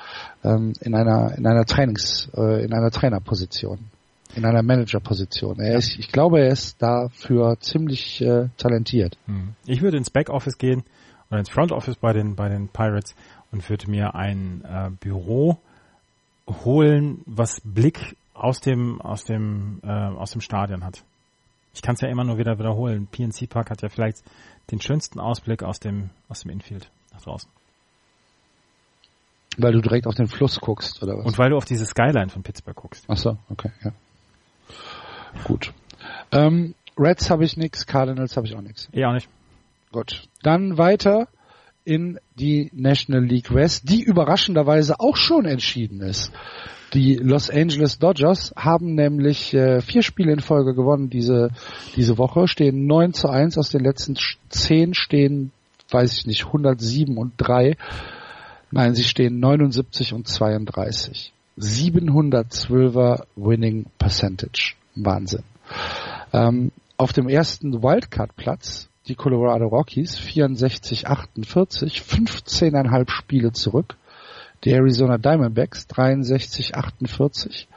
ähm, 0.43 0.74
in 0.82 0.93
einer 0.93 1.38
in 1.38 1.47
einer 1.47 1.66
Trainings 1.66 2.30
äh, 2.36 2.64
in 2.64 2.74
einer 2.74 2.91
Trainerposition 2.91 3.80
in 4.36 4.45
einer 4.45 4.64
Managerposition. 4.64 5.59
Er 5.59 5.78
ist, 5.78 5.97
ich 5.99 6.11
glaube, 6.11 6.39
er 6.39 6.47
ist 6.47 6.82
dafür 6.82 7.59
ziemlich 7.59 8.22
äh, 8.22 8.49
talentiert. 8.57 9.18
Hm. 9.28 9.53
Ich 9.66 9.82
würde 9.82 9.97
ins 9.97 10.09
Backoffice 10.09 10.57
gehen 10.57 10.84
oder 11.30 11.39
ins 11.39 11.49
Front 11.49 11.72
Office 11.72 11.95
bei 11.95 12.14
den 12.14 12.36
bei 12.36 12.49
den 12.49 12.68
Pirates 12.68 13.16
und 13.51 13.68
würde 13.70 13.89
mir 13.89 14.16
ein 14.16 14.64
äh, 14.66 14.89
Büro 14.99 15.59
holen, 16.66 17.22
was 17.26 17.61
Blick 17.64 18.16
aus 18.34 18.59
dem 18.59 18.99
aus 19.01 19.24
dem 19.24 19.80
äh, 19.84 19.89
aus 19.89 20.32
dem 20.32 20.41
Stadion 20.41 20.84
hat. 20.84 21.03
Ich 21.76 21.82
kann 21.82 21.95
es 21.95 22.01
ja 22.01 22.07
immer 22.07 22.24
nur 22.24 22.38
wieder 22.38 22.59
wiederholen. 22.59 23.07
PNC 23.07 23.49
Park 23.49 23.72
hat 23.72 23.82
ja 23.82 23.89
vielleicht 23.89 24.24
den 24.72 24.82
schönsten 24.82 25.20
Ausblick 25.20 25.64
aus 25.64 25.80
dem 25.80 26.09
aus 26.30 26.41
dem 26.41 26.51
Infield 26.51 26.89
nach 27.14 27.22
draußen. 27.22 27.50
Weil 29.58 29.74
du 29.74 29.82
direkt 29.82 30.08
auf 30.08 30.16
den 30.16 30.28
Fluss 30.28 30.59
guckst 30.59 31.04
oder 31.04 31.17
was? 31.17 31.25
Und 31.25 31.37
weil 31.37 31.51
du 31.51 31.58
auf 31.58 31.66
diese 31.66 31.86
Skyline 31.86 32.29
von 32.29 32.42
Pittsburgh 32.43 32.75
guckst. 32.75 33.05
Ach 33.08 33.17
so, 33.17 33.37
okay, 33.50 33.71
ja. 33.83 33.92
Gut. 35.43 35.74
Ähm, 36.32 36.75
Reds 36.97 37.29
habe 37.29 37.43
ich 37.46 37.58
nix, 37.58 37.86
Cardinals 37.86 38.36
habe 38.36 38.47
ich 38.47 38.55
auch 38.55 38.62
nix. 38.62 38.89
Eh 38.92 39.05
auch 39.05 39.13
nicht. 39.13 39.29
Gut. 39.92 40.28
Dann 40.42 40.78
weiter 40.78 41.28
in 41.86 42.20
die 42.36 42.70
National 42.74 43.24
League 43.24 43.54
West, 43.54 43.89
die 43.89 44.01
überraschenderweise 44.01 45.00
auch 45.00 45.18
schon 45.18 45.46
entschieden 45.46 46.01
ist. 46.01 46.32
Die 46.93 47.16
Los 47.16 47.50
Angeles 47.50 47.97
Dodgers 47.97 48.54
haben 48.55 48.93
nämlich 48.93 49.54
äh, 49.54 49.82
vier 49.82 50.04
Spiele 50.04 50.32
in 50.32 50.39
Folge 50.39 50.76
gewonnen 50.76 51.10
diese, 51.10 51.50
diese 51.96 52.20
Woche, 52.20 52.47
stehen 52.47 52.86
9 52.86 53.14
zu 53.14 53.30
1, 53.30 53.58
aus 53.58 53.70
den 53.70 53.84
letzten 53.84 54.16
zehn 54.50 54.93
stehen, 54.93 55.51
weiß 55.89 56.20
ich 56.20 56.28
nicht, 56.28 56.46
107 56.46 57.18
und 57.18 57.34
3. 57.38 57.78
Nein, 58.70 58.93
sie 58.93 59.04
stehen 59.04 59.39
79 59.39 60.14
und 60.14 60.28
32. 60.28 61.34
712er 61.58 63.24
Winning 63.36 63.86
Percentage. 63.97 64.76
Wahnsinn. 64.96 65.43
Ähm, 66.32 66.72
auf 66.97 67.12
dem 67.12 67.28
ersten 67.28 67.82
Wildcard-Platz 67.82 68.89
die 69.08 69.16
Colorado 69.16 69.67
Rockies 69.67 70.17
64, 70.17 71.08
48, 71.08 72.01
15,5 72.01 73.09
Spiele 73.09 73.51
zurück. 73.51 73.96
Die 74.63 74.71
Arizona 74.71 75.17
Diamondbacks 75.17 75.88
63, 75.88 76.75
48, 76.75 77.67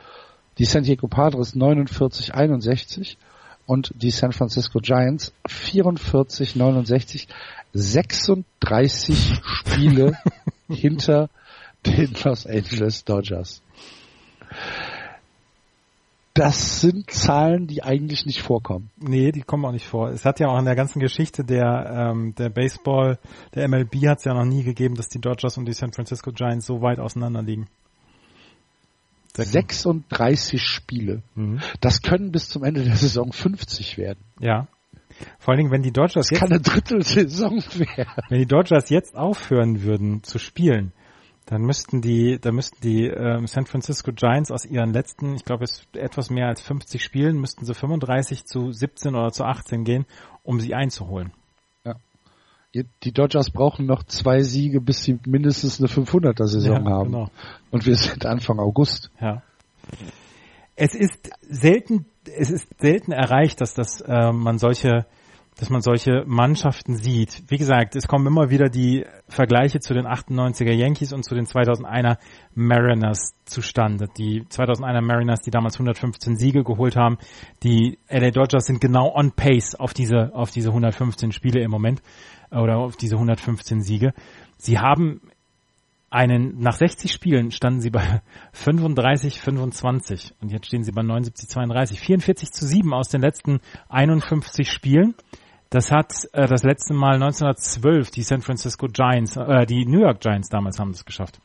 die 0.59 0.65
San 0.65 0.85
Diego 0.85 1.09
Padres 1.09 1.57
49, 1.57 2.35
61 2.35 3.19
und 3.66 3.93
die 3.97 4.12
San 4.12 4.32
Francisco 4.32 4.78
Giants 4.78 5.32
44, 5.48 6.55
69, 6.55 7.27
36 7.73 9.40
Spiele 9.44 10.16
hinter 10.69 11.28
den 11.85 12.15
Los 12.23 12.47
Angeles 12.47 13.05
Dodgers. 13.05 13.62
Das 16.36 16.80
sind 16.82 17.10
Zahlen, 17.10 17.66
die 17.66 17.82
eigentlich 17.82 18.26
nicht 18.26 18.42
vorkommen. 18.42 18.90
Nee, 18.98 19.32
die 19.32 19.40
kommen 19.40 19.64
auch 19.64 19.72
nicht 19.72 19.86
vor. 19.86 20.10
Es 20.10 20.24
hat 20.24 20.38
ja 20.38 20.48
auch 20.48 20.58
in 20.58 20.66
der 20.66 20.76
ganzen 20.76 21.00
Geschichte 21.00 21.44
der, 21.44 22.12
ähm, 22.12 22.34
der 22.34 22.50
Baseball, 22.50 23.18
der 23.54 23.66
MLB 23.68 24.06
hat 24.06 24.18
es 24.18 24.24
ja 24.24 24.34
noch 24.34 24.44
nie 24.44 24.62
gegeben, 24.62 24.96
dass 24.96 25.08
die 25.08 25.20
Dodgers 25.20 25.56
und 25.56 25.66
die 25.66 25.72
San 25.72 25.92
Francisco 25.92 26.30
Giants 26.32 26.66
so 26.66 26.82
weit 26.82 26.98
auseinander 26.98 27.42
liegen. 27.42 27.66
36 29.34 30.62
Spiele. 30.62 31.22
Mhm. 31.34 31.60
Das 31.80 32.02
können 32.02 32.32
bis 32.32 32.48
zum 32.48 32.64
Ende 32.64 32.84
der 32.84 32.96
Saison 32.96 33.32
50 33.32 33.98
werden. 33.98 34.20
Ja. 34.38 34.68
Vor 35.38 35.52
allen 35.52 35.58
Dingen, 35.58 35.70
wenn 35.70 35.82
die 35.82 35.92
Dodgers 35.92 36.28
das 36.28 36.30
jetzt, 36.30 36.40
kann 36.40 36.50
eine 36.50 36.60
Drittelsaison 36.60 37.56
werden. 37.74 38.22
Wenn 38.28 38.38
die 38.38 38.46
Dodgers 38.46 38.90
jetzt 38.90 39.16
aufhören 39.16 39.82
würden 39.82 40.22
zu 40.22 40.38
spielen, 40.38 40.92
dann 41.47 41.62
müssten 41.62 42.02
die, 42.02 42.39
dann 42.40 42.56
müssten 42.56 42.81
die 42.81 43.06
ähm, 43.06 43.47
San 43.47 43.66
Francisco 43.66 44.12
Giants 44.12 44.51
aus 44.51 44.64
ihren 44.64 44.93
letzten, 44.93 45.36
ich 45.36 45.44
glaube, 45.44 45.64
es 45.64 45.86
etwas 45.93 46.28
mehr 46.28 46.48
als 46.48 46.60
50 46.60 47.02
Spielen, 47.02 47.40
müssten 47.40 47.64
sie 47.64 47.73
35 47.73 48.44
zu 48.44 48.73
17 48.73 49.14
oder 49.14 49.31
zu 49.31 49.44
18 49.44 49.85
gehen, 49.85 50.06
um 50.43 50.59
sie 50.59 50.74
einzuholen. 50.74 51.32
Ja. 51.85 51.94
Die 52.74 53.12
Dodgers 53.12 53.51
brauchen 53.51 53.86
noch 53.86 54.02
zwei 54.02 54.43
Siege, 54.43 54.81
bis 54.81 55.05
sie 55.05 55.20
mindestens 55.24 55.78
eine 55.78 55.89
500er 55.89 56.48
Saison 56.48 56.85
ja, 56.85 56.90
haben. 56.90 57.12
Genau. 57.12 57.31
Und 57.70 57.86
wir 57.86 57.94
sind 57.94 58.27
Anfang 58.27 58.59
August. 58.59 59.12
Ja. 59.20 59.43
Es 60.74 60.97
ist 60.97 61.31
selten, 61.48 62.06
es 62.24 62.51
ist 62.51 62.68
selten 62.81 63.12
erreicht, 63.12 63.60
dass 63.60 63.73
das 63.73 64.01
äh, 64.01 64.32
man 64.32 64.59
solche 64.59 65.06
dass 65.59 65.70
man 65.70 65.81
solche 65.81 66.24
Mannschaften 66.27 66.97
sieht. 66.97 67.43
Wie 67.49 67.57
gesagt, 67.57 67.97
es 67.97 68.07
kommen 68.07 68.27
immer 68.27 68.51
wieder 68.51 68.69
die 68.69 69.07
Vergleiche 69.28 69.81
zu 69.81 69.95
den 69.95 70.07
98er 70.07 70.73
Yankees 70.73 71.12
und 71.15 71.24
zu 71.24 71.35
den 71.35 71.47
2001er 71.47 72.19
Mariners 72.55 73.35
zustande. 73.47 74.09
Die 74.19 74.43
2001er 74.43 75.01
Mariners, 75.01 75.41
die 75.41 75.51
damals 75.51 75.77
115 75.77 76.37
Siege 76.37 76.62
geholt 76.62 76.97
haben, 76.97 77.16
die 77.62 77.99
LA 78.11 78.31
Dodgers 78.31 78.66
sind 78.66 78.81
genau 78.81 79.15
on 79.15 79.33
pace 79.33 79.74
auf 79.74 79.95
diese, 79.95 80.35
auf 80.35 80.51
diese 80.51 80.69
115 80.69 81.33
Spiele 81.33 81.62
im 81.62 81.70
Moment 81.70 82.03
oder 82.51 82.77
auf 82.77 82.97
diese 82.97 83.15
115 83.15 83.81
Siege. 83.81 84.12
Sie 84.59 84.78
haben 84.78 85.23
einen, 86.11 86.61
nach 86.61 86.77
60 86.77 87.12
Spielen 87.12 87.51
standen 87.51 87.81
sie 87.81 87.91
bei 87.91 88.23
35, 88.53 89.41
25 89.41 90.35
und 90.41 90.53
jetzt 90.53 90.66
stehen 90.66 90.85
sie 90.85 90.93
bei 90.93 91.03
79, 91.03 91.49
32. 91.49 92.01
44 92.01 92.53
zu 92.53 92.66
7 92.66 92.93
aus 92.93 93.09
den 93.09 93.23
letzten 93.23 93.61
51 93.89 94.70
Spielen. 94.70 95.15
Das 95.70 95.90
hat 95.90 96.12
äh, 96.32 96.47
das 96.47 96.62
letzte 96.62 96.94
Mal 96.94 97.14
1912 97.14 98.10
die 98.10 98.22
San 98.22 98.43
Francisco 98.43 98.86
Giants, 98.86 99.36
äh, 99.36 99.66
die 99.66 99.84
New 99.84 100.01
York 100.01 100.20
Giants 100.20 100.48
damals 100.48 100.78
haben 100.78 100.90
es 100.90 101.05
geschafft, 101.05 101.40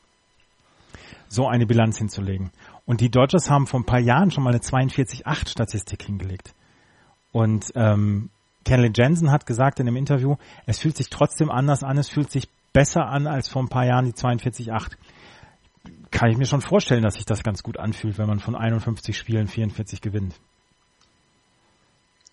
so 1.27 1.47
eine 1.47 1.65
Bilanz 1.65 1.97
hinzulegen. 1.97 2.51
Und 2.85 3.01
die 3.01 3.09
Dodgers 3.09 3.49
haben 3.49 3.67
vor 3.67 3.79
ein 3.79 3.85
paar 3.85 3.99
Jahren 3.99 4.31
schon 4.31 4.43
mal 4.43 4.51
eine 4.51 4.59
42-8 4.59 5.49
Statistik 5.49 6.03
hingelegt. 6.03 6.53
Und 7.31 7.71
ähm, 7.75 8.29
Kenley 8.63 8.91
Jensen 8.93 9.31
hat 9.31 9.45
gesagt 9.45 9.79
in 9.79 9.85
dem 9.87 9.95
Interview, 9.95 10.35
es 10.65 10.79
fühlt 10.79 10.97
sich 10.97 11.09
trotzdem 11.09 11.49
anders 11.49 11.83
an, 11.83 11.97
es 11.97 12.09
fühlt 12.09 12.29
sich 12.29 12.47
besser 12.73 13.07
an 13.07 13.25
als 13.25 13.49
vor 13.49 13.63
ein 13.63 13.69
paar 13.69 13.85
Jahren 13.85 14.05
die 14.05 14.13
42-8. 14.13 14.97
Kann 16.11 16.29
ich 16.29 16.37
mir 16.37 16.45
schon 16.45 16.61
vorstellen, 16.61 17.01
dass 17.01 17.15
sich 17.15 17.25
das 17.25 17.41
ganz 17.41 17.63
gut 17.63 17.77
anfühlt, 17.77 18.17
wenn 18.17 18.27
man 18.27 18.39
von 18.39 18.55
51 18.55 19.17
Spielen 19.17 19.47
44 19.47 20.01
gewinnt 20.01 20.35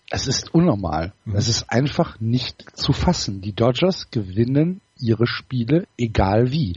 es 0.09 0.27
ist 0.27 0.53
unnormal. 0.53 1.13
Mhm. 1.25 1.35
Es 1.35 1.47
ist 1.47 1.69
einfach 1.69 2.19
nicht 2.19 2.65
zu 2.77 2.93
fassen. 2.93 3.41
Die 3.41 3.53
Dodgers 3.53 4.09
gewinnen 4.11 4.81
ihre 4.97 5.27
Spiele, 5.27 5.87
egal 5.97 6.51
wie. 6.51 6.75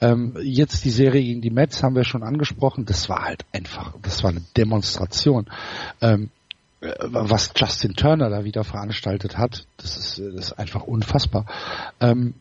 Ähm, 0.00 0.36
jetzt 0.42 0.84
die 0.84 0.90
Serie 0.90 1.22
gegen 1.22 1.40
die 1.40 1.50
Mets 1.50 1.82
haben 1.82 1.96
wir 1.96 2.04
schon 2.04 2.22
angesprochen. 2.22 2.84
Das 2.84 3.08
war 3.08 3.24
halt 3.24 3.44
einfach, 3.52 3.94
das 4.02 4.22
war 4.22 4.30
eine 4.30 4.42
Demonstration. 4.56 5.46
Ähm, 6.00 6.30
äh, 6.80 6.92
was 7.00 7.52
Justin 7.56 7.94
Turner 7.94 8.30
da 8.30 8.44
wieder 8.44 8.62
veranstaltet 8.62 9.36
hat, 9.36 9.66
das 9.78 9.96
ist, 9.96 10.18
das 10.18 10.50
ist 10.50 10.52
einfach 10.52 10.84
unfassbar. 10.84 11.46
Ähm, 12.00 12.34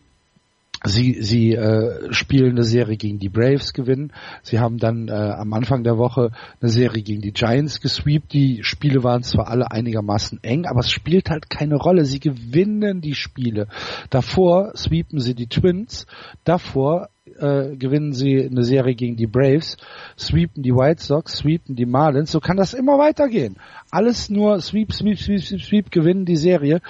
Sie, 0.84 1.22
sie 1.22 1.54
äh, 1.54 2.14
spielen 2.14 2.52
eine 2.52 2.64
Serie 2.64 2.98
gegen 2.98 3.18
die 3.18 3.30
Braves 3.30 3.74
gewinnen. 3.74 4.14
Sie 4.44 4.60
haben 4.60 4.78
dann 4.78 5.08
äh, 5.08 5.12
am 5.12 5.52
Anfang 5.54 5.84
der 5.84 5.98
Woche 5.98 6.30
eine 6.62 6.70
Serie 6.70 7.02
gegen 7.02 7.22
die 7.22 7.34
Giants 7.34 7.82
gesweept. 7.82 8.32
Die 8.34 8.64
Spiele 8.64 9.04
waren 9.04 9.24
zwar 9.24 9.48
alle 9.48 9.72
einigermaßen 9.72 10.44
eng, 10.44 10.66
aber 10.66 10.82
es 10.82 10.92
spielt 10.92 11.30
halt 11.32 11.50
keine 11.50 11.76
Rolle. 11.76 12.06
Sie 12.06 12.20
gewinnen 12.20 13.02
die 13.02 13.16
Spiele. 13.16 13.68
Davor 14.12 14.72
sweepen 14.76 15.20
sie 15.20 15.34
die 15.34 15.48
Twins. 15.48 16.06
Davor 16.44 17.10
äh, 17.40 17.76
gewinnen 17.76 18.14
sie 18.14 18.46
eine 18.46 18.64
Serie 18.64 18.96
gegen 18.96 19.16
die 19.16 19.28
Braves, 19.28 19.78
sweepen 20.18 20.64
die 20.64 20.74
White 20.74 21.04
Sox, 21.04 21.38
sweepen 21.38 21.76
die 21.76 21.86
Marlins. 21.86 22.32
So 22.32 22.40
kann 22.40 22.58
das 22.58 22.74
immer 22.74 22.98
weitergehen. 23.00 23.58
Alles 23.90 24.30
nur 24.30 24.60
sweep, 24.60 24.94
sweep, 24.94 25.18
sweep, 25.18 25.42
sweep, 25.42 25.62
sweep, 25.62 25.92
gewinnen 25.92 26.26
die 26.26 26.36
Serie. 26.36 26.82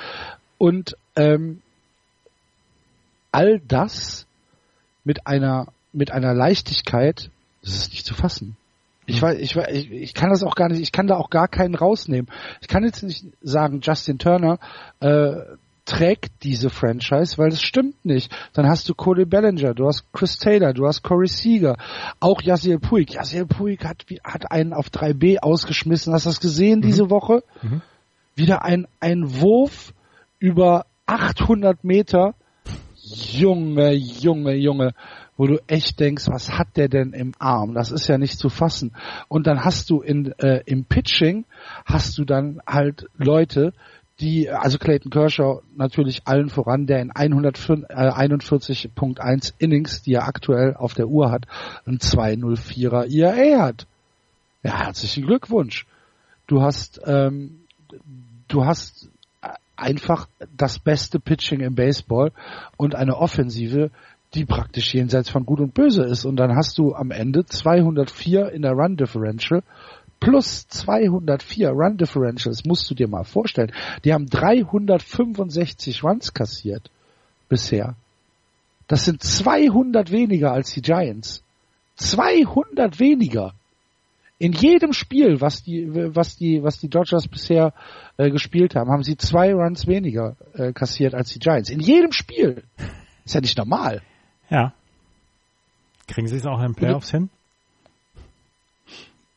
Und 0.58 0.96
ähm, 1.16 1.62
all 3.38 3.60
das 3.60 4.26
mit 5.04 5.28
einer 5.28 5.68
mit 5.94 6.12
einer 6.12 6.34
Leichtigkeit, 6.34 7.30
das 7.62 7.76
ist 7.76 7.92
nicht 7.92 8.06
zu 8.06 8.16
fassen. 8.16 8.58
Ich 9.06 9.22
weiß, 9.22 9.38
ich, 9.38 9.56
weiß, 9.56 9.68
ich, 9.72 9.92
ich 9.92 10.14
kann 10.14 10.32
das 10.32 10.44
auch 10.44 10.56
gar 10.56 10.70
nicht, 10.70 10.82
ich 10.82 10.92
kann 10.92 11.08
da 11.08 11.16
auch 11.16 11.30
gar 11.30 11.48
keinen 11.48 11.76
rausnehmen. 11.76 12.30
Ich 12.62 12.68
kann 12.68 12.84
jetzt 12.84 13.04
nicht 13.04 13.26
sagen, 13.42 13.80
Justin 13.82 14.18
Turner 14.18 14.60
äh, 15.00 15.36
trägt 15.86 16.44
diese 16.44 16.70
Franchise, 16.70 17.38
weil 17.38 17.50
das 17.50 17.62
stimmt 17.62 18.04
nicht. 18.04 18.36
Dann 18.54 18.68
hast 18.68 18.90
du 18.90 18.96
Cody 18.96 19.26
Bellinger, 19.26 19.76
du 19.76 19.86
hast 19.86 20.12
Chris 20.14 20.38
Taylor, 20.38 20.74
du 20.74 20.88
hast 20.88 21.04
Corey 21.04 21.28
Seager, 21.28 21.78
auch 22.20 22.42
Yasiel 22.42 22.80
Puig. 22.80 23.14
Yasiel 23.14 23.46
Puig 23.46 23.86
hat, 23.86 24.04
hat 24.24 24.52
einen 24.52 24.74
auf 24.74 24.88
3B 24.90 25.38
ausgeschmissen. 25.38 26.12
Hast 26.12 26.26
du 26.26 26.30
das 26.30 26.42
gesehen 26.42 26.80
mhm. 26.80 26.84
diese 26.84 27.10
Woche? 27.12 27.44
Mhm. 27.62 27.82
Wieder 28.36 28.66
ein, 28.66 28.88
ein 29.00 29.40
Wurf 29.40 29.94
über 30.40 30.88
800 31.06 31.84
Meter 31.84 32.34
Junge, 33.10 33.94
Junge, 33.94 34.56
Junge, 34.56 34.94
wo 35.38 35.48
du 35.48 35.60
echt 35.68 36.00
denkst, 36.00 36.28
was 36.28 36.52
hat 36.52 36.76
der 36.76 36.90
denn 36.90 37.14
im 37.14 37.34
Arm? 37.40 37.74
Das 37.74 37.92
ist 37.92 38.08
ja 38.08 38.18
nicht 38.18 38.40
zu 38.40 38.50
fassen. 38.50 38.94
Und 39.28 39.48
dann 39.48 39.64
hast 39.64 39.90
du 39.90 40.02
in, 40.02 40.34
äh, 40.40 40.62
im 40.66 40.86
Pitching, 40.86 41.46
hast 41.86 42.18
du 42.18 42.26
dann 42.26 42.62
halt 42.68 43.08
Leute, 43.18 43.74
die, 44.20 44.50
also 44.50 44.80
Clayton 44.80 45.12
Kershaw 45.12 45.62
natürlich 45.76 46.22
allen 46.26 46.50
voran, 46.50 46.88
der 46.88 47.02
in 47.02 47.12
141.1 47.12 49.20
äh, 49.20 49.40
Innings, 49.60 50.02
die 50.02 50.14
er 50.14 50.28
aktuell 50.28 50.74
auf 50.76 50.96
der 50.96 51.08
Uhr 51.08 51.32
hat, 51.32 51.46
ein 51.86 52.00
204er 52.00 53.08
IAA 53.08 53.62
hat. 53.62 53.86
Ja, 54.64 54.86
herzlichen 54.86 55.24
Glückwunsch. 55.26 55.86
Du 56.48 56.62
hast, 56.62 57.00
ähm, 57.06 57.60
du 58.48 58.66
hast 58.66 59.10
einfach 59.78 60.28
das 60.58 60.80
beste 60.80 61.20
Pitching 61.20 61.62
im 61.62 61.76
Baseball 61.76 62.32
und 62.76 62.96
eine 62.96 63.18
Offensive, 63.18 63.92
die 64.34 64.46
praktisch 64.46 64.94
jenseits 64.94 65.30
von 65.30 65.46
Gut 65.46 65.60
und 65.60 65.74
Böse 65.74 66.04
ist. 66.04 66.26
Und 66.26 66.36
dann 66.36 66.56
hast 66.56 66.78
du 66.78 66.94
am 66.94 67.12
Ende 67.12 67.46
204 67.46 68.52
in 68.52 68.64
der 68.64 68.74
Run 68.74 68.98
Differential 68.98 69.64
plus 70.20 70.68
204 70.68 71.70
Run 71.70 71.98
Differentials, 71.98 72.66
musst 72.66 72.90
du 72.90 72.96
dir 72.96 73.08
mal 73.08 73.24
vorstellen. 73.24 73.72
Die 74.04 74.14
haben 74.14 74.28
365 74.28 76.04
Runs 76.04 76.34
kassiert 76.34 76.90
bisher. 77.50 77.96
Das 78.88 79.06
sind 79.06 79.22
200 79.22 80.12
weniger 80.12 80.52
als 80.52 80.74
die 80.74 80.82
Giants. 80.82 81.44
200 81.98 83.00
weniger. 83.00 83.54
In 84.40 84.52
jedem 84.52 84.94
Spiel, 84.94 85.42
was 85.42 85.64
die, 85.64 85.88
was 86.16 86.38
die, 86.38 86.62
was 86.62 86.80
die 86.80 86.90
Dodgers 86.90 87.28
bisher 87.28 87.74
äh, 88.18 88.30
gespielt 88.30 88.76
haben, 88.76 88.92
haben 88.92 89.04
sie 89.04 89.18
zwei 89.18 89.54
Runs 89.54 89.88
weniger 89.88 90.36
äh, 90.54 90.74
kassiert 90.74 91.16
als 91.16 91.30
die 91.34 91.40
Giants. 91.40 91.70
In 91.70 91.80
jedem 91.80 92.12
Spiel. 92.12 92.64
Ist 93.26 93.34
ja 93.34 93.42
nicht 93.42 93.58
normal. 93.58 94.02
Ja. 94.50 94.74
Kriegen 96.08 96.28
sie 96.28 96.38
es 96.38 96.46
auch 96.46 96.60
in 96.60 96.68
den 96.68 96.76
Playoffs 96.76 97.12
hin? 97.12 97.30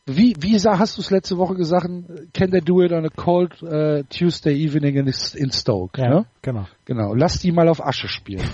Wie, 0.07 0.35
wie 0.41 0.57
hast 0.57 0.97
du 0.97 1.03
es 1.03 1.11
letzte 1.11 1.39
Woche 1.39 1.55
gesagt? 1.55 1.87
Can 2.33 2.51
they 2.51 2.61
do 2.61 2.83
it 2.83 2.93
on 2.93 3.07
a 3.07 3.11
cold 3.11 3.63
uh, 3.63 4.03
Tuesday 4.11 4.55
evening 4.55 4.97
in, 4.97 5.07
in 5.07 5.51
Stoke? 5.53 6.01
Ja, 6.01 6.09
ne? 6.09 6.27
genau. 6.43 6.67
Genau. 6.85 7.15
Lass 7.15 7.39
die 7.39 7.53
mal 7.53 7.69
auf 7.69 7.85
Asche 7.85 8.09
spielen. 8.09 8.49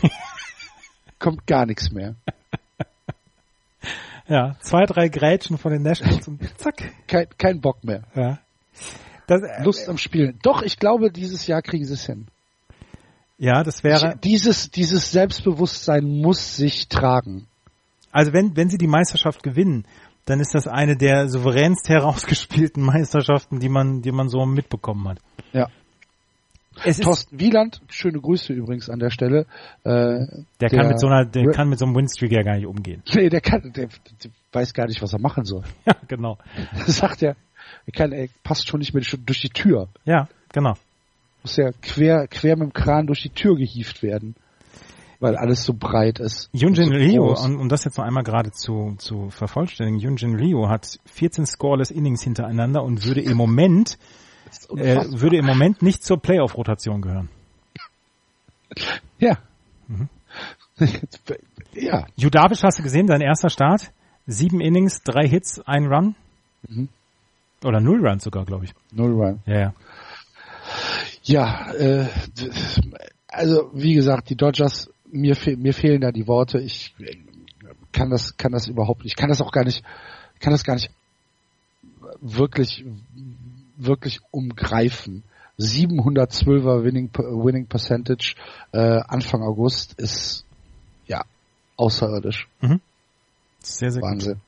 Kommt 1.18 1.46
gar 1.46 1.66
nichts 1.66 1.90
mehr. 1.90 2.14
Ja, 4.28 4.56
zwei, 4.60 4.86
drei 4.86 5.08
Grätschen 5.08 5.58
von 5.58 5.72
den 5.72 5.82
Nationals 5.82 6.26
und 6.28 6.40
zack. 6.58 6.92
Kein, 7.06 7.26
kein 7.38 7.60
Bock 7.60 7.84
mehr. 7.84 8.02
Ja. 8.14 8.38
Das, 9.26 9.42
äh, 9.42 9.62
Lust 9.62 9.88
am 9.88 9.98
Spielen. 9.98 10.38
Doch, 10.42 10.62
ich 10.62 10.78
glaube, 10.78 11.10
dieses 11.10 11.46
Jahr 11.46 11.62
kriegen 11.62 11.84
sie 11.84 11.94
es 11.94 12.06
hin. 12.06 12.26
Ja, 13.38 13.62
das 13.62 13.84
wäre. 13.84 14.14
Ich, 14.14 14.20
dieses, 14.20 14.70
dieses 14.70 15.10
Selbstbewusstsein 15.10 16.04
muss 16.04 16.56
sich 16.56 16.88
tragen. 16.88 17.46
Also 18.10 18.32
wenn, 18.32 18.56
wenn 18.56 18.70
sie 18.70 18.78
die 18.78 18.86
Meisterschaft 18.86 19.42
gewinnen, 19.42 19.84
dann 20.24 20.40
ist 20.40 20.54
das 20.54 20.66
eine 20.66 20.96
der 20.96 21.28
souveränst 21.28 21.88
herausgespielten 21.88 22.82
Meisterschaften, 22.82 23.60
die 23.60 23.68
man, 23.68 24.02
die 24.02 24.12
man 24.12 24.28
so 24.28 24.44
mitbekommen 24.46 25.08
hat. 25.08 25.18
Ja. 25.52 25.68
Es 26.84 26.98
Thorsten 26.98 27.40
Wieland, 27.40 27.80
schöne 27.88 28.20
Grüße 28.20 28.52
übrigens 28.52 28.90
an 28.90 28.98
der 28.98 29.10
Stelle. 29.10 29.46
Äh, 29.82 29.90
der, 29.90 30.26
der 30.60 30.68
kann 30.70 30.88
mit 30.88 31.00
so 31.00 31.06
einer, 31.06 31.24
der 31.24 31.50
kann 31.50 31.68
mit 31.68 31.78
so 31.78 31.86
einem 31.86 31.94
Winstreak 31.94 32.32
ja 32.32 32.42
gar 32.42 32.56
nicht 32.56 32.66
umgehen. 32.66 33.02
Nee, 33.14 33.30
der 33.30 33.40
kann, 33.40 33.72
der, 33.74 33.86
der 33.86 34.30
weiß 34.52 34.74
gar 34.74 34.86
nicht, 34.86 35.00
was 35.00 35.12
er 35.12 35.20
machen 35.20 35.44
soll. 35.44 35.62
Ja, 35.86 35.94
genau. 36.06 36.38
sagt 36.86 37.22
er, 37.22 37.36
er, 37.86 37.92
kann, 37.92 38.12
er 38.12 38.28
passt 38.44 38.68
schon 38.68 38.80
nicht 38.80 38.92
mehr 38.92 39.02
durch 39.02 39.40
die 39.40 39.48
Tür. 39.48 39.88
Ja, 40.04 40.28
genau. 40.52 40.74
Muss 41.42 41.56
ja 41.56 41.70
quer, 41.80 42.26
quer 42.28 42.56
mit 42.56 42.68
dem 42.68 42.72
Kran 42.72 43.06
durch 43.06 43.22
die 43.22 43.30
Tür 43.30 43.56
gehievt 43.56 44.02
werden. 44.02 44.34
Weil 45.18 45.34
alles 45.36 45.64
so 45.64 45.72
breit 45.72 46.18
ist. 46.18 46.50
Yunjin 46.52 46.88
so 46.88 46.92
Ryu, 46.92 47.32
um, 47.32 47.58
um 47.58 47.68
das 47.70 47.84
jetzt 47.84 47.96
noch 47.96 48.04
einmal 48.04 48.22
gerade 48.22 48.52
zu, 48.52 48.96
zu 48.98 49.30
vervollständigen, 49.30 49.98
Yunjin 49.98 50.36
Ryu 50.36 50.68
hat 50.68 50.98
14 51.06 51.46
scoreless 51.46 51.90
Innings 51.90 52.22
hintereinander 52.22 52.82
und 52.82 53.06
würde 53.06 53.22
im 53.22 53.34
Moment, 53.34 53.96
äh, 54.76 55.04
würde 55.20 55.36
im 55.36 55.46
Moment 55.46 55.82
nicht 55.82 56.04
zur 56.04 56.20
Playoff-Rotation 56.20 57.02
gehören. 57.02 57.28
ja. 59.18 59.38
Mhm. 59.88 60.08
ja. 61.72 62.06
Judavic 62.16 62.62
hast 62.62 62.78
du 62.78 62.82
gesehen, 62.82 63.06
sein 63.06 63.20
erster 63.20 63.50
Start. 63.50 63.92
Sieben 64.26 64.60
Innings, 64.60 65.02
drei 65.02 65.28
Hits, 65.28 65.60
ein 65.66 65.86
Run. 65.86 66.16
Mhm. 66.68 66.88
Oder 67.64 67.80
null 67.80 68.06
Runs 68.06 68.24
sogar, 68.24 68.44
glaube 68.44 68.64
ich. 68.66 68.74
Null 68.92 69.12
Run. 69.12 69.40
Ja, 69.46 69.58
ja. 69.58 69.74
Ja, 71.22 71.72
äh, 71.72 72.06
also 73.28 73.70
wie 73.72 73.94
gesagt, 73.94 74.30
die 74.30 74.36
Dodgers, 74.36 74.90
mir, 75.10 75.36
fe 75.36 75.56
mir 75.56 75.74
fehlen 75.74 76.00
da 76.00 76.12
die 76.12 76.26
Worte. 76.26 76.58
Ich 76.58 76.94
äh, 76.98 77.16
kann 77.92 78.10
das, 78.10 78.36
kann 78.36 78.52
das 78.52 78.68
überhaupt 78.68 79.04
nicht, 79.04 79.16
kann 79.16 79.28
das 79.28 79.40
auch 79.40 79.52
gar 79.52 79.64
nicht, 79.64 79.84
kann 80.40 80.52
das 80.52 80.64
gar 80.64 80.74
nicht 80.74 80.90
wirklich, 82.20 82.84
wirklich 83.76 84.20
umgreifen. 84.30 85.22
712er 85.58 86.84
Winning, 86.84 87.10
Winning 87.14 87.66
Percentage 87.66 88.34
äh, 88.72 88.78
Anfang 89.06 89.42
August 89.42 89.94
ist 89.98 90.44
ja 91.06 91.24
außerirdisch. 91.76 92.48
Sehr, 93.60 93.90
sehr 93.90 94.00
gut. 94.02 94.10
Wahnsinn. 94.10 94.40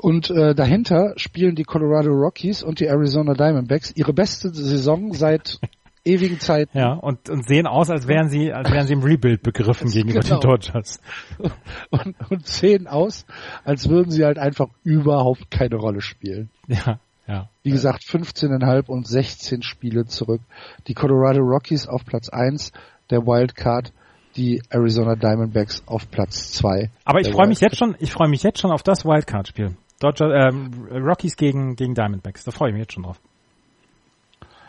Und 0.00 0.30
äh, 0.30 0.54
dahinter 0.54 1.14
spielen 1.16 1.54
die 1.54 1.64
Colorado 1.64 2.10
Rockies 2.10 2.62
und 2.62 2.80
die 2.80 2.86
Arizona 2.86 3.34
Diamondbacks 3.34 3.92
ihre 3.96 4.12
beste 4.12 4.50
Saison 4.54 5.12
seit 5.12 5.58
ewigen 6.04 6.38
Zeiten. 6.40 6.76
Ja, 6.78 6.92
und, 6.94 7.28
und 7.28 7.46
sehen 7.46 7.66
aus, 7.66 7.90
als 7.90 8.06
wären 8.06 8.28
sie, 8.28 8.52
als 8.52 8.70
wären 8.70 8.86
sie 8.86 8.92
im 8.92 9.02
Rebuild 9.02 9.42
begriffen 9.42 9.90
gegenüber 9.90 10.20
Genau. 10.20 10.38
den 10.38 10.50
Dodgers. 10.50 11.00
und, 11.90 12.14
und 12.30 12.46
sehen 12.46 12.86
aus, 12.86 13.26
als 13.64 13.88
würden 13.88 14.10
sie 14.10 14.24
halt 14.24 14.38
einfach 14.38 14.68
überhaupt 14.84 15.50
keine 15.50 15.76
Rolle 15.76 16.00
spielen. 16.00 16.50
Ja, 16.68 17.00
ja. 17.28 17.48
Wie 17.62 17.70
gesagt, 17.70 18.02
15,5 18.04 18.86
und 18.88 19.06
16 19.06 19.62
Spiele 19.62 20.06
zurück. 20.06 20.40
Die 20.86 20.94
Colorado 20.94 21.40
Rockies 21.40 21.86
auf 21.86 22.04
Platz 22.04 22.28
1 22.30 22.72
der 23.10 23.26
Wildcard, 23.26 23.92
die 24.36 24.62
Arizona 24.70 25.14
Diamondbacks 25.14 25.82
auf 25.86 26.10
Platz 26.10 26.52
2. 26.52 26.90
Aber 27.04 27.20
ich 27.20 27.30
freue 27.30 27.46
mich 27.48 27.60
jetzt 27.60 27.76
schon, 27.76 27.94
ich 27.98 28.12
freue 28.12 28.28
mich 28.28 28.42
jetzt 28.42 28.60
schon 28.60 28.70
auf 28.72 28.82
das 28.82 29.04
Wildcard-Spiel. 29.04 29.76
Dodger, 30.00 30.32
ähm, 30.32 30.70
Rockies 30.90 31.36
gegen, 31.36 31.74
gegen 31.76 31.94
Diamondbacks. 31.94 32.44
Da 32.44 32.50
freue 32.52 32.70
ich 32.70 32.74
mich 32.74 32.82
jetzt 32.82 32.92
schon 32.94 33.02
drauf. 33.02 33.20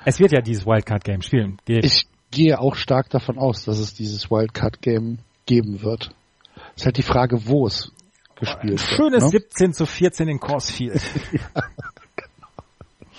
Es 0.06 0.20
wird 0.20 0.32
ja 0.32 0.42
dieses 0.42 0.66
Wildcard-Game 0.66 1.22
spielen. 1.22 1.58
Ge- 1.66 1.82
Ich 1.84 2.08
gehe 2.32 2.60
auch 2.60 2.76
stark 2.76 3.10
davon 3.10 3.38
aus, 3.38 3.66
dass 3.66 3.80
es 3.80 3.94
dieses 3.94 4.32
Wildcard-Game 4.32 5.20
geben 5.46 5.82
wird. 5.82 6.10
Ist 6.76 6.86
halt 6.86 6.98
die 6.98 7.04
Frage, 7.04 7.48
wo 7.48 7.68
es 7.68 7.92
gespielt 8.36 8.80
Schönes 8.80 9.22
wird. 9.32 9.52
17 9.54 9.74
zu 9.74 9.86
14 9.86 10.28
in 10.30 10.40
Coors 10.40 10.72
Field. 10.72 11.02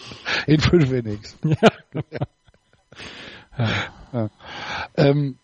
In 0.47 0.61
fünf 0.61 0.91
Innings. 0.93 1.37
ja. 4.13 4.31
Ähm, 4.97 5.37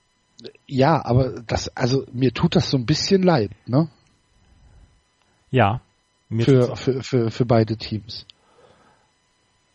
ja, 0.66 1.05
aber 1.05 1.41
das, 1.47 1.69
also 1.77 2.05
mir 2.12 2.33
tut 2.33 2.57
das 2.57 2.70
so 2.70 2.77
ein 2.77 2.87
bisschen 2.87 3.23
leid, 3.23 3.51
ne? 3.66 3.89
ja. 5.51 5.81
Für, 6.41 6.77
für, 6.77 7.03
für, 7.03 7.31
für 7.31 7.47
beide 7.47 7.77
Teams. 7.77 8.27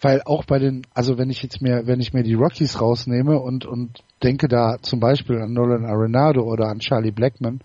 Weil 0.02 0.22
auch 0.26 0.44
bei 0.46 0.60
den, 0.60 0.86
also 0.94 1.18
wenn 1.18 1.30
ich 1.30 1.44
jetzt 1.44 1.62
mir, 1.62 1.88
wenn 1.88 2.02
ich 2.02 2.14
mir 2.14 2.24
die 2.24 2.34
Rockies 2.34 2.82
rausnehme 2.82 3.40
und, 3.40 3.66
und 3.66 4.04
denke 4.22 4.48
da 4.48 4.78
zum 4.82 5.00
Beispiel 5.00 5.38
an 5.42 5.54
Nolan 5.54 5.86
Arenado 5.86 6.42
oder 6.42 6.68
an 6.68 6.80
Charlie 6.80 7.12
Blackman, 7.12 7.62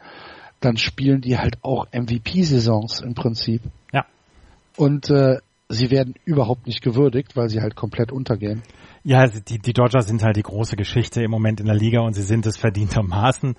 dann 0.61 0.77
spielen 0.77 1.21
die 1.21 1.37
halt 1.37 1.59
auch 1.63 1.87
MVP-Saisons 1.93 3.01
im 3.01 3.15
Prinzip. 3.15 3.63
Ja. 3.93 4.07
Und 4.77 5.11
äh, 5.11 5.39
sie 5.69 5.91
werden 5.91 6.15
überhaupt 6.25 6.67
nicht 6.67 6.83
gewürdigt, 6.83 7.37
weil 7.37 7.49
sie 7.49 7.61
halt 7.61 7.75
komplett 7.75 8.13
untergehen. 8.13 8.63
Ja, 9.03 9.19
also 9.19 9.41
die, 9.41 9.59
die 9.59 9.73
Dodgers 9.73 10.07
sind 10.07 10.23
halt 10.23 10.37
die 10.37 10.43
große 10.43 10.77
Geschichte 10.77 11.23
im 11.23 11.31
Moment 11.31 11.61
in 11.61 11.67
der 11.67 11.75
Liga 11.75 12.01
und 12.01 12.15
sie 12.15 12.23
sind 12.23 12.47
es 12.47 12.57
verdientermaßen. 12.57 13.57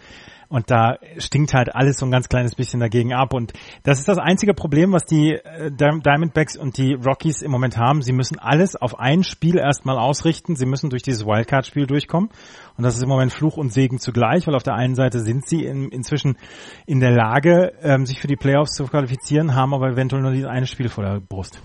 Und 0.49 0.71
da 0.71 0.97
stinkt 1.17 1.53
halt 1.53 1.75
alles 1.75 1.97
so 1.97 2.05
ein 2.05 2.11
ganz 2.11 2.29
kleines 2.29 2.55
bisschen 2.55 2.79
dagegen 2.79 3.13
ab. 3.13 3.33
Und 3.33 3.51
das 3.83 3.99
ist 3.99 4.07
das 4.07 4.17
einzige 4.17 4.53
Problem, 4.53 4.93
was 4.93 5.03
die 5.03 5.33
äh, 5.33 5.69
Di- 5.71 5.99
Diamondbacks 6.01 6.55
und 6.55 6.77
die 6.77 6.93
Rockies 6.93 7.41
im 7.41 7.51
Moment 7.51 7.77
haben. 7.77 8.01
Sie 8.01 8.13
müssen 8.13 8.39
alles 8.39 8.77
auf 8.77 8.97
ein 8.97 9.23
Spiel 9.23 9.57
erstmal 9.57 9.97
ausrichten. 9.97 10.55
Sie 10.55 10.65
müssen 10.65 10.89
durch 10.89 11.03
dieses 11.03 11.25
Wildcard-Spiel 11.25 11.85
durchkommen. 11.85 12.29
Und 12.77 12.83
das 12.85 12.95
ist 12.95 13.03
im 13.03 13.09
Moment 13.09 13.33
Fluch 13.33 13.57
und 13.57 13.73
Segen 13.73 13.99
zugleich, 13.99 14.47
weil 14.47 14.55
auf 14.55 14.63
der 14.63 14.75
einen 14.75 14.95
Seite 14.95 15.19
sind 15.19 15.45
sie 15.45 15.65
in, 15.65 15.89
inzwischen 15.89 16.37
in 16.85 17.01
der 17.01 17.11
Lage, 17.11 17.73
ähm, 17.81 18.05
sich 18.05 18.21
für 18.21 18.27
die 18.27 18.37
Playoffs 18.37 18.71
zu 18.71 18.85
qualifizieren, 18.85 19.53
haben 19.53 19.73
aber 19.73 19.89
eventuell 19.89 20.21
nur 20.21 20.31
dieses 20.31 20.47
eine 20.47 20.65
Spiel 20.65 20.87
vor 20.87 21.03
der 21.03 21.19
Brust. 21.19 21.61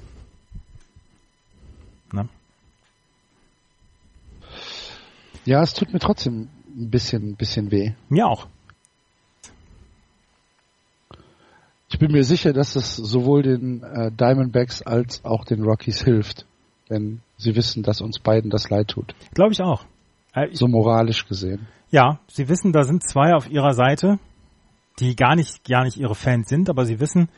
Ja, 5.44 5.62
es 5.62 5.74
tut 5.74 5.92
mir 5.92 5.98
trotzdem 5.98 6.48
ein 6.76 6.90
bisschen, 6.90 7.30
ein 7.30 7.36
bisschen 7.36 7.70
weh. 7.70 7.92
Mir 8.08 8.26
auch. 8.28 8.46
Ich 11.90 11.98
bin 11.98 12.12
mir 12.12 12.24
sicher, 12.24 12.52
dass 12.52 12.74
es 12.74 12.96
sowohl 12.96 13.42
den 13.42 13.82
äh, 13.82 14.10
Diamondbacks 14.10 14.82
als 14.82 15.24
auch 15.24 15.44
den 15.44 15.62
Rockies 15.62 16.02
hilft, 16.02 16.46
wenn 16.88 17.20
sie 17.36 17.54
wissen, 17.54 17.82
dass 17.82 18.00
uns 18.00 18.18
beiden 18.18 18.50
das 18.50 18.70
leid 18.70 18.88
tut. 18.88 19.14
Glaube 19.34 19.52
ich 19.52 19.60
auch. 19.60 19.84
Äh, 20.34 20.48
ich, 20.48 20.58
So 20.58 20.68
moralisch 20.68 21.26
gesehen. 21.26 21.66
ja, 21.90 22.18
sie 22.28 22.48
wissen, 22.48 22.72
da 22.72 22.84
sind 22.84 23.06
zwei 23.06 23.34
auf 23.34 23.50
ihrer 23.50 23.74
Seite, 23.74 24.18
die 25.00 25.16
gar 25.16 25.36
nicht, 25.36 25.64
gar 25.68 25.84
nicht 25.84 25.98
ihre 25.98 26.14
Fans 26.14 26.48
sind, 26.48 26.70
aber 26.70 26.86
sie 26.86 26.98
wissen, 26.98 27.28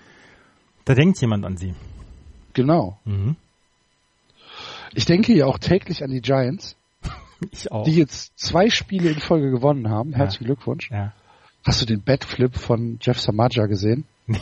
da 0.84 0.94
denkt 0.94 1.20
jemand 1.20 1.44
an 1.44 1.56
sie. 1.56 1.74
Genau. 2.52 2.98
Mhm. 3.04 3.34
Ich 4.94 5.06
denke 5.06 5.34
ja 5.34 5.46
auch 5.46 5.58
täglich 5.58 6.04
an 6.04 6.10
die 6.10 6.20
Giants, 6.20 6.76
Ich 7.52 7.70
auch. 7.72 7.84
die 7.84 7.96
jetzt 7.96 8.38
zwei 8.38 8.68
Spiele 8.70 9.10
in 9.10 9.20
Folge 9.20 9.50
gewonnen 9.50 9.88
haben. 9.90 10.12
Herzlichen 10.12 10.44
Glückwunsch. 10.46 10.90
ja. 10.90 11.12
Hast 11.66 11.80
du 11.80 11.86
den 11.86 12.02
Batflip 12.02 12.56
von 12.56 12.98
Jeff 13.00 13.18
Samaja 13.18 13.64
gesehen? 13.66 14.04
Nee, 14.26 14.38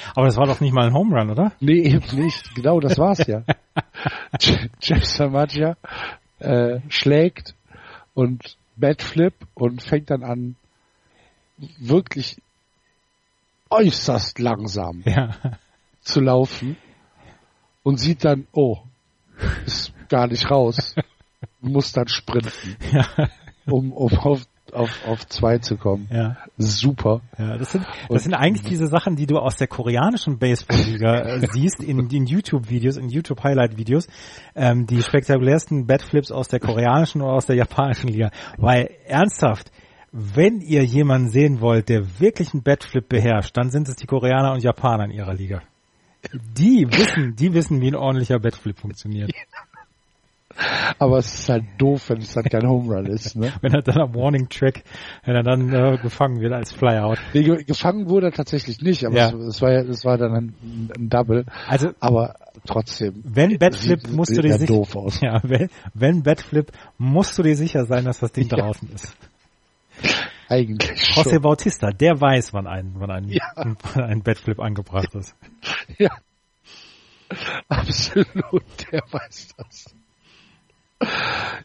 aber 0.16 0.26
das 0.26 0.36
war 0.36 0.46
doch 0.46 0.60
nicht 0.60 0.72
mal 0.72 0.86
ein 0.86 0.92
Home 0.94 1.16
Run, 1.16 1.30
oder? 1.30 1.52
Nee, 1.60 1.82
eben 1.82 2.04
nicht. 2.20 2.52
Genau, 2.56 2.80
das 2.80 2.98
war's 2.98 3.24
ja. 3.28 3.42
Je- 4.40 4.68
Jeff 4.80 5.04
Samaja 5.04 5.76
äh, 6.40 6.80
schlägt 6.88 7.54
und 8.14 8.56
Batflip 8.76 9.34
und 9.54 9.82
fängt 9.82 10.10
dann 10.10 10.24
an, 10.24 10.56
wirklich 11.78 12.40
äußerst 13.70 14.38
langsam 14.40 15.02
Ja. 15.04 15.36
zu 16.00 16.20
laufen 16.20 16.76
und 17.84 17.98
sieht 17.98 18.24
dann, 18.24 18.46
oh, 18.52 18.78
ist 19.64 19.92
gar 20.08 20.26
nicht 20.26 20.50
raus, 20.50 20.94
muss 21.64 21.92
dann 21.92 22.08
sprinten, 22.08 22.76
Ja. 22.92 23.06
um, 23.66 23.92
um 23.92 24.12
auf, 24.18 24.42
auf, 24.72 24.90
auf 25.06 25.26
zwei 25.28 25.58
zu 25.58 25.76
kommen. 25.76 26.08
Ja. 26.12 26.36
Super. 26.58 27.20
Ja, 27.38 27.56
das 27.58 27.72
sind, 27.72 27.86
das 28.08 28.24
sind 28.24 28.34
eigentlich 28.34 28.66
diese 28.68 28.86
Sachen, 28.86 29.16
die 29.16 29.26
du 29.26 29.38
aus 29.38 29.56
der 29.56 29.66
koreanischen 29.68 30.38
Baseballliga 30.38 31.20
äh, 31.20 31.46
siehst, 31.52 31.82
in, 31.82 32.10
in 32.10 32.26
YouTube-Videos, 32.26 32.96
in 32.96 33.08
YouTube-Highlight-Videos, 33.08 34.08
ähm, 34.54 34.86
die 34.86 35.02
spektakulärsten 35.02 35.86
Batflips 35.86 36.30
aus 36.30 36.48
der 36.48 36.60
koreanischen 36.60 37.22
oder 37.22 37.32
aus 37.32 37.46
der 37.46 37.56
japanischen 37.56 38.08
Liga. 38.08 38.30
Weil 38.58 38.90
ernsthaft, 39.06 39.70
wenn 40.12 40.60
ihr 40.60 40.84
jemanden 40.84 41.28
sehen 41.28 41.60
wollt, 41.60 41.88
der 41.88 42.20
wirklich 42.20 42.52
einen 42.54 42.62
Batflip 42.62 43.08
beherrscht, 43.08 43.56
dann 43.56 43.70
sind 43.70 43.88
es 43.88 43.96
die 43.96 44.06
Koreaner 44.06 44.52
und 44.52 44.62
Japaner 44.62 45.04
in 45.06 45.10
ihrer 45.10 45.34
Liga. 45.34 45.62
Die 46.32 46.86
wissen, 46.88 47.36
die 47.36 47.52
wissen, 47.52 47.80
wie 47.80 47.88
ein 47.88 47.96
ordentlicher 47.96 48.38
Batflip 48.38 48.78
funktioniert. 48.78 49.30
Aber 50.98 51.18
es 51.18 51.34
ist 51.34 51.48
halt 51.48 51.64
doof, 51.78 52.10
wenn 52.10 52.18
es 52.18 52.32
dann 52.34 52.44
kein 52.44 52.66
Home 52.68 52.94
Run 52.94 53.06
ist. 53.06 53.34
Ne? 53.36 53.52
Wenn 53.60 53.74
er 53.74 53.82
dann 53.82 54.00
am 54.00 54.14
Warning 54.14 54.48
Track, 54.48 54.84
wenn 55.24 55.34
er 55.34 55.42
dann 55.42 55.72
äh, 55.72 55.98
gefangen 55.98 56.40
wird 56.40 56.52
als 56.52 56.72
Flyout. 56.72 57.18
Nee, 57.32 57.42
ge- 57.42 57.64
gefangen 57.64 58.08
wurde 58.08 58.26
er 58.28 58.32
tatsächlich 58.32 58.80
nicht, 58.80 59.04
aber 59.04 59.16
Ja. 59.16 59.28
es, 59.30 59.34
es 59.56 59.62
war 59.62 59.72
ja, 59.72 59.80
es 59.80 60.04
war 60.04 60.16
dann 60.16 60.32
ein, 60.32 60.54
ein 60.96 61.08
Double. 61.08 61.44
Also 61.68 61.90
Aber 61.98 62.36
trotzdem. 62.66 63.20
Wenn 63.24 63.58
Batflip 63.58 64.08
musst 64.10 64.36
du 64.36 64.42
dir 64.42 64.54
sicher, 64.58 64.72
doof 64.72 64.94
aus. 64.94 65.20
ja, 65.20 65.40
wenn, 65.42 65.68
wenn 65.92 66.22
Batflip 66.22 66.70
musst 66.98 67.36
du 67.36 67.42
dir 67.42 67.56
sicher 67.56 67.84
sein, 67.86 68.04
dass 68.04 68.20
das 68.20 68.30
Ding 68.32 68.48
Ja. 68.50 68.58
draußen 68.58 68.88
ist. 68.94 69.16
Eigentlich 70.48 70.90
José 71.16 71.30
schon. 71.32 71.42
Bautista, 71.42 71.90
der 71.90 72.20
weiß, 72.20 72.52
wann 72.52 72.66
ein, 72.68 72.92
wann 72.96 73.10
ein, 73.10 73.28
Ja. 73.28 73.42
wann 73.56 74.04
ein 74.04 74.22
Batflip 74.22 74.60
angebracht 74.60 75.14
ist. 75.16 75.34
Ja. 75.98 76.10
Absolut, 77.68 78.62
der 78.92 79.02
weiß 79.10 79.48
das. 79.56 79.94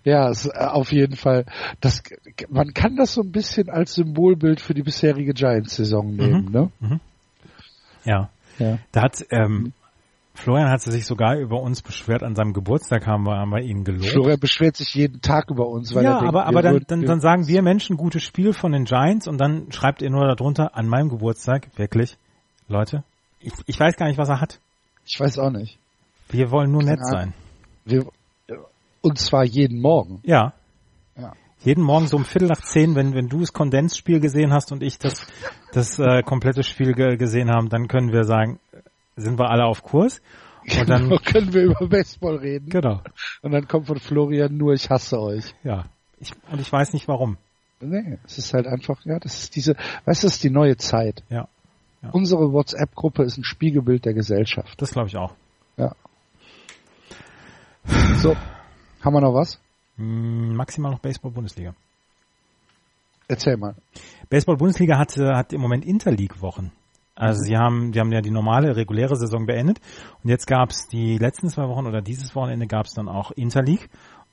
Ja, 0.03 0.29
es, 0.29 0.45
äh, 0.45 0.51
auf 0.57 0.91
jeden 0.91 1.15
Fall. 1.15 1.45
Das, 1.81 2.01
man 2.49 2.73
kann 2.73 2.95
das 2.95 3.13
so 3.13 3.21
ein 3.21 3.31
bisschen 3.31 3.69
als 3.69 3.95
Symbolbild 3.95 4.61
für 4.61 4.73
die 4.73 4.83
bisherige 4.83 5.33
Giants-Saison 5.33 6.15
nehmen, 6.15 6.51
ne? 6.51 6.99
Ja. 8.05 8.29
Ja. 8.57 8.77
Da 8.91 9.01
hat 9.01 9.25
ähm, 9.29 9.73
Florian 10.39 10.69
hat 10.69 10.81
sich 10.81 11.05
sogar 11.05 11.37
über 11.37 11.61
uns 11.61 11.81
beschwert. 11.81 12.23
An 12.23 12.35
seinem 12.35 12.53
Geburtstag 12.53 13.05
haben 13.05 13.25
wir, 13.25 13.37
haben 13.37 13.49
wir 13.49 13.61
ihn 13.61 13.83
gelobt. 13.83 14.07
Florian 14.07 14.39
beschwert 14.39 14.77
sich 14.77 14.93
jeden 14.95 15.21
Tag 15.21 15.49
über 15.49 15.67
uns, 15.67 15.93
weil 15.93 16.03
ja, 16.03 16.11
er 16.11 16.19
denkt, 16.19 16.29
aber, 16.29 16.45
aber 16.45 16.61
dann, 16.61 16.83
dann, 16.87 17.01
dann 17.01 17.19
sagen 17.19 17.47
wir 17.47 17.61
Menschen 17.61 17.97
gutes 17.97 18.23
Spiel 18.23 18.53
von 18.53 18.71
den 18.71 18.85
Giants 18.85 19.27
und 19.27 19.37
dann 19.37 19.71
schreibt 19.71 20.01
ihr 20.01 20.09
nur 20.09 20.25
darunter 20.25 20.75
an 20.75 20.87
meinem 20.87 21.09
Geburtstag, 21.09 21.67
wirklich, 21.75 22.17
Leute, 22.69 23.03
ich, 23.41 23.51
ich 23.65 23.79
weiß 23.79 23.97
gar 23.97 24.07
nicht, 24.07 24.17
was 24.17 24.29
er 24.29 24.39
hat. 24.39 24.59
ich 25.05 25.19
weiß 25.19 25.39
auch 25.39 25.51
nicht. 25.51 25.77
Wir 26.29 26.51
wollen 26.51 26.71
nur 26.71 26.83
nett 26.83 26.99
Keine 26.99 27.11
sein. 27.11 27.33
Wir, 27.83 28.05
und 29.01 29.19
zwar 29.19 29.43
jeden 29.43 29.79
Morgen. 29.81 30.21
Ja. 30.23 30.53
Ja. 31.17 31.33
Jeden 31.63 31.83
Morgen 31.83 32.07
so 32.07 32.17
um 32.17 32.25
Viertel 32.25 32.47
nach 32.47 32.61
zehn, 32.61 32.95
wenn, 32.95 33.13
wenn 33.13 33.27
du 33.27 33.39
das 33.39 33.53
Kondensspiel 33.53 34.19
gesehen 34.19 34.53
hast 34.53 34.71
und 34.71 34.81
ich 34.81 34.97
das, 34.97 35.27
das 35.73 35.99
äh, 35.99 36.23
komplette 36.23 36.63
Spiel 36.63 36.93
ge 36.93 37.17
gesehen 37.17 37.49
haben, 37.49 37.69
dann 37.69 37.87
können 37.87 38.11
wir 38.13 38.23
sagen, 38.23 38.59
sind 39.15 39.37
wir 39.37 39.49
alle 39.49 39.65
auf 39.65 39.83
Kurs. 39.83 40.21
Und 40.79 40.89
dann, 40.89 41.09
können 41.25 41.53
wir 41.53 41.63
über 41.63 41.87
Baseball 41.87 42.37
reden. 42.37 42.69
genau, 42.69 43.01
Und 43.41 43.51
dann 43.51 43.67
kommt 43.67 43.87
von 43.87 43.99
Florian 43.99 44.55
nur, 44.55 44.73
ich 44.73 44.89
hasse 44.89 45.19
euch. 45.19 45.53
ja. 45.63 45.85
Ich, 46.21 46.33
und 46.51 46.59
ich 46.59 46.69
weiß 46.69 46.91
nicht 46.91 47.07
warum. 47.07 47.37
Nee, 47.79 48.17
es 48.25 48.37
ist 48.37 48.53
halt 48.53 48.67
einfach, 48.67 48.99
ja, 49.05 49.19
das 49.19 49.39
ist 49.43 49.55
diese, 49.55 49.75
weißt 50.03 50.23
du, 50.23 50.27
das 50.27 50.33
ist 50.35 50.43
die 50.43 50.49
neue 50.49 50.75
Zeit. 50.75 51.23
Ja. 51.29 51.47
Ja. 52.01 52.09
Unsere 52.11 52.51
WhatsApp-Gruppe 52.51 53.23
ist 53.23 53.37
ein 53.37 53.43
Spiegelbild 53.45 54.03
der 54.05 54.13
Gesellschaft. 54.13 54.81
Das 54.81 54.91
glaube 54.91 55.07
ich 55.07 55.17
auch. 55.17 55.33
Ja. 55.77 55.95
So, 58.17 58.35
haben 59.01 59.13
wir 59.13 59.21
noch 59.21 59.33
was? 59.33 59.59
Hm, 59.97 60.55
maximal 60.55 60.91
noch 60.91 60.99
Baseball-Bundesliga. 60.99 61.73
Erzähl 63.27 63.57
mal. 63.57 63.75
Baseball-Bundesliga 64.29 64.97
hat, 64.97 65.17
äh, 65.17 65.33
hat 65.33 65.53
im 65.53 65.61
Moment 65.61 65.85
Interleague-Wochen. 65.85 66.71
Also 67.15 67.41
sie 67.41 67.57
haben, 67.57 67.91
die 67.91 67.99
haben 67.99 68.13
ja 68.13 68.21
die 68.21 68.31
normale, 68.31 68.77
reguläre 68.77 69.17
Saison 69.17 69.45
beendet 69.45 69.81
und 70.23 70.29
jetzt 70.29 70.47
gab's 70.47 70.87
die 70.87 71.17
letzten 71.17 71.49
zwei 71.49 71.67
Wochen 71.67 71.85
oder 71.85 72.01
dieses 72.01 72.33
Wochenende 72.33 72.65
gab's 72.65 72.93
dann 72.93 73.09
auch 73.09 73.31
Interleague 73.31 73.89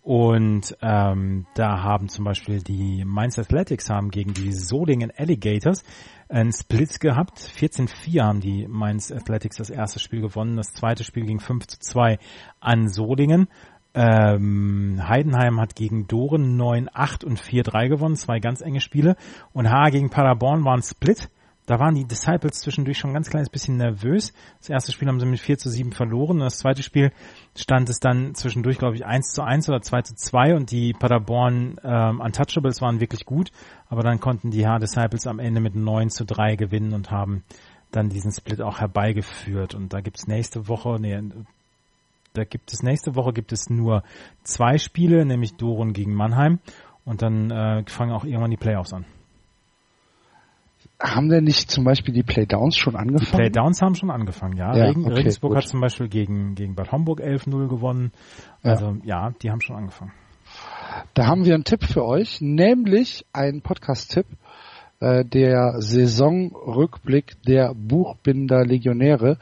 und 0.06 0.76
ähm, 0.82 1.46
da 1.54 1.82
haben 1.82 2.08
zum 2.08 2.24
Beispiel 2.24 2.62
die 2.62 3.04
Mainz 3.04 3.40
Athletics 3.40 3.90
haben 3.90 4.10
gegen 4.10 4.34
die 4.34 4.52
Solingen 4.52 5.10
Alligators 5.16 5.82
einen 6.28 6.52
Split 6.52 7.00
gehabt. 7.00 7.40
14-4 7.40 8.22
haben 8.22 8.40
die 8.40 8.68
Mainz 8.68 9.10
Athletics 9.10 9.56
das 9.56 9.68
erste 9.68 9.98
Spiel 9.98 10.20
gewonnen. 10.20 10.56
Das 10.56 10.72
zweite 10.72 11.02
Spiel 11.02 11.26
ging 11.26 11.40
5 11.40 11.66
zu 11.66 11.80
2 11.80 12.20
an 12.60 12.88
Solingen. 12.88 13.48
Ähm, 13.98 15.00
Heidenheim 15.08 15.58
hat 15.58 15.74
gegen 15.74 16.06
Doren 16.06 16.60
9-8 16.60 17.24
und 17.24 17.40
4-3 17.40 17.88
gewonnen, 17.88 18.16
zwei 18.16 18.40
ganz 18.40 18.60
enge 18.60 18.82
Spiele. 18.82 19.16
Und 19.54 19.70
Haar 19.70 19.90
gegen 19.90 20.10
Paderborn 20.10 20.64
waren 20.66 20.82
Split. 20.82 21.30
Da 21.64 21.80
waren 21.80 21.94
die 21.94 22.04
Disciples 22.04 22.60
zwischendurch 22.60 22.98
schon 22.98 23.10
ein 23.10 23.14
ganz 23.14 23.30
kleines 23.30 23.48
bisschen 23.48 23.78
nervös. 23.78 24.34
Das 24.58 24.68
erste 24.68 24.92
Spiel 24.92 25.08
haben 25.08 25.18
sie 25.18 25.24
mit 25.24 25.40
4 25.40 25.56
zu 25.56 25.70
7 25.70 25.92
verloren. 25.92 26.36
Und 26.36 26.44
das 26.44 26.58
zweite 26.58 26.82
Spiel 26.82 27.10
stand 27.56 27.88
es 27.88 27.98
dann 27.98 28.34
zwischendurch, 28.34 28.76
glaube 28.76 28.96
ich, 28.96 29.06
1 29.06 29.32
zu 29.32 29.42
1 29.42 29.68
oder 29.70 29.80
2 29.80 30.02
zu 30.02 30.14
2 30.14 30.54
und 30.56 30.70
die 30.70 30.92
Paderborn 30.92 31.80
ähm, 31.82 32.20
Untouchables 32.20 32.82
waren 32.82 33.00
wirklich 33.00 33.24
gut. 33.24 33.50
Aber 33.88 34.02
dann 34.02 34.20
konnten 34.20 34.50
die 34.50 34.66
Haar 34.66 34.78
Disciples 34.78 35.26
am 35.26 35.38
Ende 35.38 35.62
mit 35.62 35.74
9 35.74 36.10
zu 36.10 36.26
3 36.26 36.56
gewinnen 36.56 36.92
und 36.92 37.10
haben 37.10 37.44
dann 37.90 38.10
diesen 38.10 38.30
Split 38.30 38.60
auch 38.60 38.78
herbeigeführt. 38.78 39.74
Und 39.74 39.94
da 39.94 40.02
gibt's 40.02 40.26
nächste 40.26 40.68
Woche, 40.68 40.98
nee, 41.00 41.18
da 42.36 42.44
gibt 42.44 42.72
es 42.72 42.82
nächste 42.82 43.14
Woche 43.14 43.32
gibt 43.32 43.52
es 43.52 43.70
nur 43.70 44.02
zwei 44.42 44.78
Spiele, 44.78 45.24
nämlich 45.24 45.56
Doren 45.56 45.92
gegen 45.92 46.14
Mannheim. 46.14 46.58
Und 47.04 47.22
dann 47.22 47.50
äh, 47.50 47.84
fangen 47.86 48.12
auch 48.12 48.24
irgendwann 48.24 48.50
die 48.50 48.56
Playoffs 48.56 48.92
an. 48.92 49.06
Haben 51.00 51.28
denn 51.28 51.44
nicht 51.44 51.70
zum 51.70 51.84
Beispiel 51.84 52.14
die 52.14 52.22
Playdowns 52.22 52.76
schon 52.76 52.96
angefangen? 52.96 53.42
Playdowns 53.42 53.82
haben 53.82 53.94
schon 53.94 54.10
angefangen, 54.10 54.56
ja. 54.56 54.74
Ja, 54.74 54.84
Regen, 54.86 55.04
okay, 55.04 55.14
Regensburg 55.14 55.52
gut. 55.52 55.62
hat 55.62 55.68
zum 55.68 55.80
Beispiel 55.80 56.08
gegen, 56.08 56.54
gegen 56.54 56.74
Bad 56.74 56.90
Homburg 56.90 57.20
11-0 57.20 57.68
gewonnen. 57.68 58.12
Ja. 58.62 58.70
Also 58.70 58.96
ja. 59.04 59.30
die 59.42 59.50
haben 59.50 59.60
schon 59.60 59.76
angefangen. 59.76 60.12
Da 61.14 61.26
haben 61.26 61.44
wir 61.44 61.54
einen 61.54 61.64
Tipp 61.64 61.84
für 61.84 62.04
euch, 62.04 62.40
nämlich 62.40 63.26
einen 63.32 63.60
Podcast-Tipp, 63.60 64.26
äh, 65.00 65.24
der 65.24 65.74
Saisonrückblick 65.80 67.42
der 67.42 67.74
Buchbinder 67.74 68.64
Legionäre, 68.64 69.38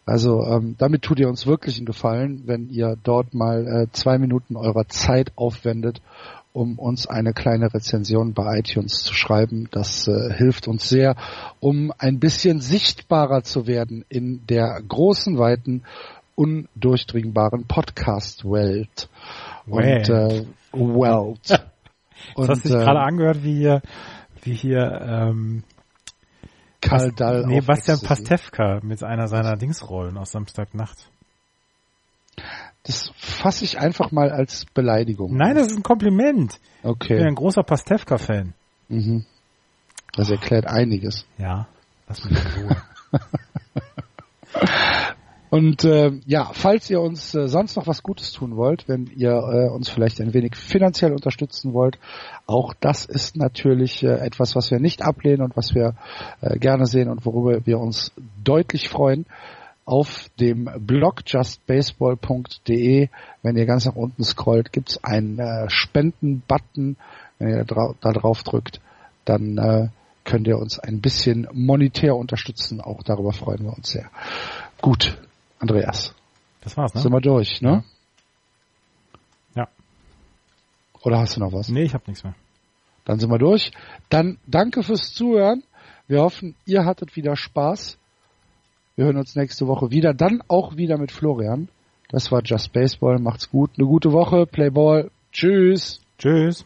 Also 0.05 0.43
ähm, 0.45 0.76
damit 0.77 1.01
tut 1.01 1.19
ihr 1.19 1.30
uns 1.30 1.47
wirklich 1.47 1.77
einen 1.77 1.85
Gefallen, 1.85 2.43
wenn 2.45 2.69
ihr 2.69 2.95
dort 3.03 3.34
mal 3.34 3.65
äh, 3.67 3.91
zwei 3.91 4.17
Minuten 4.19 4.55
eurer 4.55 4.88
Zeit 4.88 5.31
aufwendet, 5.35 6.01
um 6.53 6.77
uns 6.77 7.07
eine 7.07 7.34
kleine 7.34 7.73
Rezension 7.73 8.34
bei 8.34 8.59
iTunes 8.59 9.03
zu 9.03 9.13
schreiben. 9.13 9.67
Das 9.72 10.07
äh, 10.07 10.31
hilft 10.34 10.67
uns 10.67 10.88
sehr, 10.88 11.15
um 11.59 11.91
ein 11.97 12.19
bisschen 12.19 12.61
sichtbarer 12.61 13.43
zu 13.43 13.65
werden 13.65 14.05
in 14.07 14.45
der 14.47 14.80
großen, 14.88 15.39
weiten, 15.39 15.84
undurchdringbaren 16.35 17.65
Podcast-Welt. 17.65 19.09
Und 19.65 20.09
äh, 20.09 20.45
Welt. 20.72 21.65
Das 22.27 22.35
Und 22.35 22.49
hast 22.49 22.65
dich 22.65 22.71
äh, 22.71 22.77
gerade 22.77 22.99
angehört, 23.01 23.43
wie 23.43 23.53
hier, 23.55 23.81
wie 24.43 24.53
hier 24.53 25.01
ähm, 25.01 25.63
Karl 26.81 27.11
Dall 27.11 27.45
nee, 27.47 27.61
Bastian. 27.61 27.99
Pastewka 28.01 28.79
mit 28.83 29.03
einer 29.03 29.27
seiner 29.27 29.55
Dingsrollen 29.57 30.17
aus 30.17 30.31
Samstagnacht. 30.31 31.09
Das 32.83 33.11
fasse 33.17 33.65
ich 33.65 33.79
einfach 33.79 34.11
mal 34.11 34.29
als 34.31 34.65
Beleidigung. 34.73 35.35
Nein, 35.35 35.55
das 35.55 35.67
ist 35.67 35.77
ein 35.77 35.83
Kompliment. 35.83 36.53
Ich 36.53 36.81
bin 36.83 36.91
Okay. 36.91 37.23
ein 37.25 37.33
großer 37.35 37.63
Pastewka-Fan. 37.63 38.53
Mhm. 38.89 39.25
Das 40.13 40.29
erklärt 40.29 40.67
einiges. 40.67 41.25
Ja, 41.37 41.67
lass 42.07 42.23
mich 42.23 42.37
in 42.37 42.63
Ruhe. 42.63 42.77
Und 45.49 45.84
äh, 45.84 46.11
ja, 46.26 46.49
falls 46.53 46.89
ihr 46.89 46.99
uns 46.99 47.35
äh, 47.35 47.47
sonst 47.47 47.76
noch 47.76 47.88
was 47.88 48.03
Gutes 48.03 48.31
tun 48.31 48.55
wollt, 48.55 48.88
wenn 48.88 49.07
ihr 49.15 49.31
äh, 49.31 49.69
uns 49.69 49.89
vielleicht 49.89 50.19
ein 50.19 50.34
wenig 50.34 50.55
finanziell 50.55 51.11
unterstützen 51.11 51.73
wollt, 51.73 51.99
auch 52.47 52.73
das 52.80 53.05
ist 53.05 53.38
natürlich 53.38 54.03
äh, 54.03 54.07
etwas, 54.07 54.55
was 54.55 54.72
wir 54.72 54.80
nicht 54.80 55.03
ablehnen 55.03 55.41
und 55.41 55.55
was 55.55 55.76
wir 55.76 55.95
äh, 56.41 56.57
gerne 56.57 56.88
sehen 56.88 57.09
und 57.09 57.26
worüber 57.26 57.65
wir 57.65 57.80
uns 57.80 58.11
deutlich 58.43 58.89
freuen. 58.89 59.26
Auf 59.85 60.30
dem 60.39 60.67
Blog 60.80 61.22
justbaseball.de, 61.27 63.09
wenn 63.43 63.55
ihr 63.55 63.65
ganz 63.67 63.85
nach 63.85 63.95
unten 63.95 64.23
scrollt, 64.23 64.73
gibt's 64.73 65.03
einen 65.03 65.38
äh, 65.38 65.69
Spenden-Button. 65.69 66.97
Wenn 67.38 67.49
ihr 67.49 67.65
da, 67.65 67.93
da 68.01 68.11
drauf 68.11 68.41
drückt, 68.41 68.81
dann 69.26 69.59
äh, 69.59 69.89
könnt 70.23 70.47
ihr 70.47 70.57
uns 70.57 70.80
ein 70.80 71.01
bisschen 71.01 71.47
monetär 71.53 72.15
unterstützen. 72.15 72.81
Auch 72.81 73.03
darüber 73.03 73.31
freuen 73.31 73.63
wir 73.63 73.77
uns 73.77 73.91
sehr. 73.91 74.09
Gut, 74.81 75.17
Andreas, 75.69 76.13
Das 76.61 76.77
war's, 76.77 76.93
ne? 76.93 77.01
sind 77.01 77.11
wir 77.11 77.21
durch, 77.21 77.61
ne? 77.61 77.83
Ja. 79.55 79.67
Oder 81.03 81.19
hast 81.19 81.35
du 81.35 81.39
noch 81.39 81.53
was? 81.53 81.69
Nee, 81.69 81.83
ich 81.83 81.93
habe 81.93 82.03
nichts 82.07 82.23
mehr. 82.23 82.35
Dann 83.03 83.19
sind 83.19 83.29
wir 83.31 83.37
durch. 83.39 83.71
Dann 84.09 84.37
danke 84.47 84.83
fürs 84.83 85.13
Zuhören. 85.13 85.63
Wir 86.07 86.21
hoffen, 86.21 86.55
ihr 86.65 86.85
hattet 86.85 87.15
wieder 87.15 87.35
Spaß. 87.35 87.97
Wir 88.95 89.05
hören 89.05 89.17
uns 89.17 89.35
nächste 89.35 89.67
Woche 89.67 89.91
wieder. 89.91 90.13
Dann 90.13 90.41
auch 90.47 90.77
wieder 90.77 90.97
mit 90.97 91.11
Florian. 91.11 91.67
Das 92.09 92.31
war 92.31 92.41
Just 92.43 92.71
Baseball. 92.73 93.17
Macht's 93.19 93.49
gut. 93.49 93.71
Eine 93.77 93.87
gute 93.87 94.11
Woche. 94.11 94.45
Playball. 94.45 95.11
Tschüss. 95.31 96.01
Tschüss. 96.17 96.65